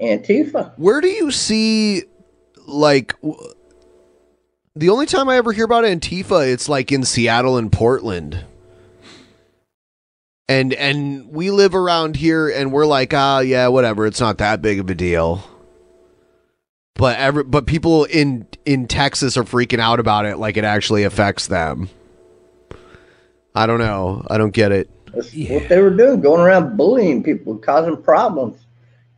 Antifa. 0.00 0.72
Where 0.76 1.00
do 1.00 1.08
you 1.08 1.30
see 1.30 2.04
like 2.66 3.20
w- 3.20 3.38
the 4.74 4.88
only 4.88 5.06
time 5.06 5.28
I 5.28 5.36
ever 5.36 5.52
hear 5.52 5.66
about 5.66 5.84
Antifa, 5.84 6.50
it's 6.50 6.68
like 6.68 6.90
in 6.90 7.04
Seattle 7.04 7.58
and 7.58 7.70
Portland. 7.70 8.44
And 10.48 10.74
and 10.74 11.30
we 11.30 11.50
live 11.50 11.74
around 11.74 12.16
here 12.16 12.48
and 12.48 12.72
we're 12.72 12.86
like, 12.86 13.14
ah, 13.14 13.40
yeah, 13.40 13.68
whatever, 13.68 14.06
it's 14.06 14.20
not 14.20 14.38
that 14.38 14.60
big 14.60 14.80
of 14.80 14.90
a 14.90 14.94
deal. 14.94 15.42
But 16.94 17.18
every, 17.18 17.44
but 17.44 17.66
people 17.66 18.04
in 18.04 18.46
in 18.64 18.86
Texas 18.86 19.36
are 19.36 19.44
freaking 19.44 19.78
out 19.78 20.00
about 20.00 20.26
it 20.26 20.38
like 20.38 20.56
it 20.56 20.64
actually 20.64 21.04
affects 21.04 21.46
them. 21.46 21.88
I 23.54 23.66
don't 23.66 23.78
know. 23.78 24.26
I 24.28 24.38
don't 24.38 24.52
get 24.52 24.72
it. 24.72 24.90
That's 25.12 25.34
what 25.34 25.68
they 25.68 25.80
were 25.80 25.90
doing, 25.90 26.20
going 26.20 26.40
around 26.40 26.76
bullying 26.76 27.22
people, 27.22 27.56
causing 27.58 28.02
problems, 28.02 28.61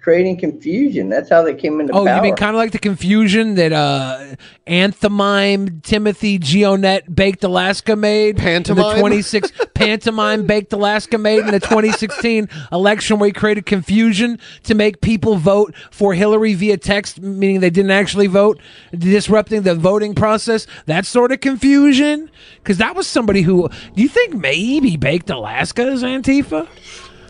creating 0.05 0.37
confusion. 0.37 1.09
That's 1.09 1.31
how 1.31 1.43
they 1.43 1.55
came 1.55 1.81
into 1.81 1.95
power. 1.95 2.03
Oh, 2.03 2.05
power. 2.05 2.17
you 2.17 2.23
mean 2.23 2.37
kind 2.37 2.55
of 2.55 2.57
like 2.57 2.73
the 2.73 2.79
confusion 2.79 3.55
that 3.55 3.73
uh 3.73 4.37
Anthemime 4.67 5.81
Timothy 5.81 6.39
Gionet 6.39 7.15
Baked 7.15 7.43
Alaska 7.43 7.97
made 7.97 8.37
Pantomime? 8.37 8.85
in 8.85 8.95
the 8.97 9.01
26 9.01 9.53
Pantomime 9.75 10.47
Baked 10.47 10.75
Alaska 10.75 11.17
made 11.17 11.39
in 11.39 11.53
the 11.53 11.61
2016 11.61 12.51
election 12.71 13.19
where 13.19 13.29
he 13.29 13.33
created 13.33 13.65
confusion 13.65 14.39
to 14.65 14.75
make 14.75 15.01
people 15.01 15.37
vote 15.37 15.75
for 15.91 16.13
Hillary 16.13 16.53
via 16.53 16.77
text 16.77 17.23
meaning 17.23 17.61
they 17.61 17.71
didn't 17.71 17.91
actually 17.91 18.27
vote 18.27 18.61
disrupting 18.97 19.63
the 19.63 19.75
voting 19.75 20.15
process 20.15 20.67
that 20.85 21.07
sort 21.07 21.33
of 21.33 21.41
confusion 21.41 22.31
cuz 22.63 22.77
that 22.77 22.95
was 22.95 23.07
somebody 23.07 23.41
who 23.41 23.71
do 23.97 24.03
you 24.03 24.09
think 24.09 24.35
maybe 24.35 24.99
Baked 24.99 25.31
Alaska 25.31 25.89
is 25.89 26.03
Antifa? 26.03 26.69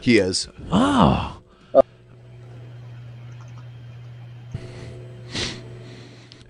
He 0.01 0.19
is. 0.19 0.49
Oh. 0.73 1.41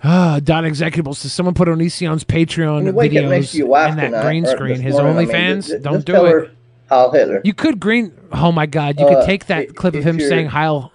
Ah, 0.07 0.39
Don 0.43 0.63
executables. 0.65 1.15
says 1.15 1.33
someone 1.33 1.55
put 1.55 1.67
Onision's 1.67 2.23
Patreon 2.23 2.75
When 2.75 2.85
you 2.85 2.93
wake 2.93 3.15
up 3.15 3.25
next 3.25 3.47
videos 3.47 3.51
to 3.51 3.57
your 3.57 3.67
wife 3.67 3.89
and 3.91 3.99
that 3.99 4.05
tonight, 4.07 4.21
green 4.23 4.45
screen. 4.45 4.79
His 4.79 4.93
morning, 4.93 5.17
I 5.17 5.19
mean, 5.21 5.27
OnlyFans, 5.29 5.81
don't 5.81 5.93
just 5.95 6.05
do 6.05 6.13
tell 6.13 6.25
it. 6.25 6.31
her 6.31 6.51
Heil 6.89 7.11
Hitler. 7.11 7.41
You 7.43 7.53
could 7.55 7.79
green. 7.79 8.11
Oh 8.31 8.51
my 8.51 8.67
God, 8.67 8.99
you 8.99 9.05
Uh, 9.07 9.15
could 9.15 9.25
take 9.25 9.47
that 9.47 9.75
clip 9.75 9.95
of 9.95 10.03
him 10.03 10.19
you're- 10.19 10.29
saying 10.29 10.47
Heil, 10.49 10.91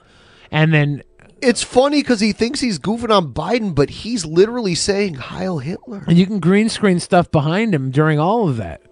and 0.53 0.73
then 0.73 1.03
It's 1.43 1.63
funny 1.63 2.03
because 2.03 2.21
he 2.21 2.33
thinks 2.33 2.61
he's 2.61 2.79
goofing 2.79 3.11
on 3.11 3.33
Biden, 3.33 3.75
but 3.75 3.89
he's 3.89 4.27
literally 4.27 4.75
saying 4.75 5.15
Heil 5.15 5.59
Hitler. 5.59 6.05
and 6.07 6.19
you 6.19 6.27
can 6.27 6.39
green 6.39 6.69
screen 6.69 7.01
stuff 7.01 7.31
behind 7.31 7.75
him 7.75 7.91
during 7.91 8.19
all 8.19 8.47
of 8.49 8.59
that. 8.59 8.83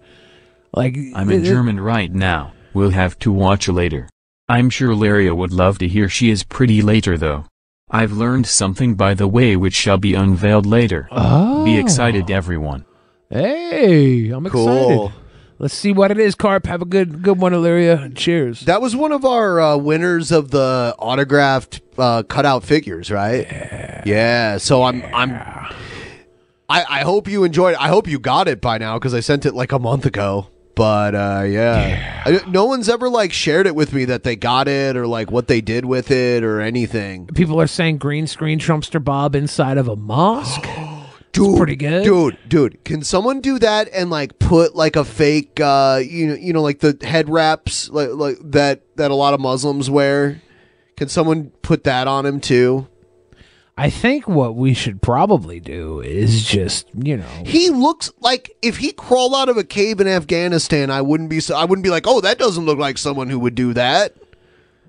Like 0.73 0.97
I'm 1.15 1.29
in 1.29 1.41
it- 1.41 1.45
German 1.47 1.79
right 1.79 2.11
now. 2.11 2.53
We'll 2.73 2.89
have 2.89 3.17
to 3.19 3.31
watch 3.31 3.67
later. 3.69 4.09
I'm 4.49 4.71
sure 4.71 4.95
Laria 4.95 5.35
would 5.35 5.53
love 5.53 5.77
to 5.77 5.87
hear 5.87 6.09
she 6.09 6.29
is 6.31 6.41
pretty 6.43 6.81
later 6.81 7.17
though. 7.19 7.45
I've 7.91 8.11
learned 8.11 8.45
something 8.47 8.95
by 8.95 9.13
the 9.13 9.27
way 9.27 9.55
which 9.55 9.73
shall 9.73 9.97
be 9.97 10.13
unveiled 10.13 10.65
later. 10.65 11.07
Oh. 11.11 11.65
Be 11.65 11.77
excited 11.77 12.29
everyone. 12.29 12.85
Hey, 13.29 14.29
I'm 14.29 14.45
Cool. 14.45 15.05
excited. 15.07 15.15
Let's 15.61 15.73
see 15.73 15.91
what 15.91 16.09
it 16.09 16.17
is, 16.19 16.35
Carp. 16.35 16.65
Have 16.67 16.81
a 16.81 16.85
good 16.85 17.21
good 17.21 17.37
one, 17.37 17.53
Illyria. 17.53 18.09
Cheers. 18.15 18.61
That 18.61 18.81
was 18.81 18.95
one 18.95 19.11
of 19.11 19.25
our 19.25 19.59
uh, 19.59 19.75
winners 19.77 20.31
of 20.31 20.51
the 20.51 20.95
autographed 20.97 21.81
uh, 21.97 22.23
cutout 22.23 22.63
figures, 22.63 23.11
right? 23.11 23.45
Yeah. 23.45 24.03
yeah. 24.05 24.57
So 24.57 24.83
I'm 24.83 25.03
I'm. 25.13 25.31
I, 26.69 26.85
I 26.87 26.99
hope 27.01 27.27
you 27.27 27.43
enjoyed. 27.43 27.73
it. 27.73 27.81
I 27.81 27.87
hope 27.89 28.07
you 28.07 28.19
got 28.19 28.47
it 28.47 28.61
by 28.61 28.77
now 28.77 28.97
because 28.99 29.13
I 29.13 29.19
sent 29.19 29.45
it 29.45 29.53
like 29.53 29.71
a 29.73 29.79
month 29.79 30.05
ago. 30.05 30.47
But 30.79 31.13
uh, 31.13 31.43
yeah, 31.45 32.23
I- 32.25 32.49
no 32.49 32.63
one's 32.63 32.87
ever 32.87 33.09
like 33.09 33.33
shared 33.33 33.67
it 33.67 33.75
with 33.75 33.91
me 33.91 34.05
that 34.05 34.23
they 34.23 34.37
got 34.37 34.69
it 34.69 34.95
or 34.95 35.07
like 35.07 35.29
what 35.29 35.49
they 35.49 35.59
did 35.59 35.83
with 35.83 36.09
it 36.09 36.41
or 36.41 36.61
anything. 36.61 37.27
People 37.27 37.59
are 37.59 37.67
saying 37.67 37.97
green 37.97 38.27
screen 38.27 38.59
Trumpster 38.59 39.03
Bob 39.03 39.35
inside 39.35 39.77
of 39.77 39.89
a 39.89 39.97
mosque. 39.97 40.65
Dude, 41.33 41.57
pretty 41.57 41.75
good. 41.75 42.03
dude, 42.05 42.37
dude. 42.47 42.83
Can 42.85 43.03
someone 43.03 43.39
do 43.41 43.59
that 43.59 43.87
and 43.93 44.09
like 44.09 44.39
put 44.39 44.73
like 44.75 44.95
a 44.95 45.03
fake, 45.05 45.59
uh, 45.59 46.01
you 46.03 46.27
know, 46.27 46.33
you 46.33 46.53
know, 46.53 46.61
like 46.63 46.79
the 46.79 46.97
head 47.05 47.29
wraps, 47.29 47.89
like 47.89 48.09
like 48.13 48.37
that 48.41 48.81
that 48.95 49.11
a 49.11 49.15
lot 49.15 49.33
of 49.35 49.39
Muslims 49.41 49.89
wear? 49.91 50.41
Can 50.97 51.07
someone 51.07 51.51
put 51.61 51.83
that 51.83 52.07
on 52.07 52.25
him 52.25 52.39
too? 52.39 52.87
I 53.79 53.89
think 53.89 54.27
what 54.27 54.57
we 54.57 54.73
should 54.73 55.01
probably 55.01 55.61
do 55.61 56.01
is 56.01 56.43
just, 56.43 56.85
you 56.93 57.15
know, 57.15 57.29
He 57.45 57.69
looks 57.69 58.11
like 58.19 58.51
if 58.61 58.75
he 58.75 58.91
crawled 58.91 59.33
out 59.33 59.47
of 59.47 59.55
a 59.55 59.63
cave 59.63 60.01
in 60.01 60.07
Afghanistan, 60.07 60.89
I 60.91 61.01
wouldn't 61.01 61.29
be 61.29 61.39
so. 61.39 61.55
I 61.55 61.63
wouldn't 61.63 61.85
be 61.85 61.89
like, 61.89 62.05
oh, 62.05 62.19
that 62.19 62.37
doesn't 62.37 62.65
look 62.65 62.77
like 62.77 62.97
someone 62.97 63.29
who 63.29 63.39
would 63.39 63.55
do 63.55 63.73
that. 63.75 64.15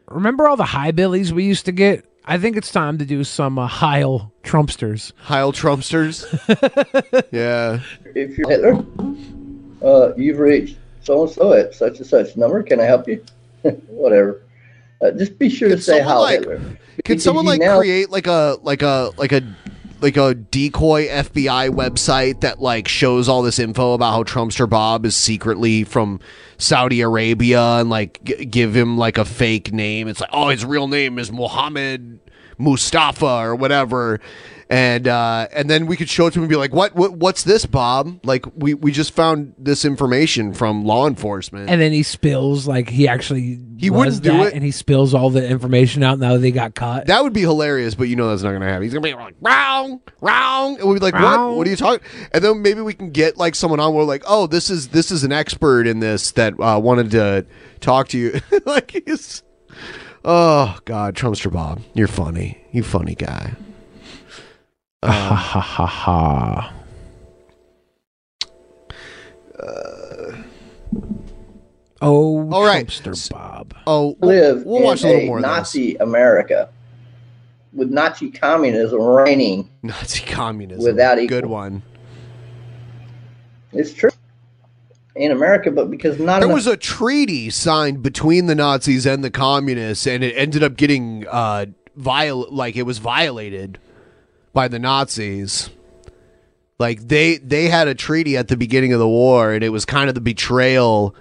remember 0.09 0.49
all 0.49 0.57
the 0.57 0.65
high 0.65 0.91
billies 0.91 1.33
we 1.33 1.45
used 1.45 1.67
to 1.67 1.73
get? 1.73 2.05
I 2.25 2.37
think 2.39 2.57
it's 2.57 2.73
time 2.73 2.99
to 2.99 3.05
do 3.05 3.23
some 3.23 3.61
uh, 3.61 3.69
Heil 3.69 4.33
Trumpsters. 4.43 5.13
Heil 5.19 5.53
Trumpsters. 5.53 6.27
yeah. 7.31 7.79
If 8.17 8.37
you're 8.37 8.51
Hitler, 8.51 8.85
uh, 9.85 10.17
you've 10.17 10.41
reached 10.41 10.79
so 11.03 11.23
and 11.23 11.31
so 11.31 11.53
at 11.53 11.75
such 11.77 11.99
and 11.99 12.07
such 12.07 12.37
number. 12.37 12.61
Can 12.65 12.81
I 12.81 12.87
help 12.87 13.07
you? 13.07 13.25
Whatever. 13.63 14.43
Uh, 15.01 15.11
just 15.13 15.39
be 15.39 15.49
sure 15.49 15.69
to 15.69 15.81
say 15.81 16.01
Heil 16.01 16.21
like- 16.21 16.41
Hitler. 16.41 16.61
Can 17.05 17.19
someone 17.19 17.47
like 17.47 17.61
now- 17.61 17.79
create 17.79 18.11
like 18.11 18.27
a 18.27 18.59
like 18.63 18.83
a 18.83 19.11
like 19.17 19.33
a 19.33 19.43
like 20.03 20.17
a 20.17 20.35
decoy 20.35 21.09
FBI 21.09 21.71
website 21.71 22.41
that 22.41 22.61
like 22.61 22.89
shows 22.89 23.29
all 23.29 23.43
this 23.43 23.59
info 23.59 23.93
about 23.95 24.13
how 24.13 24.23
Trumpster 24.23 24.69
Bob 24.69 25.05
is 25.07 25.15
secretly 25.17 25.85
from 25.85 26.21
Saudi 26.59 27.01
Arabia 27.01 27.61
and 27.79 27.89
like 27.91 28.23
g- 28.25 28.45
give 28.45 28.75
him 28.77 28.97
like 28.99 29.17
a 29.19 29.25
fake 29.25 29.73
name. 29.73 30.09
It's 30.09 30.21
like, 30.21 30.31
oh, 30.33 30.49
his 30.49 30.65
real 30.65 30.89
name 30.89 31.19
is 31.19 31.31
Mohammed 31.33 32.19
Mustafa 32.59 33.27
or 33.27 33.55
whatever. 33.55 34.21
And 34.73 35.09
uh, 35.09 35.49
and 35.53 35.69
then 35.69 35.87
we 35.87 35.97
could 35.97 36.09
show 36.09 36.29
it 36.29 36.31
to 36.35 36.39
him 36.39 36.45
and 36.45 36.49
be 36.49 36.55
like, 36.55 36.73
what, 36.73 36.95
what 36.95 37.15
what's 37.15 37.43
this, 37.43 37.67
Bob? 37.67 38.21
Like 38.25 38.47
we, 38.55 38.73
we 38.75 38.93
just 38.93 39.13
found 39.13 39.53
this 39.59 39.85
information 39.85 40.55
from 40.55 40.85
law 40.85 41.09
enforcement. 41.09 41.69
And 41.69 41.81
then 41.81 41.91
he 41.91 42.05
spills 42.05 42.69
like 42.69 42.89
he 42.89 43.09
actually 43.09 43.59
He 43.79 43.91
wouldn't 43.91 44.23
do 44.23 44.31
that, 44.31 44.47
it. 44.49 44.55
and 44.55 44.63
he 44.63 44.71
spills 44.71 45.13
all 45.13 45.29
the 45.29 45.45
information 45.45 46.05
out 46.05 46.21
now 46.21 46.35
that 46.35 46.39
they 46.39 46.53
got 46.53 46.77
caught. 46.77 47.07
That 47.07 47.25
would 47.25 47.33
be 47.33 47.41
hilarious, 47.41 47.97
but 47.97 48.05
you 48.05 48.15
know 48.15 48.29
that's 48.29 48.45
not 48.45 48.51
going 48.51 48.61
to 48.61 48.69
happen. 48.69 48.85
He's 48.85 48.93
going 48.93 49.03
to 49.03 49.09
be 49.09 49.15
like, 49.21 49.35
wrong, 49.41 50.01
wrong. 50.21 50.77
And 50.77 50.85
we'll 50.85 50.95
be 50.95 51.01
like, 51.01 51.15
Wrong. 51.15 51.49
what? 51.49 51.57
What 51.57 51.67
are 51.67 51.71
you 51.71 51.77
talking? 51.77 52.07
And 52.31 52.45
then 52.45 52.63
maybe 52.63 52.81
we 52.81 52.95
can 52.95 53.11
get 53.11 53.37
like 53.37 53.57
someone 53.57 53.81
on. 53.81 53.93
We're 53.93 54.05
like, 54.05 54.23
oh, 54.29 54.47
this 54.47 54.71
is 54.71 54.91
this 54.91 55.11
is 55.11 55.25
an 55.25 55.33
expert 55.33 55.89
in 55.89 55.99
this 55.99 56.31
that 56.33 56.55
uh, 56.61 56.79
wanted 56.81 57.11
to 57.11 57.45
talk 57.81 58.07
to 58.11 58.19
you. 58.19 58.41
like 58.67 58.93
he's, 59.05 59.43
oh 60.25 60.79
God, 60.85 61.17
Trumpster 61.17 61.53
Bob, 61.53 61.81
you're 61.93 62.07
funny. 62.07 62.63
You 62.71 62.85
funny 62.85 63.17
guy. 63.17 63.55
Ha 65.03 65.35
ha 65.35 65.61
ha 65.61 65.87
ha. 65.87 66.73
Oh, 72.03 72.51
All 72.51 72.65
right. 72.65 72.87
Trumpster 72.87 73.31
Bob. 73.31 73.75
Oh, 73.87 74.17
live 74.21 74.65
we'll 74.65 74.83
watch 74.83 75.05
a 75.05 75.09
in 75.09 75.13
little 75.13 75.27
more 75.27 75.37
of 75.39 75.43
this. 75.43 75.49
Nazi 75.51 75.97
America 75.97 76.71
with 77.73 77.91
Nazi 77.91 78.31
communism 78.31 79.01
reigning 79.03 79.69
Nazi 79.83 80.25
communism. 80.25 80.83
without 80.83 81.19
equal. 81.19 81.41
Good 81.41 81.47
one. 81.47 81.83
It's 83.73 83.93
true 83.93 84.11
in 85.15 85.31
America, 85.31 85.71
but 85.71 85.91
because 85.91 86.19
not 86.19 86.41
There 86.41 86.49
enough 86.49 86.55
was 86.55 86.67
a 86.67 86.77
treaty 86.77 87.51
signed 87.51 88.03
between 88.03 88.47
the 88.47 88.55
Nazis 88.55 89.07
and 89.07 89.23
the 89.23 89.31
communists, 89.31 90.07
and 90.07 90.25
it 90.25 90.35
ended 90.37 90.63
up 90.63 90.77
getting 90.77 91.27
uh, 91.29 91.67
viol 91.97 92.47
like 92.51 92.77
it 92.77 92.83
was 92.85 92.99
violated 92.99 93.79
by 94.53 94.69
the 94.69 94.79
Nazis. 94.79 95.71
Like 96.79 97.01
they 97.09 97.37
they 97.37 97.69
had 97.69 97.89
a 97.89 97.95
treaty 97.95 98.37
at 98.37 98.49
the 98.49 98.57
beginning 98.57 98.93
of 98.93 98.99
the 98.99 99.09
war, 99.09 99.53
and 99.53 99.63
it 99.63 99.69
was 99.69 99.85
kind 99.85 100.09
of 100.09 100.15
the 100.15 100.21
betrayal 100.21 101.15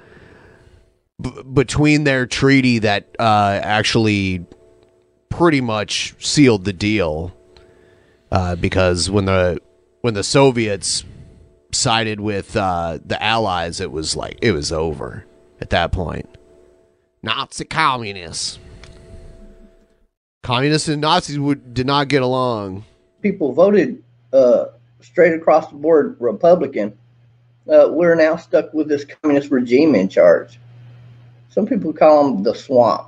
b- 1.22 1.32
between 1.54 2.06
their 2.06 2.26
treaty 2.26 2.80
that 2.80 3.10
uh, 3.20 3.60
actually 3.62 4.46
pretty 5.30 5.62
much 5.62 6.16
sealed 6.20 6.66
the 6.66 6.74
deal. 6.74 7.36
Uh, 8.32 8.56
because 8.56 9.10
when 9.10 9.26
the 9.26 9.60
when 10.02 10.14
the 10.14 10.24
Soviets 10.24 11.04
sided 11.72 12.20
with 12.20 12.56
uh, 12.56 13.00
the 13.04 13.22
Allies, 13.22 13.82
it 13.82 13.92
was 13.92 14.16
like 14.16 14.40
it 14.42 14.52
was 14.52 14.72
over 14.72 15.26
at 15.60 15.72
that 15.72 15.92
point. 15.92 16.30
Nazi 17.22 17.66
communists, 17.66 18.60
communists 20.42 20.88
and 20.88 21.02
Nazis 21.02 21.38
would 21.38 21.74
did 21.74 21.86
not 21.86 22.08
get 22.08 22.22
along. 22.22 22.86
People 23.22 23.52
voted 23.54 24.02
uh, 24.34 24.66
straight 25.02 25.34
across 25.34 25.68
the 25.70 25.76
board 25.76 26.16
Republican. 26.20 26.98
Uh, 27.72 27.88
we're 27.90 28.16
now 28.16 28.36
stuck 28.36 28.74
with 28.74 28.88
this 28.88 29.06
communist 29.06 29.52
regime 29.52 29.96
in 29.96 30.10
charge. 30.10 30.60
Some 31.50 31.66
people 31.66 31.94
call 31.94 32.24
them 32.34 32.44
the 32.44 32.56
swamp. 32.56 33.08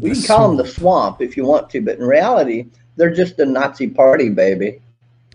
We 0.00 0.12
can 0.12 0.22
call 0.22 0.48
them 0.48 0.56
the 0.56 0.66
swamp 0.70 1.20
if 1.22 1.36
you 1.36 1.44
want 1.44 1.70
to, 1.70 1.80
but 1.80 1.98
in 1.98 2.04
reality, 2.04 2.66
they're 2.96 3.14
just 3.14 3.38
a 3.38 3.46
Nazi 3.46 3.86
party, 3.88 4.28
baby. 4.28 4.80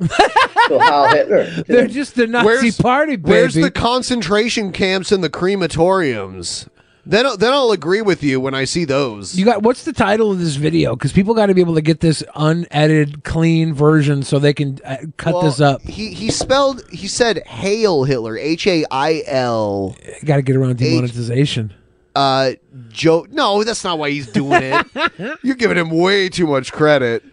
so 0.02 0.80
Heil 0.80 1.08
Hitler. 1.16 1.46
to 1.46 1.64
They're 1.68 1.88
just 1.88 2.16
the 2.16 2.28
Nazi 2.28 2.46
Where's- 2.46 2.78
party, 2.78 3.16
baby. 3.16 3.30
Where's 3.32 3.54
the 3.56 3.72
concentration 3.72 4.72
camps 4.72 5.12
and 5.12 5.24
the 5.24 5.30
crematoriums? 5.30 6.68
Then 7.06 7.26
then 7.40 7.52
I'll 7.52 7.72
agree 7.72 8.02
with 8.02 8.24
you 8.24 8.40
when 8.40 8.54
I 8.54 8.66
see 8.66 8.86
those. 8.86 9.36
You 9.36 9.44
got 9.44 9.64
what's 9.64 9.86
the 9.86 9.94
title 9.94 10.32
of 10.32 10.40
this 10.40 10.56
video? 10.56 10.96
Because 10.96 11.12
people 11.12 11.34
got 11.34 11.48
to 11.48 11.56
be 11.56 11.62
able 11.62 11.74
to 11.76 11.82
get 11.82 12.00
this 12.00 12.24
unedited, 12.36 13.24
clean 13.24 13.74
version 13.74 14.22
so 14.22 14.38
they 14.38 14.54
can 14.54 14.80
uh, 14.86 14.98
cut 15.18 15.34
Well, 15.34 15.44
this 15.44 15.60
up. 15.60 15.82
He 15.82 16.14
he 16.14 16.30
spelled 16.30 16.84
he 16.92 17.08
said 17.08 17.40
Hail 17.48 18.04
Hitler 18.04 18.38
H 18.38 18.68
A 18.68 18.86
I 18.92 19.24
L. 19.26 19.96
Got 20.26 20.36
to 20.36 20.42
get 20.44 20.56
around 20.56 20.78
demonetization. 20.78 21.74
Uh, 22.16 22.52
Joe. 22.90 23.26
No, 23.32 23.64
that's 23.64 23.84
not 23.84 23.98
why 23.98 24.12
he's 24.12 24.28
doing 24.28 24.62
it. 24.62 25.40
You're 25.44 25.56
giving 25.56 25.78
him 25.78 25.90
way 25.90 26.30
too 26.30 26.46
much 26.46 26.72
credit. 26.72 27.24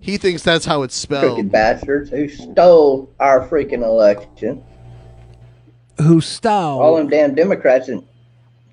He 0.00 0.16
thinks 0.16 0.42
that's 0.42 0.64
how 0.64 0.82
it's 0.82 0.94
spelled. 0.94 1.34
crooked 1.36 1.50
bastards 1.50 2.10
who 2.10 2.28
stole 2.28 3.12
our 3.18 3.48
freaking 3.48 3.82
election. 3.82 4.62
Who 5.98 6.20
stole? 6.20 6.80
All 6.80 6.96
them 6.96 7.08
damn 7.08 7.34
Democrats 7.34 7.88
and 7.88 8.04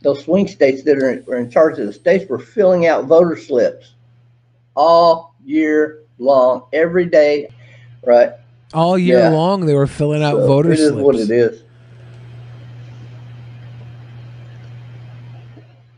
those 0.02 0.24
swing 0.24 0.48
states 0.48 0.84
that 0.84 0.98
are 0.98 1.12
in, 1.12 1.26
were 1.26 1.38
in 1.38 1.50
charge 1.50 1.78
of 1.80 1.86
the 1.86 1.94
states 1.94 2.28
were 2.30 2.40
filling 2.40 2.88
out 2.88 3.06
voter 3.06 3.36
slips 3.38 3.94
all 4.76 5.36
year 5.46 6.00
long, 6.18 6.64
every 6.74 7.06
day, 7.06 7.50
right? 8.06 8.32
All 8.74 8.98
year 8.98 9.20
Yeah. 9.20 9.30
long, 9.30 9.66
they 9.66 9.74
were 9.76 9.88
filling 9.88 10.24
out 10.24 10.38
So 10.38 10.48
voter 10.48 10.72
it 10.72 10.80
is 10.80 10.90
slips. 10.90 11.04
what 11.06 11.16
it 11.16 11.30
is. 11.32 11.64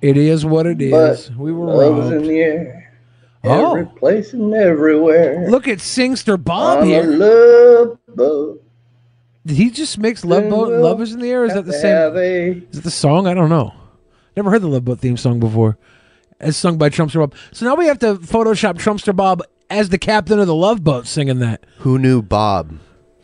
It 0.01 0.17
is 0.17 0.45
what 0.45 0.65
it 0.65 0.81
is. 0.81 0.91
But 1.29 1.37
we 1.37 1.53
were 1.53 1.67
love's 1.67 2.11
in 2.11 2.23
the 2.23 2.39
air, 2.41 2.91
Oh. 3.45 3.71
every 3.71 3.85
place 3.85 4.33
and 4.33 4.53
everywhere. 4.53 5.47
Look 5.49 5.67
at 5.67 5.77
Singster 5.79 6.35
Bob 6.43 6.79
a 6.83 6.85
here. 6.85 7.03
love 7.03 7.97
boat. 8.09 8.61
Did 9.45 9.57
he 9.57 9.69
just 9.69 9.97
mix 9.97 10.23
Love 10.23 10.49
Boat 10.49 10.71
and 10.73 10.81
Love 10.81 11.01
is 11.01 11.13
in 11.13 11.19
the 11.19 11.29
Air? 11.29 11.43
Is 11.43 11.53
that 11.53 11.65
the 11.65 11.73
same? 11.73 12.65
Is 12.71 12.79
it 12.79 12.83
the 12.85 12.91
song? 12.91 13.27
I 13.27 13.33
don't 13.33 13.49
know. 13.49 13.73
Never 14.35 14.49
heard 14.51 14.61
the 14.61 14.67
Love 14.67 14.85
Boat 14.85 14.99
theme 14.99 15.17
song 15.17 15.39
before. 15.39 15.77
As 16.39 16.57
sung 16.57 16.77
by 16.77 16.89
Trumpster 16.89 17.19
Bob. 17.19 17.35
So 17.51 17.65
now 17.65 17.75
we 17.75 17.85
have 17.87 17.99
to 17.99 18.15
Photoshop 18.15 18.73
Trumpster 18.75 19.15
Bob 19.15 19.41
as 19.69 19.89
the 19.89 19.97
captain 19.97 20.39
of 20.39 20.47
the 20.47 20.55
Love 20.55 20.83
Boat 20.83 21.07
singing 21.07 21.39
that. 21.39 21.63
Who 21.79 21.97
knew 21.97 22.21
Bob 22.21 22.77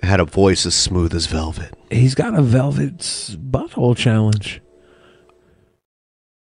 had 0.03 0.19
a 0.19 0.25
voice 0.25 0.65
as 0.65 0.75
smooth 0.75 1.13
as 1.13 1.25
velvet? 1.25 1.73
He's 1.91 2.15
got 2.15 2.37
a 2.37 2.41
velvet 2.41 3.01
s- 3.01 3.35
butthole 3.35 3.97
challenge. 3.97 4.61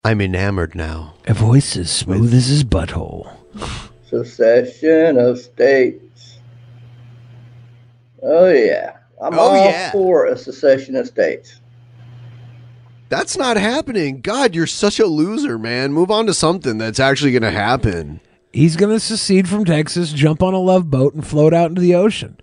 I'm 0.03 0.21
enamored 0.21 0.75
now. 0.75 1.15
A 1.27 1.33
voice 1.33 1.75
as 1.77 1.91
smooth 1.91 2.33
as 2.33 2.47
his 2.47 2.63
butthole. 2.63 3.31
secession 4.09 5.17
of 5.17 5.37
states. 5.39 6.39
Oh 8.23 8.47
yeah, 8.47 8.97
I'm 9.21 9.33
Oh, 9.33 9.39
all 9.39 9.55
yeah. 9.65 9.91
for 9.91 10.25
a 10.27 10.37
secession 10.37 10.95
of 10.95 11.07
states. 11.07 11.59
That's 13.15 13.37
not 13.37 13.55
happening. 13.55 14.19
God, 14.19 14.53
you're 14.53 14.67
such 14.67 14.99
a 14.99 15.05
loser, 15.05 15.57
man. 15.57 15.93
Move 15.93 16.11
on 16.11 16.25
to 16.25 16.33
something 16.33 16.77
that's 16.77 16.99
actually 16.99 17.31
going 17.31 17.43
to 17.43 17.51
happen. 17.51 18.19
He's 18.51 18.75
going 18.75 18.91
to 18.91 18.99
secede 18.99 19.47
from 19.47 19.63
Texas, 19.63 20.11
jump 20.11 20.43
on 20.43 20.53
a 20.53 20.59
love 20.59 20.91
boat, 20.91 21.13
and 21.13 21.25
float 21.25 21.53
out 21.53 21.69
into 21.69 21.79
the 21.79 21.95
ocean, 21.95 22.37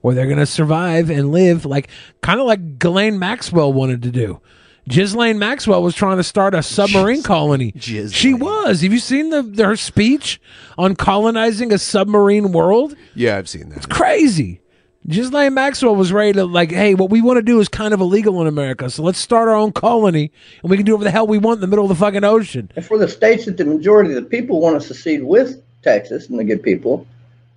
where 0.00 0.14
they're 0.14 0.24
going 0.24 0.38
to 0.38 0.46
survive 0.46 1.10
and 1.10 1.30
live 1.30 1.66
like 1.66 1.90
kind 2.22 2.40
of 2.40 2.46
like 2.46 2.78
Ghislaine 2.78 3.18
Maxwell 3.18 3.70
wanted 3.70 4.00
to 4.00 4.10
do. 4.10 4.40
Ghislaine 4.88 5.38
Maxwell 5.38 5.82
was 5.82 5.94
trying 5.94 6.16
to 6.16 6.24
start 6.24 6.54
a 6.54 6.62
submarine 6.62 7.22
colony. 7.22 7.74
She 8.14 8.32
was. 8.32 8.80
Have 8.80 8.94
you 8.94 9.00
seen 9.00 9.28
the, 9.28 9.42
the 9.42 9.66
her 9.66 9.76
speech 9.76 10.40
on 10.78 10.96
colonizing 10.96 11.70
a 11.70 11.78
submarine 11.78 12.50
world? 12.50 12.96
Yeah, 13.14 13.36
I've 13.36 13.50
seen 13.50 13.68
that. 13.68 13.76
It's 13.76 13.86
crazy. 13.86 14.62
Ghislaine 15.06 15.52
Maxwell 15.52 15.94
was 15.96 16.12
ready 16.12 16.32
to 16.32 16.44
like, 16.46 16.70
hey, 16.72 16.94
what 16.94 17.10
we 17.10 17.20
want 17.20 17.36
to 17.36 17.42
do 17.42 17.60
is 17.60 17.68
kind 17.68 17.92
of 17.92 18.00
illegal 18.00 18.40
in 18.40 18.46
America, 18.46 18.88
so 18.88 19.02
let's 19.02 19.18
start 19.18 19.48
our 19.48 19.54
own 19.54 19.70
colony, 19.72 20.32
and 20.62 20.70
we 20.70 20.78
can 20.78 20.86
do 20.86 20.92
whatever 20.92 21.04
the 21.04 21.10
hell 21.10 21.26
we 21.26 21.36
want 21.36 21.58
in 21.58 21.60
the 21.60 21.66
middle 21.66 21.84
of 21.84 21.90
the 21.90 21.94
fucking 21.94 22.24
ocean. 22.24 22.70
And 22.74 22.84
for 22.86 22.96
the 22.96 23.08
states 23.08 23.44
that 23.44 23.58
the 23.58 23.66
majority 23.66 24.14
of 24.14 24.16
the 24.16 24.28
people 24.30 24.60
want 24.62 24.80
to 24.80 24.86
secede 24.86 25.22
with 25.22 25.62
Texas 25.82 26.30
and 26.30 26.38
the 26.38 26.44
good 26.44 26.62
people, 26.62 27.06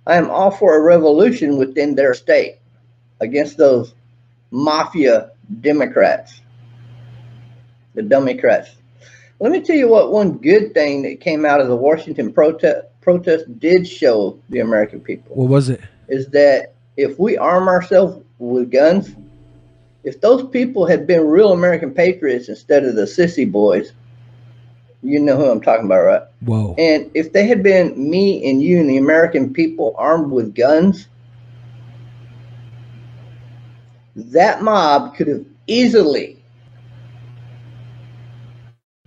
I 0.06 0.16
am 0.16 0.28
all 0.28 0.50
for 0.50 0.76
a 0.76 0.82
revolution 0.82 1.56
within 1.56 1.94
their 1.94 2.12
state 2.12 2.58
against 3.20 3.56
those 3.56 3.94
mafia 4.50 5.30
Democrats, 5.62 6.42
the 7.94 8.02
Democrats. 8.02 8.70
Let 9.40 9.52
me 9.52 9.62
tell 9.62 9.76
you 9.76 9.88
what 9.88 10.12
one 10.12 10.36
good 10.38 10.74
thing 10.74 11.02
that 11.02 11.20
came 11.20 11.46
out 11.46 11.62
of 11.62 11.68
the 11.68 11.76
Washington 11.76 12.32
protest 12.32 12.86
protest 13.00 13.58
did 13.58 13.88
show 13.88 14.38
the 14.50 14.58
American 14.60 15.00
people 15.00 15.34
What 15.34 15.48
was 15.48 15.70
it? 15.70 15.80
is 16.08 16.28
that 16.28 16.74
if 16.98 17.16
we 17.16 17.38
arm 17.38 17.68
ourselves 17.68 18.22
with 18.38 18.70
guns, 18.72 19.14
if 20.02 20.20
those 20.20 20.48
people 20.50 20.84
had 20.84 21.06
been 21.06 21.26
real 21.26 21.52
American 21.52 21.94
patriots 21.94 22.48
instead 22.48 22.84
of 22.84 22.96
the 22.96 23.02
sissy 23.02 23.50
boys, 23.50 23.92
you 25.02 25.20
know 25.20 25.36
who 25.36 25.48
I'm 25.48 25.60
talking 25.60 25.86
about, 25.86 26.00
right? 26.00 26.22
Whoa. 26.40 26.74
And 26.76 27.08
if 27.14 27.32
they 27.32 27.46
had 27.46 27.62
been 27.62 28.10
me 28.10 28.50
and 28.50 28.60
you 28.60 28.80
and 28.80 28.90
the 28.90 28.96
American 28.96 29.52
people 29.52 29.94
armed 29.96 30.32
with 30.32 30.56
guns, 30.56 31.06
that 34.16 34.62
mob 34.62 35.14
could 35.14 35.28
have 35.28 35.44
easily 35.68 36.42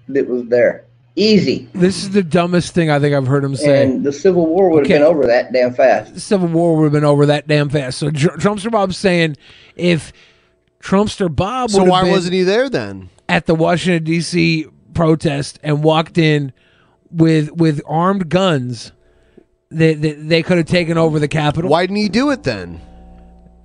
that 0.07 0.29
was 0.29 0.45
there. 0.45 0.85
Easy. 1.15 1.67
This 1.73 2.03
is 2.03 2.11
the 2.11 2.23
dumbest 2.23 2.73
thing 2.73 2.89
I 2.89 2.99
think 2.99 3.13
I've 3.13 3.27
heard 3.27 3.43
him 3.43 3.55
say. 3.55 3.83
And 3.83 4.03
the 4.03 4.13
Civil 4.13 4.45
War 4.47 4.69
would 4.69 4.85
have 4.85 4.91
Okay. 4.91 4.99
been 4.99 5.03
over 5.07 5.25
that 5.27 5.51
damn 5.51 5.73
fast. 5.73 6.13
the 6.13 6.19
Civil 6.21 6.47
War 6.47 6.77
would 6.77 6.83
have 6.85 6.93
been 6.93 7.03
over 7.03 7.25
that 7.25 7.47
damn 7.47 7.69
fast. 7.69 7.97
So 7.99 8.09
Tr- 8.11 8.29
Trumpster 8.37 8.71
Bob's 8.71 8.97
saying 8.97 9.35
if 9.75 10.13
Trumpster 10.81 11.33
Bob 11.33 11.69
So 11.69 11.79
would 11.79 11.85
have 11.85 11.91
why 11.91 12.03
been 12.03 12.11
wasn't 12.11 12.33
he 12.35 12.43
there 12.43 12.69
then? 12.69 13.09
at 13.27 13.45
the 13.45 13.55
Washington 13.55 14.03
D.C. 14.05 14.67
protest 14.93 15.59
and 15.63 15.83
walked 15.83 16.17
in 16.17 16.53
with 17.11 17.51
with 17.51 17.81
armed 17.85 18.29
guns, 18.29 18.93
they 19.69 19.93
they, 19.95 20.13
they 20.13 20.41
could 20.43 20.57
have 20.57 20.65
taken 20.67 20.97
over 20.97 21.19
the 21.19 21.27
Capitol. 21.27 21.69
Why 21.69 21.83
didn't 21.83 21.97
he 21.97 22.07
do 22.09 22.29
it 22.31 22.43
then? 22.43 22.79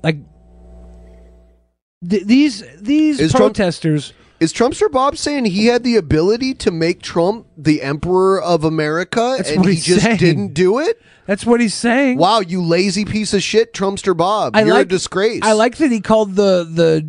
Like 0.02 0.16
th- 2.08 2.24
these 2.24 2.64
these 2.80 3.20
Is 3.20 3.30
Trump- 3.30 3.54
protesters. 3.54 4.12
Is 4.38 4.52
Trumpster 4.52 4.90
Bob 4.90 5.16
saying 5.16 5.46
he 5.46 5.66
had 5.66 5.82
the 5.82 5.96
ability 5.96 6.54
to 6.54 6.70
make 6.70 7.00
Trump 7.00 7.46
the 7.56 7.82
emperor 7.82 8.40
of 8.40 8.64
America 8.64 9.34
That's 9.36 9.50
and 9.50 9.60
what 9.60 9.68
he 9.68 9.74
he's 9.74 9.86
just 9.86 10.02
saying. 10.02 10.18
didn't 10.18 10.54
do 10.54 10.78
it? 10.78 11.00
That's 11.26 11.46
what 11.46 11.60
he's 11.60 11.74
saying. 11.74 12.18
Wow, 12.18 12.40
you 12.40 12.62
lazy 12.62 13.04
piece 13.04 13.32
of 13.34 13.42
shit, 13.42 13.72
Trumpster 13.72 14.16
Bob. 14.16 14.54
I 14.54 14.62
You're 14.62 14.74
like 14.74 14.86
a 14.86 14.88
disgrace. 14.90 15.40
I 15.42 15.52
like 15.52 15.76
that 15.78 15.90
he 15.90 16.00
called 16.00 16.36
the 16.36 16.68
the 16.70 17.06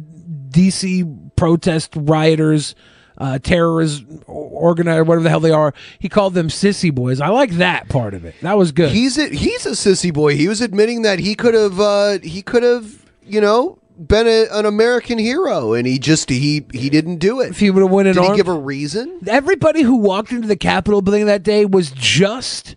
DC 0.52 1.36
protest 1.36 1.92
rioters, 1.96 2.76
uh, 3.18 3.40
terrorist 3.40 4.06
organizer, 4.26 5.04
whatever 5.04 5.24
the 5.24 5.30
hell 5.30 5.40
they 5.40 5.52
are. 5.52 5.74
He 6.00 6.10
called 6.10 6.34
them 6.34 6.48
sissy 6.48 6.94
boys. 6.94 7.22
I 7.22 7.28
like 7.28 7.52
that 7.54 7.90
part 7.90 8.14
of 8.14 8.26
it. 8.26 8.36
That 8.42 8.58
was 8.58 8.72
good. 8.72 8.92
He's 8.92 9.18
a, 9.18 9.28
he's 9.30 9.66
a 9.66 9.72
sissy 9.72 10.14
boy. 10.14 10.36
He 10.36 10.48
was 10.48 10.62
admitting 10.62 11.04
that 11.04 11.20
he 11.20 11.36
could 11.36 11.54
have 11.54 11.80
uh, 11.80 12.20
he 12.20 12.42
could 12.42 12.64
have 12.64 13.06
you 13.24 13.42
know 13.42 13.78
been 14.00 14.28
a, 14.28 14.48
an 14.52 14.66
American 14.66 15.18
hero, 15.18 15.74
and 15.74 15.88
he 15.88 15.98
just 16.00 16.30
he 16.30 16.66
he 16.74 16.90
didn't 16.90 17.18
do 17.18 17.42
it. 17.42 17.50
if 17.50 17.60
he 17.60 17.72
would 17.72 17.82
have 17.82 17.92
went 17.92 18.08
in 18.08 18.16
Did 18.16 18.24
he 18.32 18.36
give 18.36 18.48
a 18.48 18.54
reason? 18.54 19.20
everybody 19.28 19.82
who 19.82 19.96
walked 19.98 20.32
into 20.32 20.48
the 20.48 20.56
Capitol 20.58 21.02
building 21.02 21.26
that 21.26 21.44
day 21.44 21.66
was 21.66 21.92
just 21.92 22.76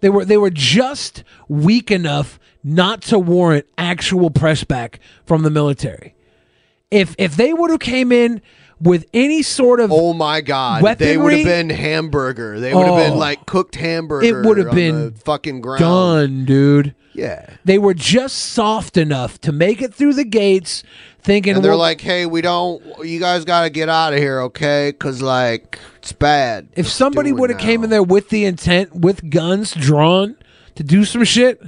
they 0.00 0.08
were 0.08 0.24
they 0.24 0.36
were 0.36 0.50
just 0.50 1.24
weak 1.48 1.90
enough 1.90 2.38
not 2.64 3.02
to 3.02 3.18
warrant 3.18 3.66
actual 3.76 4.30
press 4.30 4.62
back 4.64 5.00
from 5.26 5.42
the 5.42 5.50
military. 5.50 6.14
If 6.90 7.14
if 7.18 7.36
they 7.36 7.52
would 7.52 7.70
have 7.70 7.80
came 7.80 8.12
in 8.12 8.40
with 8.80 9.06
any 9.14 9.42
sort 9.42 9.80
of 9.80 9.90
Oh 9.92 10.12
my 10.12 10.40
God! 10.40 10.82
they 10.98 11.16
would 11.16 11.24
Weaponry? 11.32 11.38
have 11.38 11.44
been 11.46 11.70
hamburger. 11.70 12.60
They 12.60 12.74
would 12.74 12.86
have 12.86 12.94
Oh. 12.94 13.10
been 13.10 13.18
like 13.18 13.46
cooked 13.46 13.76
hamburger. 13.76 14.26
it 14.26 14.44
would 14.46 14.58
have 14.58 14.68
on 14.68 14.74
been 14.74 15.04
the 15.14 15.18
fucking 15.20 15.60
ground. 15.60 15.80
done, 15.80 16.44
dude. 16.44 16.94
Yeah. 17.14 17.46
They 17.64 17.78
were 17.78 17.94
just 17.94 18.36
soft 18.36 18.96
enough 18.96 19.40
to 19.42 19.52
make 19.52 19.82
it 19.82 19.92
through 19.94 20.14
the 20.14 20.24
gates, 20.24 20.82
thinking 21.20 21.56
And 21.56 21.64
they're 21.64 21.72
well, 21.72 21.78
like, 21.78 22.00
"Hey, 22.00 22.24
we 22.26 22.40
don't. 22.40 22.82
You 23.04 23.20
guys 23.20 23.44
got 23.44 23.62
to 23.62 23.70
get 23.70 23.88
out 23.88 24.12
of 24.14 24.18
here, 24.18 24.40
okay? 24.42 24.90
Because 24.92 25.20
like 25.20 25.78
it's 25.96 26.12
bad." 26.12 26.68
if 26.74 26.88
somebody 26.88 27.32
would 27.32 27.50
have 27.50 27.58
came 27.58 27.84
in 27.84 27.90
there 27.90 28.02
with 28.02 28.30
the 28.30 28.44
intent, 28.44 28.94
with 28.94 29.30
guns 29.30 29.72
drawn 29.74 30.36
to 30.74 30.82
do 30.82 31.04
some 31.04 31.24
shit, 31.24 31.60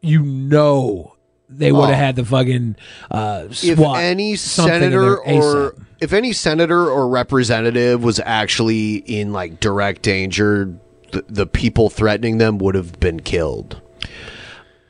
you 0.00 0.22
know 0.22 1.14
they 1.48 1.70
would 1.70 1.88
have 1.88 1.90
Oh. 1.90 1.94
had 1.94 2.16
the 2.16 2.24
fucking 2.24 2.74
uh, 3.10 3.44
if 3.48 3.78
SWAT. 3.78 4.00
any 4.02 4.34
senator 4.34 5.16
or 5.18 5.74
if 6.00 6.12
any 6.12 6.32
senator 6.32 6.90
or 6.90 7.08
representative 7.08 8.02
was 8.02 8.20
actually 8.24 8.96
in 8.96 9.32
like 9.32 9.60
direct 9.60 10.02
danger, 10.02 10.74
the, 11.12 11.24
the 11.28 11.46
people 11.46 11.88
threatening 11.88 12.38
them 12.38 12.58
would 12.58 12.74
have 12.74 12.98
been 12.98 13.20
killed. 13.20 13.80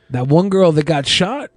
That 0.09 0.27
one 0.27 0.49
girl 0.49 0.71
that 0.71 0.85
got 0.85 1.05
shot. 1.05 1.51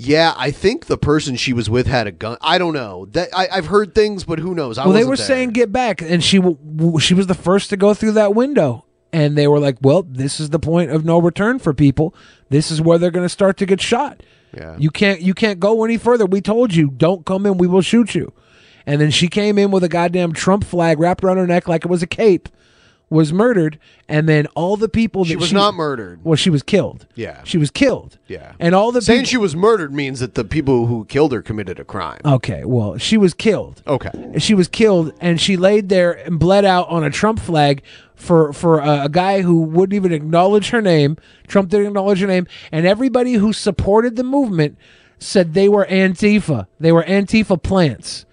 Yeah, 0.00 0.32
I 0.36 0.52
think 0.52 0.86
the 0.86 0.96
person 0.96 1.34
she 1.34 1.52
was 1.52 1.68
with 1.68 1.88
had 1.88 2.06
a 2.06 2.12
gun. 2.12 2.38
I 2.40 2.58
don't 2.58 2.72
know. 2.72 3.06
That 3.06 3.30
I, 3.36 3.48
I've 3.50 3.66
heard 3.66 3.96
things, 3.96 4.22
but 4.22 4.38
who 4.38 4.54
knows? 4.54 4.78
I 4.78 4.84
well, 4.84 4.92
they 4.92 5.04
were 5.04 5.16
there. 5.16 5.26
saying 5.26 5.50
get 5.50 5.72
back, 5.72 6.00
and 6.00 6.22
she 6.22 6.36
w- 6.36 6.56
w- 6.56 7.00
she 7.00 7.14
was 7.14 7.26
the 7.26 7.34
first 7.34 7.70
to 7.70 7.76
go 7.76 7.94
through 7.94 8.12
that 8.12 8.32
window, 8.32 8.84
and 9.12 9.36
they 9.36 9.48
were 9.48 9.58
like, 9.58 9.78
"Well, 9.80 10.04
this 10.04 10.38
is 10.38 10.50
the 10.50 10.60
point 10.60 10.92
of 10.92 11.04
no 11.04 11.20
return 11.20 11.58
for 11.58 11.74
people. 11.74 12.14
This 12.48 12.70
is 12.70 12.80
where 12.80 12.96
they're 12.96 13.10
going 13.10 13.24
to 13.24 13.28
start 13.28 13.56
to 13.56 13.66
get 13.66 13.80
shot. 13.80 14.22
Yeah. 14.56 14.76
You 14.78 14.90
can't 14.90 15.20
you 15.20 15.34
can't 15.34 15.58
go 15.58 15.82
any 15.84 15.96
further. 15.96 16.26
We 16.26 16.42
told 16.42 16.74
you, 16.74 16.90
don't 16.96 17.26
come 17.26 17.44
in. 17.44 17.58
We 17.58 17.66
will 17.66 17.82
shoot 17.82 18.14
you." 18.14 18.32
And 18.86 19.00
then 19.00 19.10
she 19.10 19.26
came 19.26 19.58
in 19.58 19.72
with 19.72 19.82
a 19.82 19.88
goddamn 19.88 20.32
Trump 20.32 20.62
flag 20.62 21.00
wrapped 21.00 21.24
around 21.24 21.38
her 21.38 21.46
neck 21.46 21.66
like 21.66 21.84
it 21.84 21.90
was 21.90 22.04
a 22.04 22.06
cape. 22.06 22.48
Was 23.10 23.32
murdered, 23.32 23.78
and 24.06 24.28
then 24.28 24.46
all 24.54 24.76
the 24.76 24.88
people 24.88 25.24
that 25.24 25.30
She 25.30 25.36
was 25.36 25.50
not 25.52 25.74
murdered. 25.74 26.20
Well, 26.22 26.36
she 26.36 26.50
was 26.50 26.62
killed. 26.62 27.06
Yeah. 27.14 27.40
she 27.44 27.56
was 27.56 27.70
killed. 27.70 28.18
Yeah. 28.26 28.52
and 28.60 28.74
all 28.74 28.92
the 28.92 29.00
saying 29.00 29.20
people- 29.20 29.30
she 29.30 29.36
was 29.38 29.56
murdered 29.56 29.94
means 29.94 30.20
that 30.20 30.34
the 30.34 30.44
people 30.44 30.86
who 30.86 31.06
killed 31.06 31.32
her 31.32 31.40
committed 31.40 31.80
a 31.80 31.84
crime. 31.84 32.20
Okay, 32.24 32.64
well, 32.66 32.98
she 32.98 33.16
was 33.16 33.32
killed. 33.32 33.82
Okay. 33.86 34.10
She 34.38 34.52
was 34.52 34.68
killed, 34.68 35.14
and 35.20 35.40
she 35.40 35.56
laid 35.56 35.88
there 35.88 36.12
and 36.12 36.38
bled 36.38 36.66
out 36.66 36.86
on 36.90 37.02
a 37.02 37.10
Trump 37.10 37.40
flag 37.40 37.82
for 38.14 38.52
for 38.52 38.80
a, 38.80 39.04
a 39.04 39.08
guy 39.08 39.40
who 39.40 39.62
wouldn't 39.62 39.94
even 39.94 40.12
acknowledge 40.12 40.68
her 40.70 40.82
name. 40.82 41.16
Trump 41.46 41.70
didn't 41.70 41.86
acknowledge 41.86 42.20
her 42.20 42.26
name, 42.26 42.46
and 42.70 42.86
everybody 42.86 43.34
who 43.34 43.52
supported 43.54 44.16
the 44.16 44.24
movement 44.24 44.76
said 45.18 45.54
they 45.54 45.68
were 45.68 45.86
Antifa. 45.86 46.66
They 46.78 46.92
were 46.92 47.04
Antifa 47.04 47.60
plants. 47.62 48.26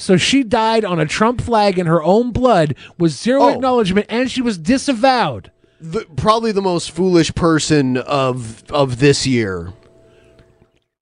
So 0.00 0.16
she 0.16 0.42
died 0.44 0.82
on 0.82 0.98
a 0.98 1.04
Trump 1.04 1.42
flag 1.42 1.78
in 1.78 1.84
her 1.86 2.02
own 2.02 2.32
blood 2.32 2.74
with 2.98 3.12
zero 3.12 3.42
Oh. 3.42 3.48
acknowledgement, 3.50 4.06
and 4.08 4.30
she 4.30 4.40
was 4.40 4.56
disavowed. 4.56 5.50
The, 5.78 6.06
probably 6.16 6.52
the 6.52 6.62
most 6.62 6.90
foolish 6.90 7.34
person 7.34 7.98
of 7.98 8.64
of 8.70 8.98
this 8.98 9.26
year. 9.26 9.74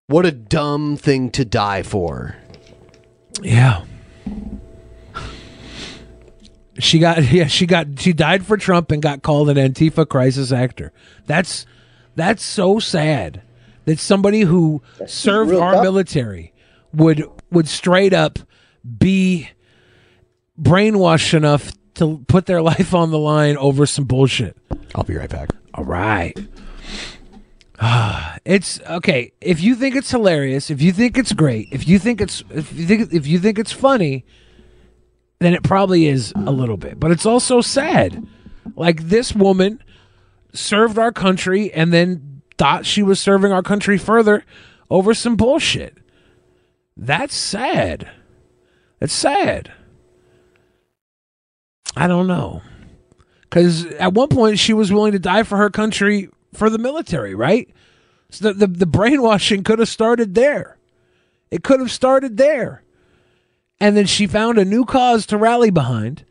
What 0.08 0.26
a 0.26 0.32
dumb 0.32 0.96
thing 0.96 1.30
to 1.30 1.44
die 1.44 1.82
for. 1.84 2.36
Yeah. 3.40 3.84
She 6.80 6.98
got 6.98 7.22
yeah, 7.32 7.46
she 7.46 7.66
got 7.66 8.00
she 8.00 8.12
died 8.12 8.44
for 8.44 8.56
Trump 8.56 8.90
and 8.90 9.00
got 9.00 9.22
called 9.22 9.48
an 9.48 9.56
Antifa 9.56 10.08
crisis 10.08 10.50
actor. 10.50 10.92
That's 11.26 11.66
that's 12.16 12.42
so 12.42 12.80
sad 12.80 13.42
that 13.84 13.98
somebody 14.00 14.40
who 14.40 14.82
served 15.06 15.54
our 15.54 15.74
tough. 15.74 15.82
military 15.84 16.52
would 16.92 17.24
would 17.52 17.68
straight 17.68 18.12
up 18.12 18.40
be 18.98 19.48
brainwashed 20.60 21.34
enough 21.34 21.72
to 21.94 22.24
put 22.28 22.46
their 22.46 22.62
life 22.72 22.94
on 22.94 23.10
the 23.10 23.18
line 23.18 23.56
over 23.56 23.86
some 23.86 24.04
bullshit. 24.04 24.56
I'll 24.94 25.04
be 25.04 25.16
right 25.16 25.30
back. 25.30 25.50
All 25.74 25.84
right. 25.84 26.36
it's 28.44 28.80
okay. 28.80 29.32
If 29.40 29.60
you 29.60 29.74
think 29.74 29.94
it's 29.94 30.10
hilarious, 30.10 30.70
if 30.70 30.82
you 30.82 30.92
think 30.92 31.16
it's 31.16 31.32
great, 31.32 31.68
if 31.70 31.86
you 31.86 31.98
think 31.98 32.20
it's 32.20 32.42
if 32.50 32.72
you 32.72 32.86
think 32.86 33.12
if 33.12 33.26
you 33.26 33.38
think 33.38 33.58
it's 33.58 33.72
funny, 33.72 34.24
then 35.38 35.54
it 35.54 35.62
probably 35.62 36.06
is 36.06 36.32
a 36.34 36.50
little 36.50 36.76
bit. 36.76 36.98
But 36.98 37.12
it's 37.12 37.26
also 37.26 37.60
sad. 37.60 38.26
Like 38.74 39.04
this 39.04 39.34
woman 39.34 39.82
served 40.52 40.98
our 40.98 41.12
country 41.12 41.72
and 41.72 41.92
then 41.92 42.42
thought 42.56 42.84
she 42.84 43.02
was 43.02 43.20
serving 43.20 43.52
our 43.52 43.62
country 43.62 43.98
further 43.98 44.44
over 44.90 45.14
some 45.14 45.36
bullshit. 45.36 45.96
That's 46.96 47.36
sad. 47.36 48.10
It's 49.00 49.12
sad. 49.12 49.72
I 51.96 52.06
don't 52.06 52.26
know. 52.26 52.62
Because 53.42 53.86
at 53.86 54.12
one 54.12 54.28
point 54.28 54.58
she 54.58 54.72
was 54.72 54.92
willing 54.92 55.12
to 55.12 55.18
die 55.18 55.42
for 55.42 55.56
her 55.56 55.70
country 55.70 56.28
for 56.52 56.68
the 56.68 56.78
military, 56.78 57.34
right? 57.34 57.68
So 58.30 58.52
the, 58.52 58.66
the, 58.66 58.66
the 58.66 58.86
brainwashing 58.86 59.64
could 59.64 59.78
have 59.78 59.88
started 59.88 60.34
there. 60.34 60.76
It 61.50 61.64
could 61.64 61.80
have 61.80 61.90
started 61.90 62.36
there. 62.36 62.82
And 63.80 63.96
then 63.96 64.06
she 64.06 64.26
found 64.26 64.58
a 64.58 64.64
new 64.64 64.84
cause 64.84 65.24
to 65.26 65.38
rally 65.38 65.70
behind. 65.70 66.24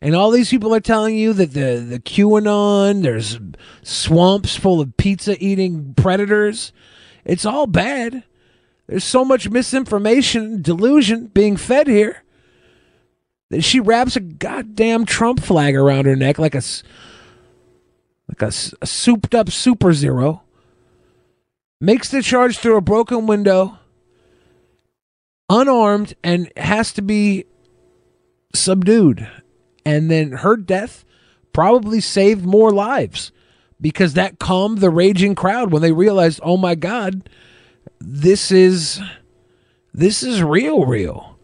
And 0.00 0.14
all 0.14 0.30
these 0.30 0.50
people 0.50 0.74
are 0.74 0.80
telling 0.80 1.16
you 1.16 1.32
that 1.32 1.54
the, 1.54 1.76
the 1.76 1.98
QAnon, 1.98 3.02
there's 3.02 3.40
swamps 3.82 4.54
full 4.54 4.80
of 4.80 4.96
pizza 4.96 5.36
eating 5.42 5.94
predators. 5.94 6.72
It's 7.24 7.44
all 7.44 7.66
bad. 7.66 8.22
There's 8.88 9.04
so 9.04 9.24
much 9.24 9.50
misinformation, 9.50 10.62
delusion 10.62 11.26
being 11.26 11.56
fed 11.56 11.88
here 11.88 12.22
that 13.50 13.62
she 13.62 13.80
wraps 13.80 14.16
a 14.16 14.20
goddamn 14.20 15.04
Trump 15.04 15.40
flag 15.40 15.76
around 15.76 16.06
her 16.06 16.16
neck 16.16 16.38
like 16.38 16.54
a 16.54 16.62
like 18.28 18.42
a, 18.42 18.52
a 18.80 18.86
souped 18.86 19.34
up 19.34 19.50
super 19.50 19.92
zero. 19.92 20.42
Makes 21.80 22.10
the 22.10 22.22
charge 22.22 22.58
through 22.58 22.76
a 22.76 22.82
broken 22.82 23.26
window, 23.26 23.78
unarmed, 25.48 26.14
and 26.24 26.50
has 26.56 26.92
to 26.94 27.02
be 27.02 27.44
subdued. 28.54 29.28
And 29.84 30.10
then 30.10 30.32
her 30.32 30.56
death 30.56 31.04
probably 31.52 32.00
saved 32.00 32.44
more 32.44 32.72
lives 32.72 33.32
because 33.80 34.14
that 34.14 34.38
calmed 34.38 34.78
the 34.78 34.90
raging 34.90 35.34
crowd 35.34 35.72
when 35.72 35.82
they 35.82 35.92
realized, 35.92 36.40
oh 36.42 36.56
my 36.56 36.74
God, 36.74 37.30
this 38.00 38.50
is 38.50 39.00
this 39.94 40.22
is 40.22 40.42
real, 40.42 40.84
real. 40.84 41.38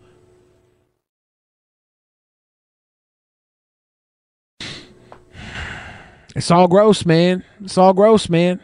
It's 6.36 6.50
all 6.50 6.66
gross, 6.68 7.06
man. 7.06 7.44
It's 7.62 7.78
all 7.78 7.92
gross, 7.92 8.28
man. 8.28 8.60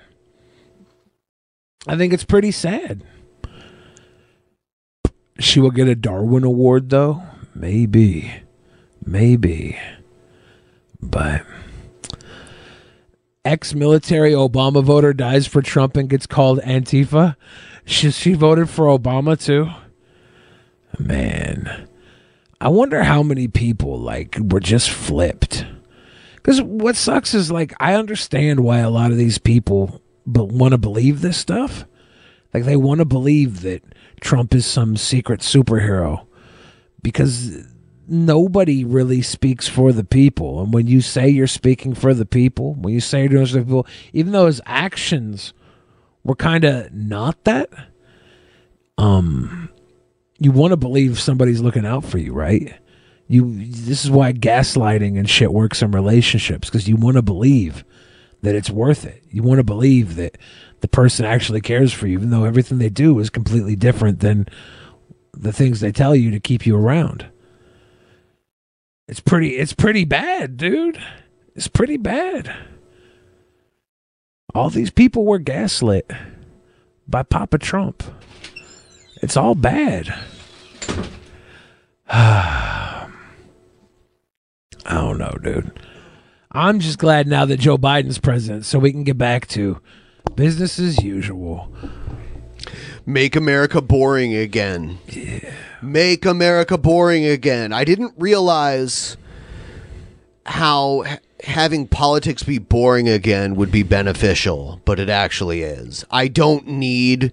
I 1.87 1.97
think 1.97 2.13
it's 2.13 2.25
pretty 2.25 2.51
sad. 2.51 3.05
She 5.39 5.61
will 5.61 5.71
get 5.71 5.89
a 5.89 5.95
Darwin 5.95 6.45
Award, 6.45 6.91
though? 6.91 7.23
Maybe. 7.55 8.33
Maybe. 9.05 9.79
But 11.01 11.47
ex 13.45 13.75
military 13.75 14.33
Obama 14.33 14.85
voter 14.85 15.15
dies 15.15 15.47
for 15.47 15.63
Trump 15.63 15.97
and 15.97 16.11
gets 16.11 16.27
called 16.27 16.61
Antifa. 16.61 17.37
She, 17.91 18.11
she 18.11 18.35
voted 18.35 18.71
for 18.71 18.87
Obama, 18.87 19.43
too? 19.43 19.69
Man. 20.99 21.89
I 22.61 22.69
wonder 22.69 23.03
how 23.03 23.23
many 23.23 23.49
people, 23.49 23.99
like, 23.99 24.39
were 24.41 24.61
just 24.61 24.91
flipped. 24.91 25.65
Because 26.37 26.63
what 26.63 26.97
sucks 26.97 27.35
is 27.35 27.51
like 27.51 27.75
I 27.81 27.95
understand 27.95 28.61
why 28.61 28.79
a 28.79 28.91
lot 28.91 29.11
of 29.11 29.19
these 29.19 29.39
people 29.39 30.01
but 30.27 30.47
want 30.49 30.73
to 30.73 30.79
believe 30.79 31.21
this 31.21 31.37
stuff. 31.37 31.85
Like 32.55 32.65
they 32.65 32.77
want 32.77 33.01
to 33.01 33.05
believe 33.05 33.61
that 33.61 33.83
Trump 34.21 34.55
is 34.55 34.67
some 34.67 34.97
secret 34.97 35.41
superhero 35.41 36.27
because 37.03 37.67
nobody 38.09 38.85
really 38.85 39.21
speaks 39.23 39.69
for 39.69 39.93
the 39.93 40.05
people. 40.05 40.63
And 40.63 40.73
when 40.73 40.87
you 40.87 41.01
say 41.01 41.29
you're 41.29 41.47
speaking 41.47 41.95
for 41.95 42.15
the 42.15 42.27
people, 42.27 42.75
when 42.75 42.95
you 42.95 43.01
say 43.01 43.21
you're 43.21 43.29
doing 43.29 43.47
for 43.47 43.59
the 43.59 43.65
people, 43.65 43.87
even 44.13 44.33
though 44.33 44.47
his 44.47 44.63
actions 44.65 45.53
were 46.25 46.35
kind 46.35 46.65
of 46.65 46.93
not 46.93 47.43
that, 47.45 47.71
um, 48.99 49.71
you 50.39 50.53
want 50.53 50.73
to 50.73 50.77
believe 50.77 51.21
somebody's 51.21 51.61
looking 51.61 51.87
out 51.87 52.05
for 52.05 52.19
you, 52.19 52.33
right? 52.33 52.75
You 53.29 53.55
this 53.55 54.05
is 54.05 54.11
why 54.11 54.33
gaslighting 54.33 55.19
and 55.19 55.29
shit 55.29 55.53
works 55.53 55.83
in 55.83 55.93
relationships 55.93 56.69
because 56.69 56.89
you 56.89 56.97
want 56.97 57.17
to 57.17 57.23
believe 57.23 57.85
that 58.43 58.55
it's 58.55 58.71
worth 58.71 59.05
it. 59.05 59.23
You 59.31 59.43
want 59.43 59.59
to 59.59 59.65
believe 59.65 60.17
that 60.17 60.39
the 60.81 60.89
person 60.89 61.27
actually 61.27 61.61
cares 61.61 61.93
for 61.93 62.07
you, 62.07 62.15
even 62.15 62.31
though 62.31 62.45
everything 62.45 62.79
they 62.79 62.89
do 62.89 63.19
is 63.19 63.31
completely 63.31 63.77
different 63.77 64.21
than 64.21 64.49
the 65.33 65.53
things 65.53 65.81
they 65.81 65.93
tell 65.93 66.17
you 66.17 66.31
to 66.31 66.41
keep 66.41 66.67
you 66.67 66.77
around. 66.77 67.27
It's 69.07 69.21
pretty 69.21 69.57
it's 69.57 69.75
pretty 69.75 70.05
bad, 70.05 70.57
dude. 70.57 71.01
It's 71.55 71.69
pretty 71.69 71.97
bad. 71.97 72.55
All 74.55 74.71
these 74.71 74.91
people 74.91 75.25
were 75.25 75.39
gaslit 75.39 76.11
by 77.07 77.23
Papa 77.23 77.59
Trump. 77.59 78.03
It's 79.23 79.37
all 79.37 79.55
bad. 79.55 80.13
I 82.09 83.09
don't 84.87 85.19
know, 85.19 85.37
dude. 85.43 85.79
I'm 86.51 86.81
just 86.81 86.99
glad 86.99 87.29
now 87.29 87.45
that 87.45 87.61
Joe 87.61 87.79
Biden's 87.79 88.19
president 88.19 88.65
so 88.65 88.79
we 88.79 88.91
can 88.91 89.05
get 89.05 89.17
back 89.17 89.47
to 89.49 89.81
business 90.35 90.81
as 90.81 91.03
usual. 91.03 91.73
Make 93.07 93.37
America 93.37 93.81
boring 93.81 94.35
again. 94.35 94.99
Make 95.81 96.25
America 96.25 96.77
boring 96.77 97.25
again. 97.25 97.73
I 97.73 97.85
didn't 97.85 98.15
realize 98.19 99.17
how 100.45 101.05
having 101.45 101.87
politics 101.87 102.43
be 102.43 102.59
boring 102.59 103.09
again 103.09 103.55
would 103.57 103.71
be 103.71 103.83
beneficial, 103.83 104.81
but 104.85 104.99
it 104.99 105.09
actually 105.09 105.63
is. 105.63 106.05
I 106.11 106.29
don't 106.29 106.67
need 106.67 107.33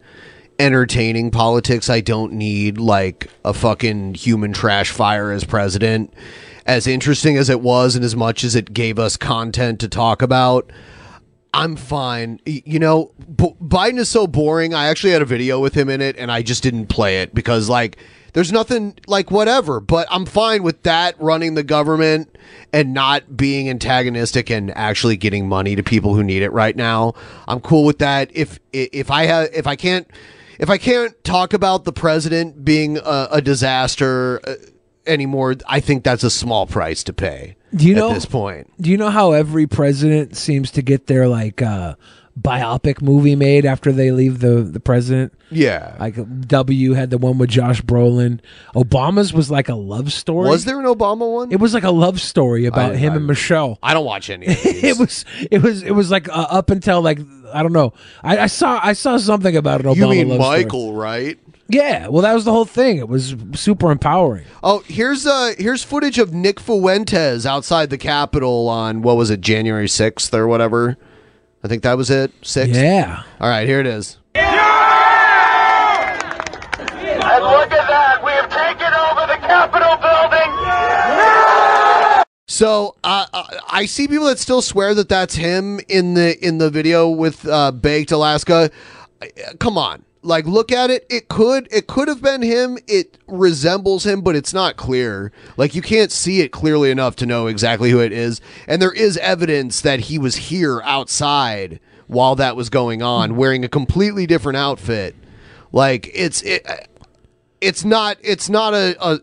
entertaining 0.60 1.32
politics. 1.32 1.90
I 1.90 2.02
don't 2.02 2.34
need 2.34 2.78
like 2.80 3.30
a 3.46 3.54
fucking 3.54 4.16
human 4.16 4.54
trash 4.54 4.92
fire 4.92 5.32
as 5.32 5.44
president. 5.44 6.14
As 6.66 6.88
interesting 6.88 7.38
as 7.38 7.50
it 7.50 7.62
was 7.62 7.96
and 7.96 8.04
as 8.04 8.16
much 8.16 8.44
as 8.44 8.56
it 8.56 8.74
gave 8.74 9.00
us 9.00 9.16
content 9.16 9.80
to 9.80 9.88
talk 9.88 10.22
about, 10.22 10.72
I'm 11.54 11.76
fine. 11.76 12.40
You 12.46 12.80
know, 12.80 13.12
B- 13.36 13.56
Biden 13.62 14.00
is 14.00 14.10
so 14.10 14.28
boring. 14.28 14.74
I 14.74 14.88
actually 14.88 15.14
had 15.14 15.22
a 15.22 15.26
video 15.26 15.60
with 15.60 15.74
him 15.74 15.90
in 15.90 16.02
it 16.02 16.18
and 16.18 16.32
I 16.32 16.42
just 16.42 16.64
didn't 16.64 16.88
play 16.88 17.22
it 17.22 17.34
because 17.34 17.70
like 17.70 17.98
there's 18.34 18.52
nothing 18.52 18.98
like 19.08 19.32
whatever, 19.32 19.80
but 19.80 20.08
I'm 20.12 20.26
fine 20.26 20.64
with 20.64 20.84
that 20.84 21.20
running 21.20 21.56
the 21.56 21.64
government 21.64 22.38
and 22.74 22.94
not 22.94 23.36
being 23.36 23.70
antagonistic 23.70 24.49
and 24.49 24.76
actually 24.76 25.18
getting 25.18 25.48
money 25.48 25.76
to 25.76 25.84
people 25.84 26.14
who 26.16 26.24
need 26.24 26.41
it 26.41 26.52
right 26.52 26.76
now. 26.76 27.14
I'm 27.48 27.60
cool 27.60 27.86
with 27.86 27.99
that. 27.99 28.30
If 28.34 28.60
if 28.74 29.10
I 29.10 29.26
have 29.26 29.49
if 29.54 29.68
I 29.68 29.76
can't 29.76 30.10
if 30.60 30.70
I 30.70 30.78
can't 30.78 31.22
talk 31.24 31.54
about 31.54 31.84
the 31.84 31.94
president 31.94 32.66
being 32.66 32.98
a, 32.98 33.28
a 33.32 33.41
disaster 33.41 34.41
uh, 34.48 34.56
anymore, 35.06 35.56
I 35.68 35.80
think 35.80 36.04
that's 36.04 36.24
a 36.24 36.30
small 36.32 36.68
price 36.68 37.04
to 37.06 37.14
pay. 37.14 37.56
Do 37.76 37.88
you 37.88 37.95
know 37.95 38.10
at 38.10 38.14
this 38.14 38.26
point? 38.26 38.72
Do 38.82 38.90
you 38.90 38.98
know 38.98 39.10
how 39.10 39.34
every 39.34 39.68
president 39.68 40.38
seems 40.38 40.72
to 40.72 40.82
get 40.82 41.08
their 41.08 41.28
like 41.28 41.62
uh 41.62 41.95
biopic 42.42 43.02
movie 43.02 43.36
made 43.36 43.66
after 43.66 43.92
they 43.92 44.12
leave 44.12 44.40
the 44.40 44.62
the 44.62 44.80
president? 44.80 45.34
Yeah. 45.50 45.96
Like 46.00 46.16
W 46.48 46.94
had 46.94 47.10
the 47.10 47.18
one 47.18 47.38
with 47.38 47.50
Josh 47.50 47.82
Brolin. 47.82 48.40
Obama's 48.76 49.34
was 49.34 49.50
like 49.50 49.70
a 49.70 49.76
love 49.76 50.12
story. 50.14 50.50
Was 50.50 50.66
there 50.66 50.80
an 50.80 50.86
Obama 50.86 51.32
one? 51.32 51.52
It 51.52 51.60
was 51.60 51.74
like 51.74 51.84
a 51.84 51.92
love 51.92 52.20
story 52.22 52.66
about 52.66 52.94
I- 52.94 52.96
him 52.98 53.14
I- 53.14 53.16
and 53.18 53.28
Michelle. 53.28 53.80
I 53.82 53.94
don't 53.94 54.06
watch 54.06 54.30
any. 54.30 54.48
Of 54.48 54.58
it 54.66 54.98
was 54.98 55.26
it 55.52 55.62
was 55.62 55.84
it 55.84 55.92
was 55.92 56.12
like 56.12 56.30
uh, 56.30 56.48
up 56.50 56.70
until 56.70 57.02
like 57.02 57.20
I 57.54 57.64
don't 57.64 57.74
know. 57.74 57.94
I, 58.24 58.40
I 58.40 58.48
saw 58.48 58.80
I 58.84 58.94
saw 58.94 59.18
something 59.18 59.56
about 59.56 59.82
an 59.82 59.88
Obama 59.88 59.96
you 59.96 60.08
mean 60.26 60.30
love 60.30 60.42
story. 60.42 60.64
Michael, 60.64 60.94
right? 60.94 61.40
Yeah, 61.70 62.08
well, 62.08 62.22
that 62.22 62.34
was 62.34 62.46
the 62.46 62.52
whole 62.54 62.64
thing. 62.64 62.98
It 62.98 63.10
was 63.10 63.36
super 63.54 63.92
empowering. 63.92 64.46
Oh, 64.64 64.84
here's 64.86 65.26
uh 65.28 65.54
here's 65.58 65.84
footage 65.84 66.18
of 66.18 66.34
Nick 66.34 66.62
Fuentes 66.62 67.46
outside 67.46 67.90
the 67.90 67.98
Capitol 67.98 68.70
on 68.70 69.02
what 69.02 69.18
was 69.18 69.30
it, 69.30 69.42
January 69.42 69.90
sixth 69.90 70.34
or 70.34 70.48
whatever. 70.48 70.98
I 71.68 71.69
think 71.69 71.84
that 71.84 71.98
was 71.98 72.10
it. 72.10 72.31
Sixth. 72.44 72.80
Yeah. 72.80 73.23
All 73.41 73.49
right, 73.49 73.68
here 73.68 73.81
it 73.81 73.88
is. 73.88 74.15
And 74.35 74.56
look 77.44 77.69
at 77.73 77.89
that. 77.89 78.23
We 78.23 78.31
have 78.31 78.48
taken 78.48 78.94
over 78.94 79.27
the 79.27 79.35
Capitol 79.45 79.98
building. 79.98 80.49
So 82.48 82.95
uh, 83.03 83.26
uh, 83.34 83.44
I 83.68 83.85
see 83.85 84.07
people 84.07 84.27
that 84.27 84.39
still 84.39 84.61
swear 84.61 84.95
that 84.95 85.10
that's 85.10 85.35
him 85.35 85.81
in 85.89 86.14
the 86.14 86.39
in 86.39 86.57
the 86.57 86.69
video 86.69 87.10
with 87.10 87.45
uh, 87.45 87.73
Baked 87.73 88.14
Alaska. 88.14 88.72
Uh, 89.22 89.26
Come 89.60 89.77
on, 89.77 90.06
like 90.22 90.45
look 90.45 90.72
at 90.72 90.89
it. 90.89 91.06
It 91.10 91.27
could 91.30 91.68
it 91.72 91.88
could 91.88 92.07
have 92.07 92.22
been 92.22 92.41
him. 92.41 92.77
It 92.88 93.18
resembles 93.27 94.06
him, 94.06 94.22
but 94.22 94.35
it's 94.35 94.53
not 94.53 94.77
clear. 94.77 95.31
Like 95.56 95.76
you 95.76 95.81
can't 95.81 96.11
see 96.11 96.41
it 96.41 96.52
clearly 96.52 96.91
enough 96.91 97.15
to 97.18 97.26
know 97.26 97.48
exactly 97.48 97.91
who 97.91 97.99
it 97.99 98.11
is. 98.11 98.41
And 98.68 98.81
there 98.81 98.94
is 98.94 99.18
evidence 99.18 99.81
that 99.81 100.02
he 100.02 100.18
was 100.18 100.35
here 100.35 100.81
outside 100.84 101.80
while 102.07 102.35
that 102.35 102.56
was 102.56 102.69
going 102.69 103.02
on, 103.02 103.35
wearing 103.35 103.64
a 103.64 103.69
completely 103.69 104.26
different 104.26 104.57
outfit. 104.57 105.15
Like 105.72 106.10
it's 106.14 106.41
it. 106.41 106.65
It's 107.61 107.84
not. 107.84 108.18
It's 108.22 108.49
not 108.49 108.73
a. 108.73 108.98
a 108.99 109.19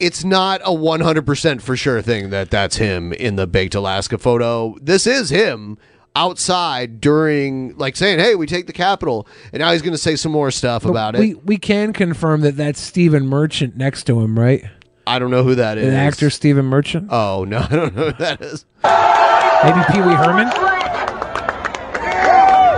it's 0.00 0.24
not 0.24 0.60
a 0.62 0.70
100% 0.70 1.62
for 1.62 1.76
sure 1.76 2.02
thing 2.02 2.30
that 2.30 2.50
that's 2.50 2.76
him 2.76 3.12
in 3.12 3.36
the 3.36 3.46
baked 3.46 3.76
alaska 3.76 4.18
photo 4.18 4.76
this 4.82 5.06
is 5.06 5.30
him 5.30 5.78
outside 6.16 7.00
during 7.00 7.76
like 7.76 7.96
saying 7.96 8.18
hey 8.20 8.34
we 8.36 8.46
take 8.46 8.66
the 8.68 8.72
capitol 8.72 9.26
and 9.52 9.60
now 9.60 9.72
he's 9.72 9.82
going 9.82 9.92
to 9.92 9.98
say 9.98 10.14
some 10.14 10.30
more 10.30 10.50
stuff 10.50 10.84
about 10.84 11.16
we, 11.18 11.32
it 11.32 11.44
We 11.44 11.56
can 11.56 11.92
confirm 11.92 12.42
that 12.42 12.56
that's 12.56 12.80
Stephen 12.80 13.26
Merchant 13.26 13.76
next 13.76 14.04
to 14.04 14.20
him, 14.20 14.38
right? 14.38 14.64
i 15.06 15.18
don't 15.18 15.30
know 15.30 15.42
who 15.42 15.54
that 15.56 15.76
is 15.76 15.90
The 15.90 15.96
actor 15.96 16.30
Stephen 16.30 16.66
Merchant. 16.66 17.08
oh 17.10 17.44
no 17.44 17.58
i 17.70 17.74
don't 17.74 17.94
know 17.96 18.10
who 18.10 18.12
that 18.18 18.40
is 18.40 18.64
Maybe 18.84 19.80
Pee 19.92 20.00
Wee 20.02 20.14
Herman. 20.14 20.46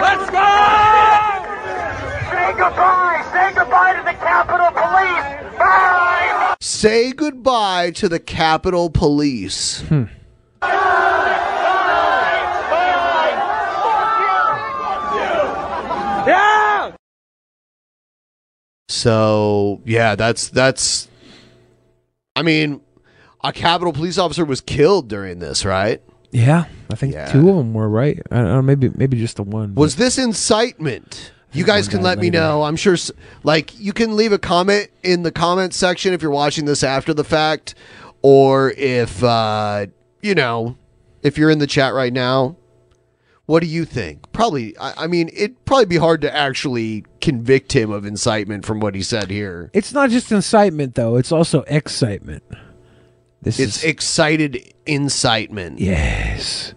Let's 0.00 0.30
go! 0.30 0.46
Say 2.30 2.52
goodbye. 2.56 3.28
Say 3.32 3.54
goodbye 3.54 3.94
to 3.96 4.02
the 4.04 4.14
Capitol 4.14 4.70
Police. 4.72 5.58
Bye. 5.58 6.54
say 6.60 7.12
goodbye 7.12 7.90
to 7.92 8.08
the 8.08 8.18
capitol 8.20 8.88
police 8.90 9.82
Yeah. 9.90 10.06
So 18.88 19.80
yeah 19.84 20.14
that's 20.14 20.48
that's 20.48 21.08
i 22.36 22.42
mean 22.42 22.80
a 23.42 23.52
capitol 23.52 23.92
police 23.92 24.18
officer 24.18 24.44
was 24.44 24.60
killed 24.60 25.08
during 25.08 25.38
this 25.38 25.64
right 25.64 26.02
Yeah, 26.32 26.64
I 26.90 26.96
think 26.96 27.14
two 27.30 27.48
of 27.48 27.56
them 27.56 27.72
were 27.72 27.88
right. 27.88 28.20
I 28.30 28.36
don't 28.36 28.48
know, 28.48 28.62
maybe 28.62 28.90
maybe 28.94 29.16
just 29.16 29.36
the 29.36 29.42
one. 29.44 29.74
Was 29.74 29.96
this 29.96 30.18
incitement? 30.18 31.32
You 31.52 31.64
guys 31.64 31.88
can 31.88 32.02
let 32.02 32.18
me 32.18 32.28
know. 32.28 32.64
I'm 32.64 32.76
sure, 32.76 32.96
like, 33.42 33.78
you 33.78 33.94
can 33.94 34.14
leave 34.16 34.32
a 34.32 34.38
comment 34.38 34.90
in 35.02 35.22
the 35.22 35.32
comment 35.32 35.72
section 35.72 36.12
if 36.12 36.20
you're 36.20 36.30
watching 36.30 36.66
this 36.66 36.82
after 36.82 37.14
the 37.14 37.24
fact, 37.24 37.74
or 38.20 38.72
if, 38.72 39.22
uh, 39.24 39.86
you 40.20 40.34
know, 40.34 40.76
if 41.22 41.38
you're 41.38 41.48
in 41.48 41.58
the 41.58 41.66
chat 41.66 41.94
right 41.94 42.12
now. 42.12 42.56
What 43.46 43.60
do 43.60 43.68
you 43.68 43.84
think? 43.84 44.32
Probably, 44.32 44.76
I, 44.78 45.04
I 45.04 45.06
mean, 45.06 45.28
it'd 45.32 45.64
probably 45.64 45.86
be 45.86 45.98
hard 45.98 46.20
to 46.22 46.36
actually 46.36 47.04
convict 47.20 47.72
him 47.72 47.92
of 47.92 48.04
incitement 48.04 48.66
from 48.66 48.80
what 48.80 48.96
he 48.96 49.02
said 49.02 49.30
here. 49.30 49.70
It's 49.72 49.92
not 49.92 50.10
just 50.10 50.32
incitement 50.32 50.96
though; 50.96 51.16
it's 51.16 51.30
also 51.30 51.62
excitement. 51.62 52.42
This 53.42 53.60
It's 53.60 53.78
is 53.78 53.84
excited 53.84 54.74
incitement. 54.84 55.78
yes, 55.78 56.74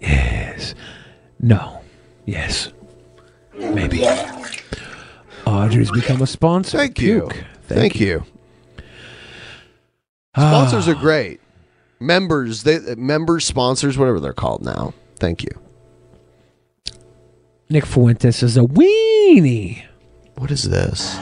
yes, 0.00 0.76
no, 1.40 1.80
yes, 2.24 2.72
maybe. 3.54 4.04
Audrey's 5.44 5.90
become 5.90 6.22
a 6.22 6.26
sponsor. 6.26 6.78
Thank 6.78 7.00
you. 7.00 7.22
Puke. 7.22 7.44
Thank, 7.64 7.98
you. 8.00 8.24
Ah. 10.36 10.50
Sponsors 10.68 10.86
are 10.88 10.94
great. 11.00 11.40
Members, 11.98 12.62
they 12.62 12.78
members, 12.96 13.44
sponsors, 13.44 13.98
whatever 13.98 14.20
they're 14.20 14.32
called 14.32 14.62
now. 14.64 14.92
Thank 15.18 15.42
you. 15.42 15.50
Nick 17.68 17.84
Fuentes 17.84 18.44
is 18.44 18.56
a 18.56 18.60
weenie. 18.60 19.82
What 20.36 20.52
is 20.52 20.62
this? 20.64 21.18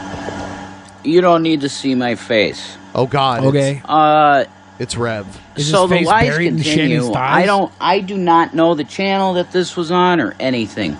You 1.02 1.22
don't 1.22 1.42
need 1.42 1.62
to 1.62 1.70
see 1.70 1.94
my 1.94 2.16
face. 2.16 2.76
Oh 2.94 3.06
God. 3.06 3.44
Okay. 3.44 3.80
Uh, 3.84 4.44
it's 4.78 4.96
Rev. 4.96 5.26
so 5.56 5.86
the 5.86 6.00
lies 6.00 6.36
continue. 6.36 7.12
I 7.12 7.46
don't. 7.46 7.72
I 7.80 8.00
do 8.00 8.18
not 8.18 8.54
know 8.54 8.74
the 8.74 8.84
channel 8.84 9.34
that 9.34 9.52
this 9.52 9.76
was 9.76 9.90
on 9.90 10.20
or 10.20 10.34
anything, 10.38 10.96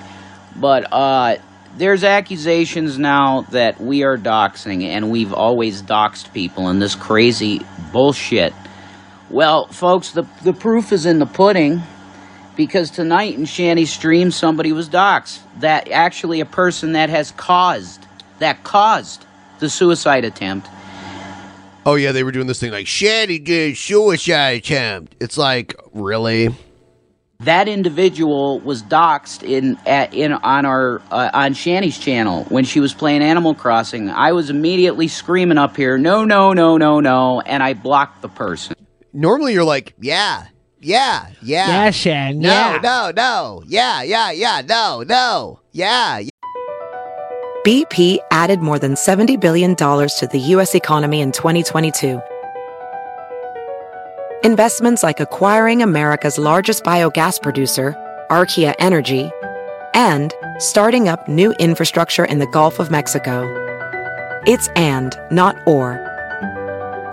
but 0.57 0.91
uh, 0.93 1.37
there's 1.77 2.05
accusations 2.05 2.99
now 2.99 3.43
that 3.51 3.81
we 3.81 4.03
are 4.03 4.17
doxing, 4.17 4.85
and 4.85 5.11
we've 5.11 5.35
always 5.35 5.83
doxed 5.83 6.33
people 6.33 6.71
in 6.71 6.79
this 6.79 6.95
crazy 6.95 7.61
bullshit. 7.93 8.55
Well, 9.29 9.67
folks, 9.67 10.13
the 10.13 10.23
the 10.43 10.55
proof 10.55 10.93
is 10.93 11.05
in 11.05 11.19
the 11.19 11.27
pudding. 11.27 11.83
Because 12.57 12.91
tonight 12.91 13.35
in 13.35 13.45
Shanny's 13.47 13.93
stream, 13.93 14.31
somebody 14.31 14.73
was 14.73 14.89
doxxed. 14.89 15.41
That 15.61 15.91
actually 15.91 16.41
a 16.41 16.47
person 16.47 16.93
that 16.93 17.11
has 17.11 17.33
caused, 17.33 18.07
that 18.39 18.63
caused 18.65 19.27
the 19.59 19.69
suicide 19.69 20.25
attempt. 20.25 20.69
Oh 21.87 21.97
yeah, 21.97 22.13
they 22.13 22.23
were 22.23 22.33
doing 22.33 22.47
this 22.47 22.61
thing 22.61 22.73
like 22.73 22.87
Shanny 22.87 23.39
did 23.39 23.77
suicide 23.77 24.57
attempt. 24.57 25.17
It's 25.21 25.37
like 25.37 25.75
really. 25.93 26.49
that 27.41 27.69
individual 27.69 28.61
was 28.61 28.83
doxxed 28.83 29.43
in 29.43 29.77
at, 29.85 30.15
in 30.15 30.33
on 30.33 30.65
our 30.65 31.03
uh, 31.11 31.31
on 31.35 31.53
Shanny's 31.53 31.99
channel 31.99 32.45
when 32.45 32.65
she 32.65 32.81
was 32.81 32.95
playing 32.95 33.23
Animal 33.23 33.55
Crossing. 33.55 34.09
I 34.09 34.33
was 34.33 34.49
immediately 34.49 35.09
screaming 35.09 35.59
up 35.59 35.77
here, 35.77 35.99
"No, 35.99 36.25
no, 36.25 36.53
no, 36.53 36.79
no, 36.79 37.01
no!" 37.01 37.41
and 37.41 37.63
I 37.63 37.75
blocked 37.75 38.23
the 38.23 38.29
person. 38.29 38.77
Normally 39.13 39.53
you're 39.53 39.65
like, 39.65 39.95
yeah, 40.01 40.47
yeah, 40.85 41.27
yeah, 41.43 41.69
Yeah, 41.69 41.91
Shan, 41.91 42.39
No, 42.39 42.49
yeah. 42.49 42.79
no, 42.83 43.13
no, 43.17 43.63
yeah, 43.67 44.03
yeah, 44.03 44.31
yeah, 44.31 44.63
no, 44.67 45.03
no, 45.07 45.61
yeah. 45.73 46.19
yeah. 46.19 46.31
BP 47.65 48.19
added 48.31 48.61
more 48.61 48.79
than 48.79 48.93
$70 48.93 49.41
billion 49.41 49.75
to 49.75 50.29
the 50.31 50.39
U.S. 50.39 50.75
economy 50.75 51.23
in 51.23 51.33
2022. 51.33 52.21
Investments 54.45 55.03
like 55.03 55.21
acquiring 55.21 55.83
America's 55.83 56.37
largest 56.37 56.85
biogas 56.85 57.41
producer, 57.41 57.95
Archaea 58.31 58.75
Energy, 58.79 59.31
and 59.95 60.35
starting 60.59 61.09
up 61.09 61.27
new 61.27 61.53
infrastructure 61.53 62.27
in 62.27 62.39
the 62.39 62.47
Gulf 62.49 62.79
of 62.79 62.91
Mexico. 62.91 63.51
It's 64.47 64.69
and, 64.77 65.19
not 65.31 65.57
or. 65.67 66.14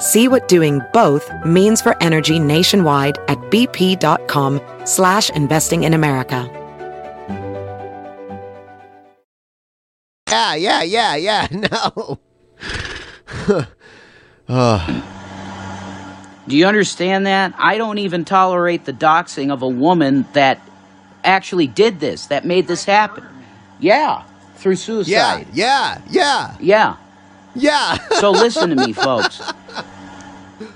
See 0.02 0.28
what 0.28 0.48
doing 0.48 0.82
both 0.94 1.32
means 1.45 1.80
for 1.80 1.95
energy 2.02 2.40
nationwide 2.40 3.19
at 3.28 3.38
bp.com 3.52 4.60
slash 4.84 5.30
investing 5.30 5.84
in 5.84 5.94
America. 5.94 6.49
Yeah, 10.28 10.56
yeah, 10.56 10.82
yeah, 10.82 11.15
yeah. 11.15 11.48
No. 11.52 12.19
uh, 14.49 15.02
Do 16.48 16.57
you 16.57 16.65
understand 16.65 17.28
that? 17.28 17.53
I 17.60 17.78
don't 17.78 17.99
even 17.99 18.26
tolerate 18.26 18.86
the 18.86 18.94
doxing 18.94 19.52
of 19.52 19.61
a 19.61 19.68
woman 19.68 20.26
that 20.34 20.60
actually 21.23 21.68
did 21.68 21.99
this, 21.99 22.26
that 22.28 22.44
made 22.44 22.65
this 22.68 22.86
happen. 22.86 23.23
Yeah, 23.80 24.23
through 24.56 24.78
suicide. 24.78 25.45
Yeah, 25.53 26.02
yeah, 26.10 26.57
yeah, 26.60 26.98
yeah. 27.53 27.98
so 28.19 28.32
listen 28.32 28.72
to 28.72 28.76
me, 28.76 28.94
folks. 29.07 29.41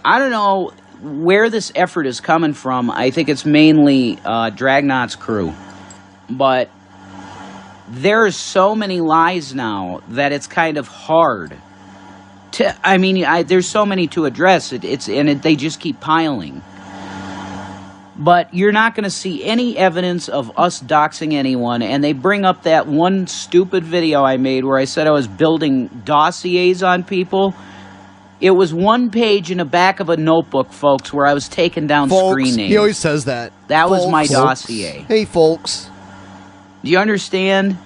I 0.03 0.19
don't 0.19 0.31
know 0.31 0.73
where 1.01 1.49
this 1.49 1.71
effort 1.75 2.05
is 2.05 2.21
coming 2.21 2.53
from. 2.53 2.89
I 2.89 3.11
think 3.11 3.29
it's 3.29 3.45
mainly 3.45 4.19
uh, 4.23 4.51
Dragnot's 4.51 5.15
crew, 5.15 5.53
but 6.29 6.69
there's 7.87 8.35
so 8.35 8.75
many 8.75 9.01
lies 9.01 9.53
now 9.53 10.01
that 10.09 10.31
it's 10.31 10.47
kind 10.47 10.77
of 10.77 10.87
hard 10.87 11.55
to. 12.53 12.75
I 12.87 12.97
mean, 12.97 13.23
I, 13.25 13.43
there's 13.43 13.67
so 13.67 13.85
many 13.85 14.07
to 14.09 14.25
address. 14.25 14.73
It, 14.73 14.83
it's 14.83 15.07
and 15.07 15.29
it, 15.29 15.41
they 15.41 15.55
just 15.55 15.79
keep 15.79 15.99
piling. 15.99 16.61
But 18.17 18.53
you're 18.53 18.71
not 18.71 18.95
going 18.95 19.03
to 19.03 19.09
see 19.09 19.43
any 19.43 19.77
evidence 19.77 20.29
of 20.29 20.57
us 20.57 20.81
doxing 20.81 21.33
anyone. 21.33 21.81
And 21.81 22.01
they 22.01 22.13
bring 22.13 22.45
up 22.45 22.63
that 22.63 22.87
one 22.87 23.27
stupid 23.27 23.83
video 23.83 24.23
I 24.23 24.37
made 24.37 24.63
where 24.63 24.77
I 24.77 24.85
said 24.85 25.05
I 25.05 25.11
was 25.11 25.27
building 25.27 25.87
dossiers 26.05 26.81
on 26.81 27.03
people. 27.03 27.53
It 28.41 28.51
was 28.51 28.73
one 28.73 29.09
page 29.11 29.49
in 29.49 29.59
the 29.59 29.65
back 29.65 29.99
of 29.99 30.09
a 30.09 30.17
notebook, 30.17 30.71
folks, 30.73 31.13
where 31.13 31.25
I 31.25 31.33
was 31.33 31.47
taking 31.47 31.87
down 31.87 32.09
folks, 32.09 32.31
screen 32.31 32.55
names. 32.55 32.69
he 32.69 32.77
always 32.77 32.97
says 32.97 33.25
that. 33.25 33.53
That 33.69 33.89
was 33.89 34.07
my 34.09 34.25
Folks. 34.27 34.61
dossier. 34.61 35.05
Hey, 35.07 35.23
folks. 35.25 35.89
Do 36.83 36.91
you 36.91 36.97
understand? 36.97 37.77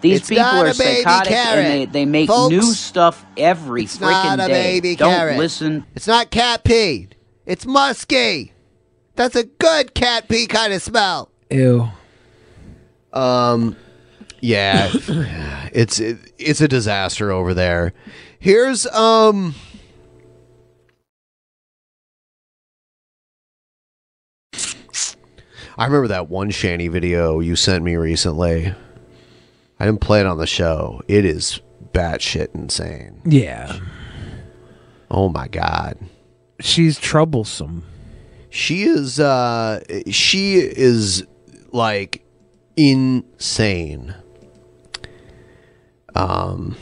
These 0.00 0.20
It's 0.20 0.28
people 0.30 0.44
are 0.46 0.72
psychotic 0.72 1.32
and 1.32 1.66
they, 1.66 1.84
they 1.84 2.04
make 2.06 2.28
Folks, 2.28 2.50
new 2.50 2.62
stuff 2.62 3.26
every 3.36 3.82
It's 3.82 4.00
not 4.00 4.38
freaking 4.38 4.44
a 4.44 4.48
day. 4.48 4.80
baby 4.80 4.96
Don't 4.96 5.10
carrot. 5.12 5.36
listen. 5.38 5.84
It's 5.94 6.06
not 6.06 6.30
cat 6.30 6.64
pee. 6.64 7.08
It's 7.44 7.66
musky. 7.66 8.52
That's 9.16 9.36
a 9.36 9.44
good 9.44 9.92
cat 9.92 10.28
pee 10.28 10.46
kind 10.46 10.72
of 10.72 10.80
smell. 10.80 11.30
Ew. 11.50 11.88
Um, 13.12 13.76
yeah, 14.40 14.88
it's 15.72 15.98
it, 16.00 16.18
it's 16.38 16.60
a 16.62 16.68
disaster 16.68 17.30
over 17.32 17.52
there. 17.54 17.92
Here's 18.38 18.86
um. 18.86 19.54
I 25.80 25.86
remember 25.86 26.08
that 26.08 26.28
one 26.28 26.50
Shanny 26.50 26.88
video 26.88 27.40
you 27.40 27.56
sent 27.56 27.82
me 27.82 27.96
recently. 27.96 28.74
I 29.78 29.86
didn't 29.86 30.02
play 30.02 30.20
it 30.20 30.26
on 30.26 30.36
the 30.36 30.46
show. 30.46 31.00
It 31.08 31.24
is 31.24 31.62
batshit 31.94 32.54
insane. 32.54 33.22
Yeah. 33.24 33.80
Oh 35.10 35.30
my 35.30 35.48
god. 35.48 35.96
She's 36.60 36.98
troublesome. 36.98 37.84
She 38.50 38.82
is 38.82 39.18
uh 39.18 39.80
she 40.10 40.56
is 40.58 41.26
like 41.72 42.26
insane. 42.76 44.14
Um 46.14 46.76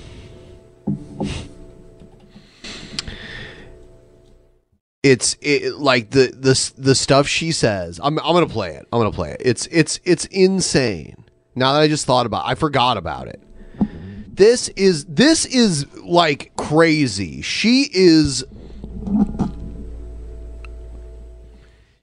It's 5.11 5.37
it, 5.41 5.77
like 5.77 6.11
the 6.11 6.27
the 6.27 6.73
the 6.77 6.95
stuff 6.95 7.27
she 7.27 7.51
says. 7.51 7.99
I'm 8.03 8.19
I'm 8.19 8.47
to 8.47 8.53
play 8.53 8.75
it. 8.75 8.87
I'm 8.93 9.01
to 9.11 9.11
play 9.11 9.31
it. 9.31 9.41
It's 9.43 9.67
it's 9.69 9.99
it's 10.05 10.27
insane. 10.27 11.25
Now 11.55 11.73
that 11.73 11.81
I 11.81 11.89
just 11.89 12.05
thought 12.05 12.27
about 12.27 12.45
I 12.45 12.55
forgot 12.55 12.99
about 12.99 13.27
it. 13.27 13.43
This 14.29 14.69
is 14.69 15.07
this 15.07 15.47
is 15.47 15.87
like 15.97 16.53
crazy. 16.57 17.41
She 17.41 17.89
is 17.91 18.45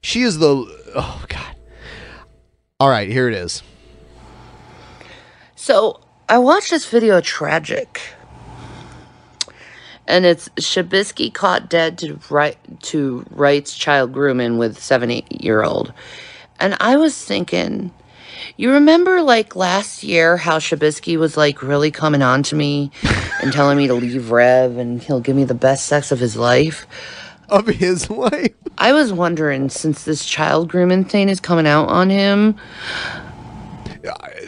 She 0.00 0.22
is 0.22 0.38
the 0.38 0.66
oh 0.96 1.24
god. 1.28 1.56
All 2.80 2.88
right, 2.88 3.08
here 3.08 3.28
it 3.28 3.34
is. 3.34 3.62
So 5.54 6.00
I 6.28 6.38
watched 6.38 6.70
this 6.70 6.88
video, 6.88 7.20
Tragic. 7.20 8.00
And 10.08 10.24
it's 10.24 10.48
Shabisky 10.50 11.32
caught 11.32 11.68
dead 11.68 11.98
to 11.98 12.18
right 12.30 12.58
to 12.82 13.26
rights 13.30 13.76
child 13.76 14.12
grooming 14.12 14.58
with 14.58 14.78
seven, 14.78 15.10
eight 15.10 15.42
year 15.42 15.62
old. 15.62 15.92
And 16.60 16.76
I 16.80 16.96
was 16.96 17.22
thinking, 17.22 17.92
you 18.56 18.72
remember 18.72 19.22
like 19.22 19.56
last 19.56 20.02
year 20.02 20.36
how 20.36 20.58
Shabisky 20.58 21.18
was 21.18 21.36
like 21.36 21.62
really 21.62 21.90
coming 21.90 22.22
on 22.22 22.42
to 22.44 22.54
me 22.54 22.90
and 23.42 23.52
telling 23.52 23.76
me 23.76 23.86
to 23.88 23.94
leave 23.94 24.30
Rev 24.30 24.76
and 24.76 25.02
he'll 25.02 25.20
give 25.20 25.36
me 25.36 25.44
the 25.44 25.54
best 25.54 25.86
sex 25.86 26.12
of 26.12 26.20
his 26.20 26.36
life? 26.36 26.86
Of 27.48 27.66
his 27.66 28.10
life? 28.10 28.54
I 28.78 28.92
was 28.92 29.12
wondering 29.12 29.70
since 29.70 30.04
this 30.04 30.24
child 30.24 30.68
grooming 30.68 31.04
thing 31.04 31.28
is 31.28 31.40
coming 31.40 31.66
out 31.66 31.88
on 31.88 32.10
him, 32.10 32.56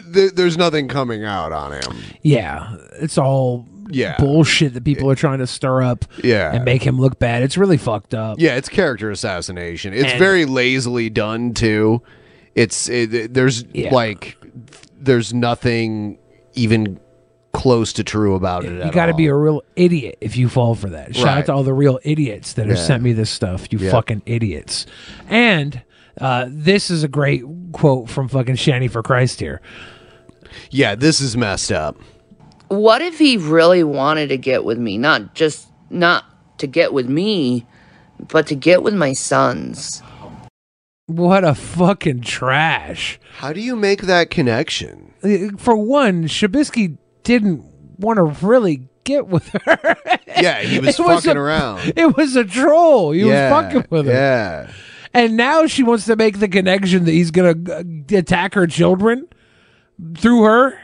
There, 0.05 0.31
there's 0.31 0.57
nothing 0.57 0.87
coming 0.87 1.23
out 1.23 1.51
on 1.51 1.73
him. 1.73 1.97
Yeah, 2.21 2.75
it's 2.93 3.17
all 3.17 3.67
Yeah. 3.89 4.15
bullshit 4.17 4.73
that 4.75 4.83
people 4.83 5.09
are 5.09 5.15
trying 5.15 5.39
to 5.39 5.47
stir 5.47 5.81
up 5.81 6.05
Yeah. 6.23 6.53
and 6.53 6.63
make 6.65 6.83
him 6.83 6.99
look 6.99 7.19
bad. 7.19 7.43
It's 7.43 7.57
really 7.57 7.77
fucked 7.77 8.13
up. 8.13 8.39
Yeah, 8.39 8.55
it's 8.55 8.69
character 8.69 9.09
assassination. 9.11 9.93
It's 9.93 10.11
And- 10.11 10.19
very 10.19 10.45
lazily 10.45 11.09
done 11.09 11.53
too. 11.53 12.01
It's 12.55 12.89
it, 12.89 13.33
there's 13.33 13.63
Yeah. 13.73 13.93
like 13.93 14.37
there's 15.01 15.33
nothing 15.33 16.17
even 16.53 16.99
close 17.53 17.93
to 17.93 18.03
true 18.03 18.35
about 18.35 18.63
it. 18.65 18.85
You 18.85 18.91
got 18.91 19.07
to 19.07 19.13
be 19.13 19.25
a 19.27 19.33
real 19.35 19.63
idiot 19.75 20.17
if 20.21 20.37
you 20.37 20.49
fall 20.49 20.75
for 20.75 20.89
that. 20.89 21.15
Shout 21.15 21.27
out 21.39 21.45
to 21.47 21.53
all 21.53 21.63
the 21.63 21.73
real 21.73 21.99
idiots 22.03 22.53
that 22.53 22.67
have 22.67 22.77
Yeah. 22.77 22.83
sent 22.83 23.03
me 23.03 23.11
this 23.13 23.29
stuff. 23.29 23.67
You 23.71 23.79
Yeah. 23.79 23.91
fucking 23.91 24.21
idiots. 24.25 24.85
And 25.29 25.81
uh, 26.21 26.45
this 26.49 26.91
is 26.91 27.03
a 27.03 27.07
great 27.07 27.43
quote 27.71 28.09
from 28.09 28.27
fucking 28.27 28.55
Shanny 28.55 28.87
for 28.87 29.01
Christ 29.01 29.39
here. 29.39 29.61
Yeah, 30.69 30.95
this 30.95 31.21
is 31.21 31.35
messed 31.37 31.71
up. 31.71 31.97
What 32.69 33.01
if 33.01 33.19
he 33.19 33.37
really 33.37 33.83
wanted 33.83 34.27
to 34.29 34.37
get 34.37 34.63
with 34.63 34.77
me? 34.77 34.97
Not 34.97 35.35
just 35.35 35.67
not 35.89 36.25
to 36.59 36.67
get 36.67 36.93
with 36.93 37.07
me, 37.09 37.65
but 38.27 38.47
to 38.47 38.55
get 38.55 38.83
with 38.83 38.93
my 38.93 39.13
sons. 39.13 40.01
What 41.07 41.43
a 41.43 41.55
fucking 41.55 42.21
trash. 42.21 43.19
How 43.37 43.51
do 43.53 43.59
you 43.61 43.75
make 43.75 44.03
that 44.03 44.29
connection? 44.29 45.13
Uh, 45.23 45.57
For 45.57 45.75
one, 45.75 46.25
Shabisky 46.25 46.97
didn't 47.23 47.63
want 47.97 48.17
to 48.17 48.45
really 48.45 48.87
get 49.03 49.27
with 49.27 49.47
her. 49.65 49.95
Yeah, 50.39 50.61
he 50.61 50.79
was 50.79 50.97
It 50.97 51.05
was 51.05 51.25
fucking 51.25 51.35
a- 51.37 51.41
around. 51.41 51.93
It 51.97 52.15
was 52.15 52.35
a 52.37 52.45
troll. 52.45 53.11
He 53.11 53.27
Yeah, 53.27 53.51
was 53.51 53.63
fucking 53.73 53.87
with 53.89 54.05
her. 54.05 54.11
Yeah. 54.13 54.71
And 55.13 55.35
now 55.35 55.65
she 55.65 55.83
wants 55.83 56.05
to 56.05 56.15
make 56.15 56.39
the 56.39 56.47
connection 56.47 57.03
that 57.05 57.11
he's 57.11 57.31
going 57.31 57.65
to 57.65 58.15
attack 58.15 58.53
her 58.53 58.67
children 58.67 59.27
through 60.17 60.43
her. 60.43 60.79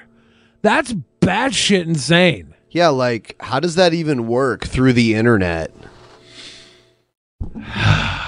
That's 0.61 0.93
batshit 1.25 1.85
insane. 1.87 2.53
Yeah, 2.69 2.89
like 2.89 3.35
how 3.39 3.59
does 3.59 3.75
that 3.75 3.93
even 3.93 4.27
work 4.27 4.65
through 4.65 4.93
the 4.93 5.15
internet? 5.15 5.71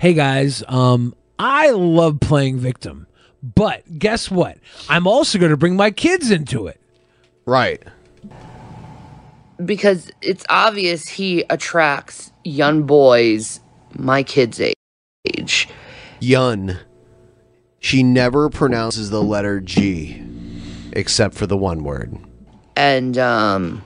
Hey 0.00 0.14
guys, 0.14 0.62
um, 0.68 1.12
I 1.40 1.70
love 1.70 2.20
playing 2.20 2.58
victim, 2.58 3.08
but 3.42 3.98
guess 3.98 4.30
what? 4.30 4.58
I'm 4.88 5.08
also 5.08 5.40
going 5.40 5.50
to 5.50 5.56
bring 5.56 5.74
my 5.74 5.90
kids 5.90 6.30
into 6.30 6.68
it. 6.68 6.80
Right. 7.46 7.82
Because 9.64 10.12
it's 10.22 10.44
obvious 10.48 11.08
he 11.08 11.44
attracts 11.50 12.30
young 12.44 12.84
boys 12.84 13.58
my 13.94 14.22
kids' 14.22 14.60
age. 15.24 15.68
Yun. 16.20 16.78
She 17.80 18.02
never 18.02 18.48
pronounces 18.50 19.10
the 19.10 19.22
letter 19.22 19.60
G 19.60 20.22
except 20.92 21.34
for 21.34 21.46
the 21.46 21.56
one 21.56 21.84
word. 21.84 22.16
And 22.76 23.18
um 23.18 23.82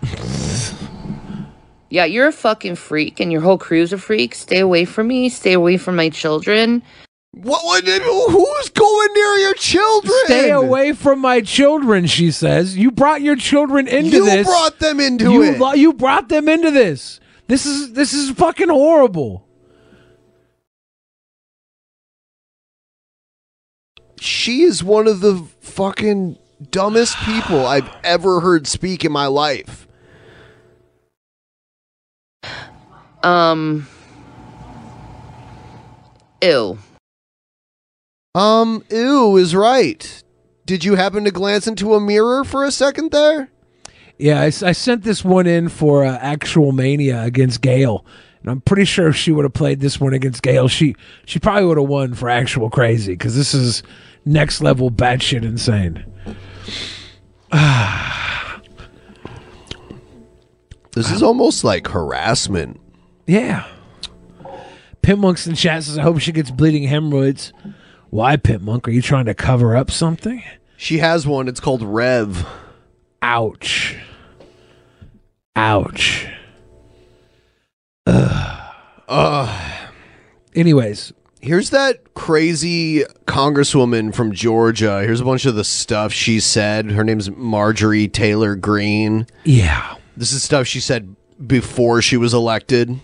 Yeah, 1.91 2.05
you're 2.05 2.29
a 2.29 2.33
fucking 2.33 2.77
freak 2.77 3.21
and 3.21 3.31
your 3.31 3.43
whole 3.43 3.59
crew's 3.59 3.93
a 3.93 3.99
freak. 3.99 4.35
Stay 4.35 4.61
away 4.61 4.85
from 4.85 5.09
me. 5.09 5.29
Stay 5.29 5.53
away 5.53 5.77
from 5.77 5.97
my 5.97 6.09
children. 6.09 6.83
What, 7.35 7.65
what 7.65 7.85
who's 7.85 8.69
going 8.69 9.09
near 9.15 9.35
your 9.37 9.55
children? 9.55 10.15
Stay 10.27 10.51
away 10.51 10.93
from 10.93 11.19
my 11.19 11.41
children, 11.41 12.07
she 12.07 12.31
says. 12.31 12.77
You 12.77 12.91
brought 12.91 13.23
your 13.23 13.37
children 13.37 13.89
into 13.89 14.17
You 14.19 14.25
this. 14.27 14.47
You 14.47 14.53
brought 14.53 14.79
them 14.79 15.01
into 15.01 15.33
you 15.33 15.43
it. 15.43 15.79
you 15.79 15.95
brought 15.95 16.29
them 16.29 16.47
into 16.47 16.71
this. 16.71 17.21
This 17.49 17.65
is 17.65 17.95
this 17.95 18.13
is 18.13 18.31
fucking 18.33 18.69
horrible. 18.69 19.47
She 24.23 24.63
is 24.63 24.85
one 24.85 25.09
of 25.09 25.21
the 25.21 25.45
fucking 25.61 26.39
dumbest 26.71 27.17
people 27.25 27.67
I've 27.67 27.91
ever 28.05 28.41
heard 28.41 28.69
speak 28.69 29.05
in 29.05 29.11
my 29.11 29.27
life. 29.27 29.89
Um 33.25 33.89
Ew. 36.43 36.79
Um, 38.35 38.85
ew 38.91 39.37
is 39.37 39.55
right. 39.55 40.23
Did 40.67 40.85
you 40.85 40.95
happen 40.95 41.25
to 41.25 41.31
glance 41.31 41.67
into 41.67 41.95
a 41.95 42.01
mirror 42.01 42.45
for 42.45 42.65
a 42.65 42.71
second 42.71 43.11
there? 43.11 43.49
Yeah, 44.19 44.41
I 44.41 44.51
sent 44.51 45.03
this 45.03 45.25
one 45.25 45.47
in 45.47 45.69
for 45.69 46.05
uh, 46.05 46.17
actual 46.21 46.73
mania 46.73 47.23
against 47.23 47.61
Gail, 47.61 48.05
and 48.43 48.51
I'm 48.51 48.61
pretty 48.61 48.85
sure 48.85 49.09
if 49.09 49.17
she 49.17 49.33
would 49.33 49.45
have 49.45 49.55
played 49.55 49.81
this 49.81 50.01
one 50.01 50.15
against 50.15 50.43
Gail, 50.43 50.69
she 50.69 50.95
she 51.25 51.39
probably 51.39 51.65
would 51.67 51.79
have 51.79 51.89
won 51.89 52.15
for 52.15 52.29
actual 52.29 52.71
crazy 52.71 53.13
because 53.13 53.37
this 53.37 53.55
is 53.55 53.83
next 54.25 54.61
level 54.61 54.91
batshit 54.91 55.43
insane. 55.45 56.05
This 60.95 61.11
is 61.11 61.23
almost 61.23 61.65
like 61.65 61.89
harassment. 61.89 62.79
Yeah. 63.27 63.67
Pimp 65.01 65.21
Monk's 65.21 65.47
in 65.47 65.55
chat 65.55 65.85
says, 65.85 65.97
I 65.97 66.03
hope 66.03 66.21
she 66.21 66.33
gets 66.33 66.51
bleeding 66.51 66.85
hemorrhoids. 66.85 67.53
Why, 68.11 68.37
Pimp 68.37 68.63
Monk? 68.63 68.87
Are 68.87 68.91
you 68.91 69.01
trying 69.01 69.25
to 69.25 69.35
cover 69.35 69.75
up 69.75 69.91
something? 69.91 70.43
She 70.77 70.99
has 70.99 71.27
one. 71.27 71.49
It's 71.49 71.61
called 71.61 71.83
Rev. 71.83 72.47
Ouch. 73.23 73.97
Ouch. 75.57 76.27
Ugh. 78.13 78.75
Ugh. 79.09 79.89
Anyways, 80.55 81.13
here's 81.41 81.71
that 81.71 82.13
crazy 82.13 83.05
congresswoman 83.27 84.15
from 84.15 84.33
Georgia. 84.33 85.03
Here's 85.03 85.21
a 85.21 85.25
bunch 85.25 85.47
of 85.47 85.55
the 85.55 85.65
stuff 85.65 86.13
she 86.13 86.39
said. 86.39 86.91
Her 86.91 87.05
name's 87.05 87.31
Marjorie 87.31 88.09
Taylor 88.09 88.55
Greene. 88.55 89.27
Yeah. 89.45 89.97
This 90.17 90.33
is 90.33 90.43
stuff 90.43 90.67
she 90.67 90.81
said 90.81 91.17
before 91.47 92.03
she 92.03 92.19
was 92.19 92.35
elected. 92.35 93.01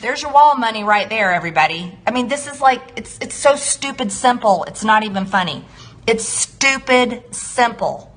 There's 0.00 0.20
your 0.20 0.32
wall 0.32 0.56
money 0.56 0.84
right 0.84 1.08
there, 1.08 1.32
everybody. 1.32 1.98
I 2.06 2.10
mean, 2.10 2.28
this 2.28 2.46
is 2.46 2.60
like 2.60 2.82
it's 2.96 3.18
it's 3.22 3.34
so 3.34 3.56
stupid 3.56 4.12
simple. 4.12 4.64
It's 4.64 4.84
not 4.84 5.02
even 5.02 5.24
funny. 5.24 5.64
It's 6.06 6.28
stupid 6.28 7.24
simple. 7.34 8.14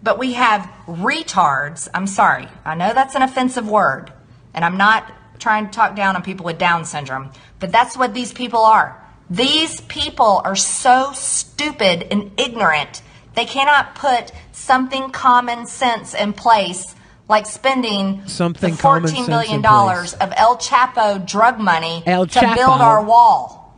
But 0.00 0.20
we 0.20 0.34
have 0.34 0.70
retards. 0.86 1.88
I'm 1.92 2.06
sorry. 2.06 2.46
I 2.64 2.76
know 2.76 2.94
that's 2.94 3.16
an 3.16 3.22
offensive 3.22 3.68
word. 3.68 4.12
And 4.56 4.64
I'm 4.64 4.78
not 4.78 5.12
trying 5.38 5.66
to 5.66 5.70
talk 5.70 5.94
down 5.94 6.16
on 6.16 6.22
people 6.22 6.46
with 6.46 6.58
Down 6.58 6.84
syndrome. 6.84 7.30
But 7.60 7.70
that's 7.70 7.96
what 7.96 8.14
these 8.14 8.32
people 8.32 8.60
are. 8.60 9.00
These 9.28 9.82
people 9.82 10.40
are 10.44 10.56
so 10.56 11.12
stupid 11.12 12.08
and 12.10 12.32
ignorant. 12.40 13.02
They 13.34 13.44
cannot 13.44 13.94
put 13.94 14.32
something 14.52 15.10
common 15.10 15.66
sense 15.66 16.14
in 16.14 16.32
place 16.32 16.94
like 17.28 17.44
spending 17.44 18.26
Something 18.26 18.74
the 18.74 18.80
common 18.80 19.02
14 19.02 19.16
sense 19.16 19.28
billion 19.28 19.60
dollars 19.60 20.14
of 20.14 20.32
El 20.36 20.56
Chapo 20.56 21.24
drug 21.26 21.58
money 21.58 22.02
El 22.06 22.26
to 22.26 22.38
Chapo. 22.38 22.54
build 22.54 22.80
our 22.80 23.04
wall. 23.04 23.74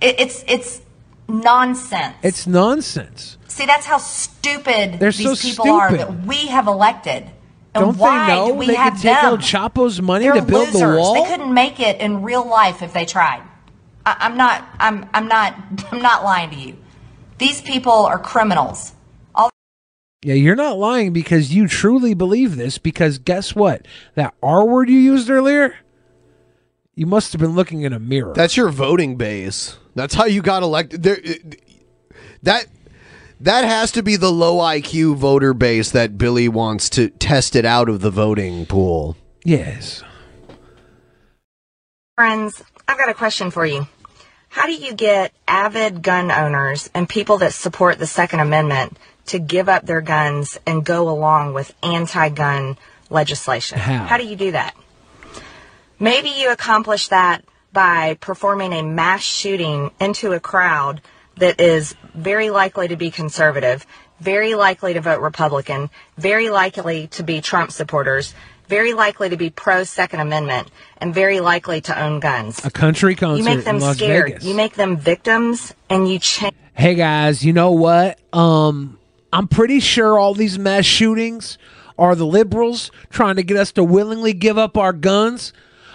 It, 0.00 0.20
it's, 0.20 0.44
it's 0.46 0.82
nonsense. 1.26 2.14
It's 2.22 2.46
nonsense. 2.46 3.38
See, 3.48 3.64
that's 3.64 3.86
how 3.86 3.98
stupid 3.98 5.00
They're 5.00 5.10
these 5.10 5.40
so 5.40 5.48
people 5.48 5.70
are 5.70 5.90
that 5.96 6.24
we 6.26 6.48
have 6.48 6.66
elected. 6.66 7.30
And 7.76 7.92
Don't 7.92 7.98
why 7.98 8.26
they 8.28 8.34
know 8.34 8.46
do 8.48 8.54
we 8.54 8.66
they 8.68 8.74
have 8.74 8.94
could 8.94 9.02
take 9.02 9.14
them? 9.20 9.24
El 9.24 9.38
Chapo's 9.38 10.00
money 10.02 10.24
They're 10.24 10.34
to 10.34 10.42
build 10.42 10.68
losers. 10.68 10.80
the 10.80 10.96
wall? 10.98 11.14
They 11.14 11.30
couldn't 11.30 11.52
make 11.54 11.80
it 11.80 12.00
in 12.00 12.22
real 12.22 12.46
life 12.46 12.82
if 12.82 12.92
they 12.92 13.04
tried. 13.06 13.42
I, 14.04 14.16
I'm 14.20 14.36
not. 14.36 14.64
I'm. 14.78 15.08
I'm 15.14 15.28
not. 15.28 15.54
I'm 15.92 16.02
not 16.02 16.24
lying 16.24 16.50
to 16.50 16.56
you. 16.56 16.76
These 17.38 17.60
people 17.62 17.92
are 17.92 18.18
criminals. 18.18 18.92
All 19.34 19.50
Yeah, 20.22 20.34
you're 20.34 20.56
not 20.56 20.78
lying 20.78 21.12
because 21.12 21.52
you 21.54 21.68
truly 21.68 22.14
believe 22.14 22.56
this. 22.56 22.78
Because 22.78 23.18
guess 23.18 23.54
what? 23.54 23.86
That 24.14 24.34
R 24.42 24.64
word 24.64 24.88
you 24.88 24.98
used 24.98 25.28
earlier, 25.28 25.74
you 26.94 27.06
must 27.06 27.32
have 27.32 27.40
been 27.40 27.54
looking 27.54 27.82
in 27.82 27.92
a 27.92 27.98
mirror. 27.98 28.32
That's 28.34 28.56
your 28.56 28.70
voting 28.70 29.16
base. 29.16 29.76
That's 29.94 30.14
how 30.14 30.24
you 30.26 30.40
got 30.42 30.62
elected. 30.62 31.02
There, 31.02 31.18
that 32.42 32.66
that 33.40 33.64
has 33.64 33.92
to 33.92 34.02
be 34.02 34.16
the 34.16 34.32
low 34.32 34.58
IQ 34.58 35.16
voter 35.16 35.54
base 35.54 35.90
that 35.90 36.18
Billy 36.18 36.48
wants 36.48 36.88
to 36.90 37.10
test 37.10 37.56
it 37.56 37.64
out 37.64 37.88
of 37.88 38.00
the 38.00 38.10
voting 38.10 38.66
pool. 38.66 39.16
Yes. 39.44 40.02
friends, 42.16 42.62
I've 42.88 42.98
got 42.98 43.10
a 43.10 43.14
question 43.14 43.50
for 43.50 43.66
you. 43.66 43.86
How 44.48 44.66
do 44.66 44.72
you 44.72 44.94
get 44.94 45.32
avid 45.46 46.02
gun 46.02 46.30
owners 46.30 46.88
and 46.94 47.08
people 47.08 47.38
that 47.38 47.52
support 47.52 47.98
the 47.98 48.06
Second 48.06 48.40
Amendment 48.40 48.98
to 49.26 49.38
give 49.38 49.68
up 49.68 49.84
their 49.84 50.00
guns 50.00 50.58
and 50.66 50.84
go 50.84 51.10
along 51.10 51.52
with 51.52 51.74
anti-gun 51.82 52.78
legislation? 53.10 53.78
How? 53.78 54.04
How 54.04 54.16
do 54.16 54.24
you 54.24 54.34
do 54.34 54.52
that? 54.52 54.74
Maybe 55.98 56.30
you 56.30 56.50
accomplish 56.50 57.08
that 57.08 57.44
by 57.72 58.14
performing 58.20 58.72
a 58.72 58.82
mass 58.82 59.22
shooting 59.22 59.90
into 60.00 60.32
a 60.32 60.40
crowd 60.40 61.02
that 61.36 61.60
is 61.60 61.94
very 62.16 62.50
likely 62.50 62.88
to 62.88 62.96
be 62.96 63.10
conservative, 63.10 63.86
very 64.20 64.54
likely 64.54 64.94
to 64.94 65.00
vote 65.00 65.20
Republican, 65.20 65.90
very 66.16 66.50
likely 66.50 67.06
to 67.08 67.22
be 67.22 67.40
Trump 67.40 67.70
supporters, 67.70 68.34
very 68.68 68.94
likely 68.94 69.28
to 69.28 69.36
be 69.36 69.50
pro 69.50 69.84
Second 69.84 70.20
Amendment, 70.20 70.68
and 70.98 71.14
very 71.14 71.40
likely 71.40 71.80
to 71.82 72.00
own 72.00 72.18
guns. 72.20 72.64
A 72.64 72.70
country 72.70 73.14
concert 73.14 73.38
You 73.38 73.56
make 73.56 73.64
them 73.64 73.76
in 73.76 73.82
Las 73.82 73.96
scared. 73.96 74.26
Vegas. 74.26 74.44
You 74.44 74.54
make 74.54 74.74
them 74.74 74.96
victims, 74.96 75.74
and 75.88 76.08
you 76.08 76.18
change. 76.18 76.54
Hey 76.74 76.94
guys, 76.94 77.44
you 77.44 77.52
know 77.52 77.70
what? 77.70 78.18
Um, 78.32 78.98
I'm 79.32 79.48
pretty 79.48 79.80
sure 79.80 80.18
all 80.18 80.34
these 80.34 80.58
mass 80.58 80.84
shootings 80.84 81.58
are 81.98 82.14
the 82.14 82.26
liberals 82.26 82.90
trying 83.10 83.36
to 83.36 83.42
get 83.42 83.56
us 83.56 83.72
to 83.72 83.84
willingly 83.84 84.32
give 84.32 84.58
up 84.58 84.76
our 84.76 84.92
guns. 84.92 85.52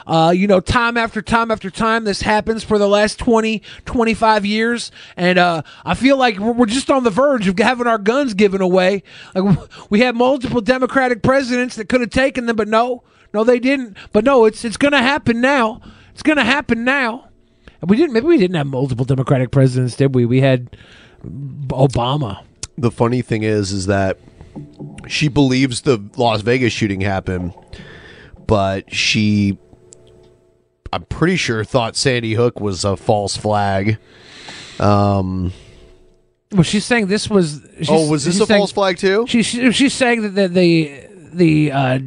Uh, 0.07 0.33
you 0.35 0.47
know, 0.47 0.59
time 0.59 0.97
after 0.97 1.21
time 1.21 1.51
after 1.51 1.69
time, 1.69 2.03
this 2.03 2.21
happens 2.21 2.63
for 2.63 2.77
the 2.77 2.87
last 2.87 3.19
20, 3.19 3.61
25 3.85 4.45
years. 4.45 4.91
And 5.15 5.37
uh, 5.37 5.61
I 5.85 5.93
feel 5.93 6.17
like 6.17 6.37
we're 6.39 6.65
just 6.65 6.89
on 6.89 7.03
the 7.03 7.09
verge 7.09 7.47
of 7.47 7.57
having 7.59 7.87
our 7.87 7.97
guns 7.97 8.33
given 8.33 8.61
away. 8.61 9.03
Like, 9.35 9.57
we 9.89 10.01
had 10.01 10.15
multiple 10.15 10.61
Democratic 10.61 11.23
presidents 11.23 11.75
that 11.75 11.89
could 11.89 12.01
have 12.01 12.09
taken 12.09 12.45
them, 12.45 12.55
but 12.55 12.67
no, 12.67 13.03
no, 13.33 13.43
they 13.43 13.59
didn't. 13.59 13.97
But 14.11 14.23
no, 14.23 14.45
it's 14.45 14.65
it's 14.65 14.77
going 14.77 14.93
to 14.93 15.01
happen 15.01 15.41
now. 15.41 15.81
It's 16.11 16.23
going 16.23 16.37
to 16.37 16.43
happen 16.43 16.83
now. 16.83 17.29
And 17.81 17.89
We 17.89 17.97
didn't. 17.97 18.13
Maybe 18.13 18.27
we 18.27 18.37
didn't 18.37 18.57
have 18.57 18.67
multiple 18.67 19.05
Democratic 19.05 19.51
presidents, 19.51 19.95
did 19.95 20.13
we? 20.13 20.25
We 20.25 20.41
had 20.41 20.75
Obama. 21.23 22.43
The 22.77 22.91
funny 22.91 23.21
thing 23.21 23.43
is, 23.43 23.71
is 23.71 23.85
that 23.87 24.17
she 25.07 25.27
believes 25.27 25.81
the 25.81 26.03
Las 26.17 26.41
Vegas 26.41 26.73
shooting 26.73 27.01
happened, 27.01 27.53
but 28.47 28.93
she, 28.93 29.57
I'm 30.93 31.03
pretty 31.05 31.37
sure, 31.37 31.63
thought 31.63 31.95
Sandy 31.95 32.33
Hook 32.33 32.59
was 32.59 32.83
a 32.83 32.97
false 32.97 33.37
flag. 33.37 33.97
Um, 34.79 35.53
Well, 36.51 36.63
she's 36.63 36.83
saying 36.85 37.07
this 37.07 37.29
was. 37.29 37.61
she's- 37.77 37.87
Oh, 37.89 38.09
was 38.09 38.25
this 38.25 38.39
a 38.41 38.45
saying- 38.45 38.59
false 38.59 38.71
flag 38.73 38.97
too? 38.97 39.25
She, 39.27 39.41
she 39.43 39.71
she's 39.71 39.93
saying 39.93 40.21
that 40.23 40.29
the 40.35 40.47
the, 40.47 41.01
the 41.33 41.71
uh, 41.71 41.99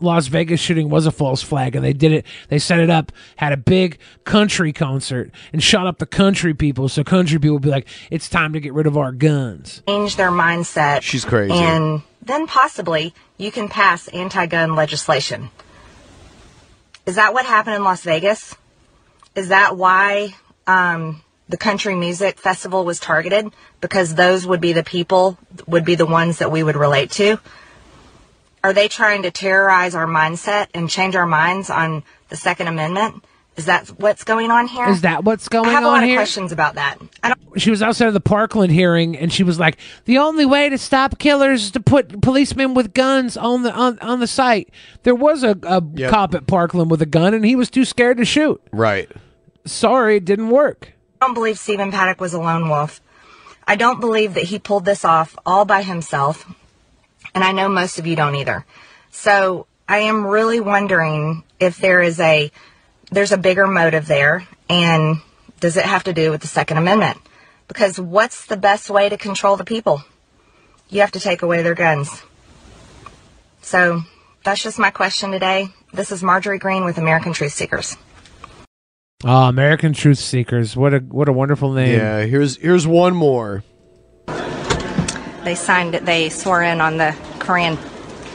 Las 0.00 0.28
Vegas 0.28 0.60
shooting 0.60 0.90
was 0.90 1.06
a 1.06 1.10
false 1.12 1.42
flag, 1.42 1.74
and 1.76 1.84
they 1.84 1.92
did 1.92 2.12
it. 2.12 2.24
They 2.48 2.58
set 2.58 2.78
it 2.80 2.88
up, 2.90 3.10
had 3.36 3.52
a 3.52 3.56
big 3.56 3.98
country 4.24 4.72
concert, 4.72 5.30
and 5.52 5.62
shot 5.62 5.86
up 5.86 5.98
the 5.98 6.06
country 6.06 6.54
people. 6.54 6.88
So 6.88 7.02
country 7.04 7.38
people 7.38 7.54
would 7.54 7.62
be 7.62 7.68
like, 7.70 7.86
"It's 8.10 8.28
time 8.28 8.52
to 8.52 8.60
get 8.60 8.72
rid 8.72 8.86
of 8.86 8.96
our 8.96 9.12
guns." 9.12 9.82
change 9.86 10.16
their 10.16 10.30
mindset. 10.30 11.02
She's 11.02 11.24
crazy. 11.24 11.52
And 11.54 12.02
then 12.22 12.46
possibly 12.46 13.12
you 13.38 13.50
can 13.52 13.68
pass 13.68 14.08
anti 14.08 14.46
gun 14.46 14.74
legislation. 14.76 15.50
Is 17.08 17.14
that 17.14 17.32
what 17.32 17.46
happened 17.46 17.76
in 17.76 17.84
Las 17.84 18.02
Vegas? 18.02 18.54
Is 19.34 19.48
that 19.48 19.78
why 19.78 20.34
um, 20.66 21.22
the 21.48 21.56
country 21.56 21.94
music 21.94 22.38
festival 22.38 22.84
was 22.84 23.00
targeted? 23.00 23.50
Because 23.80 24.14
those 24.14 24.46
would 24.46 24.60
be 24.60 24.74
the 24.74 24.84
people, 24.84 25.38
would 25.66 25.86
be 25.86 25.94
the 25.94 26.04
ones 26.04 26.36
that 26.36 26.52
we 26.52 26.62
would 26.62 26.76
relate 26.76 27.10
to? 27.12 27.40
Are 28.62 28.74
they 28.74 28.88
trying 28.88 29.22
to 29.22 29.30
terrorize 29.30 29.94
our 29.94 30.06
mindset 30.06 30.66
and 30.74 30.90
change 30.90 31.16
our 31.16 31.24
minds 31.24 31.70
on 31.70 32.02
the 32.28 32.36
Second 32.36 32.66
Amendment? 32.66 33.24
Is 33.58 33.66
that 33.66 33.88
what's 33.98 34.24
going 34.24 34.50
on 34.50 34.68
here? 34.68 34.88
Is 34.88 35.00
that 35.02 35.24
what's 35.24 35.48
going 35.48 35.66
on 35.66 35.70
here? 35.70 35.76
I 35.78 35.80
have 35.80 35.84
a 35.84 35.86
on 35.88 35.92
lot 35.94 36.04
here? 36.04 36.14
of 36.14 36.18
questions 36.18 36.52
about 36.52 36.76
that. 36.76 36.96
I 37.22 37.28
don't 37.30 37.60
She 37.60 37.70
was 37.70 37.82
outside 37.82 38.06
of 38.08 38.14
the 38.14 38.20
Parkland 38.20 38.72
hearing, 38.72 39.16
and 39.16 39.32
she 39.32 39.42
was 39.42 39.58
like, 39.58 39.78
"The 40.04 40.16
only 40.18 40.46
way 40.46 40.68
to 40.68 40.78
stop 40.78 41.18
killers 41.18 41.64
is 41.64 41.70
to 41.72 41.80
put 41.80 42.22
policemen 42.22 42.74
with 42.74 42.94
guns 42.94 43.36
on 43.36 43.64
the 43.64 43.72
on, 43.72 43.98
on 43.98 44.20
the 44.20 44.26
site." 44.28 44.70
There 45.02 45.14
was 45.14 45.42
a, 45.42 45.58
a 45.64 45.82
Yep. 45.94 46.10
cop 46.10 46.34
at 46.34 46.46
Parkland 46.46 46.90
with 46.90 47.02
a 47.02 47.06
gun, 47.06 47.34
and 47.34 47.44
he 47.44 47.56
was 47.56 47.68
too 47.68 47.84
scared 47.84 48.18
to 48.18 48.24
shoot. 48.24 48.62
Right. 48.72 49.10
Sorry, 49.66 50.16
it 50.16 50.24
didn't 50.24 50.50
work. 50.50 50.92
I 51.20 51.26
don't 51.26 51.34
believe 51.34 51.58
Stephen 51.58 51.90
Paddock 51.90 52.20
was 52.20 52.32
a 52.32 52.40
lone 52.40 52.68
wolf. 52.68 53.00
I 53.66 53.74
don't 53.74 53.98
believe 54.00 54.34
that 54.34 54.44
he 54.44 54.58
pulled 54.60 54.84
this 54.84 55.04
off 55.04 55.36
all 55.44 55.64
by 55.64 55.82
himself. 55.82 56.46
And 57.34 57.42
I 57.44 57.52
know 57.52 57.68
most 57.68 57.98
of 57.98 58.06
you 58.06 58.14
don't 58.16 58.36
either. 58.36 58.64
So 59.10 59.66
I 59.88 59.98
am 59.98 60.26
really 60.26 60.60
wondering 60.60 61.42
if 61.60 61.78
there 61.78 62.00
is 62.00 62.18
a 62.20 62.50
there's 63.10 63.32
a 63.32 63.38
bigger 63.38 63.66
motive 63.66 64.06
there 64.06 64.46
and 64.68 65.18
does 65.60 65.76
it 65.76 65.84
have 65.84 66.04
to 66.04 66.12
do 66.12 66.30
with 66.30 66.40
the 66.40 66.46
Second 66.46 66.78
Amendment? 66.78 67.18
Because 67.66 68.00
what's 68.00 68.46
the 68.46 68.56
best 68.56 68.90
way 68.90 69.08
to 69.08 69.16
control 69.16 69.56
the 69.56 69.64
people? 69.64 70.02
You 70.88 71.00
have 71.00 71.12
to 71.12 71.20
take 71.20 71.42
away 71.42 71.62
their 71.62 71.74
guns. 71.74 72.22
So 73.60 74.02
that's 74.44 74.62
just 74.62 74.78
my 74.78 74.90
question 74.90 75.30
today. 75.30 75.68
This 75.92 76.12
is 76.12 76.22
Marjorie 76.22 76.58
Greene 76.58 76.84
with 76.84 76.98
American 76.98 77.32
Truth 77.32 77.52
Seekers. 77.52 77.96
Oh, 79.24 79.48
American 79.48 79.92
Truth 79.92 80.18
Seekers! 80.18 80.76
What 80.76 80.94
a 80.94 80.98
what 80.98 81.28
a 81.28 81.32
wonderful 81.32 81.72
name. 81.72 81.98
Yeah. 81.98 82.22
Here's 82.22 82.56
here's 82.56 82.86
one 82.86 83.16
more. 83.16 83.64
They 84.26 85.56
signed 85.56 85.94
it, 85.96 86.04
they 86.04 86.28
swore 86.28 86.62
in 86.62 86.80
on 86.80 86.98
the 86.98 87.16
Korean. 87.40 87.76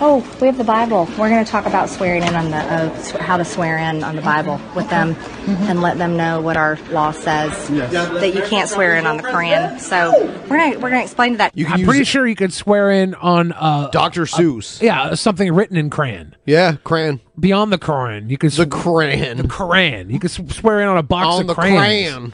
Oh, 0.05 0.17
we 0.41 0.47
have 0.47 0.57
the 0.57 0.65
Bible. 0.65 1.05
We're 1.17 1.30
going 1.30 1.45
to 1.45 1.49
talk 1.49 1.65
about 1.65 1.88
swearing 1.88 2.23
in 2.23 2.35
on 2.35 2.51
the 2.51 2.81
oath, 2.81 3.11
how 3.21 3.38
to 3.38 3.45
swear 3.45 3.77
in 3.77 4.03
on 4.03 4.17
the 4.17 4.21
Bible 4.21 4.59
with 4.75 4.89
them, 4.89 5.15
and 5.47 5.80
let 5.81 5.97
them 5.97 6.17
know 6.17 6.41
what 6.41 6.57
our 6.57 6.77
law 6.91 7.11
says 7.11 7.69
that 7.69 8.35
you 8.35 8.41
can't 8.41 8.69
swear 8.69 8.97
in 8.97 9.05
on 9.05 9.15
the 9.15 9.23
Korean. 9.23 9.80
So 9.80 10.11
we're 10.49 10.57
gonna 10.57 10.80
we're 10.80 10.89
gonna 10.89 11.03
explain 11.03 11.38
that. 11.38 11.53
I'm 11.69 11.85
pretty 11.85 12.03
sure 12.03 12.27
you 12.27 12.35
could 12.35 12.51
swear 12.51 12.91
in 12.91 13.15
on 13.15 13.53
uh, 13.53 13.91
Dr. 13.91 14.23
Seuss. 14.23 14.81
yeah, 14.81 15.13
something 15.13 15.53
written 15.53 15.77
in 15.77 15.89
crayon. 15.89 16.35
Yeah, 16.45 16.75
crayon. 16.84 17.21
Beyond 17.39 17.71
the 17.71 17.77
Quran, 17.77 18.30
you 18.30 18.38
could 18.38 18.51
the 18.51 18.67
crayon. 18.67 19.38
The 19.38 19.43
Quran. 19.43 20.11
You 20.11 20.19
could 20.19 20.31
swear 20.31 20.81
in 20.81 20.89
on 20.89 20.97
a 20.97 21.03
box 21.03 21.27
On 21.27 21.41
of 21.41 21.47
the 21.47 21.53
crayons. 21.55 21.80
crayon. 21.80 22.34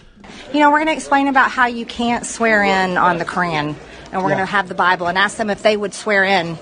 You 0.54 0.62
know, 0.62 0.72
we're 0.72 0.80
gonna 0.80 0.94
explain 0.94 1.28
about 1.28 1.52
how 1.52 1.68
you 1.68 1.86
can't 1.86 2.26
swear 2.26 2.64
in 2.64 2.98
on 2.98 3.20
the 3.20 3.26
Korean, 3.26 3.76
and 4.12 4.24
we're 4.24 4.30
Yeah. 4.30 4.38
gonna 4.38 4.46
have 4.48 4.70
the 4.70 4.74
Bible 4.74 5.06
and 5.06 5.20
ask 5.20 5.38
them 5.38 5.52
if 5.52 5.62
they 5.62 5.78
would 5.78 5.94
swear 5.94 6.24
in 6.24 6.58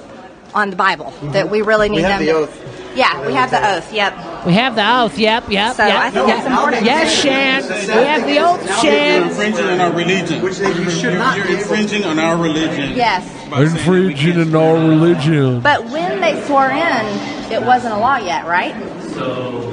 on 0.58 0.70
the 0.72 0.76
Bible. 0.76 1.06
Mm-hmm. 1.06 1.32
That 1.34 1.50
we 1.50 1.62
really 1.62 1.88
need 1.90 1.98
We 1.98 2.02
have 2.04 2.20
them. 2.20 2.26
the 2.28 2.34
to- 2.34 2.40
oath. 2.40 2.64
Yeah, 2.96 3.28
we 3.28 3.34
have 3.34 3.52
the 3.52 3.62
oath. 3.78 3.94
Yep. 3.94 4.46
We 4.48 4.54
have 4.54 4.74
the 4.76 4.82
oath. 5.02 5.20
Yep, 5.20 5.52
yep, 5.52 5.76
So 5.76 5.86
yep. 5.86 5.96
I 5.98 6.10
think 6.10 6.28
yep. 6.30 6.38
it's 6.40 6.48
important. 6.48 6.84
Yes, 6.84 7.14
Shan. 7.14 7.62
We 7.62 8.06
have 8.06 8.26
the 8.26 8.40
oath, 8.40 8.82
Shan. 8.82 9.28
infringing 9.28 9.66
on 9.66 9.80
our 9.82 9.92
religion. 9.94 10.42
Which 10.42 10.58
you 10.58 10.90
should 10.90 11.14
not. 11.14 11.38
You're 11.38 11.52
infringing 11.60 12.04
on 12.06 12.18
our 12.18 12.36
religion. 12.42 12.96
Yes. 12.98 13.22
Infringing 13.54 14.40
in 14.40 14.56
our 14.56 14.74
religion. 14.76 15.62
But 15.62 15.86
when 15.92 16.22
they 16.22 16.44
swore 16.48 16.72
in, 16.72 17.06
it 17.54 17.62
wasn't 17.62 17.94
a 17.94 17.98
law 18.00 18.18
yet, 18.18 18.48
right? 18.48 18.74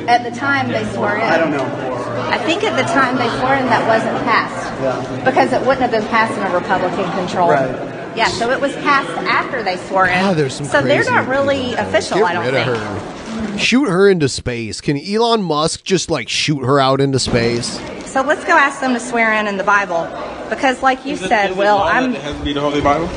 At 0.07 0.23
the 0.23 0.31
time 0.39 0.69
they 0.69 0.85
swore 0.93 1.17
in. 1.17 1.23
I 1.23 1.39
don't 1.39 1.51
know. 1.51 1.65
I 2.29 2.37
think 2.45 2.63
at 2.63 2.77
the 2.77 2.85
time 2.93 3.17
they 3.17 3.29
swore 3.41 3.55
in 3.55 3.65
that 3.73 3.89
wasn't 3.89 4.19
passed 4.29 5.25
because 5.25 5.51
it 5.53 5.61
wouldn't 5.65 5.81
have 5.81 5.91
been 5.91 6.07
passed 6.09 6.37
in 6.37 6.45
a 6.47 6.53
Republican 6.53 7.11
control. 7.13 7.49
Right. 7.49 7.94
Yeah, 8.17 8.29
so 8.29 8.51
it 8.51 8.61
was 8.61 8.73
passed 8.77 9.11
after 9.29 9.63
they 9.63 9.77
swore 9.77 10.07
in. 10.07 10.19
Ah, 10.19 10.35
there's 10.35 10.55
some 10.55 10.67
so 10.67 10.81
they're 10.83 10.99
crazy 11.03 11.11
not 11.11 11.27
really 11.29 11.75
official, 11.75 12.19
Get 12.19 12.27
I 12.27 12.33
don't 12.35 12.45
rid 12.45 12.55
think. 12.55 12.69
of 12.69 12.77
her. 13.51 13.59
Shoot 13.59 13.89
her 13.89 14.09
into 14.09 14.29
space. 14.29 14.81
Can 14.81 14.97
Elon 14.99 15.43
Musk 15.43 15.83
just 15.85 16.11
like 16.11 16.29
shoot 16.29 16.61
her 16.65 16.79
out 16.81 17.01
into 17.01 17.19
space? 17.19 17.79
So 18.07 18.23
let's 18.23 18.45
go 18.45 18.53
ask 18.53 18.81
them 18.81 18.95
to 18.95 19.01
swear 19.01 19.33
in 19.35 19.47
in 19.49 19.57
the 19.57 19.65
Bible 19.65 20.05
because, 20.49 20.83
like 20.83 21.05
you 21.05 21.15
Is 21.15 21.23
it- 21.23 21.29
said, 21.29 21.51
is 21.51 21.57
it 21.57 21.59
Will, 21.59 21.75
law 21.77 21.87
that 21.87 21.95
I'm. 22.03 22.15
It 22.15 22.21
has 22.23 22.37
to 22.39 22.45
be 22.45 22.53
the 22.53 22.61
Holy 22.61 22.81
Bible. 22.81 23.09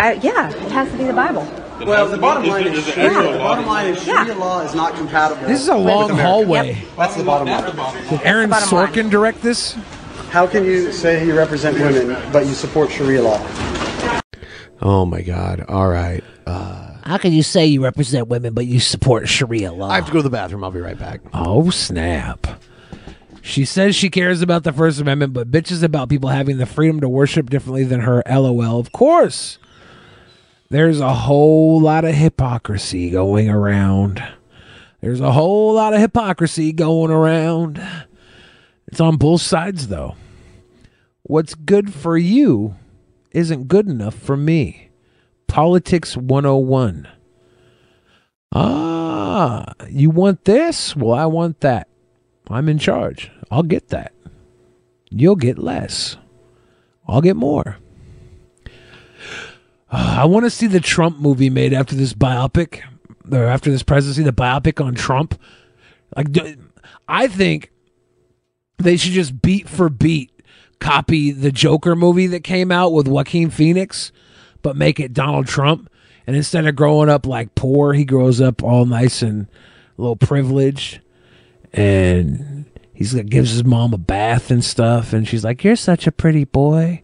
I, 0.00 0.14
yeah, 0.22 0.50
it 0.50 0.72
has 0.72 0.90
to 0.90 0.98
be 0.98 1.04
the 1.04 1.12
Bible. 1.12 1.42
It 1.80 1.86
Well, 1.86 2.06
has 2.06 2.10
the 2.10 2.16
to 2.16 2.16
be- 2.16 2.20
bottom 2.22 2.42
is 2.44 2.48
line 2.50 2.64
there- 2.64 2.72
is, 2.74 2.88
is 2.88 2.94
there 2.94 3.06
actual 3.10 3.22
the 3.32 3.38
law 3.38 3.44
bottom 3.44 3.64
that 3.64 3.70
line 3.70 3.86
is 3.86 3.98
says- 3.98 4.06
Sharia 4.06 4.34
law 4.34 4.60
is 4.62 4.74
not 4.74 4.94
compatible. 4.96 5.46
This 5.46 5.60
is 5.60 5.68
a 5.68 5.76
with 5.76 5.86
long 5.86 6.10
America. 6.10 6.22
hallway. 6.28 6.78
That's 6.96 7.14
the 7.16 7.22
bottom 7.24 7.48
line. 7.48 8.08
Did 8.10 8.20
Aaron 8.22 8.50
Sorkin 8.50 9.08
direct 9.10 9.42
this? 9.42 9.74
How 10.30 10.46
can 10.46 10.64
you 10.64 10.90
say 10.92 11.24
you 11.24 11.36
represent 11.36 11.78
women 11.78 12.16
but 12.32 12.46
you 12.46 12.52
support 12.54 12.90
Sharia 12.90 13.22
law? 13.22 13.38
Oh 14.82 15.06
my 15.06 15.22
God! 15.22 15.64
All 15.68 15.88
right. 15.88 16.22
Uh, 16.46 16.96
How 17.04 17.18
can 17.18 17.32
you 17.32 17.42
say 17.42 17.66
you 17.66 17.82
represent 17.82 18.28
women 18.28 18.52
but 18.54 18.66
you 18.66 18.78
support 18.80 19.28
Sharia 19.28 19.72
law? 19.72 19.88
I 19.88 19.96
have 19.96 20.06
to 20.06 20.12
go 20.12 20.18
to 20.18 20.22
the 20.22 20.30
bathroom. 20.30 20.64
I'll 20.64 20.70
be 20.70 20.80
right 20.80 20.98
back. 20.98 21.20
Oh 21.32 21.70
snap! 21.70 22.46
She 23.40 23.64
says 23.64 23.94
she 23.96 24.10
cares 24.10 24.42
about 24.42 24.64
the 24.64 24.72
First 24.72 25.00
Amendment, 25.00 25.32
but 25.32 25.50
bitches 25.50 25.82
about 25.82 26.08
people 26.08 26.28
having 26.28 26.58
the 26.58 26.66
freedom 26.66 27.00
to 27.00 27.08
worship 27.08 27.48
differently 27.48 27.84
than 27.84 28.00
her. 28.00 28.22
LOL. 28.28 28.78
Of 28.78 28.92
course, 28.92 29.58
there's 30.68 31.00
a 31.00 31.14
whole 31.14 31.80
lot 31.80 32.04
of 32.04 32.14
hypocrisy 32.14 33.10
going 33.10 33.48
around. 33.48 34.22
There's 35.00 35.20
a 35.20 35.32
whole 35.32 35.74
lot 35.74 35.94
of 35.94 36.00
hypocrisy 36.00 36.72
going 36.72 37.10
around. 37.10 37.80
It's 38.88 39.00
on 39.00 39.16
both 39.16 39.40
sides, 39.42 39.88
though. 39.88 40.16
What's 41.22 41.54
good 41.54 41.92
for 41.94 42.16
you 42.18 42.76
isn't 43.36 43.68
good 43.68 43.86
enough 43.86 44.14
for 44.14 44.36
me. 44.36 44.88
Politics 45.46 46.16
101. 46.16 47.06
Ah, 48.54 49.74
you 49.90 50.08
want 50.08 50.46
this? 50.46 50.96
Well, 50.96 51.12
I 51.12 51.26
want 51.26 51.60
that. 51.60 51.88
I'm 52.48 52.68
in 52.68 52.78
charge. 52.78 53.30
I'll 53.50 53.62
get 53.62 53.88
that. 53.88 54.14
You'll 55.10 55.36
get 55.36 55.58
less. 55.58 56.16
I'll 57.06 57.20
get 57.20 57.36
more. 57.36 57.76
Ah, 59.92 60.22
I 60.22 60.24
want 60.24 60.46
to 60.46 60.50
see 60.50 60.66
the 60.66 60.80
Trump 60.80 61.18
movie 61.18 61.50
made 61.50 61.74
after 61.74 61.94
this 61.94 62.14
biopic, 62.14 62.80
or 63.30 63.44
after 63.44 63.70
this 63.70 63.82
presidency, 63.82 64.22
the 64.22 64.32
biopic 64.32 64.82
on 64.82 64.94
Trump. 64.94 65.38
Like, 66.16 66.28
I 67.06 67.28
think 67.28 67.70
they 68.78 68.96
should 68.96 69.12
just 69.12 69.42
beat 69.42 69.68
for 69.68 69.90
beat 69.90 70.32
copy 70.80 71.30
the 71.30 71.52
Joker 71.52 71.96
movie 71.96 72.26
that 72.28 72.44
came 72.44 72.70
out 72.70 72.92
with 72.92 73.08
Joaquin 73.08 73.50
Phoenix, 73.50 74.12
but 74.62 74.76
make 74.76 75.00
it 75.00 75.12
Donald 75.12 75.46
Trump. 75.46 75.90
And 76.26 76.36
instead 76.36 76.66
of 76.66 76.74
growing 76.76 77.08
up 77.08 77.26
like 77.26 77.54
poor, 77.54 77.92
he 77.92 78.04
grows 78.04 78.40
up 78.40 78.62
all 78.62 78.84
nice 78.84 79.22
and 79.22 79.46
a 79.96 80.00
little 80.00 80.16
privileged. 80.16 81.00
And 81.72 82.64
he's 82.92 83.14
like 83.14 83.26
gives 83.26 83.50
his 83.50 83.64
mom 83.64 83.92
a 83.92 83.98
bath 83.98 84.50
and 84.50 84.64
stuff, 84.64 85.12
and 85.12 85.28
she's 85.28 85.44
like, 85.44 85.62
"You're 85.62 85.76
such 85.76 86.06
a 86.06 86.12
pretty 86.12 86.44
boy." 86.44 87.02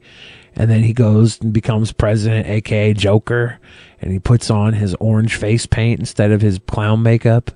And 0.55 0.71
then 0.71 0.83
he 0.83 0.93
goes 0.93 1.41
and 1.41 1.53
becomes 1.53 1.93
president, 1.93 2.47
aka 2.47 2.93
Joker, 2.93 3.59
and 4.01 4.13
he 4.13 4.19
puts 4.19 4.51
on 4.51 4.75
his 4.75 4.95
orange 4.97 5.37
face 5.37 5.67
paint 5.67 6.01
instead 6.01 6.31
of 6.31 6.43
his 6.43 6.59
clown 6.67 7.03
makeup. 7.03 7.51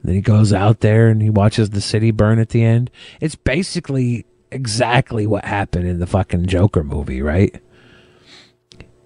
And 0.00 0.08
then 0.08 0.14
he 0.16 0.20
goes 0.20 0.52
out 0.52 0.80
there 0.80 1.08
and 1.08 1.22
he 1.22 1.30
watches 1.30 1.70
the 1.70 1.80
city 1.80 2.10
burn 2.10 2.38
at 2.38 2.50
the 2.50 2.64
end. 2.64 2.90
It's 3.20 3.36
basically 3.36 4.26
exactly 4.54 5.26
what 5.26 5.44
happened 5.44 5.86
in 5.86 5.98
the 5.98 6.06
fucking 6.06 6.46
Joker 6.46 6.84
movie, 6.84 7.20
right? 7.20 7.60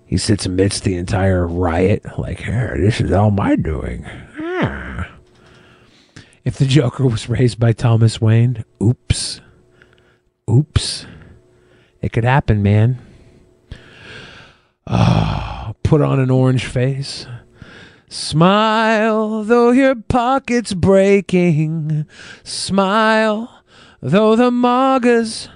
He 0.06 0.16
sits 0.16 0.46
amidst 0.46 0.84
the 0.84 0.96
entire 0.96 1.46
riot, 1.46 2.04
like, 2.18 2.40
here, 2.40 2.76
this 2.80 3.00
is 3.00 3.12
all 3.12 3.30
my 3.30 3.56
doing. 3.56 4.06
Ah. 4.40 5.10
If 6.44 6.56
the 6.56 6.66
Joker 6.66 7.06
was 7.06 7.28
raised 7.28 7.58
by 7.58 7.72
Thomas 7.72 8.20
Wayne, 8.20 8.64
oops. 8.82 9.40
Oops. 10.50 11.06
It 12.00 12.12
could 12.12 12.24
happen, 12.24 12.62
man. 12.62 12.98
Ah, 14.86 15.74
put 15.82 16.00
on 16.00 16.18
an 16.20 16.30
orange 16.30 16.64
face. 16.64 17.26
Smile, 18.08 19.44
though 19.44 19.72
your 19.72 19.94
pocket's 19.94 20.72
breaking. 20.72 22.06
Smile, 22.42 23.57
though 24.00 24.36
the 24.36 24.50
MAGA's 24.50 25.48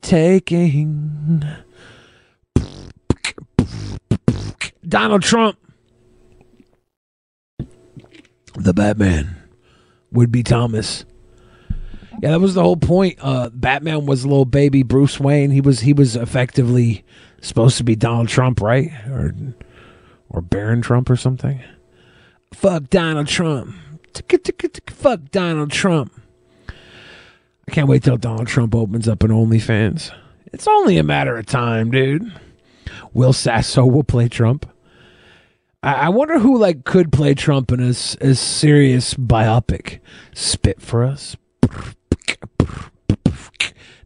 taking. 0.00 1.44
Donald 4.86 5.22
Trump, 5.22 5.58
the 8.54 8.72
Batman, 8.72 9.36
would 10.12 10.30
be 10.30 10.44
Thomas. 10.44 11.04
Yeah, 12.22 12.30
that 12.30 12.40
was 12.40 12.54
the 12.54 12.62
whole 12.62 12.76
point. 12.76 13.18
Uh, 13.20 13.50
Batman 13.52 14.06
was 14.06 14.24
a 14.24 14.28
little 14.28 14.44
baby 14.44 14.82
Bruce 14.82 15.20
Wayne. 15.20 15.50
He 15.50 15.60
was 15.60 15.80
he 15.80 15.92
was 15.92 16.16
effectively 16.16 17.04
supposed 17.40 17.76
to 17.78 17.84
be 17.84 17.96
Donald 17.96 18.28
Trump, 18.28 18.60
right? 18.60 18.90
Or 19.08 19.34
or 20.30 20.40
Barron 20.40 20.82
Trump 20.82 21.10
or 21.10 21.16
something. 21.16 21.62
Fuck 22.54 22.88
Donald 22.90 23.26
Trump. 23.26 23.74
Fuck 24.88 25.30
Donald 25.30 25.70
Trump. 25.72 26.12
I 27.68 27.72
can't 27.72 27.88
wait 27.88 28.04
till 28.04 28.16
Donald 28.16 28.46
Trump 28.46 28.74
opens 28.74 29.08
up 29.08 29.22
an 29.22 29.30
OnlyFans. 29.30 30.12
It's 30.52 30.68
only 30.68 30.98
a 30.98 31.02
matter 31.02 31.36
of 31.36 31.46
time, 31.46 31.90
dude. 31.90 32.32
Will 33.12 33.32
Sasso 33.32 33.84
will 33.84 34.04
play 34.04 34.28
Trump. 34.28 34.70
I, 35.82 35.94
I 35.94 36.08
wonder 36.10 36.38
who 36.38 36.58
like 36.58 36.84
could 36.84 37.12
play 37.12 37.34
Trump 37.34 37.72
in 37.72 37.80
a, 37.80 37.88
a 37.88 38.34
serious 38.34 39.14
biopic. 39.14 40.00
Spit 40.34 40.80
for 40.80 41.04
us. 41.04 41.36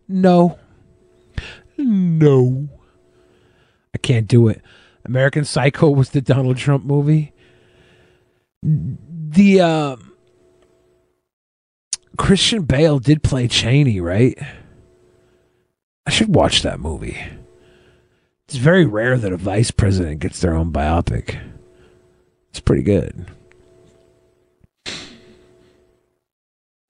No. 0.09 0.59
No. 1.77 2.69
I 3.95 3.99
can't 3.99 4.27
do 4.27 4.49
it. 4.49 4.62
American 5.05 5.45
Psycho 5.45 5.91
was 5.91 6.11
the 6.11 6.20
Donald 6.20 6.57
Trump 6.57 6.85
movie. 6.85 7.32
The 8.62 9.61
uh, 9.61 9.97
Christian 12.21 12.65
Bale 12.65 12.99
did 12.99 13.23
play 13.23 13.49
Cheney, 13.49 13.99
right? 13.99 14.39
I 16.07 16.11
should 16.11 16.35
watch 16.35 16.61
that 16.61 16.79
movie. 16.79 17.19
It's 18.45 18.57
very 18.57 18.85
rare 18.85 19.17
that 19.17 19.33
a 19.33 19.39
vice 19.39 19.71
president 19.71 20.21
gets 20.21 20.39
their 20.39 20.55
own 20.55 20.71
biopic. 20.71 21.41
It's 22.51 22.61
pretty 22.61 22.83
good. 22.83 23.27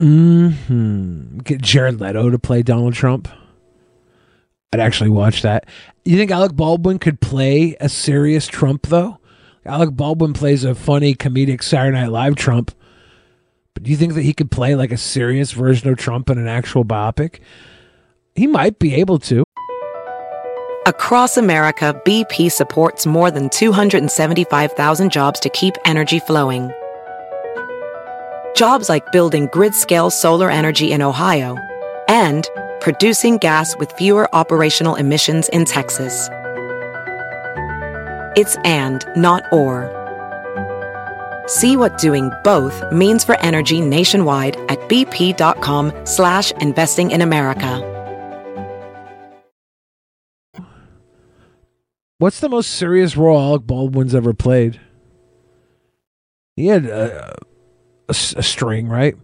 Hmm. 0.01 1.39
Get 1.45 1.63
Jared 1.63 2.01
Leto 2.01 2.31
to 2.31 2.39
play 2.41 2.65
Donald 2.65 2.95
Trump. 2.95 3.29
I'd 4.73 4.81
actually 4.81 5.11
watch 5.11 5.43
that. 5.43 5.67
You 6.05 6.17
think 6.17 6.33
Alec 6.33 6.57
Baldwin 6.57 6.99
could 6.99 7.21
play 7.21 7.77
a 7.81 7.89
serious 7.89 8.49
Trump 8.49 8.89
though? 8.89 9.21
Alec 9.65 9.91
Baldwin 9.93 10.33
plays 10.33 10.65
a 10.65 10.75
funny 10.75 11.15
comedic 11.15 11.63
Saturday 11.63 12.01
Night 12.01 12.11
Live 12.11 12.35
Trump. 12.35 12.75
But 13.75 13.85
do 13.85 13.91
you 13.91 13.97
think 13.97 14.15
that 14.15 14.23
he 14.23 14.33
could 14.33 14.51
play 14.51 14.75
like 14.75 14.93
a 14.93 14.97
serious 14.97 15.53
version 15.53 15.89
of 15.89 15.99
Trump 15.99 16.31
in 16.31 16.39
an 16.39 16.49
actual 16.49 16.85
biopic? 16.85 17.41
He 18.35 18.47
might 18.47 18.79
be 18.79 18.95
able 18.95 19.19
to. 19.21 19.45
Across 20.87 21.37
America, 21.37 22.01
BP 22.07 22.51
supports 22.51 23.07
more 23.07 23.31
than 23.31 23.51
275,000 23.51 25.13
jobs 25.13 25.39
to 25.41 25.49
keep 25.51 25.75
energy 25.85 26.19
flowing. 26.21 26.71
Jobs 28.57 28.89
like 28.89 29.13
building 29.13 29.49
grid 29.53 29.75
scale 29.75 30.11
solar 30.11 30.51
energy 30.51 30.93
in 30.93 31.03
Ohio 31.03 31.57
and 32.09 32.49
producing 32.81 33.37
gas 33.37 33.77
with 33.77 33.93
fewer 33.93 34.35
operational 34.35 34.95
emissions 34.95 35.49
in 35.51 35.65
Texas. 35.65 36.29
It's 38.37 38.57
and, 38.65 39.05
not 39.17 39.45
or. 39.53 40.00
See 41.51 41.77
what 41.77 41.99
doing 41.99 42.31
both 42.45 42.93
means 42.93 43.25
for 43.25 43.37
energy 43.41 43.81
nationwide 43.81 44.55
at 44.71 44.79
bp.com 44.89 45.93
slash 46.07 46.53
investing 46.53 47.11
in 47.11 47.23
America. 47.23 47.85
What's 52.19 52.39
the 52.39 52.49
most 52.49 52.71
serious 52.71 53.17
role 53.17 53.41
Alec 53.41 53.67
Baldwin's 53.67 54.15
ever 54.15 54.33
played? 54.33 54.81
He 56.55 56.69
had 56.69 56.87
a 56.87 57.35
string, 58.15 58.87
right? 58.87 59.17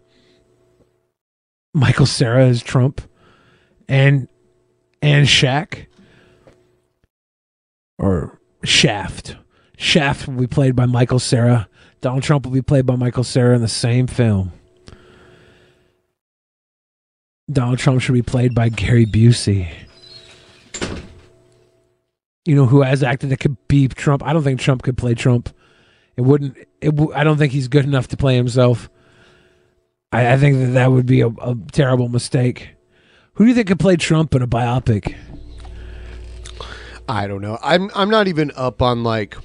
Michael 1.73 2.07
Cera 2.07 2.45
as 2.45 2.61
Trump, 2.61 3.01
and 3.87 4.27
and 5.01 5.27
Shaq, 5.27 5.85
or 7.97 8.37
Shaft. 8.65 9.37
Shaft 9.77 10.27
will 10.27 10.41
be 10.41 10.47
played 10.47 10.75
by 10.75 10.87
Michael 10.87 11.19
Cera. 11.19 11.69
Donald 12.01 12.23
Trump 12.23 12.45
will 12.45 12.53
be 12.53 12.61
played 12.61 12.85
by 12.85 12.95
Michael 12.95 13.23
Cera 13.23 13.55
in 13.55 13.61
the 13.61 13.67
same 13.67 14.07
film. 14.07 14.51
Donald 17.51 17.79
Trump 17.79 18.01
should 18.01 18.13
be 18.13 18.21
played 18.21 18.53
by 18.53 18.69
Gary 18.69 19.05
Busey. 19.05 19.69
You 22.45 22.55
know 22.55 22.65
who 22.65 22.81
has 22.81 23.03
acted 23.03 23.29
that 23.29 23.39
could 23.39 23.57
be 23.67 23.87
Trump? 23.87 24.23
I 24.23 24.33
don't 24.33 24.43
think 24.43 24.59
Trump 24.59 24.83
could 24.83 24.97
play 24.97 25.13
Trump. 25.13 25.49
It 26.15 26.21
wouldn't. 26.21 26.57
It. 26.81 26.95
don't 26.95 27.37
think 27.37 27.53
he's 27.53 27.67
good 27.67 27.85
enough 27.85 28.07
to 28.09 28.17
play 28.17 28.35
himself. 28.35 28.89
I, 30.11 30.33
I 30.33 30.37
think 30.37 30.57
that 30.57 30.71
that 30.73 30.91
would 30.91 31.05
be 31.05 31.21
a, 31.21 31.27
a 31.27 31.57
terrible 31.71 32.09
mistake. 32.09 32.75
Who 33.33 33.43
do 33.43 33.49
you 33.49 33.55
think 33.55 33.67
could 33.67 33.79
play 33.79 33.97
Trump 33.97 34.33
in 34.33 34.41
a 34.41 34.47
biopic? 34.47 35.15
I 37.07 37.27
don't 37.27 37.41
know. 37.41 37.57
I'm 37.61 37.89
I'm 37.95 38.09
not 38.09 38.27
even 38.27 38.51
up 38.55 38.81
on 38.81 39.03
like 39.03 39.37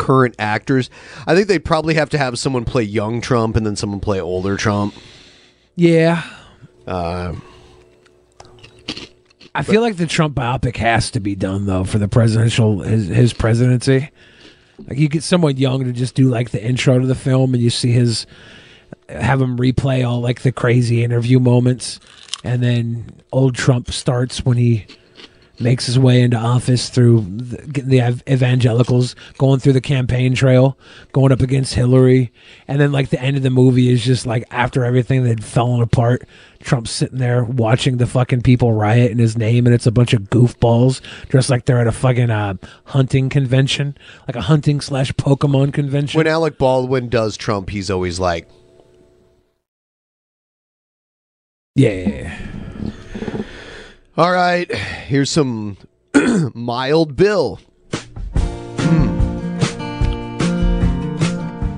current 0.00 0.34
actors. 0.38 0.90
I 1.26 1.34
think 1.36 1.46
they'd 1.46 1.64
probably 1.64 1.94
have 1.94 2.08
to 2.10 2.18
have 2.18 2.38
someone 2.38 2.64
play 2.64 2.82
young 2.82 3.20
Trump 3.20 3.54
and 3.54 3.64
then 3.66 3.76
someone 3.76 4.00
play 4.00 4.20
older 4.20 4.56
Trump. 4.56 4.94
Yeah, 5.76 6.22
Uh, 6.86 7.34
I 9.54 9.62
feel 9.62 9.80
like 9.80 9.96
the 9.96 10.06
Trump 10.06 10.34
biopic 10.36 10.76
has 10.76 11.10
to 11.12 11.20
be 11.20 11.34
done 11.34 11.66
though 11.66 11.84
for 11.84 11.98
the 11.98 12.08
presidential 12.08 12.80
his 12.80 13.08
his 13.08 13.32
presidency. 13.32 14.10
Like 14.88 14.98
you 14.98 15.08
get 15.08 15.22
someone 15.22 15.56
young 15.56 15.84
to 15.84 15.92
just 15.92 16.14
do 16.14 16.28
like 16.28 16.50
the 16.50 16.64
intro 16.64 16.98
to 16.98 17.06
the 17.06 17.14
film, 17.14 17.52
and 17.54 17.62
you 17.62 17.70
see 17.70 17.92
his 17.92 18.26
have 19.08 19.40
him 19.42 19.58
replay 19.58 20.06
all 20.08 20.20
like 20.20 20.42
the 20.42 20.52
crazy 20.52 21.02
interview 21.04 21.38
moments, 21.40 21.98
and 22.44 22.62
then 22.62 23.10
old 23.32 23.54
Trump 23.54 23.90
starts 23.90 24.44
when 24.44 24.56
he 24.56 24.86
makes 25.60 25.86
his 25.86 25.98
way 25.98 26.22
into 26.22 26.36
office 26.36 26.88
through 26.88 27.20
the, 27.20 27.82
the 27.82 28.22
evangelicals 28.28 29.14
going 29.38 29.60
through 29.60 29.74
the 29.74 29.80
campaign 29.80 30.34
trail 30.34 30.78
going 31.12 31.32
up 31.32 31.40
against 31.40 31.74
hillary. 31.74 32.32
And 32.66 32.80
then 32.80 32.92
like 32.92 33.10
the 33.10 33.20
end 33.20 33.36
of 33.36 33.42
the 33.42 33.50
movie 33.50 33.90
is 33.90 34.04
just 34.04 34.26
like 34.26 34.44
after 34.50 34.84
everything 34.84 35.22
that 35.22 35.28
had 35.28 35.44
fallen 35.44 35.82
apart 35.82 36.26
trump's 36.60 36.90
sitting 36.90 37.18
there 37.18 37.42
watching 37.44 37.96
the 37.96 38.06
fucking 38.06 38.42
people 38.42 38.72
riot 38.72 39.10
in 39.10 39.18
his 39.18 39.36
name 39.36 39.66
and 39.66 39.74
it's 39.74 39.86
a 39.86 39.92
bunch 39.92 40.12
of 40.12 40.24
goofballs 40.24 41.00
dressed 41.28 41.48
like 41.48 41.64
they're 41.64 41.80
at 41.80 41.86
a 41.86 41.92
fucking 41.92 42.30
uh, 42.30 42.54
hunting 42.84 43.28
convention 43.28 43.96
like 44.28 44.36
a 44.36 44.42
hunting 44.42 44.80
slash 44.80 45.12
pokemon 45.12 45.72
convention. 45.72 46.18
When 46.18 46.26
Alec 46.26 46.58
Baldwin 46.58 47.08
does 47.08 47.36
Trump, 47.36 47.70
he's 47.70 47.90
always 47.90 48.20
like, 48.20 48.48
yeah 51.74 52.36
"All 54.20 54.30
right, 54.30 54.70
here's 54.74 55.30
some 55.30 55.78
mild 56.54 57.16
Bill." 57.16 57.58
Hmm. 57.92 59.18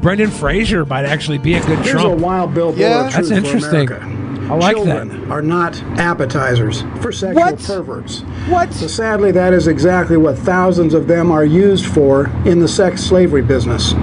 brendan 0.00 0.30
fraser 0.32 0.84
might 0.84 1.04
actually 1.04 1.38
be 1.38 1.54
a 1.54 1.60
good 1.64 1.78
Here's 1.78 1.90
trump 1.90 2.08
a 2.08 2.16
wild 2.16 2.52
billboard 2.52 2.80
yeah 2.80 3.06
of 3.06 3.12
that's 3.12 3.28
truth 3.28 3.28
for 3.28 3.46
interesting 3.46 3.88
America. 3.92 4.21
I 4.52 4.54
like 4.54 4.76
Children 4.76 5.08
that 5.08 5.30
are 5.30 5.40
not 5.40 5.82
appetizers 5.98 6.82
for 7.00 7.10
sexual 7.10 7.42
What? 7.42 7.58
perverts. 7.58 8.20
What? 8.48 8.70
So 8.74 8.86
sadly, 8.86 9.30
that 9.32 9.54
is 9.54 9.66
exactly 9.66 10.18
what 10.18 10.36
thousands 10.36 10.92
of 10.92 11.06
them 11.06 11.30
are 11.30 11.44
used 11.44 11.86
for 11.86 12.26
in 12.46 12.58
the 12.58 12.68
sex 12.68 13.02
slavery 13.02 13.40
business. 13.40 13.94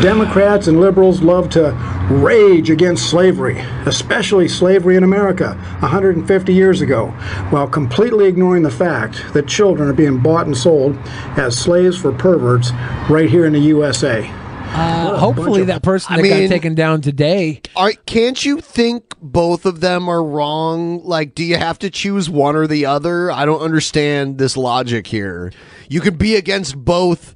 Democrats 0.00 0.68
and 0.68 0.80
liberals 0.80 1.20
love 1.20 1.48
to 1.50 1.72
rage 2.10 2.70
against 2.70 3.10
slavery, 3.10 3.58
especially 3.86 4.46
slavery 4.46 4.96
in 4.96 5.02
America 5.02 5.54
150 5.80 6.52
years 6.54 6.80
ago, 6.80 7.08
while 7.50 7.66
completely 7.66 8.26
ignoring 8.26 8.62
the 8.62 8.70
fact 8.70 9.32
that 9.32 9.48
children 9.48 9.88
are 9.88 9.92
being 9.92 10.18
bought 10.18 10.46
and 10.46 10.56
sold 10.56 10.96
as 11.36 11.58
slaves 11.58 11.96
for 11.98 12.12
perverts 12.12 12.70
right 13.10 13.30
here 13.30 13.46
in 13.46 13.52
the 13.52 13.60
USA. 13.60 14.30
Uh, 14.74 15.18
hopefully, 15.18 15.64
that 15.64 15.82
person 15.82 16.14
I 16.14 16.16
that 16.16 16.22
mean- 16.22 16.48
got 16.48 16.54
taken 16.54 16.74
down 16.74 17.00
today. 17.02 17.60
Are, 17.76 17.92
can't 18.06 18.42
you 18.44 18.60
think 18.60 19.14
both 19.20 19.66
of 19.66 19.80
them 19.80 20.08
are 20.08 20.22
wrong? 20.24 21.04
Like, 21.04 21.34
do 21.34 21.44
you 21.44 21.56
have 21.56 21.78
to 21.80 21.90
choose 21.90 22.30
one 22.30 22.56
or 22.56 22.66
the 22.66 22.86
other? 22.86 23.30
I 23.30 23.44
don't 23.44 23.60
understand 23.60 24.38
this 24.38 24.56
logic 24.56 25.06
here. 25.06 25.52
You 25.88 26.00
could 26.00 26.16
be 26.16 26.36
against 26.36 26.76
both 26.76 27.34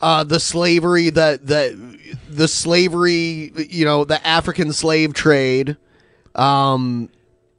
uh, 0.00 0.22
the 0.24 0.38
slavery, 0.38 1.10
that 1.10 1.46
the 1.46 1.98
the 2.28 2.46
slavery, 2.46 3.50
you 3.68 3.84
know, 3.84 4.04
the 4.04 4.24
African 4.26 4.72
slave 4.72 5.12
trade. 5.12 5.76
Um, 6.36 7.08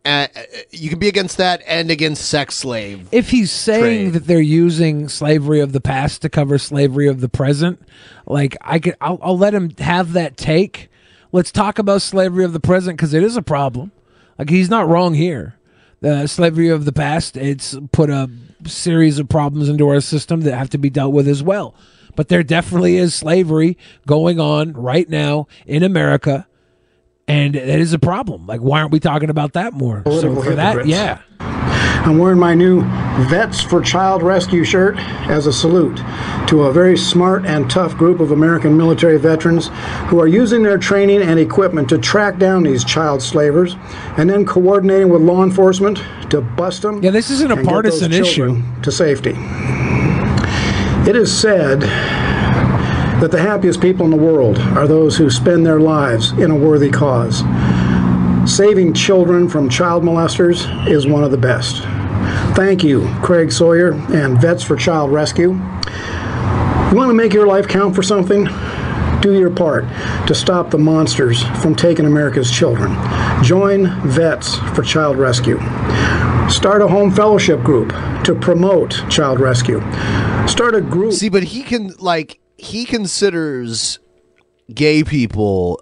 uh, 0.08 0.28
you 0.72 0.90
can 0.90 1.00
be 1.00 1.10
against 1.10 1.38
that 1.38 1.62
and 1.68 1.92
against 1.92 2.30
sex 2.30 2.56
slave. 2.56 3.10
If 3.12 3.30
he's 3.30 3.52
saying 3.52 4.14
that 4.14 4.26
they're 4.26 4.40
using 4.40 5.10
slavery 5.10 5.60
of 5.60 5.74
the 5.74 5.82
past 5.82 6.22
to 6.22 6.30
cover 6.30 6.58
slavery 6.58 7.08
of 7.08 7.20
the 7.20 7.28
present, 7.28 7.82
like 8.26 8.56
I 8.62 8.80
could, 8.80 8.96
I'll, 9.02 9.20
I'll 9.22 9.38
let 9.38 9.54
him 9.54 9.72
have 9.80 10.14
that 10.14 10.38
take. 10.38 10.90
Let's 11.34 11.52
talk 11.52 11.78
about 11.78 12.02
slavery 12.02 12.46
of 12.46 12.54
the 12.54 12.62
present 12.62 12.98
because 12.98 13.14
it 13.14 13.22
is 13.22 13.36
a 13.36 13.42
problem. 13.42 13.92
Like 14.40 14.50
he's 14.50 14.70
not 14.70 14.88
wrong 14.88 15.14
here. 15.14 15.56
The 16.00 16.28
slavery 16.28 16.70
of 16.70 16.86
the 16.86 16.94
past, 16.94 17.36
it's 17.36 17.76
put 17.92 18.10
a 18.10 18.30
series 18.66 19.20
of 19.20 19.28
problems 19.28 19.68
into 19.68 19.90
our 19.90 20.00
system 20.00 20.42
that 20.42 20.56
have 20.56 20.70
to 20.70 20.78
be 20.78 20.90
dealt 20.90 21.12
with 21.12 21.28
as 21.28 21.44
well. 21.44 21.76
But 22.16 22.30
there 22.30 22.44
definitely 22.44 22.96
is 22.96 23.14
slavery 23.14 23.78
going 24.06 24.40
on 24.40 24.72
right 24.74 25.10
now 25.10 25.48
in 25.66 25.84
America, 25.84 26.48
and 27.28 27.56
that 27.56 27.80
is 27.80 27.94
a 27.94 28.00
problem. 28.00 28.46
Like, 28.46 28.62
why 28.62 28.80
aren't 28.80 28.92
we 28.92 29.00
talking 29.00 29.30
about 29.30 29.54
that 29.54 29.74
more? 29.74 30.02
Political 30.02 30.36
so 30.36 30.50
for 30.50 30.56
that, 30.56 30.88
yeah. 30.88 31.22
I'm 31.40 32.18
wearing 32.18 32.40
my 32.40 32.54
new 32.54 32.84
Vets 33.28 33.62
for 33.62 33.82
Child 33.82 34.24
Rescue 34.24 34.64
shirt 34.64 34.98
as 35.28 35.46
a 35.46 35.52
salute 35.52 35.98
to 36.48 36.64
a 36.64 36.72
very 36.72 36.98
smart 36.98 37.46
and 37.46 37.70
tough 37.70 37.98
group 37.98 38.22
of 38.22 38.32
American 38.32 38.78
military 38.78 39.18
veterans 39.18 39.70
who 40.08 40.22
are 40.22 40.28
using 40.28 40.64
their 40.64 40.78
training 40.78 41.22
and 41.22 41.38
equipment 41.38 41.90
to 41.90 41.98
track 41.98 42.38
down 42.38 42.64
these 42.64 42.86
child 42.86 43.22
slavers 43.22 43.76
and 44.18 44.30
then 44.30 44.46
coordinating 44.46 45.10
with 45.10 45.22
law 45.22 45.44
enforcement 45.44 46.02
to 46.30 46.40
bust 46.40 46.84
them. 46.84 47.04
Yeah, 47.04 47.12
this 47.12 47.30
isn't 47.30 47.52
a 47.52 47.56
and 47.56 47.66
get 47.66 47.84
those 47.84 48.00
partisan 48.00 48.14
issue. 48.14 48.62
To 48.84 48.92
safety. 48.92 49.36
It 51.10 51.16
is 51.18 51.38
said 51.38 51.84
that 53.22 53.32
the 53.32 53.40
happiest 53.40 53.82
people 53.82 54.06
in 54.06 54.12
the 54.12 54.18
world 54.18 54.60
are 54.60 54.88
those 54.88 55.18
who 55.18 55.30
spend 55.30 55.66
their 55.66 55.80
lives 55.80 56.32
in 56.34 56.52
a 56.52 56.56
worthy 56.56 56.92
cause. 56.92 57.40
Saving 58.50 58.94
children 58.94 59.50
from 59.50 59.70
child 59.70 60.04
molesters 60.04 60.88
is 60.88 61.08
one 61.08 61.24
of 61.24 61.32
the 61.32 61.38
best. 61.38 61.82
Thank 62.56 62.84
you, 62.84 63.08
Craig 63.24 63.52
Sawyer 63.52 63.94
and 64.14 64.40
Vets 64.40 64.64
for 64.64 64.76
Child 64.76 65.12
Rescue. 65.12 65.50
You 65.52 66.96
want 66.96 67.10
to 67.10 67.14
make 67.14 67.34
your 67.34 67.48
life 67.48 67.68
count 67.68 67.96
for 67.96 68.04
something? 68.04 68.48
Do 69.22 69.34
your 69.34 69.50
part 69.50 69.86
to 70.28 70.36
stop 70.36 70.70
the 70.70 70.78
monsters 70.78 71.44
from 71.62 71.76
taking 71.76 72.06
America's 72.06 72.52
children. 72.52 72.96
Join 73.44 73.88
Vets 74.08 74.56
for 74.76 74.84
Child 74.84 75.18
Rescue. 75.18 75.60
Start 76.50 76.82
a 76.82 76.88
home 76.88 77.12
fellowship 77.12 77.62
group 77.64 77.90
to 78.24 78.34
promote 78.34 78.92
child 79.10 79.40
rescue. 79.40 79.82
Start 80.48 80.76
a 80.76 80.82
group. 80.82 81.14
See, 81.14 81.30
but 81.30 81.44
he 81.44 81.64
can 81.64 81.94
like 82.00 82.40
he 82.58 82.86
considers 82.86 84.00
gay 84.74 85.04
people 85.04 85.82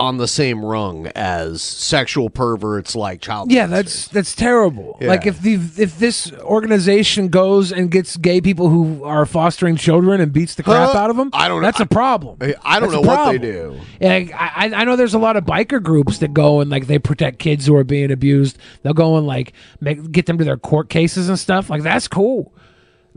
on 0.00 0.16
the 0.16 0.26
same 0.26 0.64
rung 0.64 1.06
as 1.14 1.62
sexual 1.62 2.28
perverts 2.28 2.96
like 2.96 3.20
child. 3.20 3.52
Yeah, 3.52 3.66
that's 3.66 4.08
that's 4.08 4.34
terrible. 4.34 4.98
Yeah. 5.00 5.08
Like 5.08 5.24
if 5.24 5.40
the 5.40 5.54
if 5.54 5.98
this 6.00 6.32
organization 6.40 7.28
goes 7.28 7.70
and 7.70 7.92
gets 7.92 8.16
gay 8.16 8.40
people 8.40 8.68
who 8.68 9.04
are 9.04 9.24
fostering 9.24 9.76
children 9.76 10.20
and 10.20 10.32
beats 10.32 10.56
the 10.56 10.64
crap 10.64 10.90
Huh? 10.90 10.98
out 10.98 11.10
of 11.10 11.16
them, 11.16 11.30
I 11.32 11.46
don't 11.46 11.62
know. 11.62 11.68
That's 11.68 11.78
a 11.80 11.86
problem. 11.86 12.38
I 12.64 12.80
don't 12.80 12.90
That's 12.90 12.92
know 12.92 13.08
what 13.08 13.32
they 13.32 13.38
do. 13.38 13.80
Yeah, 14.00 14.36
I, 14.36 14.72
I 14.74 14.84
know 14.84 14.96
there's 14.96 15.14
a 15.14 15.18
lot 15.18 15.36
of 15.36 15.44
biker 15.44 15.80
groups 15.80 16.18
that 16.18 16.34
go 16.34 16.60
and 16.60 16.70
like 16.70 16.88
they 16.88 16.98
protect 16.98 17.38
kids 17.38 17.64
who 17.66 17.76
are 17.76 17.84
being 17.84 18.10
abused. 18.10 18.58
They'll 18.82 18.94
go 18.94 19.16
and 19.16 19.28
like 19.28 19.52
make 19.80 20.10
get 20.10 20.26
them 20.26 20.38
to 20.38 20.44
their 20.44 20.56
court 20.56 20.88
cases 20.88 21.28
and 21.28 21.38
stuff. 21.38 21.70
Like 21.70 21.82
that's 21.82 22.08
cool. 22.08 22.52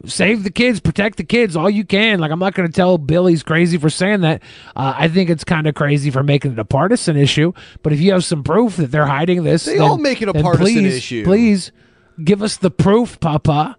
Save 0.05 0.43
the 0.43 0.51
kids, 0.51 0.79
protect 0.79 1.17
the 1.17 1.23
kids, 1.23 1.55
all 1.55 1.69
you 1.69 1.83
can. 1.83 2.19
Like 2.19 2.29
I'm 2.31 2.37
not 2.39 2.53
going 2.53 2.67
to 2.67 2.73
tell 2.73 2.99
Billy's 2.99 3.41
crazy 3.41 3.79
for 3.79 3.89
saying 3.89 4.21
that. 4.21 4.43
Uh, 4.75 4.93
I 4.95 5.07
think 5.07 5.29
it's 5.31 5.43
kind 5.43 5.65
of 5.65 5.73
crazy 5.73 6.11
for 6.11 6.21
making 6.21 6.51
it 6.51 6.59
a 6.59 6.65
partisan 6.65 7.17
issue. 7.17 7.51
But 7.81 7.93
if 7.93 7.99
you 7.99 8.11
have 8.11 8.23
some 8.23 8.43
proof 8.43 8.75
that 8.77 8.91
they're 8.91 9.07
hiding 9.07 9.43
this, 9.43 9.65
They 9.65 9.73
then- 9.73 9.81
all 9.81 9.97
make 9.97 10.21
it 10.21 10.29
a 10.29 10.33
partisan 10.33 10.63
please, 10.83 10.95
issue. 10.95 11.23
Please 11.23 11.71
give 12.23 12.43
us 12.43 12.57
the 12.57 12.69
proof, 12.69 13.19
Papa. 13.19 13.75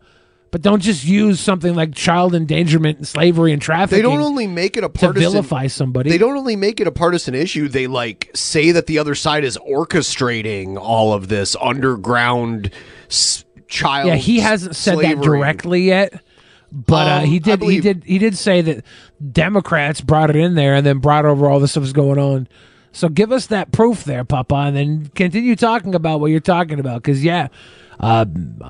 But 0.51 0.63
don't 0.63 0.81
just 0.81 1.05
use 1.05 1.41
something 1.41 1.75
like 1.75 1.95
child 1.95 2.35
endangerment 2.35 2.97
and 2.97 3.07
slavery 3.07 3.53
and 3.53 3.61
trafficking. 3.61 3.99
They 3.99 4.03
don't 4.11 4.23
only 4.23 4.47
make 4.47 4.79
it 4.79 4.83
a 4.83 4.89
partisan 4.89 5.15
to 5.15 5.21
vilify 5.21 5.67
somebody. 5.67 6.09
They 6.09 6.17
don't 6.17 6.39
only 6.39 6.57
make 6.57 6.81
it 6.81 6.87
a 6.87 6.91
partisan 6.91 7.35
issue. 7.35 7.69
They 7.69 7.87
like 7.87 8.31
say 8.35 8.71
that 8.73 8.87
the 8.87 8.99
other 8.99 9.15
side 9.15 9.45
is 9.45 9.59
orchestrating 9.59 10.79
all 10.81 11.13
of 11.13 11.29
this 11.29 11.55
underground 11.61 12.71
s- 13.11 13.45
child. 13.69 14.09
Yeah, 14.09 14.17
he 14.17 14.41
hasn't 14.41 14.75
said 14.75 14.99
that 14.99 15.21
directly 15.21 15.83
yet, 15.83 16.21
but 16.73 17.07
uh, 17.07 17.23
Um, 17.23 17.25
he 17.27 17.37
I 17.37 17.39
did. 17.39 17.63
He 17.63 17.81
did. 17.81 18.05
He 18.05 18.19
did 18.19 18.37
say 18.37 18.61
that 18.63 18.85
Democrats 19.33 20.01
brought 20.01 20.31
it 20.31 20.37
in 20.37 20.55
there 20.55 20.75
and 20.75 20.85
then 20.87 20.99
brought 20.99 21.25
over 21.25 21.49
all 21.49 21.61
the 21.61 21.69
stuff 21.69 21.83
that's 21.85 21.93
going 21.93 22.19
on. 22.19 22.49
So 22.93 23.09
give 23.09 23.31
us 23.31 23.47
that 23.47 23.71
proof 23.71 24.05
there, 24.05 24.25
Papa, 24.25 24.55
and 24.55 24.77
then 24.77 25.11
continue 25.15 25.55
talking 25.55 25.95
about 25.95 26.21
what 26.21 26.31
you're 26.31 26.41
talking 26.41 26.81
about. 26.81 27.03
Because 27.03 27.23
yeah, 27.23 27.49
uh, 28.01 28.25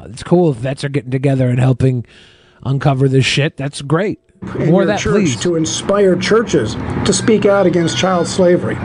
it's 0.06 0.22
cool 0.22 0.50
if 0.50 0.56
vets 0.56 0.84
are 0.84 0.88
getting 0.88 1.10
together 1.10 1.48
and 1.48 1.58
helping 1.58 2.04
uncover 2.64 3.08
this 3.08 3.24
shit. 3.24 3.56
That's 3.56 3.80
great. 3.80 4.20
In 4.42 4.70
More 4.70 4.82
your 4.82 4.86
that, 4.86 5.00
church 5.00 5.14
please. 5.14 5.40
to 5.40 5.56
inspire 5.56 6.16
churches 6.16 6.74
to 7.04 7.12
speak 7.12 7.44
out 7.46 7.66
against 7.66 7.96
child 7.98 8.26
slavery. 8.26 8.76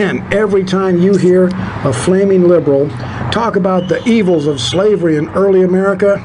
And 0.00 0.20
every 0.32 0.64
time 0.64 0.98
you 1.00 1.16
hear 1.16 1.50
a 1.84 1.92
flaming 1.92 2.48
liberal 2.48 2.88
talk 3.30 3.56
about 3.56 3.88
the 3.88 4.02
evils 4.08 4.46
of 4.46 4.60
slavery 4.60 5.16
in 5.16 5.28
early 5.30 5.62
America, 5.62 6.16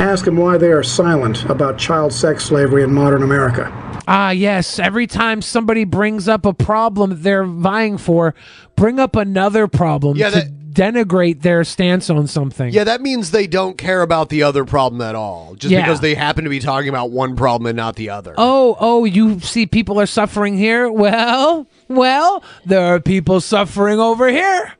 ask 0.00 0.24
them 0.24 0.36
why 0.36 0.58
they 0.58 0.72
are 0.72 0.82
silent 0.82 1.44
about 1.44 1.78
child 1.78 2.12
sex 2.12 2.44
slavery 2.44 2.82
in 2.82 2.92
modern 2.92 3.22
America. 3.22 3.70
Ah, 4.06 4.30
yes. 4.30 4.78
Every 4.78 5.06
time 5.06 5.40
somebody 5.40 5.84
brings 5.84 6.28
up 6.28 6.44
a 6.44 6.52
problem 6.52 7.22
they're 7.22 7.44
vying 7.44 7.96
for, 7.96 8.34
bring 8.76 8.98
up 8.98 9.16
another 9.16 9.66
problem 9.66 10.16
Yeah, 10.18 10.30
to 10.30 10.52
denigrate 10.74 11.42
their 11.42 11.64
stance 11.64 12.10
on 12.10 12.26
something. 12.26 12.72
Yeah, 12.72 12.84
that 12.84 13.00
means 13.00 13.30
they 13.30 13.46
don't 13.46 13.78
care 13.78 14.02
about 14.02 14.28
the 14.28 14.42
other 14.42 14.64
problem 14.64 15.00
at 15.00 15.14
all, 15.14 15.54
just 15.54 15.72
Yeah. 15.72 15.82
because 15.82 16.00
they 16.00 16.14
happen 16.14 16.44
to 16.44 16.50
be 16.50 16.60
talking 16.60 16.88
about 16.88 17.10
one 17.10 17.36
problem 17.36 17.66
and 17.66 17.76
not 17.76 17.96
the 17.96 18.10
other. 18.10 18.34
Oh, 18.36 18.76
oh, 18.80 19.04
you 19.04 19.40
see 19.40 19.66
people 19.66 20.00
are 20.00 20.06
suffering 20.06 20.58
here? 20.58 20.90
Well, 20.90 21.66
well, 21.88 22.42
there 22.66 22.84
are 22.94 23.00
people 23.00 23.40
suffering 23.40 24.00
over 24.00 24.28
here. 24.28 24.74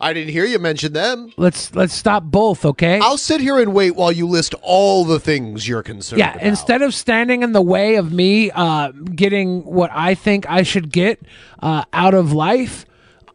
I 0.00 0.12
didn't 0.12 0.30
hear 0.32 0.44
you 0.44 0.58
mention 0.58 0.92
them. 0.92 1.32
Let's 1.36 1.74
let's 1.74 1.92
stop 1.94 2.22
both, 2.22 2.64
okay? 2.64 3.00
I'll 3.00 3.18
sit 3.18 3.40
here 3.40 3.58
and 3.58 3.74
wait 3.74 3.96
while 3.96 4.12
you 4.12 4.26
list 4.28 4.54
all 4.62 5.04
the 5.04 5.18
things 5.18 5.66
you're 5.66 5.82
concerned 5.82 6.20
yeah, 6.20 6.34
about. 6.34 6.42
instead 6.44 6.82
of 6.82 6.94
standing 6.94 7.42
in 7.42 7.52
the 7.52 7.62
way 7.62 7.96
of 7.96 8.12
me 8.12 8.50
uh, 8.52 8.92
getting 8.92 9.64
what 9.64 9.90
I 9.92 10.14
think 10.14 10.48
I 10.48 10.62
should 10.62 10.92
get 10.92 11.20
uh, 11.60 11.84
out 11.92 12.14
of 12.14 12.32
life, 12.32 12.86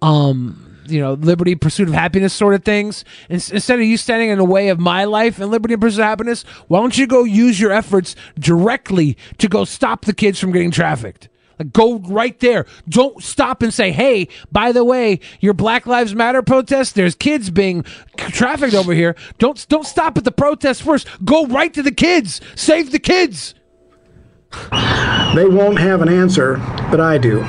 um, 0.03 0.77
you 0.85 0.99
know, 0.99 1.13
liberty, 1.13 1.55
pursuit 1.55 1.87
of 1.87 1.93
happiness 1.93 2.33
sort 2.33 2.53
of 2.53 2.63
things, 2.63 3.05
ins- 3.29 3.51
instead 3.51 3.79
of 3.79 3.85
you 3.85 3.95
standing 3.95 4.29
in 4.29 4.37
the 4.37 4.43
way 4.45 4.67
of 4.67 4.79
my 4.79 5.05
life 5.05 5.39
and 5.39 5.49
liberty 5.49 5.73
and 5.73 5.81
pursuit 5.81 6.01
of 6.01 6.05
happiness, 6.05 6.43
why 6.67 6.79
don't 6.79 6.97
you 6.97 7.07
go 7.07 7.23
use 7.23 7.59
your 7.59 7.71
efforts 7.71 8.15
directly 8.37 9.17
to 9.37 9.47
go 9.47 9.63
stop 9.63 10.03
the 10.05 10.13
kids 10.13 10.39
from 10.39 10.51
getting 10.51 10.71
trafficked? 10.71 11.29
Like, 11.57 11.71
go 11.71 11.99
right 11.99 12.37
there. 12.41 12.65
Don't 12.89 13.23
stop 13.23 13.61
and 13.61 13.73
say, 13.73 13.91
"Hey, 13.91 14.27
by 14.51 14.71
the 14.73 14.83
way, 14.83 15.19
your 15.39 15.53
Black 15.53 15.85
Lives 15.85 16.13
Matter 16.13 16.41
protest. 16.41 16.95
There's 16.95 17.15
kids 17.15 17.49
being 17.49 17.83
trafficked 18.17 18.73
over 18.73 18.93
here. 18.93 19.15
Don't 19.37 19.65
don't 19.69 19.85
stop 19.85 20.17
at 20.17 20.25
the 20.25 20.31
protest 20.31 20.81
first. 20.81 21.07
Go 21.23 21.45
right 21.45 21.73
to 21.73 21.83
the 21.83 21.91
kids. 21.91 22.41
Save 22.55 22.91
the 22.91 22.99
kids." 22.99 23.53
They 25.35 25.45
won't 25.45 25.79
have 25.79 26.01
an 26.01 26.09
answer, 26.09 26.57
but 26.91 26.99
I 26.99 27.17
do. 27.17 27.41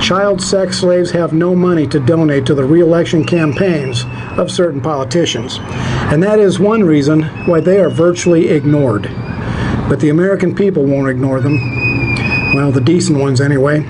Child 0.00 0.40
sex 0.40 0.78
slaves 0.78 1.10
have 1.10 1.32
no 1.32 1.54
money 1.54 1.86
to 1.88 2.00
donate 2.00 2.46
to 2.46 2.54
the 2.54 2.64
reelection 2.64 3.24
campaigns 3.24 4.04
of 4.38 4.50
certain 4.50 4.80
politicians. 4.80 5.58
And 5.60 6.22
that 6.22 6.38
is 6.38 6.58
one 6.58 6.82
reason 6.82 7.22
why 7.46 7.60
they 7.60 7.78
are 7.78 7.90
virtually 7.90 8.48
ignored. 8.48 9.02
But 9.88 10.00
the 10.00 10.08
American 10.08 10.54
people 10.54 10.84
won't 10.84 11.10
ignore 11.10 11.40
them. 11.40 11.58
Well, 12.54 12.72
the 12.72 12.80
decent 12.80 13.18
ones 13.18 13.40
anyway. 13.40 13.80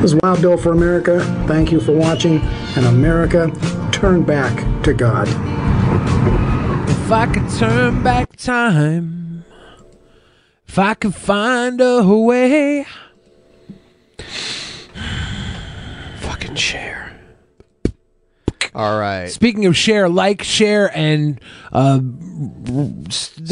This 0.00 0.12
is 0.12 0.16
Wild 0.16 0.40
Bill 0.40 0.56
for 0.56 0.72
America. 0.72 1.20
Thank 1.48 1.72
you 1.72 1.80
for 1.80 1.92
watching. 1.92 2.38
And 2.76 2.86
America, 2.86 3.50
turn 3.90 4.22
back 4.22 4.82
to 4.84 4.92
God. 4.92 5.26
If 6.88 7.10
I 7.10 7.26
could 7.26 7.48
turn 7.58 8.02
back 8.02 8.36
time, 8.36 9.23
if 10.66 10.78
I 10.78 10.94
could 10.94 11.14
find 11.14 11.80
a 11.80 12.02
way. 12.04 12.86
Fucking 16.18 16.54
share. 16.56 17.10
All 18.74 18.98
right. 18.98 19.28
Speaking 19.30 19.66
of 19.66 19.76
share, 19.76 20.08
like, 20.08 20.42
share, 20.42 20.90
and 20.96 21.40
uh, 21.72 22.00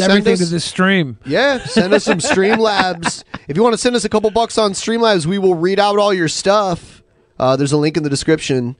everything 0.00 0.32
us- 0.32 0.38
to 0.40 0.46
this 0.46 0.64
stream. 0.64 1.16
Yeah, 1.24 1.58
send 1.64 1.94
us 1.94 2.02
some 2.04 2.18
Streamlabs. 2.18 3.22
if 3.46 3.56
you 3.56 3.62
want 3.62 3.74
to 3.74 3.78
send 3.78 3.94
us 3.94 4.04
a 4.04 4.08
couple 4.08 4.30
bucks 4.32 4.58
on 4.58 4.72
Streamlabs, 4.72 5.24
we 5.24 5.38
will 5.38 5.54
read 5.54 5.78
out 5.78 5.98
all 5.98 6.12
your 6.12 6.26
stuff. 6.26 7.04
Uh, 7.38 7.54
there's 7.54 7.70
a 7.72 7.76
link 7.76 7.96
in 7.96 8.02
the 8.02 8.10
description. 8.10 8.74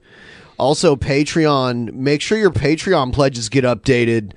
Also, 0.57 0.97
Patreon. 0.97 1.93
Make 1.93 2.21
sure 2.21 2.37
your 2.37 2.51
Patreon 2.51 3.13
pledges 3.13 3.47
get 3.47 3.63
updated. 3.63 4.33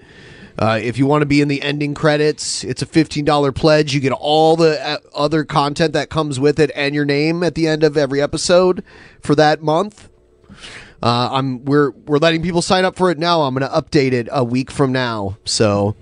Uh, 0.59 0.81
if 0.83 0.97
you 0.97 1.07
want 1.07 1.23
to 1.23 1.27
be 1.27 1.41
in 1.41 1.49
the 1.49 1.61
ending 1.63 1.95
credits, 1.95 2.65
it's 2.65 2.81
a 2.83 2.87
$15 2.87 3.55
pledge. 3.55 3.95
You 3.95 4.01
get 4.01 4.13
all 4.13 4.57
the 4.57 4.85
uh, 4.87 4.99
other 5.15 5.45
content 5.45 5.93
that 5.93 6.09
comes 6.09 6.41
with 6.41 6.59
it 6.59 6.71
and 6.75 6.95
your 6.95 7.05
name 7.05 7.43
at 7.43 7.55
the 7.55 7.67
end 7.67 7.85
of 7.85 7.97
every 7.97 8.23
episode 8.23 8.83
for 9.21 9.35
that 9.35 9.63
month. 9.63 10.09
Uh, 11.03 11.29
I'm 11.31 11.65
we're 11.65 11.91
we're 11.91 12.19
letting 12.19 12.43
people 12.43 12.63
sign 12.63 12.85
up 12.87 12.97
for 12.97 13.11
it 13.11 13.19
now. 13.19 13.43
I'm 13.43 13.55
going 13.55 13.71
to 13.71 13.77
update 13.77 14.13
it 14.13 14.29
a 14.33 14.43
week 14.43 14.71
from 14.71 14.93
now. 14.93 15.37
So 15.45 15.95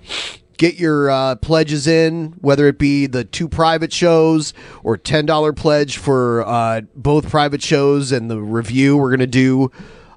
get 0.57 0.75
your 0.75 1.09
uh, 1.09 1.35
pledges 1.35 1.85
in, 1.85 2.33
whether 2.39 2.67
it 2.67 2.77
be 2.77 3.05
the 3.05 3.25
two 3.25 3.49
private 3.49 3.91
shows 3.91 4.53
or 4.83 4.97
ten 4.97 5.25
dollar 5.25 5.51
pledge 5.51 5.97
for 5.97 6.47
uh, 6.47 6.81
both 6.95 7.29
private 7.29 7.61
shows 7.61 8.13
and 8.13 8.31
the 8.31 8.41
review. 8.41 8.95
We're 8.95 9.09
going 9.09 9.19
to 9.19 9.27
do 9.27 9.69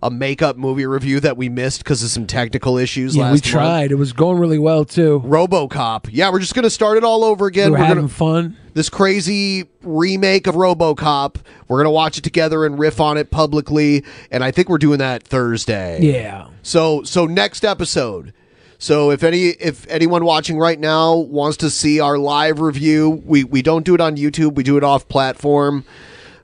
a 0.03 0.11
makeup 0.11 0.57
movie 0.57 0.87
review 0.87 1.21
that 1.21 1.37
we 1.37 1.49
missed 1.49 1.83
because 1.83 2.03
of 2.03 2.11
some 2.11 2.27
technical 2.27 2.79
issues. 2.79 3.17
Yeah, 3.17 3.25
we 3.25 3.31
month. 3.31 3.43
tried. 3.45 3.91
It 3.93 3.97
was 3.97 4.13
going 4.13 4.39
really 4.39 4.59
well 4.59 4.85
too. 4.85 5.21
RoboCop. 5.25 6.09
Yeah, 6.13 6.31
we're 6.31 6.39
just 6.41 6.55
gonna 6.55 6.71
start 6.71 6.97
it 6.97 7.05
all 7.05 7.25
over 7.25 7.47
again. 7.47 7.67
We 7.67 7.73
were 7.73 7.79
We're 7.79 7.85
having 7.85 8.03
gonna 8.05 8.09
fun. 8.15 8.57
this 8.75 8.89
crazy 8.89 9.69
remake 9.83 10.47
of 10.47 10.55
RoboCop. 10.55 11.37
We're 11.69 11.79
gonna 11.79 11.91
watch 11.91 12.19
it 12.19 12.25
together 12.25 12.65
and 12.65 12.79
riff 12.79 13.01
on 13.01 13.17
it 13.17 13.31
publicly, 13.31 14.05
and 14.31 14.45
I 14.45 14.51
think 14.51 14.69
we're 14.69 14.79
doing 14.79 14.99
that 14.99 15.23
Thursday. 15.23 16.01
Yeah. 16.01 16.49
So 16.63 17.03
so 17.03 17.27
next 17.27 17.65
episode. 17.65 18.33
So 18.81 19.11
if 19.11 19.25
any 19.25 19.47
if 19.49 19.85
anyone 19.89 20.25
watching 20.25 20.57
right 20.57 20.79
now 20.79 21.17
wants 21.17 21.57
to 21.59 21.71
see 21.71 21.99
our 21.99 22.17
live 22.17 22.61
review, 22.61 23.21
we 23.27 23.43
we 23.43 23.61
don't 23.63 23.85
do 23.85 23.95
it 23.95 24.01
on 24.01 24.17
YouTube. 24.17 24.55
We 24.55 24.63
do 24.63 24.77
it 24.77 24.85
off 24.85 25.09
platform. 25.09 25.85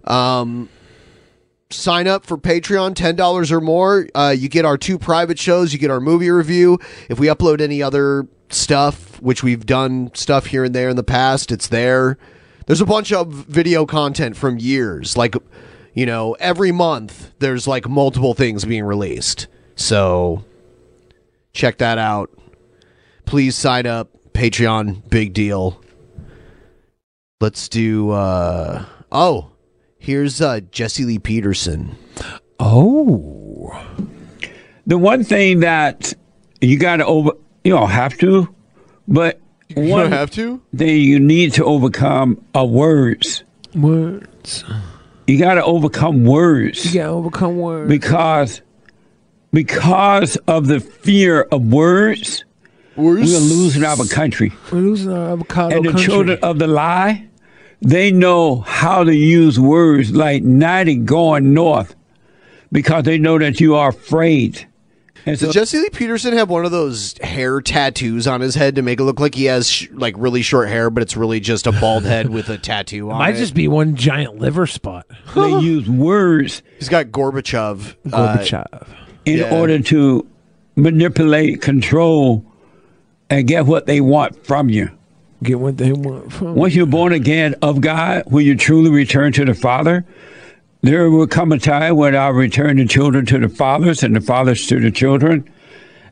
Um, 0.03 0.69
sign 1.81 2.07
up 2.07 2.25
for 2.27 2.37
Patreon, 2.37 2.95
ten 2.95 3.17
dollars 3.17 3.53
or 3.53 3.61
more. 3.61 4.07
Uh, 4.15 4.35
you 4.37 4.49
get 4.49 4.65
our 4.65 4.79
two 4.79 4.99
private 4.99 5.39
shows. 5.39 5.73
You 5.73 5.79
get 5.79 5.91
our 5.91 6.01
movie 6.01 6.31
review. 6.31 6.79
If 7.09 7.19
we 7.19 7.29
upload 7.29 7.61
any 7.61 7.83
other 7.83 8.27
stuff, 8.51 9.21
which 9.21 9.43
we've 9.43 9.67
done 9.67 10.11
stuff 10.15 10.47
here 10.47 10.65
and 10.65 10.75
there 10.75 10.89
in 10.89 10.97
the 10.97 11.03
past, 11.03 11.51
it's 11.53 11.69
there. 11.69 12.19
There's 12.67 12.81
a 12.81 12.87
bunch 12.87 13.13
of 13.13 13.33
video 13.33 13.85
content 13.85 14.37
from 14.37 14.59
years. 14.59 15.17
Like, 15.17 15.35
you 15.93 16.07
know, 16.07 16.33
every 16.41 16.73
month 16.73 17.33
there's 17.39 17.67
like 17.67 17.89
multiple 17.89 18.35
things 18.35 18.65
being 18.65 18.85
released. 18.85 19.49
So 19.77 20.45
check 21.53 21.79
that 21.79 21.99
out. 21.99 22.31
Please 23.27 23.57
sign 23.57 23.87
up. 23.87 24.11
Patreon, 24.33 25.09
big 25.11 25.33
deal. 25.33 25.81
Let's 27.41 27.69
do 27.69 28.11
uh 28.11 28.85
oh. 29.13 29.51
Here's 30.05 30.41
uh 30.43 30.61
Jesse 30.71 31.05
Lee 31.05 31.19
Peterson. 31.19 31.97
Oh. 32.61 33.73
The 34.87 34.99
one 34.99 35.25
thing 35.25 35.61
that 35.61 36.13
you 36.61 36.79
got 36.79 36.97
to 36.97 37.07
over, 37.07 37.31
you 37.65 37.73
don't 37.73 37.89
have 37.89 38.19
to, 38.19 38.55
but 39.09 39.41
You 39.69 39.89
one 39.89 40.03
don't 40.03 40.13
have 40.13 40.31
to? 40.33 40.61
thing 40.77 40.99
you 41.01 41.19
need 41.19 41.55
to 41.55 41.65
overcome 41.65 42.45
are 42.55 42.67
words. 42.67 43.45
Words. 43.75 44.63
You 45.27 45.39
got 45.39 45.55
to 45.55 45.65
overcome 45.65 46.25
words. 46.25 46.85
You 46.85 47.01
got 47.01 47.07
to 47.07 47.13
overcome 47.13 47.57
words. 47.57 47.89
because 47.89 48.61
because 49.55 50.37
of 50.49 50.67
the 50.67 50.81
fear 50.81 51.43
of 51.51 51.73
words, 51.73 52.45
we're 52.97 53.15
losing 53.21 53.85
our 53.85 54.05
country. 54.07 54.53
We're 54.71 54.81
losing 54.81 55.13
our 55.13 55.31
avocado 55.33 55.77
and 55.77 55.85
the 55.87 55.91
country. 55.93 56.05
children 56.07 56.39
of 56.43 56.59
the 56.59 56.67
lie, 56.67 57.27
they 57.85 58.11
know 58.11 58.61
how 58.61 59.05
to 59.05 59.15
use 59.15 59.59
words 59.61 60.12
like 60.12 60.43
90 60.43 60.97
going 60.98 61.52
north 61.55 61.94
because 62.73 63.05
they 63.05 63.19
know 63.19 63.39
that 63.39 63.61
you 63.61 63.74
are 63.77 63.90
afraid. 63.90 64.66
And 65.27 65.39
Does 65.39 65.55
Jesse 65.55 65.78
Lee 65.78 65.89
Peterson 65.89 66.35
have 66.35 66.51
one 66.51 66.66
of 66.66 66.70
those 66.70 67.16
hair 67.23 67.62
tattoos 67.62 68.27
on 68.27 68.43
his 68.43 68.55
head 68.55 68.74
to 68.74 68.82
make 68.82 69.01
it 69.01 69.05
look 69.05 69.20
like 69.20 69.35
he 69.35 69.47
has 69.47 69.66
sh- 69.70 69.89
like 69.93 70.15
really 70.19 70.43
short 70.43 70.69
hair, 70.69 70.90
but 70.90 71.02
it's 71.02 71.16
really 71.16 71.40
just 71.40 71.66
a 71.66 71.73
bald 71.73 72.05
head 72.05 72.28
with 72.28 72.51
a 72.51 72.59
tattoo 72.59 73.11
on 73.11 73.16
it? 73.16 73.19
Might 73.20 73.35
it? 73.36 73.39
just 73.39 73.55
be 73.55 73.66
one 73.66 73.97
giant 73.97 74.39
liver 74.39 74.66
spot. 74.66 75.06
they 75.35 75.59
use 75.61 75.89
words 75.89 76.62
He's 76.78 76.90
got 76.90 77.06
Gorbachev. 77.06 77.94
uh, 78.12 78.36
Gorbachev. 78.36 78.86
in 79.24 79.39
Yeah. 79.39 79.59
order 79.59 79.78
to 79.81 80.27
manipulate, 80.77 81.62
control, 81.62 82.44
and 83.31 83.47
get 83.48 83.65
what 83.65 83.86
they 83.86 84.02
want 84.02 84.44
from 84.44 84.69
you. 84.69 84.90
Get 85.45 85.61
what 85.61 85.77
they 85.77 85.93
want 85.93 86.33
from 86.33 86.55
Once 86.55 86.75
you're 86.75 86.87
born 86.87 87.12
again 87.12 87.55
of 87.61 87.83
God, 87.83 88.23
when 88.27 88.47
you 88.47 88.57
truly 88.57 88.91
return 88.91 89.31
to 89.35 89.45
the 89.45 89.53
Father, 89.53 90.07
there 90.81 91.11
will 91.11 91.27
come 91.27 91.53
a 91.53 91.59
time 91.59 91.97
when 91.97 92.16
I'll 92.16 92.33
return 92.33 92.79
the 92.79 92.87
children 92.87 93.27
to 93.27 93.39
the 93.39 93.51
fathers 93.51 94.03
and 94.03 94.16
the 94.16 94.23
fathers 94.23 94.66
to 94.69 94.81
the 94.81 94.91
children. 94.91 95.47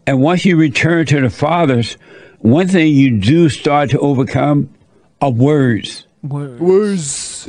And 0.06 0.20
once 0.20 0.44
you 0.44 0.58
return 0.58 1.06
to 1.06 1.22
the 1.22 1.30
fathers, 1.30 1.94
one 2.40 2.68
thing 2.68 2.92
you 2.92 3.18
do 3.18 3.48
start 3.48 3.88
to 3.90 3.98
overcome 4.00 4.68
are 5.22 5.30
words. 5.30 6.06
Words. 6.22 6.60
Words. 6.60 7.48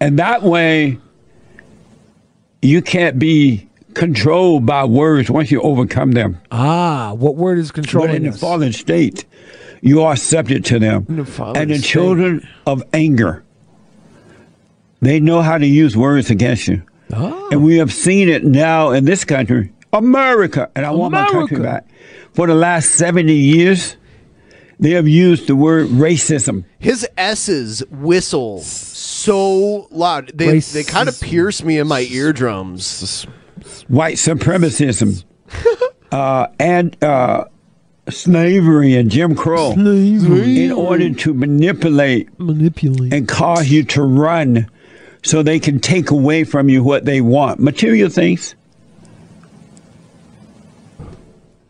And 0.00 0.18
that 0.18 0.42
way, 0.42 0.98
you 2.62 2.82
can't 2.82 3.16
be 3.16 3.68
controlled 3.94 4.66
by 4.66 4.84
words 4.84 5.30
once 5.30 5.52
you 5.52 5.60
overcome 5.60 6.12
them. 6.12 6.40
Ah, 6.50 7.12
what 7.14 7.36
word 7.36 7.58
is 7.58 7.68
But 7.68 7.74
controlling 7.74 8.24
in 8.24 8.30
the 8.30 8.32
fallen 8.32 8.72
state, 8.72 9.24
you 9.82 10.02
are 10.02 10.16
subject 10.16 10.64
to 10.66 10.78
them. 10.78 11.04
The 11.08 11.52
and 11.56 11.70
the 11.70 11.78
state. 11.78 11.86
children 11.86 12.48
of 12.66 12.82
anger 12.94 13.44
They 15.00 15.20
know 15.20 15.42
how 15.42 15.58
to 15.58 15.66
use 15.66 15.96
words 15.96 16.30
against 16.30 16.68
you. 16.68 16.82
Oh. 17.12 17.48
And 17.50 17.62
we 17.62 17.76
have 17.76 17.92
seen 17.92 18.28
it 18.28 18.44
now 18.44 18.90
in 18.90 19.04
this 19.04 19.24
country, 19.24 19.72
America, 19.92 20.70
and 20.74 20.86
I 20.86 20.92
want 20.92 21.12
my 21.12 21.28
country 21.28 21.58
back. 21.58 21.86
For 22.32 22.46
the 22.46 22.54
last 22.54 22.92
70 22.92 23.34
years, 23.34 23.96
they 24.78 24.92
have 24.92 25.06
used 25.06 25.48
the 25.48 25.56
word 25.56 25.88
racism. 25.88 26.64
His 26.78 27.06
S's 27.18 27.82
whistle 27.90 28.60
so 28.60 29.88
loud. 29.90 30.32
They 30.34 30.60
they 30.60 30.84
kind 30.84 31.08
of 31.08 31.20
pierce 31.20 31.62
me 31.62 31.78
in 31.78 31.88
my 31.88 32.00
eardrums. 32.00 33.26
White 33.88 34.16
supremacism, 34.16 35.24
uh, 36.12 36.46
and 36.58 37.02
uh, 37.04 37.44
slavery 38.08 38.96
and 38.96 39.10
Jim 39.10 39.34
Crow 39.34 39.72
in 39.72 40.72
order 40.72 41.14
to 41.14 41.34
manipulate, 41.34 42.28
manipulate, 42.38 43.12
and 43.12 43.28
cause 43.28 43.68
you 43.68 43.84
to 43.84 44.02
run, 44.02 44.68
so 45.22 45.42
they 45.42 45.60
can 45.60 45.78
take 45.78 46.10
away 46.10 46.42
from 46.42 46.68
you 46.68 46.82
what 46.82 47.04
they 47.04 47.20
want, 47.20 47.60
material 47.60 48.10
things. 48.10 48.56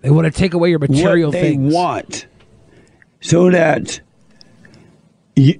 They 0.00 0.10
want 0.10 0.24
to 0.24 0.30
take 0.30 0.54
away 0.54 0.70
your 0.70 0.78
material 0.78 1.28
what 1.28 1.32
they 1.32 1.50
things. 1.50 1.72
want, 1.72 2.26
so 3.20 3.50
that 3.50 4.00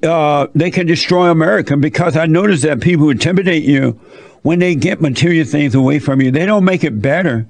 uh, 0.03 0.47
they 0.55 0.71
can 0.71 0.87
destroy 0.87 1.31
America. 1.31 1.77
Because 1.77 2.17
I 2.17 2.27
notice 2.27 2.63
that 2.63 2.81
people 2.81 3.05
who 3.05 3.11
intimidate 3.11 3.63
you, 3.63 4.01
when 4.41 4.59
they 4.59 4.75
get 4.75 5.01
material 5.01 5.47
things 5.47 5.75
away 5.75 5.99
from 5.99 6.21
you, 6.21 6.31
they 6.31 6.47
don't 6.47 6.65
make 6.65 6.83
it 6.83 7.01
better, 7.03 7.47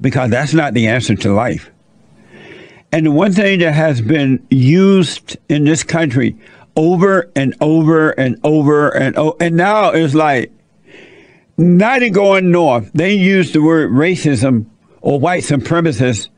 because 0.00 0.30
that's 0.30 0.52
not 0.52 0.74
the 0.74 0.86
answer 0.86 1.16
to 1.16 1.32
life. 1.32 1.70
And 2.92 3.06
the 3.06 3.10
one 3.10 3.32
thing 3.32 3.58
that 3.60 3.72
has 3.72 4.00
been 4.00 4.46
used 4.50 5.36
in 5.48 5.64
this 5.64 5.82
country 5.82 6.36
over 6.76 7.30
and 7.34 7.54
over 7.60 8.10
and 8.10 8.38
over 8.44 8.88
and 8.90 9.16
over, 9.16 9.36
and 9.40 9.56
now 9.56 9.90
is 9.90 10.14
like 10.14 10.52
not 11.58 12.00
going 12.12 12.50
north. 12.50 12.90
They 12.94 13.14
use 13.14 13.52
the 13.52 13.62
word 13.62 13.90
racism 13.90 14.66
or 15.00 15.18
white 15.18 15.42
supremacist 15.42 16.28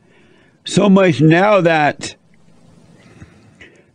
so 0.65 0.89
much 0.89 1.21
now 1.21 1.61
that 1.61 2.15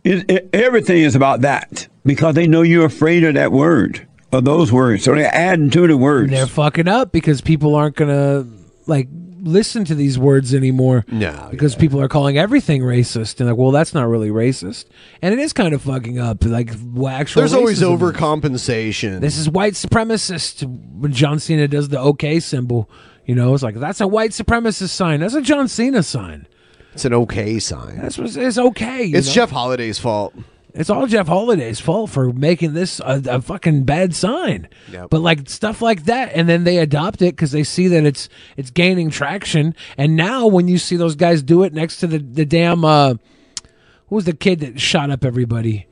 it, 0.03 0.29
it- 0.29 0.49
everything 0.53 1.01
is 1.03 1.15
about 1.15 1.41
that 1.41 1.87
because 2.05 2.35
they 2.35 2.47
know 2.47 2.61
you're 2.61 2.85
afraid 2.85 3.23
of 3.23 3.33
that 3.35 3.51
word 3.51 4.07
or 4.31 4.41
those 4.41 4.71
words. 4.71 5.03
So 5.03 5.15
they're 5.15 5.33
adding 5.33 5.69
to 5.71 5.87
the 5.87 5.97
words. 5.97 6.29
They're 6.31 6.47
fucking 6.47 6.87
up 6.87 7.11
because 7.11 7.41
people 7.41 7.75
aren't 7.75 7.95
gonna 7.95 8.45
like 8.85 9.07
listen 9.45 9.85
to 9.85 9.95
these 9.95 10.19
words 10.19 10.53
anymore. 10.53 11.05
No, 11.07 11.47
because 11.51 11.75
people 11.75 12.01
are 12.01 12.09
calling 12.09 12.37
everything 12.37 12.81
racist 12.81 13.39
and 13.39 13.47
like, 13.49 13.57
well, 13.57 13.71
that's 13.71 13.93
not 13.93 14.07
really 14.07 14.29
racist, 14.29 14.85
and 15.21 15.33
it 15.33 15.39
is 15.39 15.53
kind 15.53 15.73
of 15.73 15.83
fucking 15.83 16.19
up. 16.19 16.43
Like, 16.43 16.71
well, 16.93 17.13
actual. 17.13 17.41
There's 17.41 17.53
always 17.53 17.81
overcompensation. 17.81 19.21
This 19.21 19.37
is 19.37 19.49
white 19.49 19.73
supremacist. 19.73 20.63
When 20.65 21.13
John 21.13 21.39
Cena 21.39 21.67
does 21.67 21.89
the 21.89 21.99
OK 21.99 22.39
symbol, 22.41 22.89
you 23.25 23.35
know, 23.35 23.53
it's 23.53 23.63
like 23.63 23.75
that's 23.75 24.01
a 24.01 24.07
white 24.07 24.31
supremacist 24.31 24.89
sign. 24.89 25.21
That's 25.21 25.35
a 25.35 25.41
John 25.41 25.67
Cena 25.67 26.03
sign. 26.03 26.47
It's 26.93 27.05
an 27.05 27.13
okay 27.13 27.59
sign. 27.59 27.97
That's 27.97 28.17
what 28.17 28.35
it's 28.35 28.57
okay. 28.57 29.07
It's 29.07 29.27
know? 29.27 29.33
Jeff 29.33 29.51
Holiday's 29.51 29.99
fault. 29.99 30.33
It's 30.75 30.89
all 30.89 31.07
Jeff 31.07 31.27
Holiday's 31.27 31.79
fault 31.79 32.09
for 32.09 32.33
making 32.33 32.73
this 32.73 32.99
a, 32.99 33.21
a 33.27 33.41
fucking 33.41 33.85
bad 33.85 34.13
sign. 34.13 34.67
Yep. 34.91 35.09
But 35.09 35.21
like 35.21 35.49
stuff 35.49 35.81
like 35.81 36.03
that, 36.05 36.31
and 36.33 36.49
then 36.49 36.65
they 36.65 36.77
adopt 36.79 37.21
it 37.21 37.35
because 37.35 37.51
they 37.51 37.63
see 37.63 37.87
that 37.87 38.03
it's 38.03 38.27
it's 38.57 38.71
gaining 38.71 39.09
traction. 39.09 39.73
And 39.97 40.17
now 40.17 40.47
when 40.47 40.67
you 40.67 40.77
see 40.77 40.97
those 40.97 41.15
guys 41.15 41.41
do 41.41 41.63
it 41.63 41.73
next 41.73 41.97
to 42.01 42.07
the 42.07 42.17
the 42.17 42.45
damn 42.45 42.83
uh, 42.83 43.15
who 44.07 44.15
was 44.15 44.25
the 44.25 44.35
kid 44.35 44.59
that 44.59 44.79
shot 44.79 45.09
up 45.09 45.23
everybody? 45.23 45.87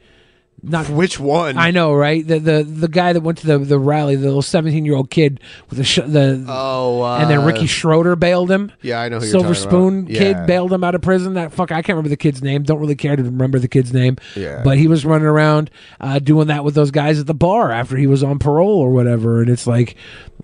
Not 0.66 0.90
which 0.90 1.20
one? 1.20 1.58
I 1.58 1.72
know, 1.72 1.94
right? 1.94 2.26
The 2.26 2.40
the 2.40 2.64
the 2.64 2.88
guy 2.88 3.12
that 3.12 3.20
went 3.20 3.40
to 3.40 3.48
the 3.48 3.58
the 3.60 3.78
rally, 3.78 4.16
the 4.16 4.28
little 4.28 4.42
seventeen 4.42 4.86
year 4.86 4.96
old 4.96 5.10
kid 5.10 5.42
with 5.70 5.78
the 5.78 5.84
sh- 5.84 6.00
the 6.06 6.46
oh, 6.48 7.02
uh, 7.02 7.18
and 7.18 7.30
then 7.30 7.44
Ricky 7.44 7.68
Schroder 7.68 8.16
bailed 8.16 8.50
him. 8.50 8.72
Yeah, 8.82 9.02
I 9.02 9.10
know 9.10 9.20
who 9.20 9.26
you're 9.26 9.32
Silver 9.32 9.56
Spoon 9.56 10.06
kid 10.06 10.48
bailed 10.48 10.72
him 10.72 10.82
out 10.86 10.96
of 10.96 11.02
prison. 11.02 11.34
That 11.34 11.52
fuck, 11.52 11.74
I 11.74 11.82
can't 11.82 11.90
remember 11.90 12.08
the 12.08 12.16
kid's 12.16 12.42
name. 12.42 12.64
Don't 12.64 12.80
really 12.80 12.96
care 12.96 13.18
to 13.18 13.24
remember 13.24 13.60
the 13.60 13.68
kid's 13.68 13.92
name. 13.92 14.16
Yeah. 14.38 14.62
But 14.64 14.78
he 14.78 14.88
was 14.88 15.06
running 15.06 15.28
around 15.28 15.70
uh, 16.00 16.20
doing 16.20 16.48
that 16.48 16.64
with 16.64 16.76
those 16.76 16.92
guys 16.92 17.20
at 17.20 17.28
the 17.28 17.34
bar 17.34 17.70
after 17.70 17.98
he 17.98 18.08
was 18.08 18.24
on 18.24 18.40
parole 18.40 18.80
or 18.80 18.92
whatever. 18.92 19.42
And 19.42 19.50
it's 19.50 19.68
like 19.68 19.98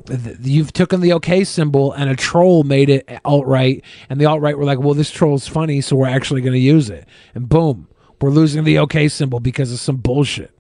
th- 0.06 0.38
you've 0.42 0.74
taken 0.74 1.00
the 1.00 1.14
OK 1.14 1.46
symbol 1.46 1.94
and 1.94 2.10
a 2.10 2.16
troll 2.18 2.64
made 2.64 2.90
it 2.90 3.10
alt 3.24 3.46
right, 3.46 3.82
and 4.10 4.20
the 4.20 4.26
alt 4.26 4.42
right 4.42 4.58
were 4.58 4.66
like, 4.66 4.80
well, 4.80 4.94
this 4.94 5.12
troll's 5.12 5.48
funny, 5.48 5.80
so 5.80 5.96
we're 5.96 6.08
actually 6.08 6.42
going 6.42 6.54
to 6.54 6.60
use 6.60 6.90
it. 6.90 7.08
And 7.34 7.48
boom, 7.48 7.88
we're 8.22 8.30
losing 8.30 8.64
the 8.64 8.78
OK 8.78 9.08
symbol 9.08 9.40
because 9.40 9.72
of 9.72 9.80
some 9.80 9.98
bullshit. 9.98 10.52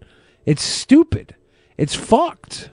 It's 0.45 0.63
stupid. 0.63 1.35
It's 1.77 1.95
fucked. 1.95 2.69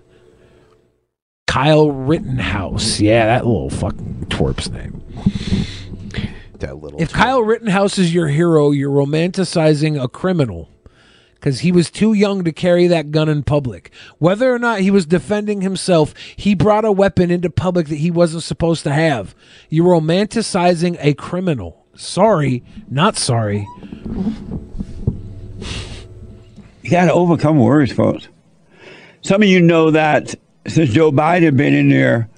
Kyle 1.46 1.90
Rittenhouse. 1.90 3.00
Yeah, 3.00 3.26
that 3.26 3.46
little 3.46 3.70
fucking 3.70 4.26
twerp's 4.28 4.68
name. 4.68 5.02
That 6.58 6.76
little. 6.76 7.00
If 7.00 7.12
Kyle 7.12 7.42
Rittenhouse 7.42 7.98
is 7.98 8.14
your 8.14 8.28
hero, 8.28 8.70
you're 8.70 8.90
romanticizing 8.90 10.02
a 10.02 10.08
criminal 10.08 10.68
because 11.34 11.60
he 11.60 11.70
was 11.70 11.90
too 11.90 12.12
young 12.12 12.44
to 12.44 12.52
carry 12.52 12.86
that 12.88 13.10
gun 13.10 13.28
in 13.28 13.42
public. 13.42 13.90
Whether 14.18 14.52
or 14.52 14.58
not 14.58 14.80
he 14.80 14.90
was 14.90 15.06
defending 15.06 15.60
himself, 15.60 16.12
he 16.34 16.54
brought 16.54 16.84
a 16.84 16.92
weapon 16.92 17.30
into 17.30 17.50
public 17.50 17.88
that 17.88 17.96
he 17.96 18.10
wasn't 18.10 18.42
supposed 18.42 18.82
to 18.84 18.92
have. 18.92 19.34
You're 19.68 19.94
romanticizing 19.94 20.96
a 21.00 21.14
criminal. 21.14 21.85
Sorry, 21.96 22.62
not 22.88 23.16
sorry. 23.16 23.66
You 26.82 26.90
got 26.90 27.06
to 27.06 27.12
overcome 27.12 27.58
worries, 27.58 27.92
folks. 27.92 28.28
Some 29.22 29.42
of 29.42 29.48
you 29.48 29.60
know 29.60 29.90
that 29.90 30.34
since 30.66 30.90
Joe 30.90 31.10
Biden 31.10 31.56
been 31.56 31.74
in 31.74 31.88
there, 31.88 32.28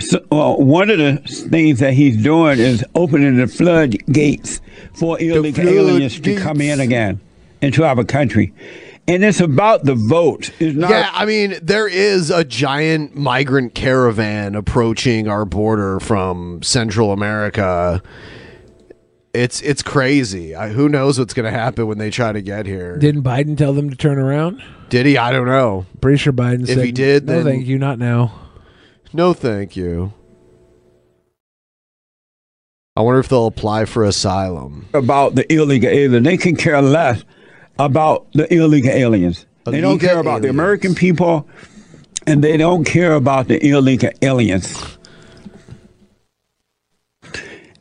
so, 0.00 0.24
well, 0.30 0.56
one 0.60 0.90
of 0.90 0.98
the 0.98 1.16
things 1.18 1.80
that 1.80 1.92
he's 1.92 2.20
doing 2.22 2.58
is 2.58 2.84
opening 2.94 3.36
the 3.36 3.46
floodgates 3.46 4.60
for 4.94 5.20
illegal 5.20 5.68
aliens 5.68 6.18
to 6.20 6.36
come 6.36 6.60
in 6.60 6.80
again 6.80 7.20
into 7.60 7.84
our 7.84 8.02
country. 8.04 8.52
And 9.06 9.22
it's 9.22 9.40
about 9.40 9.84
the 9.84 9.94
vote. 9.94 10.50
It's 10.58 10.74
not 10.76 10.90
yeah, 10.90 11.10
I 11.12 11.26
mean, 11.26 11.56
there 11.62 11.86
is 11.86 12.30
a 12.30 12.42
giant 12.42 13.14
migrant 13.14 13.74
caravan 13.74 14.54
approaching 14.54 15.28
our 15.28 15.44
border 15.44 16.00
from 16.00 16.62
Central 16.62 17.12
America. 17.12 18.02
It's 19.34 19.60
it's 19.62 19.82
crazy. 19.82 20.54
I, 20.54 20.68
who 20.68 20.88
knows 20.88 21.18
what's 21.18 21.34
going 21.34 21.50
to 21.52 21.58
happen 21.58 21.86
when 21.88 21.98
they 21.98 22.10
try 22.10 22.30
to 22.32 22.40
get 22.40 22.66
here? 22.66 22.96
Didn't 22.98 23.22
Biden 23.24 23.58
tell 23.58 23.72
them 23.72 23.90
to 23.90 23.96
turn 23.96 24.16
around? 24.18 24.62
Did 24.90 25.06
he? 25.06 25.18
I 25.18 25.32
don't 25.32 25.46
know. 25.46 25.86
Pretty 26.00 26.18
sure 26.18 26.32
Biden 26.32 26.62
If 26.62 26.68
said, 26.68 26.84
he 26.84 26.92
did, 26.92 27.26
no, 27.26 27.34
then- 27.42 27.44
thank 27.44 27.66
you, 27.66 27.78
not 27.78 27.98
now. 27.98 28.32
No, 29.12 29.32
thank 29.32 29.76
you. 29.76 30.12
I 32.96 33.00
wonder 33.00 33.18
if 33.18 33.28
they'll 33.28 33.46
apply 33.46 33.86
for 33.86 34.04
asylum. 34.04 34.86
about 34.94 35.34
the 35.34 35.52
illegal 35.52 35.88
alien. 35.90 36.22
They 36.22 36.36
can 36.36 36.54
care 36.54 36.80
less 36.80 37.24
about 37.78 38.30
the 38.34 38.52
illegal 38.54 38.90
aliens. 38.92 39.46
Oh, 39.66 39.72
they 39.72 39.80
don't 39.80 39.92
Illegal 39.92 40.08
care 40.08 40.18
about 40.20 40.42
the. 40.42 40.48
American 40.48 40.94
people, 40.94 41.48
and 42.26 42.42
they 42.44 42.56
don't 42.56 42.84
care 42.84 43.14
about 43.14 43.48
the 43.48 43.64
illegal 43.66 44.10
aliens. 44.22 44.96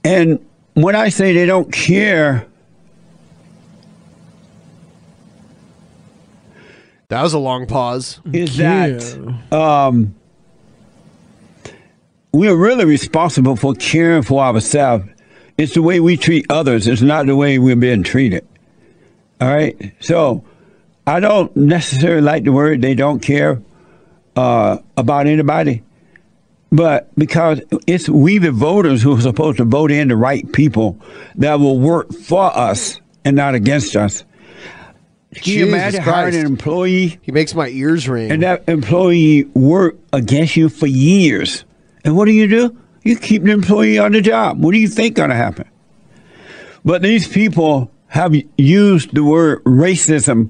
And 0.04 0.40
when 0.74 0.96
I 0.96 1.10
say 1.10 1.34
they 1.34 1.46
don't 1.46 1.72
care, 1.72 2.48
That 7.10 7.22
was 7.22 7.34
a 7.34 7.40
long 7.40 7.68
pause. 7.68 8.20
is 8.32 8.58
that 8.58 9.52
um, 9.52 10.16
we 12.32 12.48
are 12.48 12.56
really 12.56 12.86
responsible 12.86 13.56
for 13.56 13.76
caring 13.76 14.24
for 14.24 14.42
ourselves. 14.42 15.06
It's 15.56 15.76
the 15.76 15.84
way 15.84 16.00
we 16.00 16.18
treat 16.18 16.48
others. 16.50 16.88
It's 16.88 17.04
not 17.04 17.28
the 17.28 17.36
way 17.36 17.60
we're 17.60 17.76
being 17.76 18.02
treated. 18.02 18.48
All 19.40 19.48
right. 19.48 19.94
So 20.00 20.44
I 21.06 21.20
don't 21.20 21.56
necessarily 21.56 22.22
like 22.22 22.46
the 22.46 22.52
word 22.52 22.82
they 22.82 22.96
don't 22.96 23.20
care 23.20 23.62
uh, 24.36 24.78
about 24.98 25.28
anybody, 25.28 25.84
but 26.74 27.14
because 27.16 27.62
it's 27.86 28.10
we 28.10 28.40
the 28.40 28.52
voters 28.52 29.04
who 29.04 29.16
are 29.16 29.22
supposed 29.22 29.58
to 29.58 29.64
vote 29.64 29.92
in 29.92 30.08
the 30.08 30.16
right 30.16 30.52
people 30.54 31.00
that 31.36 31.60
will 31.60 31.80
work 31.80 32.12
for 32.12 32.46
us 32.46 33.00
and 33.24 33.36
not 33.36 33.54
against 33.54 33.96
us. 33.96 34.26
Can 35.36 35.54
you 35.54 35.66
Jesus 35.66 35.70
imagine 35.70 36.02
hiring 36.02 36.32
Christ. 36.32 36.38
an 36.40 36.46
employee? 36.48 37.20
He 37.22 37.32
makes 37.32 37.54
my 37.54 37.68
ears 37.68 38.10
ring. 38.10 38.32
And 38.32 38.42
that 38.42 38.68
employee 38.68 39.44
work 39.54 39.98
against 40.12 40.56
you 40.56 40.68
for 40.68 40.88
years. 40.88 41.64
And 42.04 42.18
what 42.18 42.26
do 42.26 42.32
you 42.32 42.48
do? 42.48 42.76
You 43.04 43.18
keep 43.18 43.44
the 43.44 43.52
employee 43.52 44.00
on 44.00 44.12
the 44.12 44.22
job. 44.22 44.64
What 44.64 44.72
do 44.72 44.80
you 44.80 44.88
think 44.88 45.16
going 45.16 45.30
to 45.30 45.36
happen? 45.36 45.70
But 46.84 47.04
these 47.04 47.28
people 47.28 47.92
have 48.08 48.34
used 48.58 49.14
the 49.14 49.24
word 49.24 49.64
racism. 49.64 50.50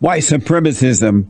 White 0.00 0.22
supremacism, 0.22 1.26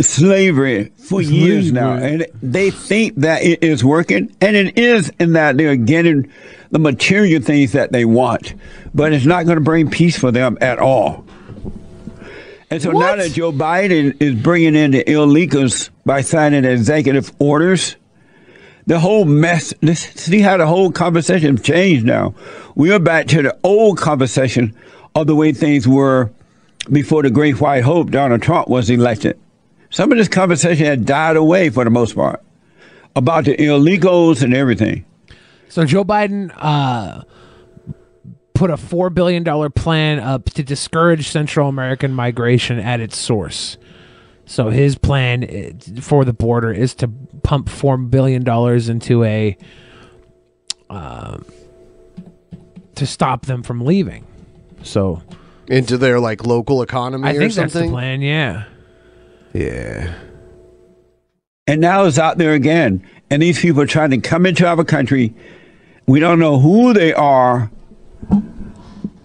slavery 0.00 0.92
for 0.96 1.20
years 1.20 1.72
now, 1.72 1.94
and 1.94 2.26
they 2.42 2.70
think 2.70 3.16
that 3.16 3.42
it 3.42 3.62
is 3.62 3.84
working, 3.84 4.34
and 4.40 4.56
it 4.56 4.78
is 4.78 5.10
in 5.18 5.32
that 5.32 5.56
they're 5.56 5.76
getting 5.76 6.30
the 6.70 6.78
material 6.78 7.42
things 7.42 7.72
that 7.72 7.92
they 7.92 8.04
want, 8.04 8.54
but 8.94 9.12
it's 9.12 9.26
not 9.26 9.46
going 9.46 9.56
to 9.56 9.64
bring 9.64 9.90
peace 9.90 10.18
for 10.18 10.30
them 10.30 10.56
at 10.60 10.78
all. 10.78 11.24
And 12.68 12.82
so 12.82 12.90
now 12.90 13.16
that 13.16 13.32
Joe 13.32 13.52
Biden 13.52 14.20
is 14.20 14.34
bringing 14.34 14.74
in 14.74 14.90
the 14.90 15.04
illegals 15.04 15.90
by 16.04 16.20
signing 16.20 16.64
executive 16.64 17.32
orders, 17.38 17.96
the 18.86 18.98
whole 18.98 19.24
mess. 19.24 19.72
This, 19.80 20.00
see 20.00 20.40
how 20.40 20.56
the 20.56 20.66
whole 20.66 20.90
conversation 20.90 21.56
changed 21.58 22.04
now. 22.04 22.34
We 22.74 22.90
are 22.92 22.98
back 22.98 23.28
to 23.28 23.42
the 23.42 23.56
old 23.62 23.98
conversation 23.98 24.74
of 25.14 25.26
the 25.26 25.34
way 25.34 25.52
things 25.52 25.86
were 25.86 26.30
before 26.90 27.22
the 27.22 27.30
great 27.30 27.60
white 27.60 27.84
hope 27.84 28.10
Donald 28.10 28.42
Trump 28.42 28.68
was 28.68 28.90
elected. 28.90 29.38
Some 29.90 30.12
of 30.12 30.18
this 30.18 30.28
conversation 30.28 30.86
had 30.86 31.04
died 31.04 31.36
away 31.36 31.70
for 31.70 31.84
the 31.84 31.90
most 31.90 32.14
part 32.14 32.42
about 33.14 33.44
the 33.44 33.56
illegals 33.56 34.42
and 34.42 34.54
everything. 34.54 35.04
So 35.68 35.84
Joe 35.84 36.04
Biden 36.04 36.52
uh, 36.56 37.22
put 38.54 38.70
a 38.70 38.76
four 38.76 39.10
billion 39.10 39.42
dollar 39.42 39.70
plan 39.70 40.18
up 40.18 40.46
to 40.50 40.62
discourage 40.62 41.28
Central 41.28 41.68
American 41.68 42.12
migration 42.12 42.78
at 42.78 43.00
its 43.00 43.16
source. 43.16 43.78
So 44.44 44.70
his 44.70 44.96
plan 44.96 45.44
eh, 45.44 45.72
for 46.00 46.24
the 46.24 46.32
border 46.32 46.72
is 46.72 46.94
to 46.96 47.08
pump 47.42 47.68
four 47.68 47.96
billion 47.96 48.44
dollars 48.44 48.88
into 48.88 49.24
a 49.24 49.56
uh, 50.88 51.38
to 52.94 53.06
stop 53.06 53.46
them 53.46 53.62
from 53.62 53.80
leaving. 53.84 54.24
So 54.82 55.22
into 55.68 55.98
their 55.98 56.20
like 56.20 56.44
local 56.46 56.82
economy 56.82 57.26
I 57.28 57.32
or 57.32 57.38
think 57.38 57.52
that's 57.54 57.72
the 57.72 57.78
something. 57.80 57.90
plan. 57.90 58.22
Yeah. 58.22 58.64
Yeah. 59.52 60.14
And 61.66 61.80
now 61.80 62.04
it's 62.04 62.18
out 62.18 62.38
there 62.38 62.52
again. 62.52 63.06
And 63.30 63.42
these 63.42 63.60
people 63.60 63.82
are 63.82 63.86
trying 63.86 64.10
to 64.10 64.18
come 64.18 64.46
into 64.46 64.66
our 64.66 64.84
country. 64.84 65.34
We 66.06 66.20
don't 66.20 66.38
know 66.38 66.60
who 66.60 66.92
they 66.92 67.12
are, 67.12 67.70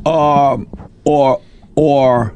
um, 0.06 0.68
or 1.06 1.40
or 1.76 2.36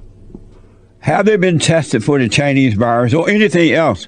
have 0.99 1.26
they 1.26 1.38
been 1.38 1.57
tested 1.57 2.03
for 2.03 2.19
the 2.19 2.30
Chinese 2.30 2.76
virus 2.76 3.14
or 3.14 3.27
anything 3.30 3.73
else? 3.73 4.07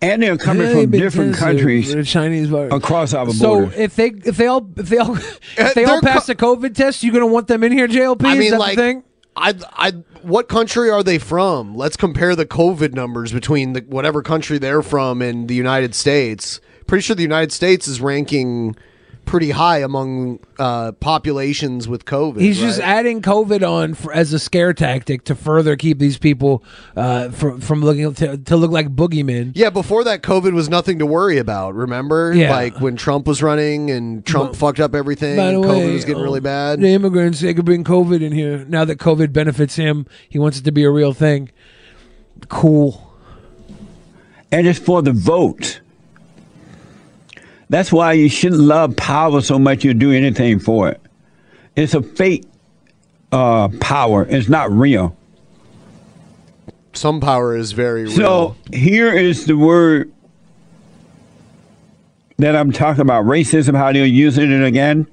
And 0.00 0.22
they're 0.22 0.36
coming 0.36 0.66
Have 0.66 0.82
from 0.82 0.90
different 0.90 1.34
countries 1.36 1.92
the 1.92 2.04
Chinese 2.04 2.48
virus? 2.48 2.72
across 2.72 3.14
our 3.14 3.24
border. 3.24 3.38
So 3.38 3.48
borders. 3.60 3.78
if 3.78 3.96
they 3.96 4.08
if 4.24 4.36
they 4.36 4.46
all 4.46 4.70
if 4.76 4.88
they 4.90 4.98
all 4.98 5.16
if 5.56 5.74
they 5.74 5.84
all 5.86 6.00
they're 6.00 6.12
pass 6.12 6.26
the 6.26 6.36
COVID 6.36 6.74
test, 6.74 7.02
you're 7.02 7.12
gonna 7.14 7.26
want 7.26 7.48
them 7.48 7.64
in 7.64 7.72
here, 7.72 7.88
JLP? 7.88 8.24
I 8.24 8.32
Is 8.34 8.38
mean, 8.38 8.50
that 8.52 8.60
like, 8.60 8.76
the 8.76 8.82
thing? 8.82 9.04
I, 9.38 9.54
I, 9.72 9.90
what 10.22 10.48
country 10.48 10.90
are 10.90 11.02
they 11.02 11.18
from? 11.18 11.76
Let's 11.76 11.96
compare 11.96 12.34
the 12.34 12.46
COVID 12.46 12.92
numbers 12.92 13.32
between 13.32 13.72
the, 13.72 13.80
whatever 13.82 14.22
country 14.22 14.58
they're 14.58 14.82
from 14.82 15.22
and 15.22 15.48
the 15.48 15.54
United 15.54 15.94
States. 15.94 16.60
Pretty 16.86 17.02
sure 17.02 17.14
the 17.14 17.22
United 17.22 17.52
States 17.52 17.86
is 17.86 18.00
ranking 18.00 18.74
pretty 19.28 19.50
high 19.50 19.78
among 19.80 20.38
uh, 20.58 20.90
populations 20.92 21.86
with 21.86 22.06
COVID. 22.06 22.40
He's 22.40 22.58
just 22.58 22.80
adding 22.80 23.20
COVID 23.20 23.62
on 23.62 23.92
for, 23.92 24.10
as 24.12 24.32
a 24.32 24.38
scare 24.38 24.72
tactic 24.72 25.24
to 25.24 25.34
further 25.34 25.76
keep 25.76 25.98
these 25.98 26.16
people 26.16 26.64
uh, 26.96 27.28
from 27.28 27.60
from 27.60 27.82
looking 27.82 28.14
to, 28.14 28.38
to 28.38 28.56
look 28.56 28.70
like 28.70 28.88
boogeymen. 28.88 29.52
Yeah, 29.54 29.68
before 29.68 30.02
that, 30.04 30.22
COVID 30.22 30.54
was 30.54 30.70
nothing 30.70 30.98
to 31.00 31.06
worry 31.06 31.36
about. 31.36 31.74
Remember, 31.74 32.32
Yeah. 32.34 32.50
like 32.50 32.80
when 32.80 32.96
Trump 32.96 33.26
was 33.26 33.42
running 33.42 33.90
and 33.90 34.24
Trump 34.24 34.56
fucked 34.56 34.80
up 34.80 34.94
everything, 34.94 35.36
By 35.36 35.52
the 35.52 35.56
and 35.56 35.64
COVID 35.64 35.78
way, 35.86 35.92
was 35.92 36.04
getting 36.06 36.22
uh, 36.22 36.24
really 36.24 36.40
bad. 36.40 36.80
The 36.80 36.88
immigrants 36.88 37.40
they 37.40 37.52
could 37.52 37.66
bring 37.66 37.84
COVID 37.84 38.22
in 38.22 38.32
here. 38.32 38.64
Now 38.66 38.86
that 38.86 38.96
COVID 38.98 39.32
benefits 39.34 39.76
him, 39.76 40.06
he 40.26 40.38
wants 40.38 40.58
it 40.58 40.64
to 40.64 40.72
be 40.72 40.84
a 40.84 40.90
real 40.90 41.12
thing. 41.12 41.50
Cool. 42.48 43.04
and 44.50 44.66
it's 44.66 44.78
for 44.78 45.02
the 45.02 45.12
vote. 45.12 45.80
That's 47.68 47.92
why 47.92 48.14
you 48.14 48.28
shouldn't 48.28 48.62
love 48.62 48.96
power 48.96 49.40
so 49.40 49.58
much 49.58 49.84
you 49.84 49.94
do 49.94 50.12
anything 50.12 50.58
for 50.58 50.88
it. 50.88 51.00
It's 51.76 51.94
a 51.94 52.02
fake 52.02 52.44
uh, 53.30 53.68
power. 53.80 54.26
It's 54.28 54.48
not 54.48 54.70
real. 54.70 55.16
Some 56.94 57.20
power 57.20 57.54
is 57.54 57.72
very 57.72 58.04
real. 58.04 58.16
So 58.16 58.56
here 58.72 59.12
is 59.12 59.44
the 59.46 59.56
word 59.56 60.12
that 62.38 62.56
I'm 62.56 62.72
talking 62.72 63.02
about 63.02 63.24
racism, 63.24 63.76
how 63.76 63.92
they're 63.92 64.06
using 64.06 64.50
it 64.50 64.64
again. 64.64 65.06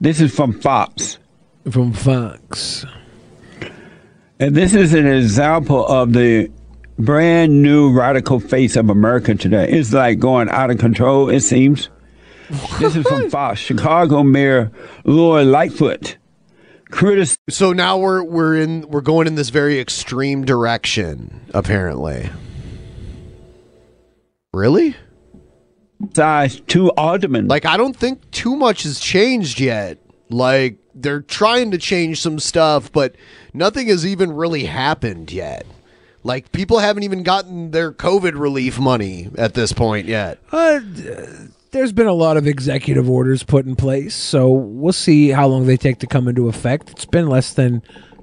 This 0.00 0.20
is 0.20 0.34
from 0.34 0.52
Fox. 0.60 1.18
From 1.70 1.92
Fox. 1.92 2.84
And 4.38 4.54
this 4.54 4.74
is 4.74 4.94
an 4.94 5.06
example 5.06 5.86
of 5.86 6.12
the 6.12 6.50
brand 7.00 7.62
new 7.62 7.92
radical 7.92 8.40
face 8.40 8.76
of 8.76 8.90
America 8.90 9.34
today. 9.34 9.68
It's 9.70 9.92
like 9.92 10.18
going 10.18 10.48
out 10.48 10.70
of 10.70 10.78
control, 10.78 11.28
it 11.28 11.40
seems. 11.40 11.88
This 12.78 12.96
is 12.96 13.06
from 13.06 13.30
Fox. 13.30 13.60
Chicago 13.60 14.22
Mayor 14.22 14.70
Lori 15.04 15.44
Lightfoot. 15.44 16.16
Critic- 16.90 17.38
so 17.48 17.72
now 17.72 17.96
we're 17.98 18.22
we're 18.24 18.56
in 18.56 18.82
we're 18.88 19.00
going 19.00 19.26
in 19.26 19.36
this 19.36 19.50
very 19.50 19.78
extreme 19.78 20.44
direction, 20.44 21.40
apparently. 21.54 22.28
Really? 24.52 24.96
Size 26.14 26.60
two 26.66 26.90
aldermen. 26.92 27.46
Like 27.46 27.64
I 27.66 27.76
don't 27.76 27.94
think 27.96 28.28
too 28.32 28.56
much 28.56 28.82
has 28.82 28.98
changed 28.98 29.60
yet. 29.60 29.98
Like 30.30 30.78
they're 30.94 31.20
trying 31.22 31.70
to 31.70 31.78
change 31.78 32.20
some 32.20 32.40
stuff, 32.40 32.90
but 32.90 33.14
nothing 33.54 33.86
has 33.88 34.04
even 34.04 34.32
really 34.32 34.64
happened 34.64 35.30
yet. 35.30 35.64
Like 36.22 36.52
people 36.52 36.78
haven't 36.78 37.02
even 37.04 37.22
gotten 37.22 37.70
their 37.70 37.92
COVID 37.92 38.38
relief 38.38 38.78
money 38.78 39.28
at 39.38 39.54
this 39.54 39.72
point 39.72 40.06
yet. 40.06 40.38
Uh, 40.52 40.80
there's 41.70 41.92
been 41.92 42.06
a 42.06 42.12
lot 42.12 42.36
of 42.36 42.46
executive 42.46 43.08
orders 43.08 43.42
put 43.42 43.64
in 43.64 43.76
place, 43.76 44.14
so 44.14 44.50
we'll 44.50 44.92
see 44.92 45.30
how 45.30 45.46
long 45.46 45.66
they 45.66 45.76
take 45.76 45.98
to 46.00 46.06
come 46.06 46.28
into 46.28 46.48
effect. 46.48 46.90
It's 46.90 47.06
been 47.06 47.28
less 47.28 47.54
than 47.54 47.82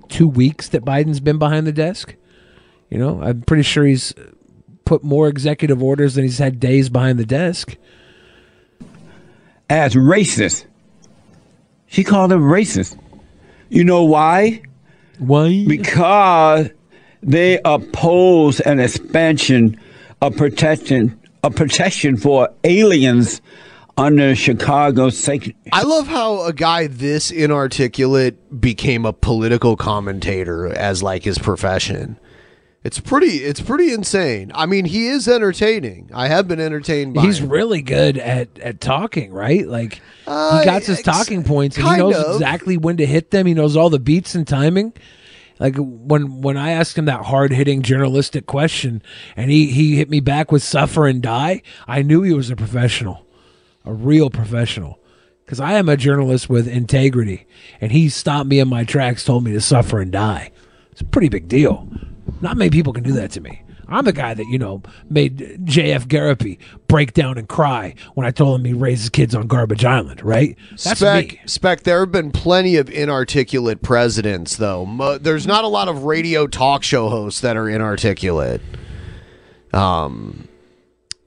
two 0.10 0.28
weeks 0.28 0.69
that 0.69 0.86
Biden's 0.86 1.19
been 1.19 1.38
behind 1.40 1.65
the 1.65 1.72
desk. 1.72 2.15
You 2.90 2.98
know, 2.98 3.22
I'm 3.22 3.41
pretty 3.41 3.64
sure 3.64 3.86
he's 3.86 4.14
put 4.86 5.03
more 5.03 5.28
executive 5.28 5.82
orders 5.82 6.15
than 6.15 6.24
he's 6.24 6.38
had 6.38 6.60
days 6.60 6.90
behind 6.90 7.19
the 7.19 7.26
desk. 7.26 7.76
as 9.69 9.95
racist. 9.95 10.65
She 11.88 12.03
called 12.03 12.32
him 12.32 12.41
racist. 12.41 12.98
You 13.69 13.84
know 13.84 14.03
why? 14.03 14.61
Why? 15.19 15.65
Because 15.68 16.69
they 17.23 17.60
oppose 17.65 18.60
an 18.61 18.80
expansion 18.80 19.80
of 20.22 20.35
protection 20.35 21.19
of 21.44 21.56
protection 21.56 22.18
for 22.18 22.49
aliens 22.64 23.41
under 23.98 24.35
Chicago's 24.35 25.18
sec- 25.18 25.56
I 25.72 25.84
love 25.84 26.07
how 26.07 26.44
a 26.45 26.53
guy 26.53 26.88
this 26.88 27.31
inarticulate 27.31 28.60
became 28.61 29.06
a 29.06 29.14
political 29.14 29.76
commentator 29.76 30.68
as 30.68 31.02
like 31.02 31.23
his 31.23 31.38
profession. 31.38 32.18
It's 32.84 32.99
pretty 32.99 33.38
it's 33.38 33.60
pretty 33.60 33.91
insane. 33.91 34.52
I 34.56 34.65
mean, 34.65 34.85
he 34.85 35.07
is 35.07 35.27
entertaining. 35.27 36.10
I 36.14 36.27
have 36.27 36.48
been 36.48 36.60
entertained 36.60 37.15
by 37.15 37.23
He's 37.23 37.39
him. 37.39 37.49
really 37.49 37.81
good 37.81 38.18
at, 38.18 38.48
at 38.60 38.80
talking, 38.80 39.34
right? 39.34 39.68
Like 39.68 39.99
Uh, 40.26 40.60
he 40.60 40.65
got 40.65 40.84
his 40.84 40.99
ex- 40.99 41.03
talking 41.06 41.44
points 41.44 41.76
and 41.77 41.84
he 41.85 41.89
kind 41.89 41.99
knows 41.99 42.15
of. 42.18 42.35
exactly 42.35 42.77
when 42.77 42.98
to 42.98 43.06
hit 43.06 43.31
them. 43.31 43.45
He 43.45 43.53
knows 43.53 43.76
all 43.76 43.89
the 43.89 43.99
beats 43.99 44.35
and 44.35 44.48
timing. 44.48 44.94
Like 45.59 45.75
when 45.77 46.41
when 46.41 46.57
I 46.57 46.71
asked 46.71 46.97
him 46.97 47.05
that 47.05 47.25
hard 47.25 47.51
hitting 47.51 47.81
journalistic 47.81 48.45
question 48.45 49.01
and 49.35 49.49
he, 49.49 49.67
he 49.71 49.95
hit 49.95 50.09
me 50.09 50.19
back 50.19 50.51
with 50.51 50.63
suffer 50.63 51.07
and 51.07 51.21
die, 51.21 51.61
I 51.88 52.01
knew 52.01 52.21
he 52.21 52.34
was 52.34 52.49
a 52.49 52.55
professional. 52.55 53.25
A 53.85 53.93
real 53.93 54.29
professional. 54.29 54.99
Because 55.45 55.59
I 55.59 55.73
am 55.73 55.88
a 55.88 55.95
journalist 55.97 56.49
with 56.49 56.67
integrity. 56.67 57.47
And 57.79 57.91
he 57.91 58.09
stopped 58.09 58.49
me 58.49 58.59
in 58.59 58.67
my 58.67 58.84
tracks, 58.84 59.23
told 59.23 59.45
me 59.45 59.53
to 59.53 59.61
suffer 59.61 59.99
and 59.99 60.11
die. 60.11 60.51
It's 60.91 61.01
a 61.01 61.05
pretty 61.05 61.29
big 61.29 61.47
deal. 61.47 61.88
Not 62.41 62.57
many 62.57 62.69
people 62.69 62.91
can 62.91 63.03
do 63.03 63.13
that 63.13 63.31
to 63.31 63.41
me. 63.41 63.61
I'm 63.89 64.05
the 64.05 64.14
guy 64.14 64.34
that, 64.34 64.45
you 64.47 64.57
know, 64.59 64.81
made 65.09 65.38
JF 65.65 66.07
Gariepy 66.07 66.57
break 66.88 67.14
down 67.14 67.38
and 67.38 67.47
cry 67.47 67.95
when 68.15 68.26
I 68.27 68.31
told 68.31 68.59
him 68.59 68.65
he 68.65 68.73
raised 68.73 69.01
his 69.01 69.09
kids 69.09 69.34
on 69.34 69.47
Garbage 69.47 69.85
Island, 69.85 70.22
right? 70.23 70.57
That's 70.72 70.99
Spec, 70.99 71.31
me. 71.31 71.41
Spec, 71.45 71.84
there 71.84 71.99
have 72.01 72.11
been 72.11 72.31
plenty 72.31 72.76
of 72.76 72.89
inarticulate 72.89 73.81
presidents, 73.81 74.55
though. 74.57 74.85
Mo- 74.85 75.18
there's 75.18 75.47
not 75.47 75.64
a 75.64 75.68
lot 75.68 75.88
of 75.88 76.03
radio 76.03 76.47
talk 76.47 76.84
show 76.84 77.09
hosts 77.09 77.41
that 77.41 77.55
are 77.55 77.69
inarticulate. 77.69 78.61
Um, 79.73 80.47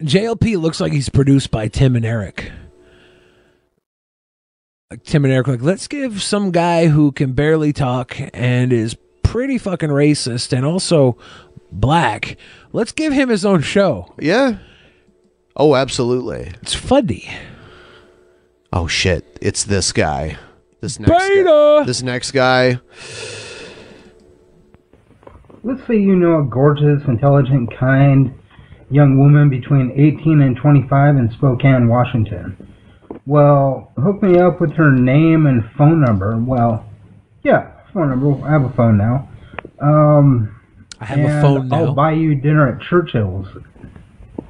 JLP 0.03 0.59
looks 0.61 0.81
like 0.81 0.93
he's 0.93 1.09
produced 1.09 1.51
by 1.51 1.69
Tim 1.69 1.95
and 1.97 2.05
Eric. 2.05 2.51
like 4.91 5.05
Tim 5.05 5.25
and 5.25 5.33
Eric, 5.33 5.47
like 5.47 5.63
let's 5.63 5.87
give 5.87 6.23
some 6.23 6.51
guy 6.51 6.89
who 6.89 7.13
can 7.13 7.33
barely 7.33 7.73
talk 7.73 8.17
and 8.35 8.73
is 8.73 8.97
pretty 9.23 9.59
fucking 9.59 9.91
racist 9.91 10.53
and 10.53 10.67
also 10.67 11.17
black. 11.73 12.37
Let's 12.73 12.93
give 12.93 13.13
him 13.13 13.29
his 13.29 13.45
own 13.45 13.63
show. 13.63 14.15
Yeah. 14.19 14.59
Oh, 15.57 15.75
absolutely. 15.75 16.53
It's 16.63 16.75
fuddy. 16.75 17.29
Oh 18.73 18.87
shit! 18.87 19.39
It's 19.43 19.65
this 19.65 19.93
guy. 19.93 20.39
This 20.81 21.01
next 21.01 21.11
Beta. 21.11 21.45
Guy. 21.45 21.85
This 21.85 22.03
next 22.03 22.31
guy. 22.31 22.81
Let's 25.63 25.87
say 25.87 25.97
you 25.99 26.17
know 26.17 26.41
a 26.41 26.45
gorgeous, 26.45 27.03
intelligent, 27.07 27.77
kind 27.77 28.33
young 28.91 29.19
woman 29.19 29.49
between 29.49 29.93
18 29.93 30.41
and 30.41 30.57
25 30.57 31.17
in 31.17 31.31
Spokane, 31.33 31.89
Washington. 31.89 32.75
Well, 33.27 33.93
hook 34.03 34.23
me 34.23 34.39
up 34.39 34.61
with 34.61 34.73
her 34.73 34.91
name 34.91 35.47
and 35.47 35.65
phone 35.77 36.01
number. 36.01 36.37
Well, 36.39 36.85
yeah, 37.43 37.71
phone 37.93 38.11
number. 38.11 38.45
I 38.47 38.53
have 38.53 38.65
a 38.65 38.73
phone 38.73 38.99
now. 38.99 39.29
Um, 39.81 40.60
I 41.01 41.05
have 41.07 41.19
a 41.21 41.41
phone 41.41 41.69
now. 41.69 41.77
I'll 41.87 41.95
buy 41.95 42.13
you 42.13 42.35
dinner 42.35 42.69
at 42.69 42.81
Churchill's. 42.83 43.49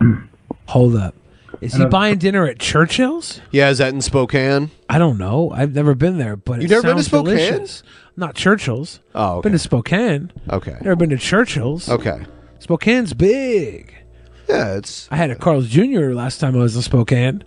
Hold 0.67 0.97
up. 0.97 1.15
Is 1.61 1.75
he 1.75 1.83
a- 1.83 1.89
buying 1.89 2.19
dinner 2.19 2.47
at 2.47 2.59
Churchill's? 2.59 3.41
Yeah, 3.51 3.71
is 3.71 3.79
that 3.79 3.93
in 3.93 4.01
Spokane? 4.01 4.71
I 4.89 4.99
don't 4.99 5.19
know. 5.19 5.51
I've 5.51 5.75
never 5.75 5.95
been 5.95 6.19
there, 6.19 6.37
but 6.37 6.63
You've 6.63 6.71
it 6.71 6.75
never 6.75 6.83
been 6.89 6.97
to 6.97 7.03
sounds 7.03 7.07
Spokane? 7.07 7.37
delicious. 7.37 7.83
Not 8.17 8.35
Churchill's. 8.35 9.01
Oh, 9.15 9.37
okay. 9.37 9.43
Been 9.47 9.53
to 9.53 9.59
Spokane. 9.59 10.33
Okay. 10.51 10.77
Never 10.81 10.97
been 10.97 11.11
to 11.11 11.19
Churchill's. 11.19 11.89
Okay. 11.89 12.25
Spokane's 12.59 13.13
big. 13.15 13.95
Yeah, 14.49 14.75
it's. 14.77 15.07
I 15.11 15.17
had 15.17 15.31
a 15.31 15.37
Carl's 15.37 15.69
Jr. 15.69 16.13
last 16.13 16.39
time 16.39 16.55
I 16.57 16.59
was 16.59 16.75
in 16.77 16.83
Spokane. 16.83 17.45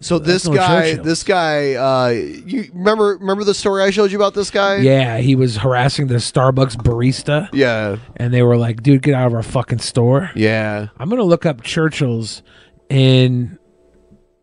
So 0.00 0.18
this 0.18 0.48
guy, 0.48 0.90
Churchill. 0.90 1.04
this 1.04 1.22
guy, 1.22 1.74
uh, 1.74 2.08
you 2.08 2.70
remember 2.72 3.18
remember 3.20 3.44
the 3.44 3.54
story 3.54 3.82
I 3.82 3.90
showed 3.90 4.10
you 4.10 4.16
about 4.16 4.32
this 4.32 4.50
guy? 4.50 4.76
Yeah, 4.76 5.18
he 5.18 5.36
was 5.36 5.58
harassing 5.58 6.06
the 6.06 6.14
Starbucks 6.14 6.76
barista. 6.76 7.50
Yeah. 7.52 7.96
And 8.16 8.32
they 8.32 8.42
were 8.42 8.56
like, 8.56 8.82
dude, 8.82 9.02
get 9.02 9.14
out 9.14 9.26
of 9.26 9.34
our 9.34 9.42
fucking 9.42 9.80
store. 9.80 10.30
Yeah. 10.34 10.88
I'm 10.98 11.10
going 11.10 11.20
to 11.20 11.24
look 11.24 11.44
up 11.44 11.62
Churchill's 11.62 12.42
in 12.88 13.58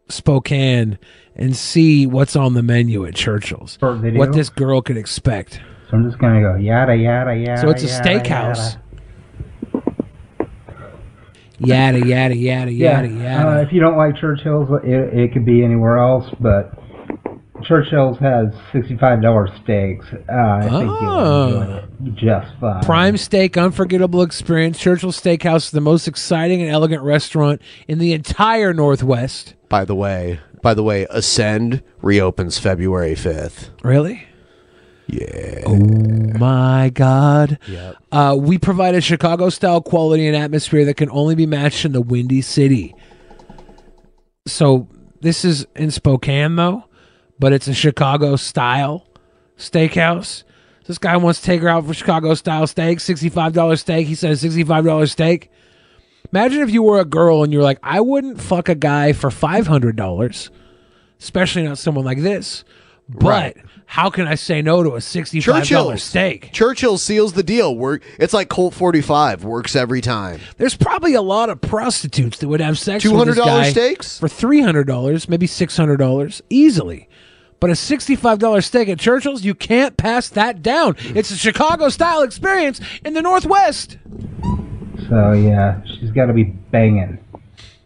Spokane 0.09 0.99
and 1.35 1.55
see 1.55 2.05
what's 2.05 2.35
on 2.35 2.53
the 2.53 2.63
menu 2.63 3.05
at 3.05 3.15
Churchill's. 3.15 3.77
What 3.81 4.34
this 4.34 4.49
girl 4.49 4.81
could 4.81 4.97
expect. 4.97 5.59
So 5.89 5.95
I'm 5.95 6.05
just 6.05 6.19
gonna 6.19 6.41
go 6.41 6.55
yada 6.55 6.95
yada 6.95 7.34
yada. 7.34 7.61
So 7.61 7.69
it's 7.69 7.84
a 7.84 7.88
yada, 7.88 8.03
steakhouse. 8.03 8.73
yada. 8.73 8.84
Yada, 11.59 11.99
yada, 12.05 12.35
yada, 12.35 12.71
Yeah. 12.71 13.01
yada, 13.01 13.07
yada. 13.13 13.49
Uh, 13.49 13.61
if 13.61 13.71
you 13.73 13.79
don't 13.81 13.97
like 13.97 14.15
Churchill's, 14.17 14.69
it, 14.84 15.17
it 15.19 15.34
could 15.34 15.45
be 15.45 15.63
anywhere 15.63 15.97
else, 15.97 16.25
but 16.39 16.71
Churchill's 17.63 18.19
has 18.19 18.47
sixty-five 18.71 19.21
dollars 19.21 19.49
steaks. 19.63 20.05
Uh, 20.29 20.34
I 20.35 20.61
think 20.61 20.73
you'll 20.73 21.47
enjoy 21.47 21.65
Oh. 21.65 21.84
it 22.05 22.13
just 22.15 22.47
fine. 22.59 22.84
Prime 22.84 23.17
Steak, 23.17 23.57
unforgettable 23.57 24.21
experience. 24.21 24.77
Churchill 24.77 25.11
Steakhouse 25.11 25.65
is 25.65 25.71
the 25.71 25.81
most 25.81 26.07
exciting 26.07 26.61
and 26.61 26.69
elegant 26.69 27.01
restaurant 27.01 27.61
in 27.88 27.97
the 27.97 28.13
entire 28.13 28.73
Northwest. 28.73 29.55
By 29.69 29.85
the 29.85 29.95
way, 29.95 30.39
by 30.61 30.75
the 30.75 30.84
way, 30.84 31.07
Ascend 31.09 31.81
reopens 32.03 32.59
February 32.59 33.15
fifth. 33.15 33.71
Really? 33.84 34.23
Yeah. 35.07 35.63
Oh 35.65 35.77
my 36.38 36.89
God. 36.93 37.59
Yep. 37.67 37.95
Uh, 38.11 38.38
we 38.39 38.57
provide 38.57 38.93
a 38.93 39.01
Chicago 39.01 39.49
style 39.49 39.81
quality 39.81 40.27
and 40.27 40.35
atmosphere 40.35 40.85
that 40.85 40.95
can 40.95 41.09
only 41.11 41.35
be 41.35 41.45
matched 41.45 41.85
in 41.85 41.93
the 41.93 42.01
Windy 42.01 42.41
City. 42.41 42.93
So 44.45 44.88
this 45.21 45.45
is 45.45 45.65
in 45.75 45.91
Spokane, 45.91 46.55
though, 46.55 46.85
but 47.39 47.53
it's 47.53 47.67
a 47.67 47.73
Chicago 47.73 48.35
style 48.35 49.07
steakhouse. 49.57 50.43
This 50.85 50.97
guy 50.97 51.17
wants 51.17 51.41
to 51.41 51.45
take 51.45 51.61
her 51.61 51.67
out 51.67 51.85
for 51.85 51.93
Chicago 51.93 52.34
style 52.34 52.65
steak, 52.67 52.99
$65 52.99 53.79
steak. 53.79 54.07
He 54.07 54.15
says 54.15 54.41
$65 54.41 55.09
steak. 55.09 55.49
Imagine 56.34 56.61
if 56.61 56.71
you 56.71 56.84
were 56.84 56.99
a 56.99 57.05
girl 57.05 57.43
and 57.43 57.51
you're 57.51 57.63
like, 57.63 57.79
I 57.84 58.01
wouldn't 58.01 58.41
fuck 58.41 58.69
a 58.69 58.75
guy 58.75 59.13
for 59.13 59.29
$500, 59.29 60.49
especially 61.19 61.63
not 61.63 61.77
someone 61.77 62.05
like 62.05 62.21
this. 62.21 62.63
But 63.09 63.25
Right. 63.25 63.57
how 63.85 64.09
can 64.09 64.27
I 64.27 64.35
say 64.35 64.61
no 64.61 64.84
to 64.84 64.95
a 64.95 64.99
$65 64.99 65.41
Churchill's 65.41 66.03
steak? 66.03 66.51
Churchill 66.51 66.97
seals 66.97 67.34
the 67.34 67.43
deal. 67.43 67.75
Work. 67.75 68.03
It's 68.19 68.34
like 68.34 68.49
Colt 68.49 68.73
forty 68.73 69.01
five. 69.01 69.43
Works 69.45 69.75
every 69.77 70.01
time. 70.01 70.39
There's 70.57 70.75
probably 70.75 71.13
a 71.13 71.21
lot 71.21 71.49
of 71.49 71.61
prostitutes 71.61 72.39
that 72.39 72.47
would 72.49 72.59
have 72.59 72.77
sex 72.77 73.05
with 73.05 73.27
this 73.27 73.38
$200 73.38 73.45
guy 73.45 73.69
steaks? 73.71 74.19
for 74.19 74.27
three 74.27 74.61
hundred 74.61 74.88
dollars, 74.88 75.29
maybe 75.29 75.47
six 75.47 75.77
hundred 75.77 75.97
dollars, 75.97 76.41
easily. 76.49 77.07
But 77.59 77.69
a 77.71 77.75
sixty-five 77.75 78.39
dollar 78.39 78.61
steak 78.61 78.88
at 78.89 78.99
Churchill's, 78.99 79.43
you 79.45 79.55
can't 79.55 79.95
pass 79.97 80.27
that 80.29 80.61
down. 80.61 80.95
It's 80.99 81.31
a 81.31 81.38
Chicago 81.38 81.89
style 81.89 82.21
experience 82.21 82.79
in 83.05 83.13
the 83.13 83.21
Northwest. 83.21 83.97
So 85.09 85.31
yeah, 85.31 85.81
she's 85.85 86.11
got 86.11 86.25
to 86.25 86.34
be 86.34 86.43
banging, 86.43 87.17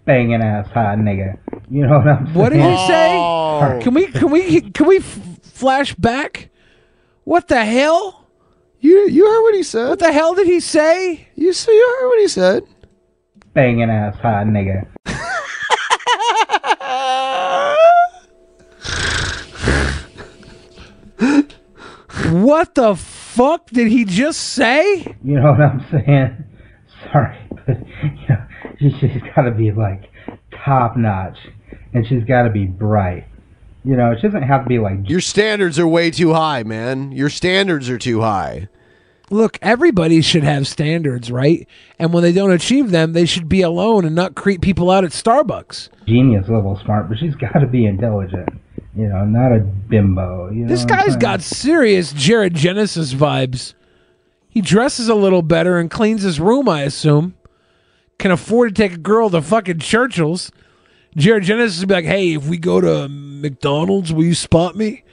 banging 0.06 0.42
ass 0.42 0.68
hot 0.72 0.98
nigga. 0.98 1.38
You 1.70 1.88
know 1.88 2.00
what 2.00 2.08
I'm 2.08 2.26
saying? 2.26 2.36
What 2.38 2.50
did 2.50 2.62
he 2.62 2.88
say? 2.88 3.14
Oh. 3.18 3.80
Can 3.82 3.94
we 3.94 4.08
can 4.08 4.32
we 4.32 4.62
can 4.62 4.88
we 4.88 4.98
f- 4.98 5.20
flash 5.44 5.94
back? 5.96 6.50
What 7.24 7.48
the 7.48 7.64
hell? 7.64 8.28
You 8.80 9.08
you 9.10 9.26
heard 9.26 9.42
what 9.44 9.56
he 9.56 9.64
said? 9.64 9.90
What 9.90 10.00
the 10.00 10.12
hell 10.12 10.34
did 10.34 10.48
he 10.48 10.60
say? 10.60 11.28
You 11.36 11.54
see, 11.54 11.72
you 11.72 11.98
heard 12.00 12.08
what 12.10 12.20
he 12.20 12.28
said? 12.28 12.64
Banging 13.54 13.90
ass 13.90 14.16
hot 14.18 14.48
nigga. 14.48 14.88
What 22.32 22.76
the 22.76 22.96
fuck 22.96 23.70
did 23.70 23.88
he 23.88 24.06
just 24.06 24.40
say? 24.40 25.16
You 25.24 25.40
know 25.40 25.52
what 25.52 25.62
I'm 25.62 25.86
saying? 25.92 26.44
Sorry, 27.12 27.38
but 27.66 27.78
you 28.04 28.12
know, 28.30 28.46
she, 28.50 28.51
she's 29.00 29.22
got 29.36 29.44
to 29.44 29.52
be 29.52 29.72
like 29.72 30.10
top 30.66 30.98
notch, 30.98 31.38
and 31.94 32.06
she's 32.08 32.24
got 32.24 32.44
to 32.44 32.50
be 32.50 32.66
bright. 32.66 33.26
You 33.84 33.96
know, 33.96 34.14
she 34.16 34.22
doesn't 34.24 34.44
have 34.44 34.64
to 34.64 34.70
be 34.70 34.80
like 34.80 35.10
Your 35.10 35.22
standards 35.22 35.80
are 35.80 35.88
way 35.88 36.12
too 36.12 36.34
high, 36.34 36.64
man. 36.64 37.12
Your 37.12 37.30
standards 37.30 37.90
are 37.90 37.98
too 37.98 38.22
high. 38.22 38.68
Look, 39.32 39.58
everybody 39.62 40.22
should 40.22 40.44
have 40.44 40.68
standards, 40.68 41.32
right? 41.32 41.66
And 41.98 42.12
when 42.14 42.22
they 42.22 42.34
don't 42.34 42.52
achieve 42.52 42.92
them, 42.92 43.14
they 43.14 43.26
should 43.26 43.48
be 43.48 43.62
alone 43.62 44.04
and 44.06 44.14
not 44.14 44.36
creep 44.36 44.62
people 44.62 44.92
out 44.92 45.06
at 45.06 45.12
Starbucks. 45.12 45.88
genius 46.06 46.50
level 46.50 46.80
smart, 46.84 47.08
but 47.10 47.18
she's 47.18 47.34
got 47.40 47.54
to 47.60 47.66
be 47.68 47.86
intelligent. 47.86 48.50
You 48.96 49.08
know, 49.08 49.24
not 49.24 49.54
a 49.54 49.60
bimbo. 49.60 50.50
You 50.52 50.64
know 50.64 50.68
This 50.68 50.84
what 50.84 50.92
I'm 50.92 50.98
guy's 51.00 51.08
saying? 51.14 51.20
got 51.20 51.42
serious 51.42 52.12
Jared 52.12 52.54
Genesis 52.56 53.14
vibes. 53.14 53.74
He 54.50 54.60
dresses 54.60 55.08
a 55.08 55.16
little 55.16 55.42
better 55.42 55.78
and 55.80 55.90
cleans 55.90 56.24
his 56.24 56.42
room, 56.42 56.68
I 56.68 56.82
assume. 56.82 57.36
Can 58.22 58.30
afford 58.30 58.76
to 58.76 58.80
take 58.84 58.94
a 58.94 59.00
girl 59.00 59.32
to 59.32 59.42
fucking 59.42 59.80
Churchill's. 59.80 60.52
Jared 61.16 61.44
Genesis 61.44 61.80
would 61.80 61.90
be 61.90 61.96
like, 61.96 62.06
hey, 62.06 62.36
if 62.36 62.46
we 62.46 62.60
go 62.60 62.80
to 62.80 63.10
McDonald's, 63.10 64.14
will 64.14 64.26
you 64.26 64.36
spot 64.36 64.76
me? 64.76 65.04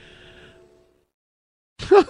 good 1.89 2.05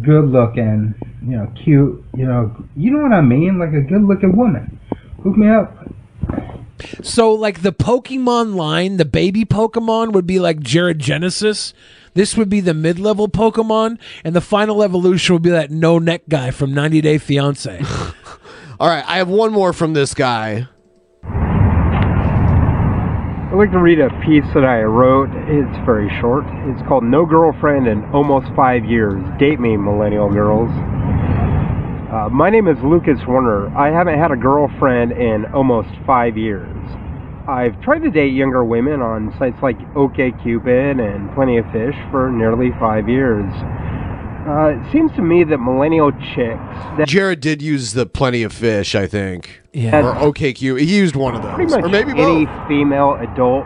looking. 0.00 0.94
You 1.20 1.36
know, 1.36 1.52
cute. 1.62 2.02
You 2.16 2.24
know, 2.24 2.64
you 2.74 2.90
know 2.90 3.02
what 3.02 3.12
I 3.12 3.20
mean? 3.20 3.58
Like 3.58 3.74
a 3.74 3.82
good 3.82 4.04
looking 4.04 4.34
woman. 4.34 4.80
Hook 5.22 5.36
me 5.36 5.50
up. 5.50 5.76
So, 7.02 7.30
like 7.34 7.60
the 7.60 7.70
Pokemon 7.74 8.54
line, 8.54 8.96
the 8.96 9.04
baby 9.04 9.44
Pokemon 9.44 10.12
would 10.12 10.26
be 10.26 10.40
like 10.40 10.60
Jared 10.60 11.00
Genesis. 11.00 11.74
This 12.14 12.34
would 12.34 12.48
be 12.48 12.60
the 12.60 12.72
mid 12.72 12.98
level 12.98 13.28
Pokemon, 13.28 13.98
and 14.24 14.34
the 14.34 14.40
final 14.40 14.82
evolution 14.82 15.34
would 15.34 15.42
be 15.42 15.50
that 15.50 15.70
no 15.70 15.98
neck 15.98 16.22
guy 16.30 16.50
from 16.50 16.72
90 16.72 17.02
Day 17.02 17.18
Fiance. 17.18 17.84
All 18.82 18.88
right, 18.88 19.04
I 19.06 19.18
have 19.18 19.28
one 19.28 19.52
more 19.52 19.72
from 19.72 19.92
this 19.92 20.12
guy. 20.12 20.66
I'd 21.22 21.30
like 23.54 23.70
to 23.70 23.78
read 23.78 24.00
a 24.00 24.08
piece 24.26 24.42
that 24.54 24.64
I 24.64 24.82
wrote. 24.82 25.28
It's 25.46 25.86
very 25.86 26.10
short. 26.20 26.44
It's 26.66 26.82
called 26.88 27.04
No 27.04 27.24
Girlfriend 27.24 27.86
in 27.86 28.04
Almost 28.06 28.48
Five 28.56 28.84
Years. 28.84 29.22
Date 29.38 29.60
me, 29.60 29.76
millennial 29.76 30.28
girls. 30.28 30.68
Uh, 32.10 32.28
my 32.32 32.50
name 32.50 32.66
is 32.66 32.76
Lucas 32.82 33.20
Warner. 33.28 33.68
I 33.78 33.92
haven't 33.92 34.18
had 34.18 34.32
a 34.32 34.36
girlfriend 34.36 35.12
in 35.12 35.46
almost 35.54 35.90
five 36.04 36.36
years. 36.36 36.76
I've 37.46 37.80
tried 37.82 38.00
to 38.00 38.10
date 38.10 38.34
younger 38.34 38.64
women 38.64 39.00
on 39.00 39.32
sites 39.38 39.62
like 39.62 39.78
OkCupid 39.94 40.98
and 40.98 41.32
Plenty 41.36 41.58
of 41.58 41.66
Fish 41.70 41.94
for 42.10 42.32
nearly 42.32 42.72
five 42.80 43.08
years. 43.08 43.46
Uh, 44.46 44.74
it 44.76 44.92
seems 44.92 45.12
to 45.12 45.22
me 45.22 45.44
that 45.44 45.58
millennial 45.58 46.10
chicks 46.10 46.58
that 46.98 47.06
Jared 47.06 47.40
did 47.40 47.62
use 47.62 47.92
the 47.92 48.06
plenty 48.06 48.42
of 48.42 48.52
fish, 48.52 48.94
I 48.94 49.06
think. 49.06 49.60
Yeah. 49.72 50.00
Or 50.04 50.32
OKQ. 50.32 50.80
He 50.80 50.96
used 50.96 51.14
one 51.14 51.34
of 51.36 51.42
those. 51.42 51.54
pretty 51.54 51.70
much 51.70 51.84
or 51.84 51.88
maybe 51.88 52.10
any 52.20 52.46
both. 52.46 52.68
female 52.68 53.14
adult 53.20 53.64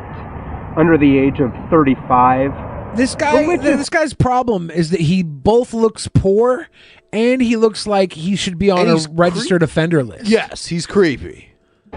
under 0.76 0.98
the 0.98 1.16
age 1.18 1.40
of 1.40 1.50
35 1.70 2.96
This 2.96 3.14
guy, 3.14 3.56
this 3.56 3.88
guy's 3.88 4.12
problem 4.12 4.70
is 4.70 4.90
that 4.90 5.00
he 5.00 5.22
both 5.22 5.72
looks 5.72 6.06
poor 6.08 6.68
and 7.12 7.40
he 7.40 7.56
looks 7.56 7.86
like 7.86 8.12
he 8.12 8.36
should 8.36 8.58
be 8.58 8.70
on 8.70 8.80
And 8.80 8.90
a 8.90 8.92
he's 8.94 9.08
registered 9.08 9.62
offender 9.62 10.04
list. 10.04 10.26
Yes, 10.26 10.66
he's 10.66 10.86
creepy. 10.86 11.48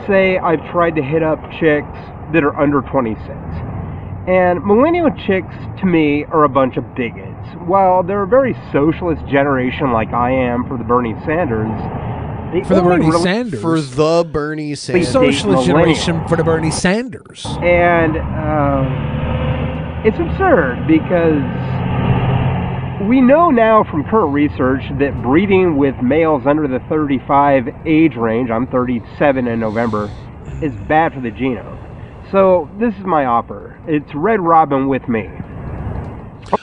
say 0.07 0.37
I've 0.37 0.63
tried 0.71 0.95
to 0.95 1.03
hit 1.03 1.21
up 1.23 1.39
chicks 1.59 1.87
that 2.31 2.43
are 2.45 2.57
under 2.57 2.79
26. 2.81 3.27
And 4.27 4.63
millennial 4.63 5.09
chicks, 5.27 5.53
to 5.81 5.85
me, 5.85 6.23
are 6.25 6.43
a 6.45 6.49
bunch 6.49 6.77
of 6.77 6.83
bigots. 6.95 7.28
While 7.65 8.03
they're 8.03 8.23
a 8.23 8.27
very 8.27 8.55
socialist 8.71 9.25
generation 9.27 9.91
like 9.91 10.13
I 10.13 10.31
am 10.31 10.65
for 10.67 10.77
the 10.77 10.83
Bernie 10.83 11.15
Sanders, 11.25 11.69
they 12.53 12.63
For 12.63 12.75
the 12.75 12.81
Bernie 12.81 13.07
really- 13.07 13.21
Sanders. 13.21 13.61
For 13.61 13.79
the 13.79 14.27
Bernie 14.31 14.75
Sanders. 14.75 15.05
the 15.07 15.11
Sanders. 15.11 15.35
socialist 15.37 15.65
generation 15.67 16.27
for 16.27 16.35
the 16.35 16.43
Bernie 16.43 16.71
Sanders. 16.71 17.45
And 17.61 18.17
uh, 18.17 20.03
it's 20.05 20.17
absurd 20.17 20.87
because 20.87 21.43
we 23.07 23.21
know 23.21 23.49
now 23.49 23.83
from 23.83 24.03
current 24.05 24.33
research 24.33 24.81
that 24.99 25.21
breeding 25.21 25.77
with 25.77 25.95
males 26.01 26.43
under 26.45 26.67
the 26.67 26.79
35 26.89 27.67
age 27.85 28.15
range, 28.15 28.49
I'm 28.49 28.67
37 28.67 29.47
in 29.47 29.59
November, 29.59 30.09
is 30.61 30.73
bad 30.87 31.13
for 31.13 31.21
the 31.21 31.31
genome. 31.31 31.77
So 32.31 32.69
this 32.79 32.93
is 32.95 33.05
my 33.05 33.25
offer. 33.25 33.79
It's 33.87 34.13
Red 34.13 34.39
Robin 34.41 34.87
with 34.87 35.07
me. 35.07 35.29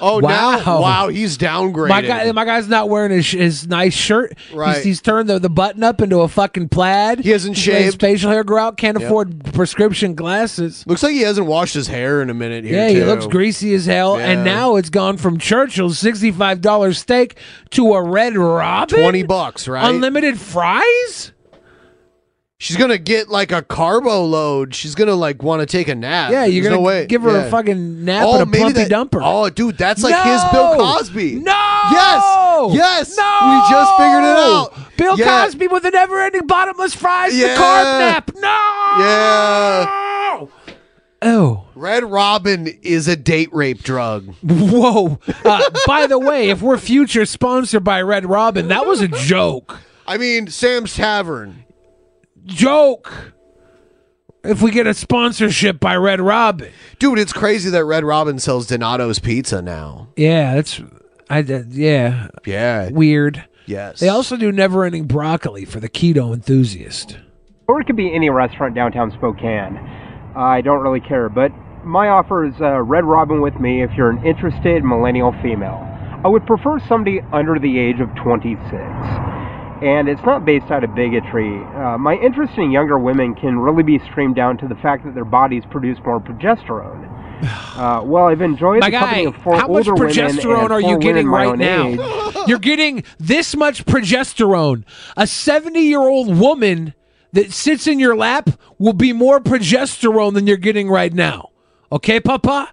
Oh, 0.01 0.20
Wow. 0.20 0.62
now, 0.65 0.81
wow, 0.81 1.09
he's 1.09 1.39
downgraded. 1.39 1.89
My 1.89 2.03
guy, 2.03 2.32
my 2.32 2.44
guy's 2.44 2.69
not 2.69 2.89
wearing 2.89 3.12
his, 3.12 3.31
his 3.31 3.69
nice 3.69 3.94
shirt. 3.94 4.36
Right. 4.53 4.77
He's, 4.77 4.85
he's 4.85 5.01
turned 5.03 5.28
the, 5.28 5.39
the 5.39 5.48
button 5.51 5.85
up 5.85 6.01
into 6.01 6.20
a 6.20 6.28
fucking 6.28 6.70
plaid. 6.70 7.20
He 7.20 7.31
hasn't 7.31 7.57
let 7.57 7.65
His 7.65 7.65
shaved. 7.65 8.01
facial 8.01 8.31
hair 8.31 8.43
grow 8.44 8.62
out. 8.65 8.77
Can't 8.77 8.98
Yep. 8.98 9.07
afford 9.07 9.44
prescription 9.53 10.15
glasses. 10.15 10.85
Looks 10.86 11.03
like 11.03 11.12
he 11.12 11.20
hasn't 11.20 11.47
washed 11.47 11.74
his 11.74 11.89
hair 11.89 12.20
in 12.23 12.31
a 12.31 12.35
minute 12.35 12.65
here. 12.65 12.74
Yeah, 12.77 12.89
he 12.89 13.05
looks 13.05 13.27
greasy 13.27 13.74
as 13.74 13.86
hell. 13.86 14.19
Yeah. 14.19 14.31
And 14.31 14.44
now 14.44 14.77
it's 14.77 14.90
gone 14.90 15.16
from 15.19 15.39
Churchill's 15.39 15.98
sixty-five 15.98 16.61
dollars 16.61 16.98
steak 16.98 17.36
to 17.70 17.93
a 17.94 18.03
Red 18.03 18.36
Robin. 18.36 18.98
20 18.98 19.23
bucks, 19.24 19.69
right? 19.69 19.89
Unlimited 19.94 20.39
fries. 20.40 21.32
She's 22.59 22.78
gonna 22.78 22.97
get 22.97 23.28
like 23.28 23.53
a 23.53 23.61
carbo 23.61 24.24
load. 24.24 24.74
She's 24.74 24.95
gonna 24.95 25.15
like 25.15 25.43
want 25.43 25.61
to 25.61 25.66
take 25.66 25.89
a 25.89 25.95
nap. 25.95 26.31
Yeah, 26.33 26.47
you're 26.47 26.62
There's 26.62 26.73
gonna 26.73 26.77
no 26.81 26.87
way. 26.87 27.05
give 27.07 27.20
her 27.23 27.31
Yeah. 27.33 27.45
a 27.45 27.51
fucking 27.51 28.05
nap 28.07 28.24
Oh, 28.27 28.41
and 28.41 28.43
a 28.43 28.47
plumpy 28.59 28.73
that- 28.85 28.91
dumper. 28.91 29.20
Oh, 29.23 29.51
dude, 29.51 29.77
that's 29.77 30.03
like 30.03 30.15
his 30.24 30.41
Bill 30.53 30.74
Cosby. 30.77 31.35
No. 31.35 31.53
Yes. 31.93 32.73
Yes. 32.73 33.16
No. 33.19 33.41
We 33.45 33.70
just 33.70 33.97
figured 33.99 34.24
it 34.24 34.39
out. 34.39 34.73
Bill 34.97 35.19
Yeah. 35.19 35.45
Cosby 35.45 35.69
with 35.69 35.83
the 35.83 35.91
never-ending 35.91 36.47
bottomless 36.47 36.95
fries. 36.95 37.33
The 37.33 37.39
Yeah. 37.41 37.57
carb 37.57 37.99
nap. 37.99 38.31
No. 38.37 39.05
Yeah. 39.05 40.47
Oh. 41.23 41.62
Red 41.74 42.05
Robin 42.05 42.69
is 42.83 43.07
a 43.07 43.16
date 43.16 43.51
rape 43.53 43.83
drug. 43.83 44.35
Whoa. 44.43 45.19
Uh, 45.45 45.61
by 45.87 46.07
the 46.07 46.19
way, 46.19 46.49
if 46.49 46.62
we're 46.62 46.78
future 46.78 47.27
sponsored 47.27 47.85
by 47.85 48.01
Red 48.01 48.24
Robin, 48.24 48.69
that 48.69 48.87
was 48.87 49.03
a 49.03 49.09
joke. 49.09 49.78
I 50.07 50.16
mean, 50.16 50.47
Sam's 50.49 50.95
Tavern. 50.95 51.65
Joke. 52.47 53.32
If 54.44 54.62
we 54.62 54.70
get 54.70 54.86
a 54.86 54.94
sponsorship 54.94 55.81
by 55.81 55.97
Red 55.97 56.20
Robin. 56.20 56.70
Dude, 57.01 57.18
it's 57.18 57.32
crazy 57.32 57.68
that 57.70 57.85
Red 57.85 58.05
Robin 58.05 58.39
sells 58.39 58.68
Donato's 58.68 59.18
pizza 59.18 59.60
now. 59.60 60.09
Yeah, 60.16 60.55
that's 60.55 60.81
I 61.28 61.40
uh, 61.40 61.64
yeah. 61.68 62.28
Yeah. 62.44 62.90
Weird. 62.90 63.44
Yes. 63.66 63.98
They 63.98 64.09
also 64.09 64.36
do 64.36 64.52
never-ending 64.52 65.06
broccoli 65.06 65.64
for 65.64 65.81
the 65.81 65.89
keto 65.89 66.32
enthusiast. 66.32 67.18
Or 67.66 67.81
it 67.81 67.86
could 67.86 67.97
be 67.97 68.14
any 68.14 68.31
restaurant 68.31 68.77
downtown 68.77 69.10
Spokane. 69.10 69.77
I 70.36 70.60
don't 70.60 70.82
really 70.82 71.01
care, 71.01 71.28
but 71.28 71.51
my 71.85 72.09
offer 72.09 72.44
is 72.47 72.55
uh, 72.60 72.82
Red 72.82 73.05
Robin 73.05 73.40
with 73.40 73.59
me 73.59 73.82
if 73.82 73.90
you're 73.97 74.10
an 74.10 74.24
interested 74.24 74.85
millennial 74.85 75.32
female. 75.43 75.82
I 76.24 76.28
would 76.28 76.47
prefer 76.47 76.78
somebody 76.89 77.20
under 77.32 77.59
the 77.59 77.78
age 77.78 78.01
of 78.01 78.09
26. 78.23 78.62
And 79.82 80.09
it's 80.09 80.23
not 80.24 80.44
based 80.44 80.70
out 80.70 80.85
of 80.85 80.94
bigotry. 80.94 81.62
Uh, 81.74 81.98
my 81.98 82.15
interest 82.15 82.55
in 82.57 82.70
younger 82.70 82.98
women 82.98 83.35
can 83.35 83.59
really 83.59 83.82
be 83.82 83.98
streamed 84.11 84.35
down 84.35 84.57
to 84.59 84.69
the 84.69 84.74
fact 84.77 85.05
that 85.05 85.15
their 85.15 85.24
bodies 85.24 85.65
produce 85.70 85.98
more 86.05 86.20
progesterone. 86.20 87.12
Uh, 87.77 88.01
well, 88.03 88.24
I've 88.24 88.40
enjoyed 88.40 88.81
My 88.81 88.89
the 88.89 88.97
company 88.97 89.24
guy, 89.24 89.28
of 89.28 89.36
four 89.43 89.57
how 89.57 89.69
much 89.69 89.86
older 89.86 89.94
women 89.94 90.15
progesterone 90.15 90.70
are 90.70 90.81
you 90.81 90.98
getting 90.98 91.28
right 91.28 91.59
now? 91.59 91.89
You're 92.47 92.59
getting 92.59 93.05
this 93.19 93.55
much 93.55 93.85
progesterone. 93.85 94.85
A 95.19 95.27
70 95.27 95.78
year 95.81 96.01
old 96.01 96.39
woman 96.39 96.94
that 97.32 97.53
sits 97.53 97.86
in 97.86 97.98
your 97.98 98.16
lap 98.16 98.48
will 98.78 98.94
be 98.94 99.12
more 99.12 99.40
progesterone 99.40 100.32
than 100.32 100.47
you're 100.47 100.57
getting 100.57 100.89
right 100.89 101.12
now. 101.12 101.51
Okay, 101.93 102.19
Papa? 102.19 102.73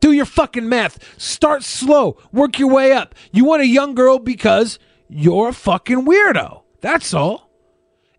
Do 0.00 0.10
your 0.10 0.24
fucking 0.24 0.68
math. 0.68 0.98
Start 1.20 1.62
slow. 1.62 2.18
Work 2.32 2.58
your 2.58 2.68
way 2.68 2.90
up. 2.90 3.14
You 3.30 3.44
want 3.44 3.62
a 3.62 3.66
young 3.66 3.94
girl 3.94 4.18
because 4.18 4.80
you're 5.14 5.48
a 5.48 5.52
fucking 5.52 6.06
weirdo. 6.06 6.62
That's 6.80 7.12
all. 7.14 7.50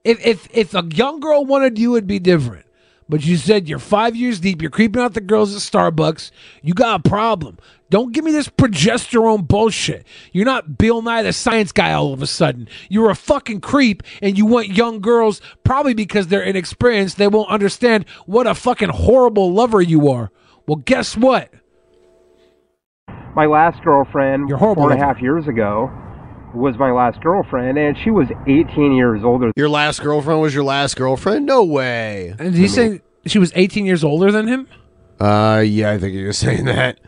If 0.03 0.25
if 0.25 0.47
if 0.53 0.73
a 0.73 0.85
young 0.93 1.19
girl 1.19 1.45
wanted 1.45 1.79
you, 1.79 1.95
it'd 1.95 2.07
be 2.07 2.19
different. 2.19 2.65
But 3.09 3.25
you 3.25 3.35
said 3.37 3.67
you're 3.67 3.79
five 3.79 4.15
years 4.15 4.39
deep. 4.39 4.61
You're 4.61 4.71
creeping 4.71 5.01
out 5.01 5.13
the 5.13 5.21
girls 5.21 5.53
at 5.53 5.61
Starbucks. 5.61 6.31
You 6.61 6.73
got 6.73 7.05
a 7.05 7.09
problem. 7.09 7.57
Don't 7.89 8.11
give 8.11 8.23
me 8.23 8.31
this 8.31 8.47
progesterone 8.47 9.47
bullshit. 9.47 10.07
You're 10.31 10.45
not 10.45 10.77
Bill 10.77 11.01
Nye 11.01 11.21
the 11.21 11.33
Science 11.33 11.71
Guy 11.71 11.93
all 11.93 12.13
of 12.13 12.21
a 12.21 12.27
sudden. 12.27 12.67
You're 12.89 13.11
a 13.11 13.15
fucking 13.15 13.61
creep, 13.61 14.03
and 14.21 14.37
you 14.37 14.45
want 14.45 14.69
young 14.69 14.99
girls 14.99 15.41
probably 15.63 15.93
because 15.93 16.27
they're 16.27 16.41
inexperienced. 16.41 17.17
They 17.17 17.27
won't 17.27 17.49
understand 17.49 18.05
what 18.25 18.47
a 18.47 18.55
fucking 18.55 18.89
horrible 18.89 19.53
lover 19.53 19.81
you 19.81 20.09
are. 20.09 20.31
Well, 20.67 20.77
guess 20.77 21.17
what? 21.17 21.53
my 23.35 23.45
last 23.47 23.83
girlfriend 23.83 24.47
You're 24.47 24.59
horrible 24.59 24.83
four 24.83 24.91
and 24.91 25.01
a 25.01 25.05
half 25.05 25.21
years 25.21 25.47
ago 25.47 25.91
was 26.53 26.77
my 26.77 26.91
last 26.91 27.21
girlfriend 27.21 27.77
and 27.77 27.97
she 27.97 28.11
was 28.11 28.27
18 28.47 28.93
years 28.93 29.23
older 29.23 29.51
Your 29.55 29.69
last 29.69 30.01
girlfriend 30.01 30.41
was 30.41 30.53
your 30.53 30.63
last 30.63 30.95
girlfriend? 30.95 31.45
No 31.45 31.63
way. 31.63 32.35
And 32.39 32.53
he 32.55 32.67
said 32.67 33.01
she 33.25 33.39
was 33.39 33.51
18 33.55 33.85
years 33.85 34.03
older 34.03 34.31
than 34.31 34.47
him. 34.47 34.67
Uh, 35.19 35.63
yeah, 35.65 35.91
I 35.91 35.97
think 35.97 36.13
you're 36.13 36.33
saying 36.45 36.65
that. 36.65 36.99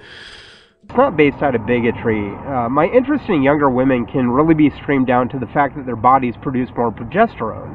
it's 0.87 0.97
not 0.97 1.17
based 1.17 1.41
out 1.41 1.55
of 1.55 1.65
bigotry 1.65 2.21
uh, 2.47 2.69
my 2.69 2.85
interest 2.85 3.25
in 3.29 3.41
younger 3.43 3.69
women 3.69 4.05
can 4.05 4.29
really 4.29 4.53
be 4.53 4.69
streamed 4.81 5.07
down 5.07 5.27
to 5.29 5.39
the 5.39 5.47
fact 5.47 5.75
that 5.75 5.85
their 5.85 5.95
bodies 5.95 6.35
produce 6.41 6.69
more 6.77 6.91
progesterone 6.91 7.73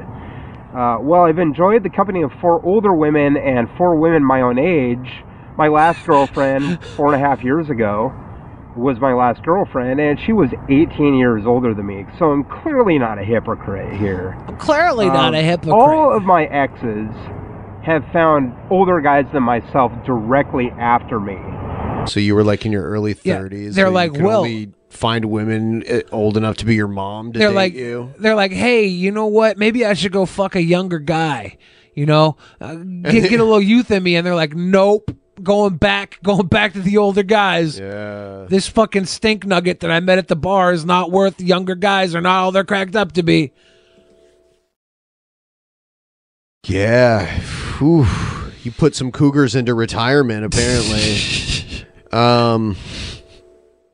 uh, 0.73 0.97
well 1.01 1.23
i've 1.25 1.37
enjoyed 1.39 1.83
the 1.83 1.89
company 1.89 2.21
of 2.21 2.31
four 2.39 2.65
older 2.65 2.93
women 2.93 3.35
and 3.37 3.67
four 3.77 3.95
women 3.95 4.23
my 4.23 4.39
own 4.41 4.57
age 4.57 5.23
my 5.57 5.67
last 5.67 6.05
girlfriend 6.07 6.81
four 6.95 7.13
and 7.13 7.21
a 7.21 7.27
half 7.27 7.43
years 7.43 7.69
ago 7.69 8.13
was 8.75 8.99
my 8.99 9.13
last 9.13 9.43
girlfriend 9.43 9.99
and 9.99 10.19
she 10.19 10.31
was 10.33 10.49
18 10.69 11.15
years 11.15 11.45
older 11.45 11.73
than 11.73 11.85
me 11.85 12.05
so 12.17 12.31
i'm 12.31 12.43
clearly 12.45 12.97
not 12.97 13.19
a 13.19 13.23
hypocrite 13.23 13.93
here 13.99 14.37
Clearly 14.59 15.07
not 15.07 15.29
Um, 15.29 15.35
a 15.35 15.41
hypocrite. 15.41 15.73
All 15.73 16.15
of 16.15 16.23
my 16.23 16.45
exes 16.45 17.09
have 17.83 18.03
found 18.13 18.53
older 18.69 19.01
guys 19.01 19.25
than 19.33 19.41
myself 19.43 19.91
directly 20.05 20.69
after 20.77 21.19
me. 21.19 21.37
So 22.05 22.19
you 22.19 22.35
were 22.35 22.43
like 22.43 22.63
in 22.65 22.71
your 22.71 22.83
early 22.83 23.15
30s. 23.15 23.21
Yeah, 23.23 23.39
30s. 23.39 23.73
they're 23.73 23.85
so 23.85 23.89
you 23.89 23.95
like, 23.95 24.11
could 24.13 24.21
well- 24.21 24.39
only 24.41 24.71
find 24.89 25.25
women 25.25 25.83
uh, 25.89 26.01
old 26.11 26.37
enough 26.37 26.57
to 26.57 26.65
be 26.65 26.75
your 26.75 26.87
mom 26.87 27.31
to 27.33 27.39
they're 27.39 27.47
date 27.49 27.55
like 27.55 27.73
you. 27.73 28.13
they're 28.19 28.35
like 28.35 28.51
hey 28.51 28.85
you 28.85 29.09
know 29.09 29.25
what 29.25 29.57
maybe 29.57 29.85
i 29.85 29.93
should 29.93 30.11
go 30.11 30.25
fuck 30.25 30.53
a 30.53 30.61
younger 30.61 30.99
guy 30.99 31.57
you 31.95 32.05
know 32.05 32.35
uh, 32.59 32.75
get, 32.75 33.29
get 33.29 33.39
a 33.39 33.43
little 33.43 33.61
youth 33.61 33.89
in 33.89 34.03
me 34.03 34.17
and 34.17 34.27
they're 34.27 34.35
like 34.35 34.53
nope 34.53 35.09
going 35.43 35.75
back 35.77 36.21
going 36.23 36.47
back 36.47 36.73
to 36.73 36.81
the 36.81 36.97
older 36.97 37.23
guys 37.23 37.79
yeah 37.79 38.45
this 38.49 38.67
fucking 38.67 39.05
stink 39.05 39.45
nugget 39.45 39.79
that 39.81 39.91
i 39.91 39.99
met 39.99 40.17
at 40.17 40.27
the 40.27 40.35
bar 40.35 40.71
is 40.71 40.85
not 40.85 41.11
worth 41.11 41.39
younger 41.41 41.75
guys 41.75 42.15
are 42.15 42.21
not 42.21 42.43
all 42.43 42.51
they're 42.51 42.63
cracked 42.63 42.95
up 42.95 43.11
to 43.11 43.23
be 43.23 43.51
Yeah. 46.67 47.25
Whew. 47.79 48.05
You 48.63 48.71
put 48.71 48.95
some 48.95 49.11
cougars 49.11 49.55
into 49.55 49.73
retirement, 49.73 50.45
apparently. 50.45 51.17
um, 52.11 52.77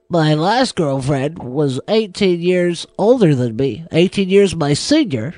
My 0.09 0.33
last 0.33 0.75
girlfriend 0.75 1.39
was 1.39 1.79
18 1.87 2.41
years 2.41 2.85
older 2.97 3.33
than 3.33 3.55
me, 3.55 3.85
18 3.91 4.29
years 4.29 4.55
my 4.55 4.73
senior. 4.73 5.35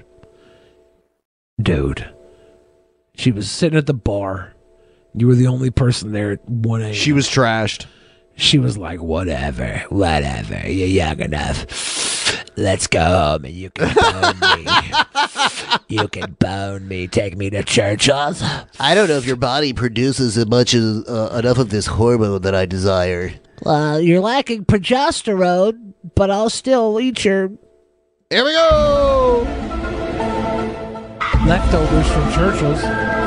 dude 1.61 2.11
she 3.15 3.31
was 3.31 3.51
sitting 3.51 3.77
at 3.77 3.85
the 3.85 3.93
bar 3.93 4.53
you 5.15 5.27
were 5.27 5.35
the 5.35 5.47
only 5.47 5.69
person 5.69 6.11
there 6.11 6.31
at 6.31 6.49
1 6.49 6.81
a.m. 6.81 6.93
she 6.93 7.11
was 7.11 7.27
trashed 7.27 7.85
she 8.35 8.57
was 8.57 8.77
like 8.77 9.01
whatever 9.01 9.83
whatever 9.89 10.61
you're 10.69 10.88
young 10.88 11.19
enough 11.19 12.47
let's 12.57 12.88
go 12.88 13.03
home 13.03 13.45
and 13.45 13.53
you 13.53 13.69
can 13.69 13.93
bone 13.95 14.39
me 14.39 14.71
you 15.88 16.07
can 16.07 16.31
bone 16.33 16.88
me 16.88 17.07
take 17.07 17.35
me 17.38 17.49
to 17.49 17.63
churchill's 17.63 18.41
I 18.79 18.95
don't 18.95 19.07
know 19.09 19.17
if 19.17 19.25
your 19.25 19.35
body 19.35 19.73
produces 19.73 20.38
as 20.38 20.47
much 20.47 20.73
as 20.73 21.07
uh, 21.07 21.38
enough 21.39 21.57
of 21.57 21.69
this 21.69 21.85
hormone 21.88 22.41
that 22.43 22.55
I 22.55 22.65
desire. 22.65 23.33
Well, 23.63 23.99
you're 23.99 24.21
lacking 24.21 24.65
progesterone, 24.65 25.93
but 26.15 26.31
I'll 26.31 26.49
still 26.49 26.99
eat 26.99 27.25
your. 27.25 27.51
Here 28.29 28.45
we 28.45 28.53
go! 28.53 29.47
leftovers 31.45 32.07
from 32.11 32.31
churchill's 32.31 33.18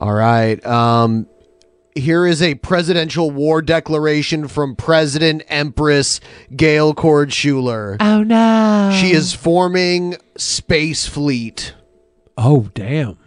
All 0.00 0.12
right. 0.12 0.64
Um, 0.64 1.26
here 1.94 2.26
is 2.26 2.40
a 2.40 2.54
presidential 2.54 3.30
war 3.30 3.60
declaration 3.62 4.48
from 4.48 4.76
President 4.76 5.42
Empress 5.48 6.20
Gail 6.54 6.94
Cord 6.94 7.32
Schuler. 7.32 7.96
Oh 8.00 8.22
no. 8.22 8.96
She 8.98 9.12
is 9.12 9.34
forming 9.34 10.16
Space 10.36 11.06
Fleet. 11.06 11.74
Oh 12.38 12.70
damn. 12.74 13.18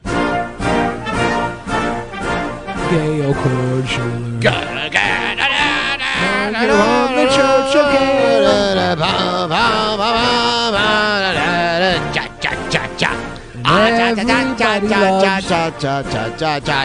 Gail 2.90 3.34
Cord 3.34 3.88
Schuler. 3.88 4.40
Get 4.40 4.74
on 6.70 7.16
the 7.16 7.26
church 7.28 7.74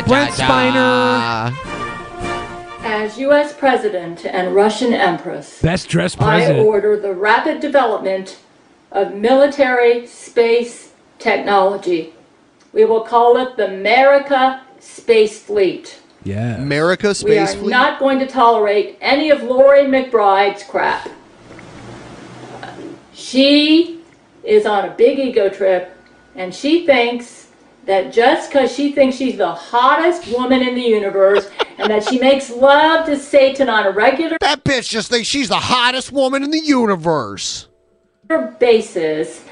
Brent 0.07 0.33
Spiner. 0.33 1.55
As 2.81 3.19
U.S. 3.19 3.53
President 3.55 4.25
and 4.25 4.55
Russian 4.55 4.93
Empress, 4.95 5.61
Best 5.63 5.89
dressed 5.89 6.21
I 6.21 6.39
president. 6.39 6.67
order 6.67 6.99
the 6.99 7.13
rapid 7.13 7.61
development 7.61 8.39
of 8.91 9.15
military 9.15 10.07
space 10.07 10.93
technology. 11.19 12.15
We 12.73 12.85
will 12.85 13.03
call 13.03 13.37
it 13.37 13.57
the 13.57 13.67
America 13.67 14.63
Space 14.81 15.43
Fleet. 15.43 16.01
Yeah. 16.25 16.57
America 16.57 17.09
we 17.09 17.15
Space 17.15 17.55
are 17.55 17.59
Fleet. 17.59 17.71
not 17.71 17.99
going 17.99 18.19
to 18.21 18.27
tolerate 18.27 18.97
any 19.01 19.31
of 19.31 19.43
Lori 19.43 19.83
McBride's 19.85 20.63
crap. 20.65 21.09
She 23.13 24.01
is 24.45 24.65
on 24.67 24.85
a 24.87 24.91
big 24.95 25.19
ego 25.19 25.49
trip, 25.49 25.97
and 26.39 26.55
she 26.55 26.87
thinks 26.87 27.49
that 27.85 28.13
just 28.13 28.51
because 28.51 28.73
she 28.73 28.93
thinks 28.93 29.17
she's 29.17 29.37
the 29.37 29.53
hottest 29.53 30.29
woman 30.29 30.63
in 30.63 30.75
the 30.75 30.81
universe 30.81 31.51
and 31.79 31.91
that 31.91 32.05
she 32.05 32.19
makes 32.19 32.49
love 32.49 33.07
to 33.07 33.19
Satan 33.19 33.69
on 33.69 33.87
a 33.87 33.91
regular 33.91 34.37
That 34.41 34.63
bitch 34.63 34.89
just 34.89 35.11
thinks 35.11 35.27
she's 35.27 35.49
the 35.49 35.57
hottest 35.57 36.13
woman 36.13 36.45
in 36.45 36.51
the 36.51 36.61
universe. 36.61 37.69
basis, 38.61 39.45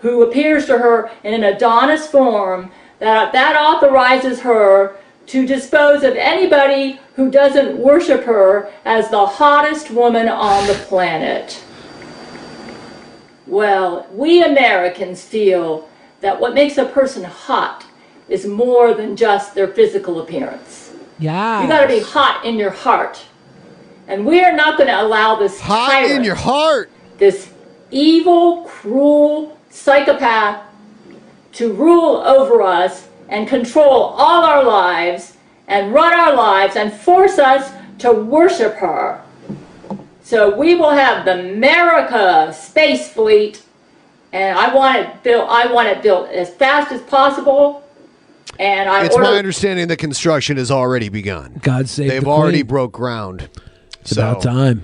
who 0.00 0.22
appears 0.22 0.66
to 0.66 0.78
her 0.78 1.10
in 1.22 1.34
an 1.34 1.44
Adonis 1.44 2.06
form, 2.06 2.72
that 2.98 3.32
that 3.32 3.56
authorizes 3.56 4.40
her 4.40 4.96
to 5.26 5.46
dispose 5.46 6.02
of 6.02 6.14
anybody 6.16 6.98
who 7.14 7.30
doesn't 7.30 7.76
worship 7.76 8.24
her 8.24 8.72
as 8.86 9.10
the 9.10 9.26
hottest 9.26 9.90
woman 9.90 10.28
on 10.28 10.66
the 10.66 10.74
planet. 10.74 11.62
Well, 13.46 14.06
we 14.12 14.42
Americans 14.42 15.22
feel 15.22 15.88
that 16.22 16.40
what 16.40 16.54
makes 16.54 16.78
a 16.78 16.86
person 16.86 17.24
hot 17.24 17.84
is 18.28 18.46
more 18.46 18.94
than 18.94 19.14
just 19.14 19.54
their 19.54 19.68
physical 19.68 20.20
appearance. 20.20 20.94
Yeah. 21.18 21.62
You 21.62 21.68
gotta 21.68 21.88
be 21.88 22.00
hot 22.00 22.44
in 22.44 22.56
your 22.56 22.70
heart. 22.70 23.22
And 24.08 24.24
we're 24.24 24.54
not 24.54 24.78
gonna 24.78 25.00
allow 25.00 25.36
this 25.36 25.60
Hot 25.60 26.04
in 26.04 26.24
your 26.24 26.34
heart. 26.34 26.90
This 27.18 27.52
evil, 27.90 28.62
cruel 28.62 29.58
psychopath 29.70 30.62
to 31.52 31.72
rule 31.72 32.16
over 32.16 32.62
us 32.62 33.08
and 33.28 33.46
control 33.46 34.14
all 34.16 34.44
our 34.44 34.64
lives 34.64 35.36
and 35.68 35.92
run 35.92 36.12
our 36.12 36.34
lives 36.34 36.76
and 36.76 36.92
force 36.92 37.38
us 37.38 37.72
to 37.98 38.12
worship 38.12 38.74
her. 38.74 39.22
So 40.22 40.56
we 40.56 40.74
will 40.74 40.90
have 40.90 41.24
the 41.24 41.38
America 41.38 42.52
Space 42.52 43.08
Fleet, 43.12 43.62
and 44.32 44.58
I 44.58 44.74
want 44.74 44.96
it 44.98 45.22
built. 45.22 45.48
I 45.48 45.70
want 45.72 45.88
it 45.88 46.02
built 46.02 46.28
as 46.30 46.50
fast 46.54 46.92
as 46.92 47.00
possible. 47.02 47.82
And 48.58 48.88
I 48.88 49.04
It's 49.04 49.14
order 49.14 49.28
my 49.30 49.38
understanding 49.38 49.88
that 49.88 49.96
construction 49.96 50.56
has 50.56 50.70
already 50.70 51.08
begun. 51.08 51.58
God 51.62 51.88
save 51.88 52.10
They've 52.10 52.22
the 52.22 52.28
already 52.28 52.58
Queen. 52.58 52.66
broke 52.66 52.92
ground. 52.92 53.48
It's 54.00 54.12
about 54.12 54.42
time. 54.42 54.82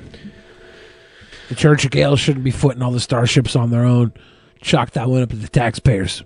The 1.49 1.55
Church 1.55 1.85
of 1.85 1.91
Gail 1.91 2.17
shouldn't 2.17 2.44
be 2.44 2.51
footing 2.51 2.83
all 2.83 2.93
the 2.93 3.01
starships 3.01 3.57
on 3.57 3.70
their 3.70 3.85
own. 3.85 4.12
Chalk 4.60 4.91
that 4.93 5.09
one 5.09 5.23
up 5.23 5.31
to 5.31 5.36
the 5.36 5.49
taxpayers. 5.49 6.23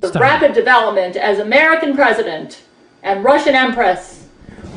the 0.00 0.10
rapid 0.12 0.52
development 0.52 1.16
as 1.16 1.38
American 1.38 1.94
president 1.94 2.62
and 3.02 3.24
Russian 3.24 3.54
empress, 3.54 4.26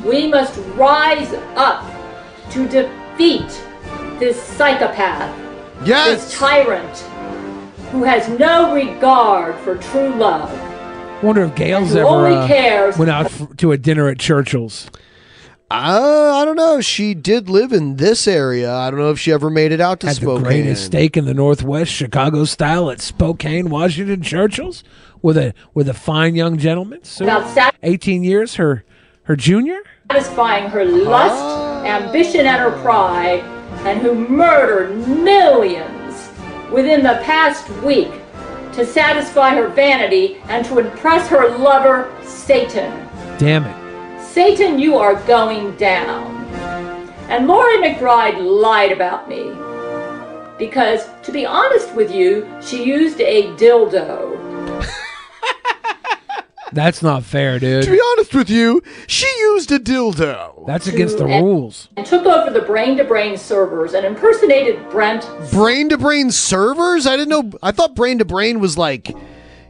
we 0.05 0.27
must 0.27 0.57
rise 0.75 1.33
up 1.55 1.85
to 2.51 2.67
defeat 2.67 3.47
this 4.19 4.41
psychopath, 4.41 5.35
yes! 5.85 6.25
this 6.25 6.37
tyrant 6.37 7.05
who 7.91 8.03
has 8.03 8.27
no 8.39 8.73
regard 8.73 9.55
for 9.59 9.77
true 9.77 10.13
love. 10.15 10.49
Wonder 11.23 11.43
if 11.43 11.55
Gail's 11.55 11.95
ever 11.95 12.07
only 12.07 12.33
uh, 12.35 12.47
cares- 12.47 12.97
went 12.97 13.11
out 13.11 13.27
f- 13.27 13.55
to 13.57 13.71
a 13.71 13.77
dinner 13.77 14.07
at 14.09 14.17
Churchill's. 14.19 14.89
Uh, 15.69 16.33
I 16.35 16.43
don't 16.43 16.57
know. 16.57 16.81
She 16.81 17.13
did 17.13 17.47
live 17.47 17.71
in 17.71 17.95
this 17.95 18.27
area. 18.27 18.73
I 18.73 18.89
don't 18.91 18.99
know 18.99 19.11
if 19.11 19.19
she 19.19 19.31
ever 19.31 19.49
made 19.49 19.71
it 19.71 19.79
out 19.79 20.01
to 20.01 20.07
Had 20.07 20.17
the 20.17 20.21
Spokane. 20.21 20.43
greatest 20.43 20.85
steak 20.85 21.15
in 21.15 21.23
the 21.25 21.33
Northwest, 21.33 21.91
Chicago 21.91 22.43
style, 22.43 22.89
at 22.91 22.99
Spokane, 22.99 23.69
Washington 23.69 24.21
Churchill's, 24.21 24.83
with 25.21 25.37
a 25.37 25.53
with 25.73 25.87
a 25.87 25.93
fine 25.93 26.35
young 26.35 26.57
gentleman. 26.57 27.03
So, 27.03 27.23
About 27.23 27.47
sat- 27.53 27.75
eighteen 27.83 28.23
years, 28.23 28.55
her 28.55 28.83
her 29.23 29.35
junior. 29.37 29.79
satisfying 30.11 30.69
her 30.71 30.83
lust, 30.83 31.85
ambition, 31.85 32.45
and 32.47 32.59
her 32.61 32.71
pride, 32.81 33.39
and 33.85 34.01
who 34.01 34.13
murdered 34.27 34.97
millions 35.07 36.00
within 36.71 37.03
the 37.03 37.21
past 37.23 37.69
week 37.83 38.11
to 38.73 38.85
satisfy 38.85 39.53
her 39.53 39.67
vanity 39.67 40.37
and 40.47 40.65
to 40.65 40.79
impress 40.79 41.27
her 41.27 41.57
lover, 41.57 42.15
Satan. 42.23 43.07
Damn 43.37 43.65
it! 43.65 43.81
Satan, 44.23 44.79
you 44.79 44.97
are 44.97 45.15
going 45.25 45.75
down. 45.75 46.45
And 47.27 47.47
Lori 47.47 47.77
McBride 47.77 48.39
lied 48.39 48.91
about 48.91 49.27
me. 49.27 49.51
Because, 50.57 51.07
to 51.23 51.31
be 51.31 51.45
honest 51.45 51.93
with 51.95 52.13
you, 52.13 52.47
she 52.61 52.83
used 52.83 53.19
a 53.19 53.47
dildo. 53.55 54.37
That's 56.73 57.01
not 57.03 57.23
fair, 57.23 57.59
dude. 57.59 57.83
To 57.83 57.91
be 57.91 57.99
honest 58.13 58.33
with 58.33 58.49
you, 58.49 58.81
she 59.07 59.27
used 59.39 59.71
a 59.71 59.79
dildo. 59.79 60.65
That's 60.65 60.87
against 60.87 61.17
the 61.17 61.25
and- 61.25 61.45
rules. 61.45 61.89
And 61.97 62.05
took 62.05 62.25
over 62.25 62.49
the 62.51 62.65
brain 62.65 62.97
to 62.97 63.03
brain 63.03 63.37
servers 63.37 63.93
and 63.93 64.05
impersonated 64.05 64.89
Brent 64.89 65.27
Brain 65.51 65.89
to 65.89 65.97
brain 65.97 66.31
servers? 66.31 67.05
I 67.05 67.17
didn't 67.17 67.29
know. 67.29 67.57
I 67.61 67.71
thought 67.71 67.95
brain 67.95 68.19
to 68.19 68.25
brain 68.25 68.59
was 68.59 68.77
like, 68.77 69.13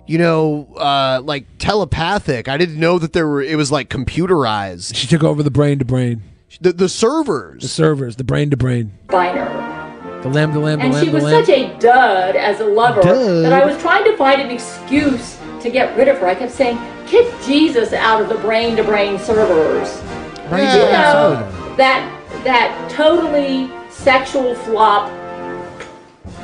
you 0.06 0.18
know, 0.18 0.68
uh, 0.78 1.22
like 1.24 1.46
telepathic. 1.58 2.48
I 2.48 2.58
didn't 2.58 2.80
know 2.80 3.00
that 3.00 3.14
there 3.14 3.28
were. 3.28 3.42
It 3.42 3.56
was 3.58 3.72
like 3.72 3.90
computerized. 3.90 4.96
She 4.96 5.08
took 5.08 5.24
over 5.24 5.42
the 5.44 5.52
brain 5.52 5.80
to 5.80 5.86
brain. 5.86 6.22
The, 6.60 6.74
the 6.74 6.90
servers. 6.90 7.62
The 7.64 7.68
servers, 7.70 8.18
the 8.18 8.24
brain 8.24 8.50
to 8.52 8.58
brain. 8.58 8.92
Spiner. 9.08 10.22
The 10.22 10.30
lamb 10.30 10.54
to 10.54 10.60
lamb 10.60 10.80
to 10.80 10.86
And 10.86 10.94
lamb 10.94 11.06
she 11.06 11.10
was 11.12 11.24
lamb. 11.24 11.44
such 11.46 11.56
a 11.56 11.80
dud 11.80 12.36
as 12.36 12.60
a 12.60 12.66
lover 12.66 13.02
Dud. 13.02 13.44
that 13.46 13.54
I 13.54 13.66
was 13.66 13.82
trying 13.82 14.04
to 14.04 14.16
find 14.18 14.40
an 14.40 14.52
excuse 14.52 15.40
to 15.62 15.70
get 15.72 15.96
rid 15.98 16.08
of 16.08 16.18
her. 16.20 16.28
I 16.28 16.36
kept 16.36 16.52
saying, 16.52 16.78
kick 17.08 17.28
Jesus 17.46 17.94
out 17.94 18.22
of 18.22 18.30
the 18.30 18.36
brain 18.36 18.76
to 18.78 18.84
brain 18.84 19.20
servers. 19.20 20.02
Brain 20.50 20.66
you 20.66 20.84
know, 20.92 21.76
that, 21.78 22.44
that 22.44 22.92
totally 22.92 23.70
sexual 23.90 24.56
flop, 24.56 25.12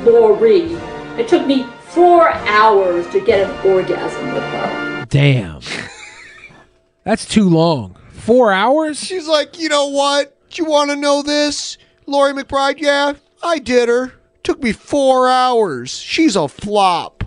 Lori. 0.02 0.74
It 1.18 1.28
took 1.28 1.46
me 1.46 1.66
four 1.88 2.30
hours 2.30 3.08
to 3.08 3.20
get 3.20 3.48
an 3.48 3.70
orgasm 3.70 4.32
with 4.32 4.42
her. 4.42 5.06
Damn. 5.08 5.60
That's 7.04 7.26
too 7.26 7.48
long. 7.48 7.96
Four 8.10 8.52
hours? 8.52 9.02
She's 9.02 9.26
like, 9.26 9.58
you 9.58 9.68
know 9.68 9.86
what? 9.86 10.36
You 10.52 10.64
want 10.64 10.90
to 10.90 10.96
know 10.96 11.22
this? 11.22 11.78
Lori 12.06 12.32
McBride, 12.32 12.80
yeah, 12.80 13.14
I 13.42 13.58
did 13.58 13.88
her. 13.88 14.12
Took 14.42 14.62
me 14.62 14.72
four 14.72 15.28
hours. 15.28 15.90
She's 15.90 16.36
a 16.36 16.48
flop. 16.48 17.17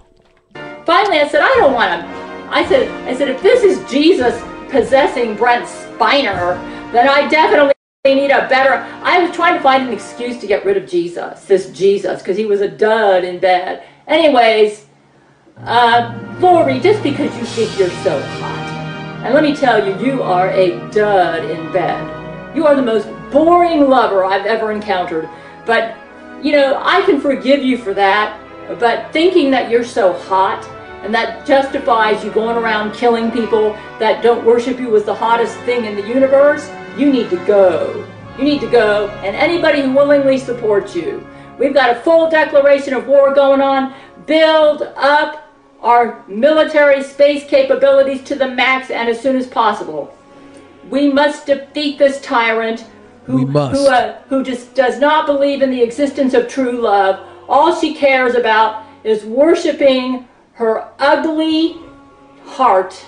Finally, 0.85 1.19
I 1.19 1.27
said, 1.27 1.41
I 1.41 1.53
don't 1.57 1.73
want 1.73 2.01
to. 2.01 2.07
I 2.53 2.65
said, 2.67 2.89
I 3.07 3.15
said, 3.15 3.29
if 3.29 3.41
this 3.41 3.63
is 3.63 3.89
Jesus 3.89 4.41
possessing 4.69 5.35
Brent 5.35 5.65
Spiner, 5.65 6.59
then 6.91 7.07
I 7.07 7.27
definitely 7.29 7.73
need 8.05 8.31
a 8.31 8.47
better. 8.49 8.73
I 9.03 9.19
was 9.23 9.35
trying 9.35 9.55
to 9.55 9.61
find 9.61 9.87
an 9.87 9.93
excuse 9.93 10.39
to 10.39 10.47
get 10.47 10.65
rid 10.65 10.75
of 10.75 10.89
Jesus, 10.89 11.45
this 11.45 11.69
Jesus, 11.71 12.21
because 12.21 12.35
he 12.35 12.45
was 12.45 12.61
a 12.61 12.67
dud 12.67 13.23
in 13.23 13.39
bed. 13.39 13.83
Anyways, 14.07 14.85
uh, 15.59 16.37
Lori, 16.39 16.79
just 16.79 17.03
because 17.03 17.35
you 17.37 17.45
think 17.45 17.77
you're 17.77 17.89
so 18.03 18.21
hot, 18.21 19.21
and 19.23 19.35
let 19.35 19.43
me 19.43 19.55
tell 19.55 19.85
you, 19.85 20.03
you 20.03 20.23
are 20.23 20.49
a 20.49 20.89
dud 20.89 21.45
in 21.45 21.71
bed. 21.71 22.55
You 22.55 22.65
are 22.65 22.75
the 22.75 22.81
most 22.81 23.07
boring 23.31 23.87
lover 23.87 24.25
I've 24.25 24.47
ever 24.47 24.71
encountered. 24.71 25.29
But, 25.65 25.95
you 26.41 26.51
know, 26.51 26.81
I 26.83 27.03
can 27.03 27.21
forgive 27.21 27.61
you 27.61 27.77
for 27.77 27.93
that. 27.93 28.40
But 28.79 29.11
thinking 29.11 29.51
that 29.51 29.69
you're 29.69 29.83
so 29.83 30.13
hot 30.13 30.65
and 31.03 31.13
that 31.13 31.45
justifies 31.45 32.23
you 32.23 32.31
going 32.31 32.57
around 32.57 32.93
killing 32.93 33.31
people 33.31 33.73
that 33.99 34.21
don't 34.21 34.45
worship 34.45 34.79
you 34.79 34.95
as 34.95 35.03
the 35.03 35.15
hottest 35.15 35.57
thing 35.59 35.85
in 35.85 35.95
the 35.95 36.07
universe, 36.07 36.69
you 36.97 37.11
need 37.11 37.29
to 37.29 37.43
go. 37.45 38.07
You 38.37 38.43
need 38.45 38.61
to 38.61 38.69
go, 38.69 39.09
and 39.23 39.35
anybody 39.35 39.81
who 39.81 39.93
willingly 39.93 40.37
supports 40.37 40.95
you. 40.95 41.27
We've 41.59 41.73
got 41.73 41.95
a 41.95 41.99
full 41.99 42.29
declaration 42.29 42.93
of 42.93 43.07
war 43.07 43.33
going 43.33 43.61
on. 43.61 43.93
Build 44.25 44.83
up 44.95 45.51
our 45.81 46.23
military 46.27 47.03
space 47.03 47.45
capabilities 47.45 48.23
to 48.23 48.35
the 48.35 48.47
max 48.47 48.89
and 48.89 49.09
as 49.09 49.19
soon 49.19 49.35
as 49.35 49.47
possible. 49.47 50.15
We 50.89 51.11
must 51.11 51.45
defeat 51.45 51.99
this 51.99 52.21
tyrant 52.21 52.85
who, 53.25 53.45
who, 53.45 53.87
uh, 53.87 54.21
who 54.29 54.43
just 54.43 54.73
does 54.75 54.99
not 54.99 55.25
believe 55.25 55.61
in 55.61 55.69
the 55.69 55.81
existence 55.81 56.33
of 56.33 56.47
true 56.47 56.81
love. 56.81 57.27
All 57.51 57.75
she 57.75 57.93
cares 57.93 58.35
about 58.35 58.85
is 59.03 59.25
worshiping 59.25 60.25
her 60.53 60.89
ugly 60.99 61.75
heart. 62.45 63.05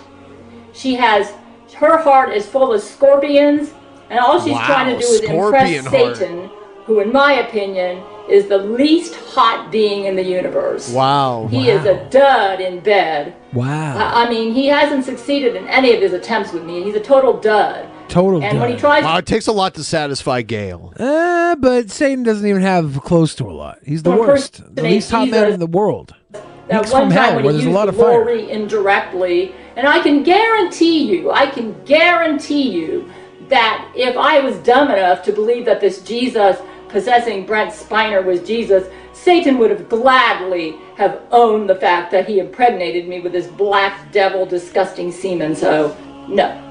She 0.74 0.96
has 0.96 1.34
her 1.76 1.98
heart 1.98 2.34
is 2.34 2.46
full 2.46 2.74
of 2.74 2.82
scorpions, 2.82 3.74
and 4.10 4.20
all 4.20 4.42
she's 4.42 4.52
Wow, 4.52 4.66
trying 4.68 4.94
to 4.94 5.00
do 5.00 5.08
is 5.08 5.22
impress 5.22 5.88
heart. 5.88 6.18
Satan, 6.18 6.50
who, 6.86 7.00
in 7.00 7.14
my 7.14 7.36
opinion, 7.36 8.04
is 8.30 8.48
the 8.48 8.58
least 8.58 9.16
hot 9.16 9.72
being 9.72 10.06
in 10.06 10.18
the 10.18 10.24
universe. 10.24 10.92
Wow. 10.92 11.48
He 11.50 11.70
is 11.70 11.86
a 11.86 12.06
dud 12.10 12.60
in 12.60 12.82
bed. 12.82 13.36
Wow. 13.54 13.98
I 13.98 14.26
I 14.26 14.30
mean, 14.30 14.54
he 14.54 14.68
hasn't 14.68 15.06
succeeded 15.06 15.56
in 15.56 15.68
any 15.70 15.94
of 15.94 16.02
his 16.02 16.12
attempts 16.12 16.52
with 16.52 16.66
me. 16.66 16.84
He's 16.84 16.96
a 16.96 17.00
total 17.00 17.40
dud. 17.40 17.90
Total 18.09 18.43
And 18.43 18.59
when 18.59 18.72
he 18.72 18.77
tries 18.77 19.03
Wow, 19.03 19.17
it 19.17 19.25
takes 19.25 19.48
a 19.48 19.51
lot 19.51 19.73
to 19.75 19.83
satisfy 19.83 20.41
Gail. 20.43 20.93
Uh, 20.99 21.56
but 21.56 21.90
Satan 21.90 22.23
doesn't 22.23 22.45
even 22.45 22.61
have 22.61 23.01
close 23.03 23.33
to 23.35 23.45
a 23.45 23.51
lot. 23.53 23.80
He's 23.83 24.03
the 24.03 24.11
Well, 24.11 24.19
worst. 24.19 24.57
The 24.57 24.64
impersonate 24.67 24.91
least 24.93 25.11
hot 25.11 25.27
man 25.30 25.43
Jesus. 25.45 25.53
in 25.56 25.59
the 25.59 25.67
world. 25.67 26.14
that 26.32 26.43
Leaks 26.82 26.91
one 26.91 27.03
from 27.03 27.09
time 27.11 27.23
hell 27.23 27.35
when 27.38 27.45
where 27.45 27.53
he 27.53 27.57
there's 27.59 27.65
a 27.65 27.69
used 27.69 27.75
lot 27.75 27.90
of 27.90 27.95
fire. 27.95 28.23
glory 28.23 28.49
indirectly, 28.51 29.53
and 29.75 29.88
I 29.88 29.99
can 30.01 30.23
guarantee 30.23 31.03
you, 31.06 31.32
I 31.32 31.48
can 31.48 31.75
guarantee 31.85 32.69
you 32.72 33.09
that 33.49 33.91
if 33.95 34.15
I 34.15 34.40
was 34.40 34.56
dumb 34.57 34.90
enough 34.91 35.23
to 35.23 35.32
believe 35.33 35.65
that 35.65 35.82
this 35.82 36.01
Jesus 36.01 36.57
possessing 36.90 37.45
Brent 37.45 37.72
Spiner 37.72 38.23
was 38.23 38.41
Jesus, 38.41 38.88
Satan 39.14 39.57
would 39.57 39.72
have 39.72 39.90
gladly 39.90 40.75
have 40.98 41.19
owned 41.32 41.67
the 41.69 41.75
fact 41.75 42.11
that 42.11 42.27
he 42.27 42.40
impregnated 42.40 43.07
me 43.07 43.19
with 43.19 43.33
his 43.33 43.48
black 43.48 44.11
devil 44.11 44.45
disgusting 44.45 45.11
semen. 45.11 45.56
So 45.56 45.95
no. 46.30 46.69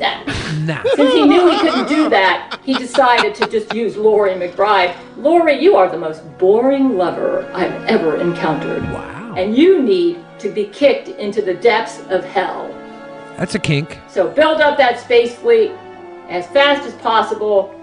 Nah. 0.00 0.24
Nah. 0.60 0.82
Since 0.94 1.12
he 1.12 1.26
knew 1.26 1.50
he 1.50 1.58
couldn't 1.58 1.88
do 1.88 2.08
that, 2.08 2.58
he 2.64 2.74
decided 2.74 3.34
to 3.34 3.46
just 3.48 3.74
use 3.74 3.96
Lori 3.96 4.32
McBride. 4.32 4.96
Lori, 5.18 5.62
you 5.62 5.76
are 5.76 5.90
the 5.90 5.98
most 5.98 6.22
boring 6.38 6.96
lover 6.96 7.48
I've 7.52 7.84
ever 7.84 8.16
encountered. 8.16 8.82
Wow. 8.84 9.34
And 9.36 9.56
you 9.56 9.82
need 9.82 10.24
to 10.38 10.50
be 10.50 10.64
kicked 10.68 11.08
into 11.08 11.42
the 11.42 11.54
depths 11.54 12.00
of 12.08 12.24
hell. 12.24 12.74
That's 13.36 13.54
a 13.54 13.58
kink. 13.58 13.98
So 14.08 14.28
build 14.28 14.60
up 14.60 14.78
that 14.78 14.98
space 14.98 15.34
fleet 15.34 15.72
as 16.28 16.46
fast 16.46 16.86
as 16.86 16.94
possible. 16.94 17.74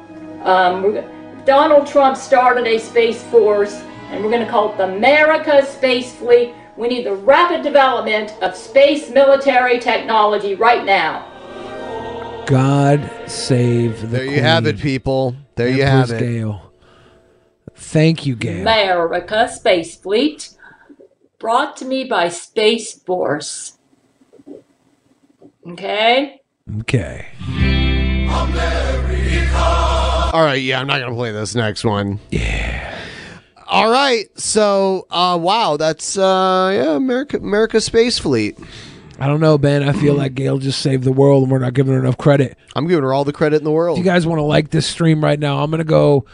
Um, 0.43 1.03
Donald 1.45 1.87
Trump 1.87 2.17
started 2.17 2.65
a 2.65 2.79
space 2.79 3.23
force, 3.23 3.75
and 4.09 4.23
we're 4.23 4.31
going 4.31 4.43
to 4.43 4.51
call 4.51 4.73
it 4.73 4.77
the 4.77 4.83
America 4.85 5.65
Space 5.65 6.13
Fleet. 6.15 6.53
We 6.75 6.87
need 6.87 7.05
the 7.05 7.15
rapid 7.15 7.63
development 7.63 8.35
of 8.41 8.55
space 8.55 9.09
military 9.09 9.79
technology 9.79 10.55
right 10.55 10.83
now. 10.83 11.36
God 12.47 13.11
save 13.27 13.99
the 13.99 14.07
There 14.07 14.25
you 14.25 14.39
have 14.39 14.65
it, 14.65 14.79
people. 14.79 15.35
There 15.55 15.67
you 15.67 15.83
have 15.83 16.11
it. 16.11 16.19
Gail. 16.19 16.71
Thank 17.75 18.25
you, 18.25 18.37
Gail. 18.37 18.61
America 18.61 19.49
Space 19.49 19.97
Fleet, 19.97 20.51
brought 21.39 21.75
to 21.77 21.85
me 21.85 22.05
by 22.05 22.29
Space 22.29 22.93
Force. 22.93 23.77
Okay? 25.67 26.39
Okay. 26.79 27.27
All 30.33 30.43
right, 30.43 30.61
yeah, 30.61 30.79
I'm 30.79 30.87
not 30.87 31.01
gonna 31.01 31.15
play 31.15 31.33
this 31.33 31.53
next 31.53 31.83
one. 31.83 32.21
Yeah. 32.31 32.97
All 33.67 33.91
right, 33.91 34.27
so 34.39 35.05
uh, 35.11 35.37
wow, 35.39 35.75
that's 35.75 36.17
uh, 36.17 36.71
yeah, 36.73 36.95
America, 36.95 37.37
America 37.37 37.81
Space 37.81 38.17
Fleet. 38.17 38.57
I 39.19 39.27
don't 39.27 39.39
know, 39.39 39.57
Ben. 39.57 39.87
I 39.87 39.93
feel 39.93 40.13
like 40.13 40.35
Gail 40.35 40.59
just 40.59 40.81
saved 40.81 41.03
the 41.03 41.11
world, 41.11 41.43
and 41.43 41.51
we're 41.51 41.59
not 41.59 41.73
giving 41.73 41.93
her 41.93 41.99
enough 41.99 42.17
credit. 42.17 42.57
I'm 42.75 42.87
giving 42.87 43.03
her 43.03 43.13
all 43.13 43.23
the 43.23 43.33
credit 43.33 43.57
in 43.57 43.63
the 43.63 43.71
world. 43.71 43.97
If 43.97 44.05
you 44.05 44.09
guys 44.09 44.27
want 44.27 44.39
to 44.39 44.43
like 44.43 44.69
this 44.69 44.85
stream 44.85 45.23
right 45.23 45.39
now, 45.39 45.63
I'm 45.63 45.71
gonna 45.71 45.83
go. 45.83 46.25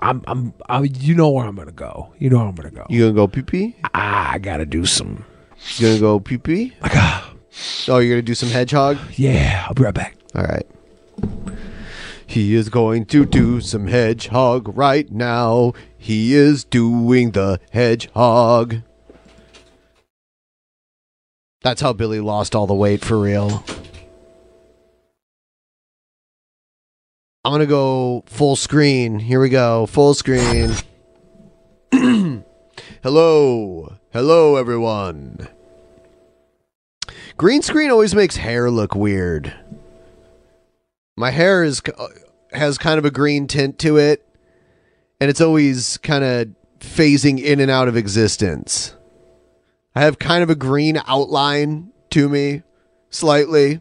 I'm, 0.00 0.22
I'm, 0.26 0.52
I'm. 0.68 0.84
You 0.84 1.14
know 1.14 1.30
where 1.30 1.46
I'm 1.46 1.56
gonna 1.56 1.72
go. 1.72 2.12
You 2.18 2.30
know 2.30 2.38
where 2.38 2.46
I'm 2.46 2.54
gonna 2.54 2.70
go. 2.70 2.86
You 2.88 3.02
gonna 3.02 3.14
go 3.14 3.26
pee 3.26 3.42
pee? 3.42 3.76
Ah, 3.94 4.32
I 4.32 4.38
gotta 4.38 4.66
do 4.66 4.84
some. 4.84 5.24
You 5.76 5.88
gonna 5.88 6.00
go 6.00 6.20
pee 6.20 6.38
pee? 6.38 6.74
Oh, 7.88 7.98
you're 7.98 8.10
gonna 8.16 8.22
do 8.22 8.34
some 8.34 8.50
hedgehog? 8.50 8.98
Yeah, 9.16 9.64
I'll 9.66 9.74
be 9.74 9.82
right 9.82 9.94
back. 9.94 10.16
All 10.34 10.44
right. 10.44 10.66
He 12.26 12.54
is 12.54 12.68
going 12.68 13.06
to 13.06 13.24
do 13.24 13.60
some 13.62 13.86
hedgehog 13.86 14.76
right 14.76 15.10
now. 15.10 15.72
He 15.96 16.34
is 16.34 16.62
doing 16.62 17.30
the 17.30 17.58
hedgehog. 17.72 18.82
That's 21.62 21.80
how 21.80 21.92
Billy 21.92 22.20
lost 22.20 22.54
all 22.54 22.66
the 22.66 22.74
weight 22.74 23.04
for 23.04 23.18
real. 23.18 23.64
I'm 27.44 27.52
going 27.52 27.60
to 27.60 27.66
go 27.66 28.24
full 28.26 28.56
screen. 28.56 29.18
Here 29.18 29.40
we 29.40 29.48
go. 29.48 29.86
Full 29.86 30.14
screen. 30.14 30.72
Hello. 33.02 33.96
Hello, 34.12 34.56
everyone. 34.56 35.48
Green 37.36 37.62
screen 37.62 37.90
always 37.90 38.14
makes 38.14 38.36
hair 38.36 38.70
look 38.70 38.94
weird. 38.94 39.54
My 41.16 41.30
hair 41.30 41.64
is 41.64 41.80
uh, 41.96 42.08
has 42.52 42.78
kind 42.78 42.98
of 42.98 43.04
a 43.04 43.10
green 43.10 43.46
tint 43.46 43.78
to 43.80 43.96
it, 43.96 44.26
and 45.20 45.30
it's 45.30 45.40
always 45.40 45.98
kind 45.98 46.24
of 46.24 46.48
phasing 46.80 47.42
in 47.42 47.60
and 47.60 47.70
out 47.70 47.88
of 47.88 47.96
existence. 47.96 48.94
I 49.98 50.02
have 50.02 50.20
kind 50.20 50.44
of 50.44 50.48
a 50.48 50.54
green 50.54 51.02
outline 51.08 51.90
to 52.10 52.28
me, 52.28 52.62
slightly. 53.10 53.80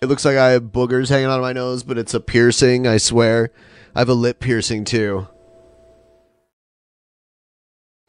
It 0.00 0.06
looks 0.06 0.24
like 0.24 0.38
I 0.38 0.52
have 0.52 0.72
boogers 0.72 1.10
hanging 1.10 1.26
out 1.26 1.36
of 1.38 1.42
my 1.42 1.52
nose, 1.52 1.82
but 1.82 1.98
it's 1.98 2.14
a 2.14 2.20
piercing, 2.20 2.86
I 2.86 2.96
swear. 2.96 3.50
I 3.94 3.98
have 3.98 4.08
a 4.08 4.14
lip 4.14 4.40
piercing 4.40 4.86
too. 4.86 5.28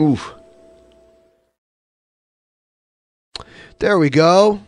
Oof. 0.01 0.35
There 3.79 3.99
we 3.99 4.09
go. 4.09 4.61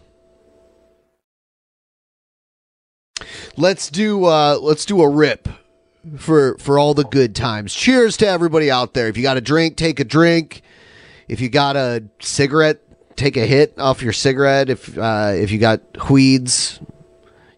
Let's 3.56 3.90
do 3.90 4.26
uh 4.26 4.58
let's 4.62 4.84
do 4.84 5.02
a 5.02 5.08
rip 5.08 5.48
for 6.18 6.58
for 6.58 6.80
all 6.80 6.94
the 6.94 7.04
good 7.06 7.36
times. 7.36 7.74
Cheers 7.74 8.18
to 8.18 8.28
everybody 8.28 8.70
out 8.72 8.94
there. 8.94 9.08
If 9.08 9.18
you 9.18 9.24
got 9.24 9.38
a 9.38 9.42
drink, 9.42 9.78
take 9.78 10.00
a 10.00 10.04
drink. 10.04 10.62
If 11.28 11.42
you 11.42 11.50
got 11.50 11.76
a 11.76 12.04
cigarette, 12.20 12.82
take 13.16 13.38
a 13.38 13.46
hit 13.46 13.74
off 13.78 14.02
your 14.02 14.14
cigarette. 14.14 14.70
If 14.70 14.98
uh 14.98 15.32
if 15.36 15.52
you 15.52 15.60
got 15.60 15.82
weeds, 16.10 16.80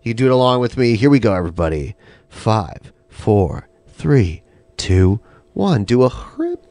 you 0.03 0.13
do 0.13 0.25
it 0.25 0.31
along 0.31 0.59
with 0.59 0.77
me. 0.77 0.95
Here 0.95 1.09
we 1.09 1.19
go, 1.19 1.33
everybody. 1.33 1.95
Five, 2.30 2.91
four, 3.09 3.67
three, 3.88 4.43
two, 4.77 5.19
one. 5.53 5.83
Do 5.83 6.03
a 6.03 6.11
rip. 6.38 6.70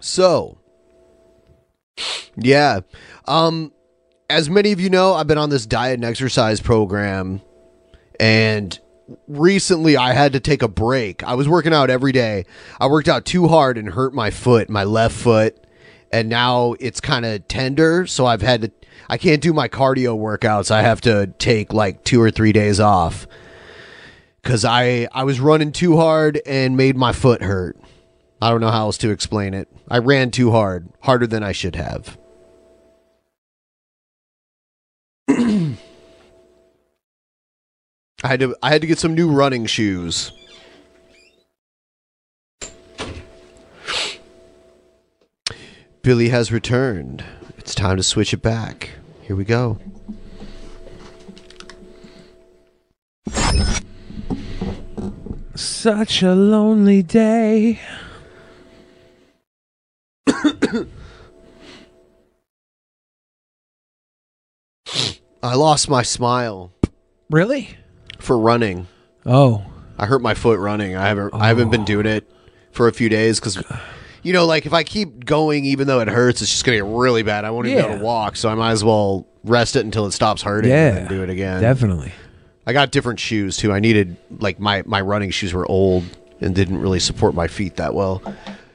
So, 0.00 0.58
yeah. 2.36 2.80
Um 3.26 3.72
as 4.30 4.50
many 4.50 4.72
of 4.72 4.80
you 4.80 4.90
know, 4.90 5.14
I've 5.14 5.26
been 5.26 5.38
on 5.38 5.48
this 5.50 5.64
diet 5.64 5.94
and 5.94 6.04
exercise 6.04 6.60
program 6.60 7.40
and 8.20 8.78
recently 9.26 9.96
I 9.96 10.12
had 10.12 10.32
to 10.34 10.40
take 10.40 10.62
a 10.62 10.68
break. 10.68 11.22
I 11.22 11.34
was 11.34 11.48
working 11.48 11.72
out 11.72 11.90
every 11.90 12.12
day. 12.12 12.44
I 12.80 12.88
worked 12.88 13.08
out 13.08 13.24
too 13.24 13.48
hard 13.48 13.78
and 13.78 13.88
hurt 13.88 14.12
my 14.12 14.30
foot, 14.30 14.68
my 14.68 14.84
left 14.84 15.16
foot, 15.16 15.58
and 16.12 16.28
now 16.28 16.74
it's 16.80 17.00
kind 17.00 17.24
of 17.24 17.46
tender, 17.48 18.06
so 18.06 18.26
I've 18.26 18.42
had 18.42 18.62
to 18.62 18.68
I 19.08 19.18
can't 19.18 19.42
do 19.42 19.52
my 19.52 19.68
cardio 19.68 20.18
workouts. 20.18 20.70
I 20.70 20.82
have 20.82 21.00
to 21.02 21.28
take 21.38 21.72
like 21.72 22.04
2 22.04 22.20
or 22.20 22.30
3 22.30 22.52
days 22.52 22.80
off 22.80 23.26
cuz 24.42 24.64
I 24.64 25.08
I 25.12 25.24
was 25.24 25.40
running 25.40 25.72
too 25.72 25.96
hard 25.96 26.40
and 26.46 26.76
made 26.76 26.96
my 26.96 27.12
foot 27.12 27.42
hurt. 27.42 27.76
I 28.40 28.50
don't 28.50 28.60
know 28.60 28.70
how 28.70 28.86
else 28.86 28.98
to 28.98 29.10
explain 29.10 29.52
it. 29.52 29.68
I 29.88 29.98
ran 29.98 30.30
too 30.30 30.52
hard, 30.52 30.88
harder 31.00 31.26
than 31.26 31.42
I 31.42 31.52
should 31.52 31.74
have. 31.74 32.16
I 35.28 35.76
had 38.22 38.40
to 38.40 38.56
I 38.62 38.70
had 38.70 38.80
to 38.80 38.86
get 38.86 38.98
some 38.98 39.14
new 39.14 39.30
running 39.30 39.66
shoes. 39.66 40.32
Billy 46.02 46.28
has 46.30 46.50
returned. 46.50 47.24
It's 47.68 47.74
time 47.74 47.98
to 47.98 48.02
switch 48.02 48.32
it 48.32 48.40
back. 48.40 48.92
Here 49.20 49.36
we 49.36 49.44
go. 49.44 49.78
Such 55.54 56.22
a 56.22 56.34
lonely 56.34 57.02
day. 57.02 57.78
I 65.42 65.54
lost 65.54 65.90
my 65.90 66.02
smile. 66.02 66.72
Really? 67.28 67.76
For 68.18 68.38
running. 68.38 68.86
Oh. 69.26 69.66
I 69.98 70.06
hurt 70.06 70.22
my 70.22 70.32
foot 70.32 70.58
running. 70.58 70.96
I 70.96 71.06
haven't 71.06 71.34
I 71.34 71.48
haven't 71.48 71.68
been 71.68 71.82
oh. 71.82 71.84
doing 71.84 72.06
it 72.06 72.26
for 72.72 72.88
a 72.88 72.94
few 72.94 73.10
days 73.10 73.38
because 73.38 73.62
you 74.22 74.32
know, 74.32 74.46
like 74.46 74.66
if 74.66 74.72
I 74.72 74.82
keep 74.82 75.24
going 75.24 75.64
even 75.64 75.86
though 75.86 76.00
it 76.00 76.08
hurts, 76.08 76.42
it's 76.42 76.50
just 76.50 76.64
gonna 76.64 76.78
get 76.78 76.84
really 76.84 77.22
bad. 77.22 77.44
I 77.44 77.50
won't 77.50 77.66
even 77.66 77.78
be 77.78 77.82
able 77.82 77.92
Yeah. 77.94 77.98
to 77.98 78.04
walk, 78.04 78.36
so 78.36 78.48
I 78.48 78.54
might 78.54 78.72
as 78.72 78.84
well 78.84 79.26
rest 79.44 79.76
it 79.76 79.84
until 79.84 80.06
it 80.06 80.12
stops 80.12 80.42
hurting 80.42 80.70
Yeah, 80.70 80.88
and 80.88 80.96
then 80.98 81.06
do 81.08 81.22
it 81.22 81.30
again. 81.30 81.60
definitely. 81.60 82.12
I 82.66 82.72
got 82.72 82.90
different 82.90 83.18
shoes 83.20 83.56
too. 83.56 83.72
I 83.72 83.80
needed 83.80 84.16
like 84.40 84.60
my 84.60 84.82
my 84.86 85.00
running 85.00 85.30
shoes 85.30 85.54
were 85.54 85.66
old 85.70 86.04
and 86.40 86.54
didn't 86.54 86.78
really 86.80 87.00
support 87.00 87.34
my 87.34 87.46
feet 87.48 87.76
that 87.76 87.94
well. 87.94 88.22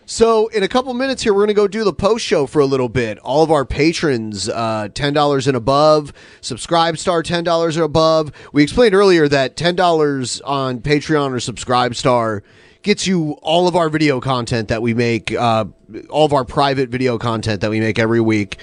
So 0.05 0.47
in 0.47 0.63
a 0.63 0.67
couple 0.67 0.93
minutes 0.93 1.23
here, 1.23 1.33
we're 1.33 1.43
gonna 1.43 1.53
go 1.53 1.67
do 1.67 1.83
the 1.85 1.93
post 1.93 2.25
show 2.25 2.45
for 2.45 2.59
a 2.59 2.65
little 2.65 2.89
bit. 2.89 3.17
All 3.19 3.41
of 3.41 3.51
our 3.51 3.63
patrons, 3.65 4.49
uh, 4.49 4.89
ten 4.93 5.13
dollars 5.13 5.47
and 5.47 5.55
above, 5.55 6.11
subscribe 6.41 6.97
star 6.97 7.23
ten 7.23 7.43
dollars 7.43 7.77
or 7.77 7.83
above. 7.83 8.31
We 8.51 8.63
explained 8.63 8.95
earlier 8.95 9.27
that 9.29 9.55
ten 9.55 9.75
dollars 9.75 10.41
on 10.41 10.79
Patreon 10.79 11.31
or 11.31 11.39
subscribe 11.39 11.95
star 11.95 12.43
gets 12.83 13.07
you 13.07 13.31
all 13.41 13.67
of 13.67 13.75
our 13.75 13.89
video 13.89 14.19
content 14.19 14.67
that 14.67 14.81
we 14.81 14.93
make, 14.93 15.31
uh, 15.31 15.65
all 16.09 16.25
of 16.25 16.33
our 16.33 16.45
private 16.45 16.89
video 16.89 17.17
content 17.17 17.61
that 17.61 17.69
we 17.69 17.79
make 17.79 17.97
every 17.97 18.21
week. 18.21 18.57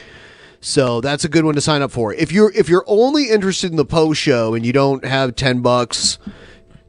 So 0.60 1.00
that's 1.00 1.24
a 1.24 1.28
good 1.28 1.44
one 1.44 1.54
to 1.54 1.60
sign 1.60 1.82
up 1.82 1.90
for. 1.90 2.12
If 2.14 2.30
you're 2.30 2.52
if 2.52 2.68
you're 2.68 2.84
only 2.86 3.30
interested 3.30 3.70
in 3.70 3.76
the 3.76 3.84
post 3.84 4.20
show 4.20 4.54
and 4.54 4.64
you 4.64 4.72
don't 4.72 5.04
have 5.04 5.34
ten 5.34 5.62
bucks 5.62 6.18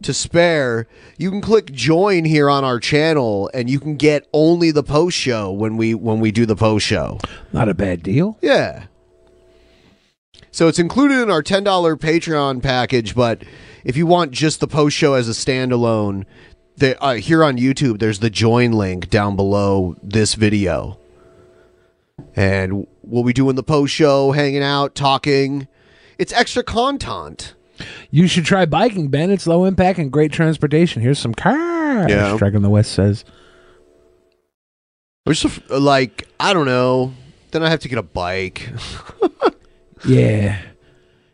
to 0.03 0.13
spare, 0.13 0.87
you 1.17 1.29
can 1.29 1.41
click 1.41 1.71
join 1.71 2.25
here 2.25 2.49
on 2.49 2.63
our 2.65 2.79
channel 2.79 3.49
and 3.53 3.69
you 3.69 3.79
can 3.79 3.95
get 3.95 4.27
only 4.33 4.71
the 4.71 4.83
post 4.83 5.17
show 5.17 5.51
when 5.51 5.77
we 5.77 5.93
when 5.93 6.19
we 6.19 6.31
do 6.31 6.45
the 6.45 6.55
post 6.55 6.85
show. 6.85 7.17
Not 7.53 7.69
a 7.69 7.73
bad 7.73 8.03
deal. 8.03 8.37
Yeah. 8.41 8.85
So 10.53 10.67
it's 10.67 10.79
included 10.79 11.21
in 11.21 11.31
our 11.31 11.41
$10 11.41 11.63
Patreon 11.63 12.61
package, 12.61 13.15
but 13.15 13.43
if 13.85 13.95
you 13.95 14.05
want 14.05 14.31
just 14.31 14.59
the 14.59 14.67
post 14.67 14.97
show 14.97 15.13
as 15.13 15.29
a 15.29 15.31
standalone, 15.31 16.25
uh, 16.83 17.13
here 17.15 17.43
on 17.43 17.57
YouTube, 17.57 17.99
there's 17.99 18.19
the 18.19 18.29
join 18.29 18.71
link 18.71 19.09
down 19.09 19.35
below 19.35 19.95
this 20.01 20.33
video. 20.35 20.97
And 22.35 22.73
what 22.73 22.87
we'll 23.03 23.23
be 23.23 23.33
doing 23.33 23.55
the 23.55 23.63
post 23.63 23.93
show, 23.93 24.31
hanging 24.31 24.63
out, 24.63 24.95
talking. 24.95 25.67
It's 26.17 26.33
extra 26.33 26.63
content. 26.63 27.55
You 28.11 28.27
should 28.27 28.45
try 28.45 28.65
biking, 28.65 29.09
Ben. 29.09 29.31
It's 29.31 29.47
low 29.47 29.65
impact 29.65 29.97
and 29.97 30.11
great 30.11 30.31
transportation. 30.31 31.01
Here's 31.01 31.19
some 31.19 31.33
cars. 31.33 32.09
Yeah. 32.09 32.35
Strike 32.35 32.53
on 32.53 32.61
the 32.61 32.69
West 32.69 32.91
says. 32.91 33.25
Which, 35.23 35.45
like, 35.69 36.27
I 36.39 36.53
don't 36.53 36.65
know. 36.65 37.13
Then 37.51 37.63
I 37.63 37.69
have 37.69 37.79
to 37.81 37.89
get 37.89 37.97
a 37.97 38.03
bike. 38.03 38.69
Yeah. 40.05 40.59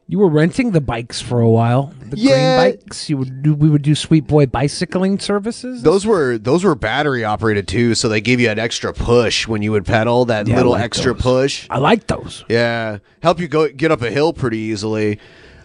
You 0.10 0.20
were 0.20 0.30
renting 0.30 0.72
the 0.72 0.80
bikes 0.80 1.20
for 1.22 1.42
a 1.42 1.50
while. 1.50 1.92
The 2.02 2.16
Yeah. 2.18 2.62
green 2.66 2.78
bikes. 2.80 3.10
You 3.10 3.18
would 3.18 3.44
do. 3.44 3.54
We 3.54 3.70
would 3.70 3.82
do 3.82 3.94
Sweet 3.94 4.26
Boy 4.26 4.46
bicycling 4.46 5.20
services. 5.20 5.84
Those 5.84 6.06
were 6.06 6.38
those 6.38 6.64
were 6.64 6.76
battery 6.76 7.26
operated 7.26 7.68
too, 7.68 7.94
so 7.94 8.08
they 8.08 8.22
gave 8.22 8.40
you 8.40 8.50
an 8.50 8.58
extra 8.58 8.94
push 8.94 9.48
when 9.50 9.62
you 9.62 9.74
would 9.74 9.86
pedal. 9.86 10.24
That 10.24 10.48
Yeah, 10.48 10.56
little 10.56 10.72
like 10.72 10.84
extra 10.84 11.14
those. 11.14 11.22
push. 11.22 11.68
I 11.70 11.80
like 11.80 12.08
those. 12.08 12.46
Yeah, 12.48 13.00
help 13.22 13.42
you 13.42 13.50
go 13.50 13.68
get 13.68 13.92
up 13.92 14.02
a 14.02 14.10
hill 14.10 14.32
pretty 14.32 14.60
easily. 14.60 15.20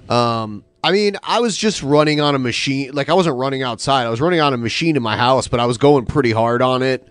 Um, 0.08 0.64
I 0.82 0.90
mean, 0.90 1.16
I 1.22 1.38
was 1.38 1.56
just 1.56 1.80
running 1.84 2.20
on 2.20 2.34
a 2.34 2.38
machine. 2.40 2.90
Like 2.92 3.08
I 3.08 3.14
wasn't 3.14 3.36
running 3.36 3.62
outside. 3.62 4.06
I 4.06 4.10
was 4.10 4.20
running 4.20 4.40
on 4.40 4.52
a 4.52 4.56
machine 4.58 4.96
in 4.96 5.02
my 5.04 5.16
house, 5.16 5.46
but 5.46 5.60
I 5.60 5.66
was 5.66 5.78
going 5.78 6.04
pretty 6.06 6.32
hard 6.32 6.62
on 6.62 6.82
it. 6.82 7.06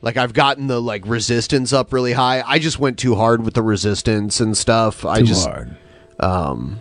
Like 0.00 0.16
I've 0.16 0.32
gotten 0.32 0.68
the 0.68 0.80
like 0.80 1.02
resistance 1.08 1.72
up 1.72 1.92
really 1.92 2.12
high. 2.12 2.44
I 2.46 2.60
just 2.60 2.78
went 2.78 2.98
too 2.98 3.16
hard 3.16 3.44
with 3.44 3.54
the 3.54 3.62
resistance 3.62 4.38
and 4.38 4.56
stuff. 4.56 5.04
I 5.04 5.22
just 5.22 5.44
hard. 5.48 5.76
Um 6.20 6.80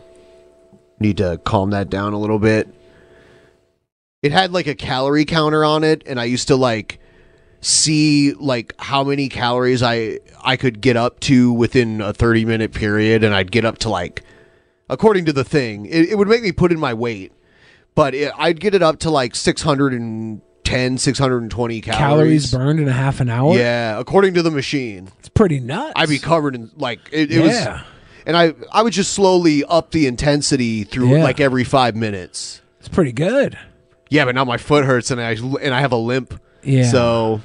need 1.00 1.18
to 1.18 1.40
calm 1.44 1.70
that 1.72 1.90
down 1.90 2.14
a 2.14 2.20
little 2.20 2.40
bit. 2.40 2.68
It 4.24 4.32
had 4.32 4.52
like 4.52 4.68
a 4.68 4.76
calorie 4.76 5.26
counter 5.26 5.64
on 5.64 5.84
it, 5.84 6.04
and 6.08 6.20
I 6.20 6.24
used 6.26 6.48
to 6.48 6.56
like 6.56 7.00
see 7.62 8.34
like 8.34 8.74
how 8.78 9.04
many 9.04 9.30
calories 9.30 9.82
I 9.84 10.20
I 10.44 10.58
could 10.58 10.80
get 10.82 10.96
up 10.96 11.20
to 11.22 11.52
within 11.54 12.02
a 12.02 12.14
30 12.14 12.46
minute 12.46 12.72
period 12.74 13.24
and 13.24 13.34
I'd 13.34 13.52
get 13.52 13.66
up 13.66 13.80
to 13.80 13.90
like 13.90 14.24
according 14.92 15.26
to 15.26 15.34
the 15.34 15.44
thing 15.44 15.88
it, 15.88 16.10
it 16.10 16.18
would 16.20 16.28
make 16.28 16.44
me 16.44 16.52
put 16.52 16.72
in 16.72 16.80
my 16.80 16.94
weight 16.94 17.32
but 17.96 18.14
it, 18.14 18.32
I'd 18.38 18.60
get 18.60 18.76
it 18.76 18.84
up 18.84 19.00
to 19.00 19.10
like 19.10 19.34
610 19.36 20.98
620 21.00 21.82
calories, 21.82 21.98
Calories 21.98 22.52
burned 22.52 22.80
in 22.80 22.88
a 22.88 22.94
half 22.94 23.20
an 23.22 23.30
hour. 23.30 23.56
yeah 23.58 24.00
according 24.00 24.36
to 24.36 24.44
the 24.44 24.52
machine 24.52 25.10
It's 25.20 25.30
pretty 25.30 25.60
nuts. 25.60 25.94
I'd 25.96 26.10
be 26.10 26.20
covered 26.20 26.54
in 26.54 26.70
like 26.78 27.00
it, 27.12 27.32
it 27.32 27.44
Yeah. 27.44 27.74
was 27.74 27.82
and 28.28 28.38
I 28.38 28.54
I 28.72 28.84
would 28.84 28.94
just 28.94 29.14
slowly 29.14 29.64
up 29.64 29.90
the 29.92 30.06
intensity 30.06 30.84
through 30.84 31.16
Yeah. 31.18 31.24
like 31.24 31.40
every 31.40 31.64
5 31.64 31.96
minutes 31.96 32.62
It's 32.80 32.90
pretty 32.90 33.12
good. 33.14 33.58
yeah 34.12 34.26
but 34.26 34.36
now 34.36 34.46
my 34.46 34.58
foot 34.58 34.86
hurts 34.86 35.10
and 35.10 35.20
I 35.20 35.32
and 35.32 35.74
I 35.74 35.80
have 35.82 35.92
a 35.92 35.98
limp 35.98 36.40
Yeah. 36.64 36.92
so 36.92 37.42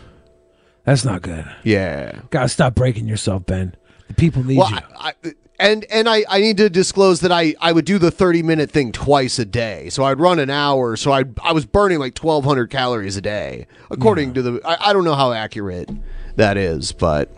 That's 0.85 1.05
not 1.05 1.23
good. 1.23 1.45
yeah 1.65 2.21
Gotta 2.31 2.49
stop 2.49 2.75
breaking 2.75 3.07
yourself, 3.09 3.47
Ben. 3.47 3.75
The 4.09 4.15
people 4.15 4.45
need 4.45 4.59
Well, 4.59 4.71
you. 4.71 4.79
I, 4.99 5.15
I, 5.25 5.33
and 5.61 5.85
and 5.91 6.09
I, 6.09 6.25
I 6.29 6.41
need 6.41 6.57
to 6.57 6.69
disclose 6.69 7.21
that 7.21 7.31
I, 7.31 7.55
I 7.61 7.71
would 7.73 7.85
do 7.85 7.99
the 7.99 8.11
30 8.11 8.43
minute 8.43 8.69
thing 8.71 8.91
twice 8.91 9.39
a 9.39 9.45
day. 9.45 9.91
So 9.91 10.03
I'd 10.03 10.19
run 10.19 10.41
an 10.41 10.51
hour. 10.51 10.97
So 10.97 11.13
I 11.13 11.23
I 11.43 11.53
was 11.53 11.67
burning 11.67 12.01
like 12.01 12.19
1,200 12.19 12.69
calories 12.69 13.17
a 13.17 13.21
day, 13.21 13.69
according 13.91 14.35
to 14.35 14.43
the. 14.43 14.61
I, 14.65 14.91
I 14.91 14.93
don't 14.93 15.05
know 15.05 15.15
how 15.15 15.33
accurate 15.33 15.89
that 16.35 16.57
is, 16.57 16.91
but 16.91 17.31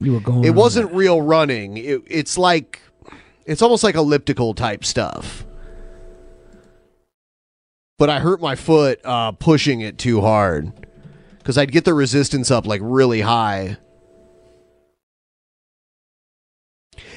you 0.00 0.12
were 0.12 0.20
going. 0.20 0.44
it 0.44 0.54
wasn't 0.54 0.92
real 0.92 1.20
running. 1.20 1.76
It, 1.76 2.02
it's 2.06 2.38
like 2.38 2.80
it's 3.46 3.62
almost 3.62 3.84
like 3.84 3.94
elliptical 3.94 4.54
type 4.54 4.84
stuff. 4.84 5.44
But 7.98 8.10
I 8.10 8.20
hurt 8.20 8.40
my 8.40 8.54
foot 8.54 9.00
uh, 9.04 9.32
pushing 9.32 9.80
it 9.80 9.98
too 9.98 10.20
hard 10.20 10.72
because 11.38 11.58
I'd 11.58 11.72
get 11.72 11.84
the 11.84 11.94
resistance 11.94 12.50
up 12.50 12.66
like 12.66 12.80
really 12.84 13.22
high. 13.22 13.78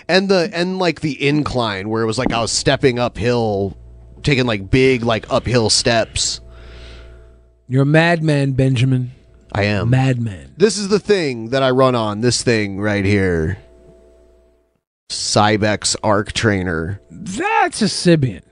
and 0.07 0.29
the 0.29 0.49
and 0.53 0.79
like 0.79 1.01
the 1.01 1.25
incline 1.25 1.89
where 1.89 2.03
it 2.03 2.05
was 2.05 2.17
like 2.17 2.31
I 2.31 2.41
was 2.41 2.51
stepping 2.51 2.99
uphill, 2.99 3.77
taking 4.23 4.45
like 4.45 4.69
big 4.69 5.03
like 5.03 5.25
uphill 5.29 5.69
steps. 5.69 6.41
You're 7.67 7.83
a 7.83 7.85
madman, 7.85 8.51
Benjamin. 8.51 9.11
I 9.51 9.63
am 9.63 9.89
madman. 9.89 10.53
This 10.57 10.77
is 10.77 10.87
the 10.87 10.99
thing 10.99 11.49
that 11.49 11.61
I 11.63 11.71
run 11.71 11.95
on. 11.95 12.21
This 12.21 12.41
thing 12.41 12.79
right 12.79 13.03
here, 13.03 13.57
Cybex 15.09 15.95
Arc 16.03 16.31
Trainer. 16.31 17.01
That's 17.09 17.81
a 17.81 17.85
Sybian. 17.85 18.43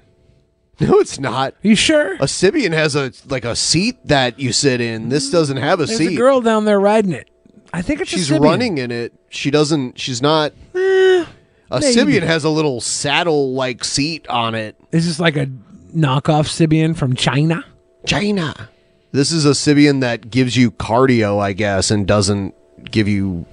No, 0.81 0.97
it's 0.99 1.19
not. 1.19 1.55
you 1.61 1.75
sure? 1.75 2.13
A 2.15 2.19
Sybian 2.19 2.71
has 2.71 2.95
a 2.95 3.11
like 3.27 3.43
a 3.43 3.53
seat 3.53 3.97
that 4.05 4.39
you 4.39 4.53
sit 4.53 4.79
in. 4.79 5.09
This 5.09 5.27
mm. 5.27 5.33
doesn't 5.33 5.57
have 5.57 5.81
a 5.81 5.85
There's 5.85 5.97
seat. 5.97 6.13
a 6.13 6.15
girl 6.15 6.39
down 6.39 6.63
there 6.63 6.79
riding 6.79 7.11
it. 7.11 7.29
I 7.73 7.81
think 7.81 7.99
it's 7.99 8.09
she's 8.09 8.31
a 8.31 8.35
Sybian. 8.35 8.39
running 8.39 8.77
in 8.77 8.89
it. 8.89 9.11
She 9.27 9.51
doesn't. 9.51 9.99
She's 9.99 10.21
not. 10.21 10.53
Eh, 10.73 11.25
a 11.69 11.79
maybe. 11.81 11.93
Sybian 11.93 12.21
has 12.21 12.45
a 12.45 12.49
little 12.49 12.79
saddle 12.79 13.51
like 13.53 13.83
seat 13.83 14.25
on 14.29 14.55
it. 14.55 14.77
Is 14.93 15.05
this 15.05 15.19
like 15.19 15.35
a 15.35 15.47
knockoff 15.93 16.47
Sybian 16.47 16.95
from 16.95 17.13
China? 17.13 17.65
China. 18.05 18.69
This 19.11 19.31
is 19.31 19.45
a 19.45 19.49
Sybian 19.51 20.01
that 20.01 20.29
gives 20.29 20.55
you 20.55 20.71
cardio, 20.71 21.39
I 21.39 21.53
guess, 21.53 21.89
and 21.89 22.05
doesn't 22.07 22.53
give 22.91 23.07
you 23.07 23.45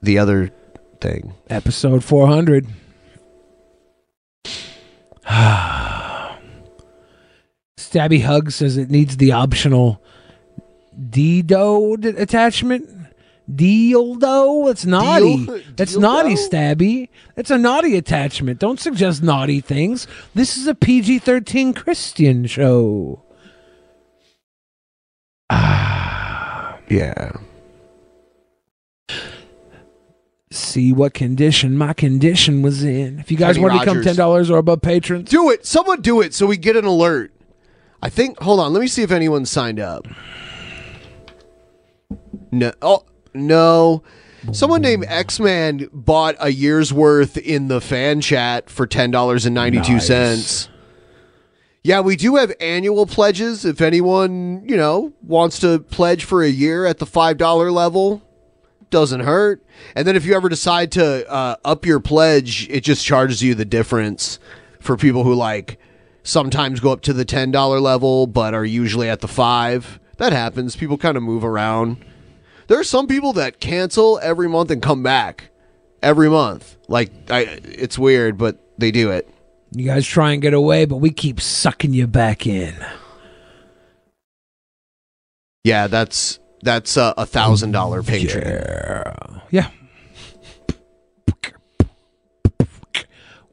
the 0.00 0.18
other 0.18 0.50
thing. 1.00 1.34
Episode 1.50 2.04
400. 2.04 2.66
Stabby 7.76 8.22
Hug 8.22 8.50
says 8.50 8.76
it 8.76 8.90
needs 8.90 9.16
the 9.16 9.32
optional 9.32 10.00
Dido 11.10 11.96
d- 11.96 12.08
attachment. 12.10 12.88
Dildo? 13.50 14.66
That's 14.66 14.84
naughty. 14.84 15.46
Deal- 15.46 15.60
That's 15.76 15.96
naughty, 15.96 16.34
Stabby. 16.34 17.08
That's 17.34 17.50
a 17.50 17.56
naughty 17.58 17.96
attachment. 17.96 18.58
Don't 18.60 18.78
suggest 18.78 19.22
naughty 19.22 19.60
things. 19.60 20.06
This 20.34 20.56
is 20.58 20.66
a 20.66 20.74
PG 20.74 21.20
13 21.20 21.72
Christian 21.72 22.46
show. 22.46 23.22
Yeah. 26.88 27.32
See 30.50 30.92
what 30.92 31.12
condition 31.12 31.76
my 31.76 31.92
condition 31.92 32.62
was 32.62 32.82
in. 32.82 33.18
If 33.18 33.30
you 33.30 33.36
guys 33.36 33.56
Kenny 33.56 33.68
want 33.68 33.74
to 33.74 33.80
become 33.80 33.96
Rogers. 33.98 34.16
$10 34.16 34.50
or 34.50 34.56
above 34.58 34.80
patrons, 34.80 35.28
Do 35.28 35.50
it. 35.50 35.66
Someone 35.66 36.00
do 36.00 36.20
it 36.22 36.32
so 36.32 36.46
we 36.46 36.56
get 36.56 36.74
an 36.76 36.86
alert. 36.86 37.32
I 38.02 38.08
think. 38.08 38.38
Hold 38.40 38.60
on. 38.60 38.72
Let 38.72 38.80
me 38.80 38.86
see 38.86 39.02
if 39.02 39.10
anyone 39.10 39.44
signed 39.44 39.80
up. 39.80 40.06
No. 42.50 42.72
Oh 42.80 43.04
no. 43.34 44.02
Someone 44.52 44.80
named 44.80 45.04
X 45.08 45.38
Man 45.40 45.88
bought 45.92 46.36
a 46.38 46.50
year's 46.50 46.92
worth 46.92 47.36
in 47.36 47.68
the 47.68 47.80
fan 47.80 48.20
chat 48.20 48.70
for 48.70 48.86
ten 48.86 49.10
dollars 49.10 49.44
and 49.44 49.54
ninety 49.54 49.80
two 49.82 50.00
cents. 50.00 50.68
Yeah, 51.82 52.00
we 52.00 52.16
do 52.16 52.36
have 52.36 52.52
annual 52.60 53.06
pledges. 53.06 53.64
If 53.64 53.80
anyone, 53.80 54.62
you 54.68 54.76
know, 54.76 55.12
wants 55.22 55.58
to 55.60 55.78
pledge 55.78 56.24
for 56.24 56.42
a 56.42 56.48
year 56.48 56.84
at 56.84 56.98
the 56.98 57.06
$5 57.06 57.72
level, 57.72 58.22
doesn't 58.90 59.20
hurt. 59.20 59.64
And 59.94 60.06
then 60.06 60.16
if 60.16 60.24
you 60.24 60.34
ever 60.34 60.48
decide 60.48 60.92
to 60.92 61.28
uh, 61.30 61.56
up 61.64 61.86
your 61.86 62.00
pledge, 62.00 62.68
it 62.68 62.80
just 62.80 63.04
charges 63.04 63.42
you 63.42 63.54
the 63.54 63.64
difference 63.64 64.38
for 64.80 64.96
people 64.96 65.24
who 65.24 65.34
like 65.34 65.78
sometimes 66.22 66.80
go 66.80 66.92
up 66.92 67.00
to 67.02 67.12
the 67.12 67.24
$10 67.24 67.80
level 67.80 68.26
but 68.26 68.54
are 68.54 68.64
usually 68.64 69.08
at 69.08 69.20
the 69.20 69.28
5. 69.28 70.00
That 70.16 70.32
happens. 70.32 70.76
People 70.76 70.98
kind 70.98 71.16
of 71.16 71.22
move 71.22 71.44
around. 71.44 72.04
There 72.66 72.78
are 72.78 72.84
some 72.84 73.06
people 73.06 73.32
that 73.34 73.60
cancel 73.60 74.18
every 74.22 74.48
month 74.48 74.70
and 74.70 74.82
come 74.82 75.02
back 75.02 75.50
every 76.02 76.28
month. 76.28 76.76
Like 76.88 77.10
I 77.30 77.60
it's 77.64 77.98
weird, 77.98 78.36
but 78.36 78.58
they 78.76 78.90
do 78.90 79.10
it. 79.10 79.28
You 79.72 79.84
guys 79.84 80.06
try 80.06 80.32
and 80.32 80.40
get 80.40 80.54
away, 80.54 80.86
but 80.86 80.96
we 80.96 81.10
keep 81.10 81.40
sucking 81.40 81.92
you 81.92 82.06
back 82.06 82.46
in. 82.46 82.74
Yeah, 85.64 85.86
that's 85.86 86.38
that's 86.62 86.96
a 86.96 87.26
thousand 87.26 87.72
dollar 87.72 88.02
Patreon. 88.02 89.42
Yeah. 89.50 89.70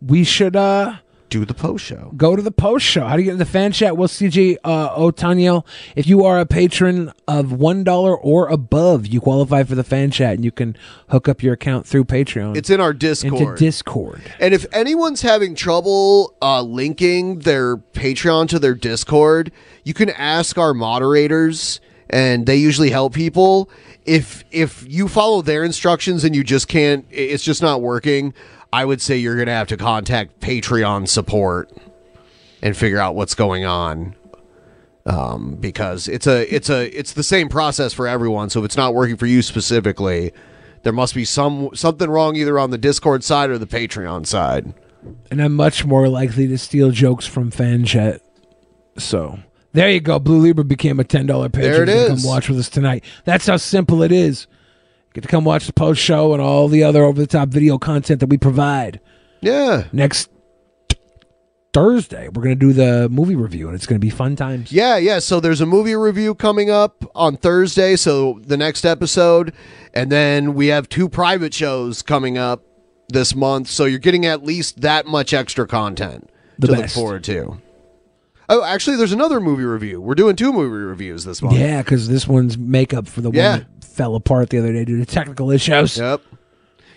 We 0.01 0.23
should 0.23 0.55
uh 0.55 0.95
do 1.29 1.45
the 1.45 1.53
post 1.53 1.83
show. 1.85 2.11
Go 2.15 2.35
to 2.35 2.41
the 2.41 2.51
post 2.51 2.85
show. 2.85 3.05
How 3.05 3.15
do 3.15 3.21
you 3.21 3.25
get 3.25 3.33
in 3.33 3.39
the 3.39 3.45
fan 3.45 3.71
chat? 3.71 3.97
Well, 3.97 4.07
CJ 4.07 4.57
uh, 4.63 4.95
Otaniel, 4.95 5.65
if 5.95 6.07
you 6.07 6.23
are 6.23 6.39
a 6.39 6.45
patron 6.45 7.11
of 7.27 7.51
one 7.51 7.83
dollar 7.83 8.15
or 8.15 8.47
above, 8.47 9.07
you 9.07 9.19
qualify 9.21 9.63
for 9.63 9.75
the 9.75 9.83
fan 9.83 10.11
chat, 10.11 10.35
and 10.35 10.45
you 10.45 10.51
can 10.51 10.77
hook 11.09 11.27
up 11.27 11.41
your 11.41 11.53
account 11.53 11.85
through 11.87 12.05
Patreon. 12.05 12.55
It's 12.55 12.69
in 12.69 12.79
our 12.79 12.93
Discord. 12.93 13.41
Into 13.41 13.55
Discord. 13.55 14.21
And 14.39 14.53
if 14.53 14.65
anyone's 14.71 15.21
having 15.21 15.55
trouble 15.55 16.35
uh, 16.41 16.61
linking 16.61 17.39
their 17.39 17.77
Patreon 17.77 18.49
to 18.49 18.59
their 18.59 18.75
Discord, 18.75 19.51
you 19.83 19.93
can 19.93 20.09
ask 20.11 20.57
our 20.57 20.73
moderators, 20.73 21.81
and 22.09 22.45
they 22.45 22.55
usually 22.55 22.91
help 22.91 23.13
people. 23.13 23.69
If 24.05 24.43
if 24.51 24.85
you 24.87 25.07
follow 25.07 25.41
their 25.41 25.63
instructions 25.63 26.23
and 26.23 26.35
you 26.35 26.43
just 26.43 26.67
can't, 26.67 27.05
it's 27.09 27.43
just 27.43 27.61
not 27.61 27.81
working. 27.81 28.33
I 28.75 28.83
would 28.83 29.01
say 29.01 29.15
you're 29.15 29.35
going 29.35 29.47
to 29.47 29.53
have 29.53 29.69
to 29.69 29.77
contact 29.77 30.41
Patreon 30.41 31.07
support 31.07 31.71
and 32.61 32.75
figure 32.75 32.99
out 32.99 33.15
what's 33.15 33.33
going 33.33 33.63
on. 33.63 34.15
Um, 35.05 35.55
because 35.55 36.07
it's 36.09 36.27
a 36.27 36.53
it's 36.53 36.69
a 36.69 36.87
it's 36.97 37.13
the 37.13 37.23
same 37.23 37.47
process 37.47 37.93
for 37.93 38.05
everyone. 38.05 38.49
So 38.49 38.59
if 38.59 38.65
it's 38.65 38.75
not 38.75 38.93
working 38.93 39.15
for 39.15 39.27
you 39.27 39.41
specifically, 39.43 40.33
there 40.83 40.91
must 40.91 41.13
be 41.15 41.23
some 41.23 41.69
something 41.73 42.09
wrong 42.09 42.35
either 42.35 42.59
on 42.59 42.71
the 42.71 42.77
Discord 42.77 43.23
side 43.23 43.49
or 43.49 43.57
the 43.57 43.67
Patreon 43.67 44.25
side. 44.25 44.73
and 45.31 45.41
I'm 45.41 45.53
much 45.53 45.85
more 45.85 46.09
likely 46.09 46.47
to 46.47 46.57
steal 46.57 46.91
jokes 46.91 47.25
from 47.27 47.51
fan 47.51 47.85
chat. 47.85 48.21
So 48.97 49.39
there 49.73 49.89
you 49.89 50.01
go. 50.01 50.19
Blue 50.19 50.39
Libra 50.39 50.65
became 50.65 50.99
a 50.99 51.03
ten 51.03 51.27
dollar 51.27 51.47
patron. 51.49 51.71
There 51.71 51.83
it 51.83 51.89
is. 51.89 52.23
Come 52.23 52.29
watch 52.29 52.49
with 52.49 52.57
us 52.57 52.69
tonight. 52.69 53.05
That's 53.23 53.45
how 53.45 53.57
simple 53.57 54.01
it 54.03 54.11
is. 54.11 54.47
Get 55.15 55.21
to 55.21 55.29
come 55.29 55.45
watch 55.45 55.65
the 55.65 55.71
post 55.71 56.01
show 56.01 56.33
and 56.33 56.41
all 56.41 56.67
the 56.67 56.83
other 56.83 57.05
over 57.05 57.21
the 57.21 57.25
top 57.25 57.47
video 57.47 57.77
content 57.77 58.19
that 58.19 58.27
we 58.27 58.37
provide. 58.37 58.99
Yeah. 59.39 59.85
Next 59.93 60.29
Thursday, 61.71 62.27
we're 62.27 62.43
gonna 62.43 62.55
do 62.55 62.73
the 62.73 63.07
movie 63.07 63.35
review, 63.37 63.67
and 63.67 63.75
it's 63.75 63.85
gonna 63.85 63.99
be 63.99 64.09
fun 64.09 64.35
times. 64.35 64.73
Yeah, 64.73 64.97
yeah. 64.97 65.19
So 65.19 65.39
there's 65.39 65.61
a 65.61 65.65
movie 65.65 65.95
review 65.95 66.35
coming 66.35 66.69
up 66.69 67.05
on 67.15 67.37
Thursday. 67.37 67.95
So 67.95 68.41
the 68.45 68.57
next 68.57 68.83
episode, 68.83 69.53
and 69.93 70.11
then 70.11 70.53
we 70.53 70.67
have 70.67 70.89
two 70.89 71.07
private 71.07 71.53
shows 71.53 72.01
coming 72.01 72.37
up 72.37 72.63
this 73.07 73.33
month. 73.33 73.69
So 73.69 73.85
you're 73.85 73.99
getting 73.99 74.25
at 74.25 74.43
least 74.43 74.81
that 74.81 75.05
much 75.05 75.33
extra 75.33 75.65
content 75.65 76.29
The 76.59 76.67
to 76.67 76.73
look 76.73 76.89
forward 76.89 77.23
to. 77.23 77.61
Oh, 78.47 78.63
actually, 78.63 78.97
there's 78.97 79.11
another 79.11 79.39
movie 79.39 79.63
review. 79.63 79.99
We're 79.99 80.15
doing 80.15 80.35
two 80.35 80.53
movie 80.53 80.75
reviews 80.83 81.23
this 81.25 81.41
month. 81.41 81.57
Yeah, 81.57 81.81
because 81.81 82.07
this 82.07 82.27
one's 82.27 82.57
makeup 82.57 83.07
for 83.07 83.21
the 83.21 83.31
Yeah. 83.31 83.51
one 83.51 83.59
that 83.79 83.85
fell 83.85 84.15
apart 84.15 84.49
the 84.51 84.59
other 84.59 84.71
day 84.73 84.85
due 84.85 84.97
to 84.99 85.05
technical 85.05 85.49
issues. 85.51 85.97
Yep. 85.97 86.21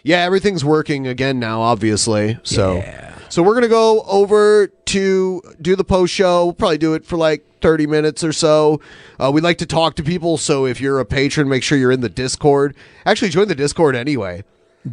Yeah, 0.03 0.19
everything's 0.25 0.65
working 0.65 1.07
again 1.07 1.39
now, 1.39 1.61
obviously. 1.61 2.39
So, 2.43 2.83
so 3.29 3.43
we're 3.43 3.55
gonna 3.55 3.69
go 3.69 4.03
over 4.03 4.69
to 4.87 5.43
do 5.61 5.75
the 5.77 5.85
post 5.85 6.13
show. 6.15 6.45
We'll 6.47 6.53
probably 6.55 6.79
do 6.79 6.95
it 6.95 7.05
for 7.05 7.17
like 7.17 7.45
thirty 7.61 7.87
minutes 7.87 8.23
or 8.23 8.33
so. 8.33 8.81
Uh, 9.19 9.31
we 9.35 9.41
like 9.41 9.59
to 9.59 9.67
talk 9.67 9.97
to 9.97 10.03
people, 10.03 10.37
so 10.39 10.67
if 10.67 10.81
you're 10.81 11.01
a 11.01 11.05
patron, 11.05 11.49
make 11.49 11.63
sure 11.63 11.77
you're 11.77 11.91
in 11.93 12.01
the 12.01 12.09
Discord. 12.09 12.75
Actually, 13.05 13.31
join 13.31 13.49
the 13.49 13.55
Discord 13.55 13.97
anyway. 13.97 14.45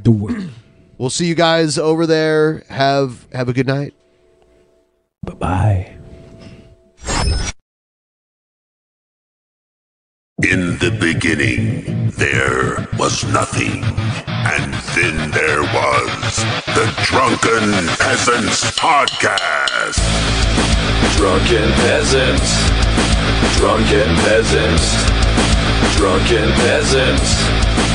Do 0.02 0.28
it. 0.30 0.50
We'll 0.98 1.10
see 1.12 1.28
you 1.28 1.36
guys 1.36 1.78
over 1.78 2.06
there. 2.08 2.64
Have 2.70 3.28
have 3.34 3.48
a 3.50 3.54
good 3.54 3.68
night. 3.68 3.94
Bye 5.24 5.34
bye. 5.34 5.95
In 10.44 10.78
the 10.80 10.96
beginning, 11.00 12.12
there 12.12 12.88
was 13.00 13.24
nothing. 13.32 13.84
And 14.28 14.74
then 14.94 15.32
there 15.32 15.64
was 15.64 16.44
the 16.76 16.86
Drunken 17.04 17.88
Peasants 17.98 18.64
Podcast. 18.78 20.00
Drunken 21.18 21.72
peasants, 21.88 22.52
drunken 23.58 24.16
peasants, 24.28 24.86
drunken 25.98 26.52
peasants, 26.68 27.95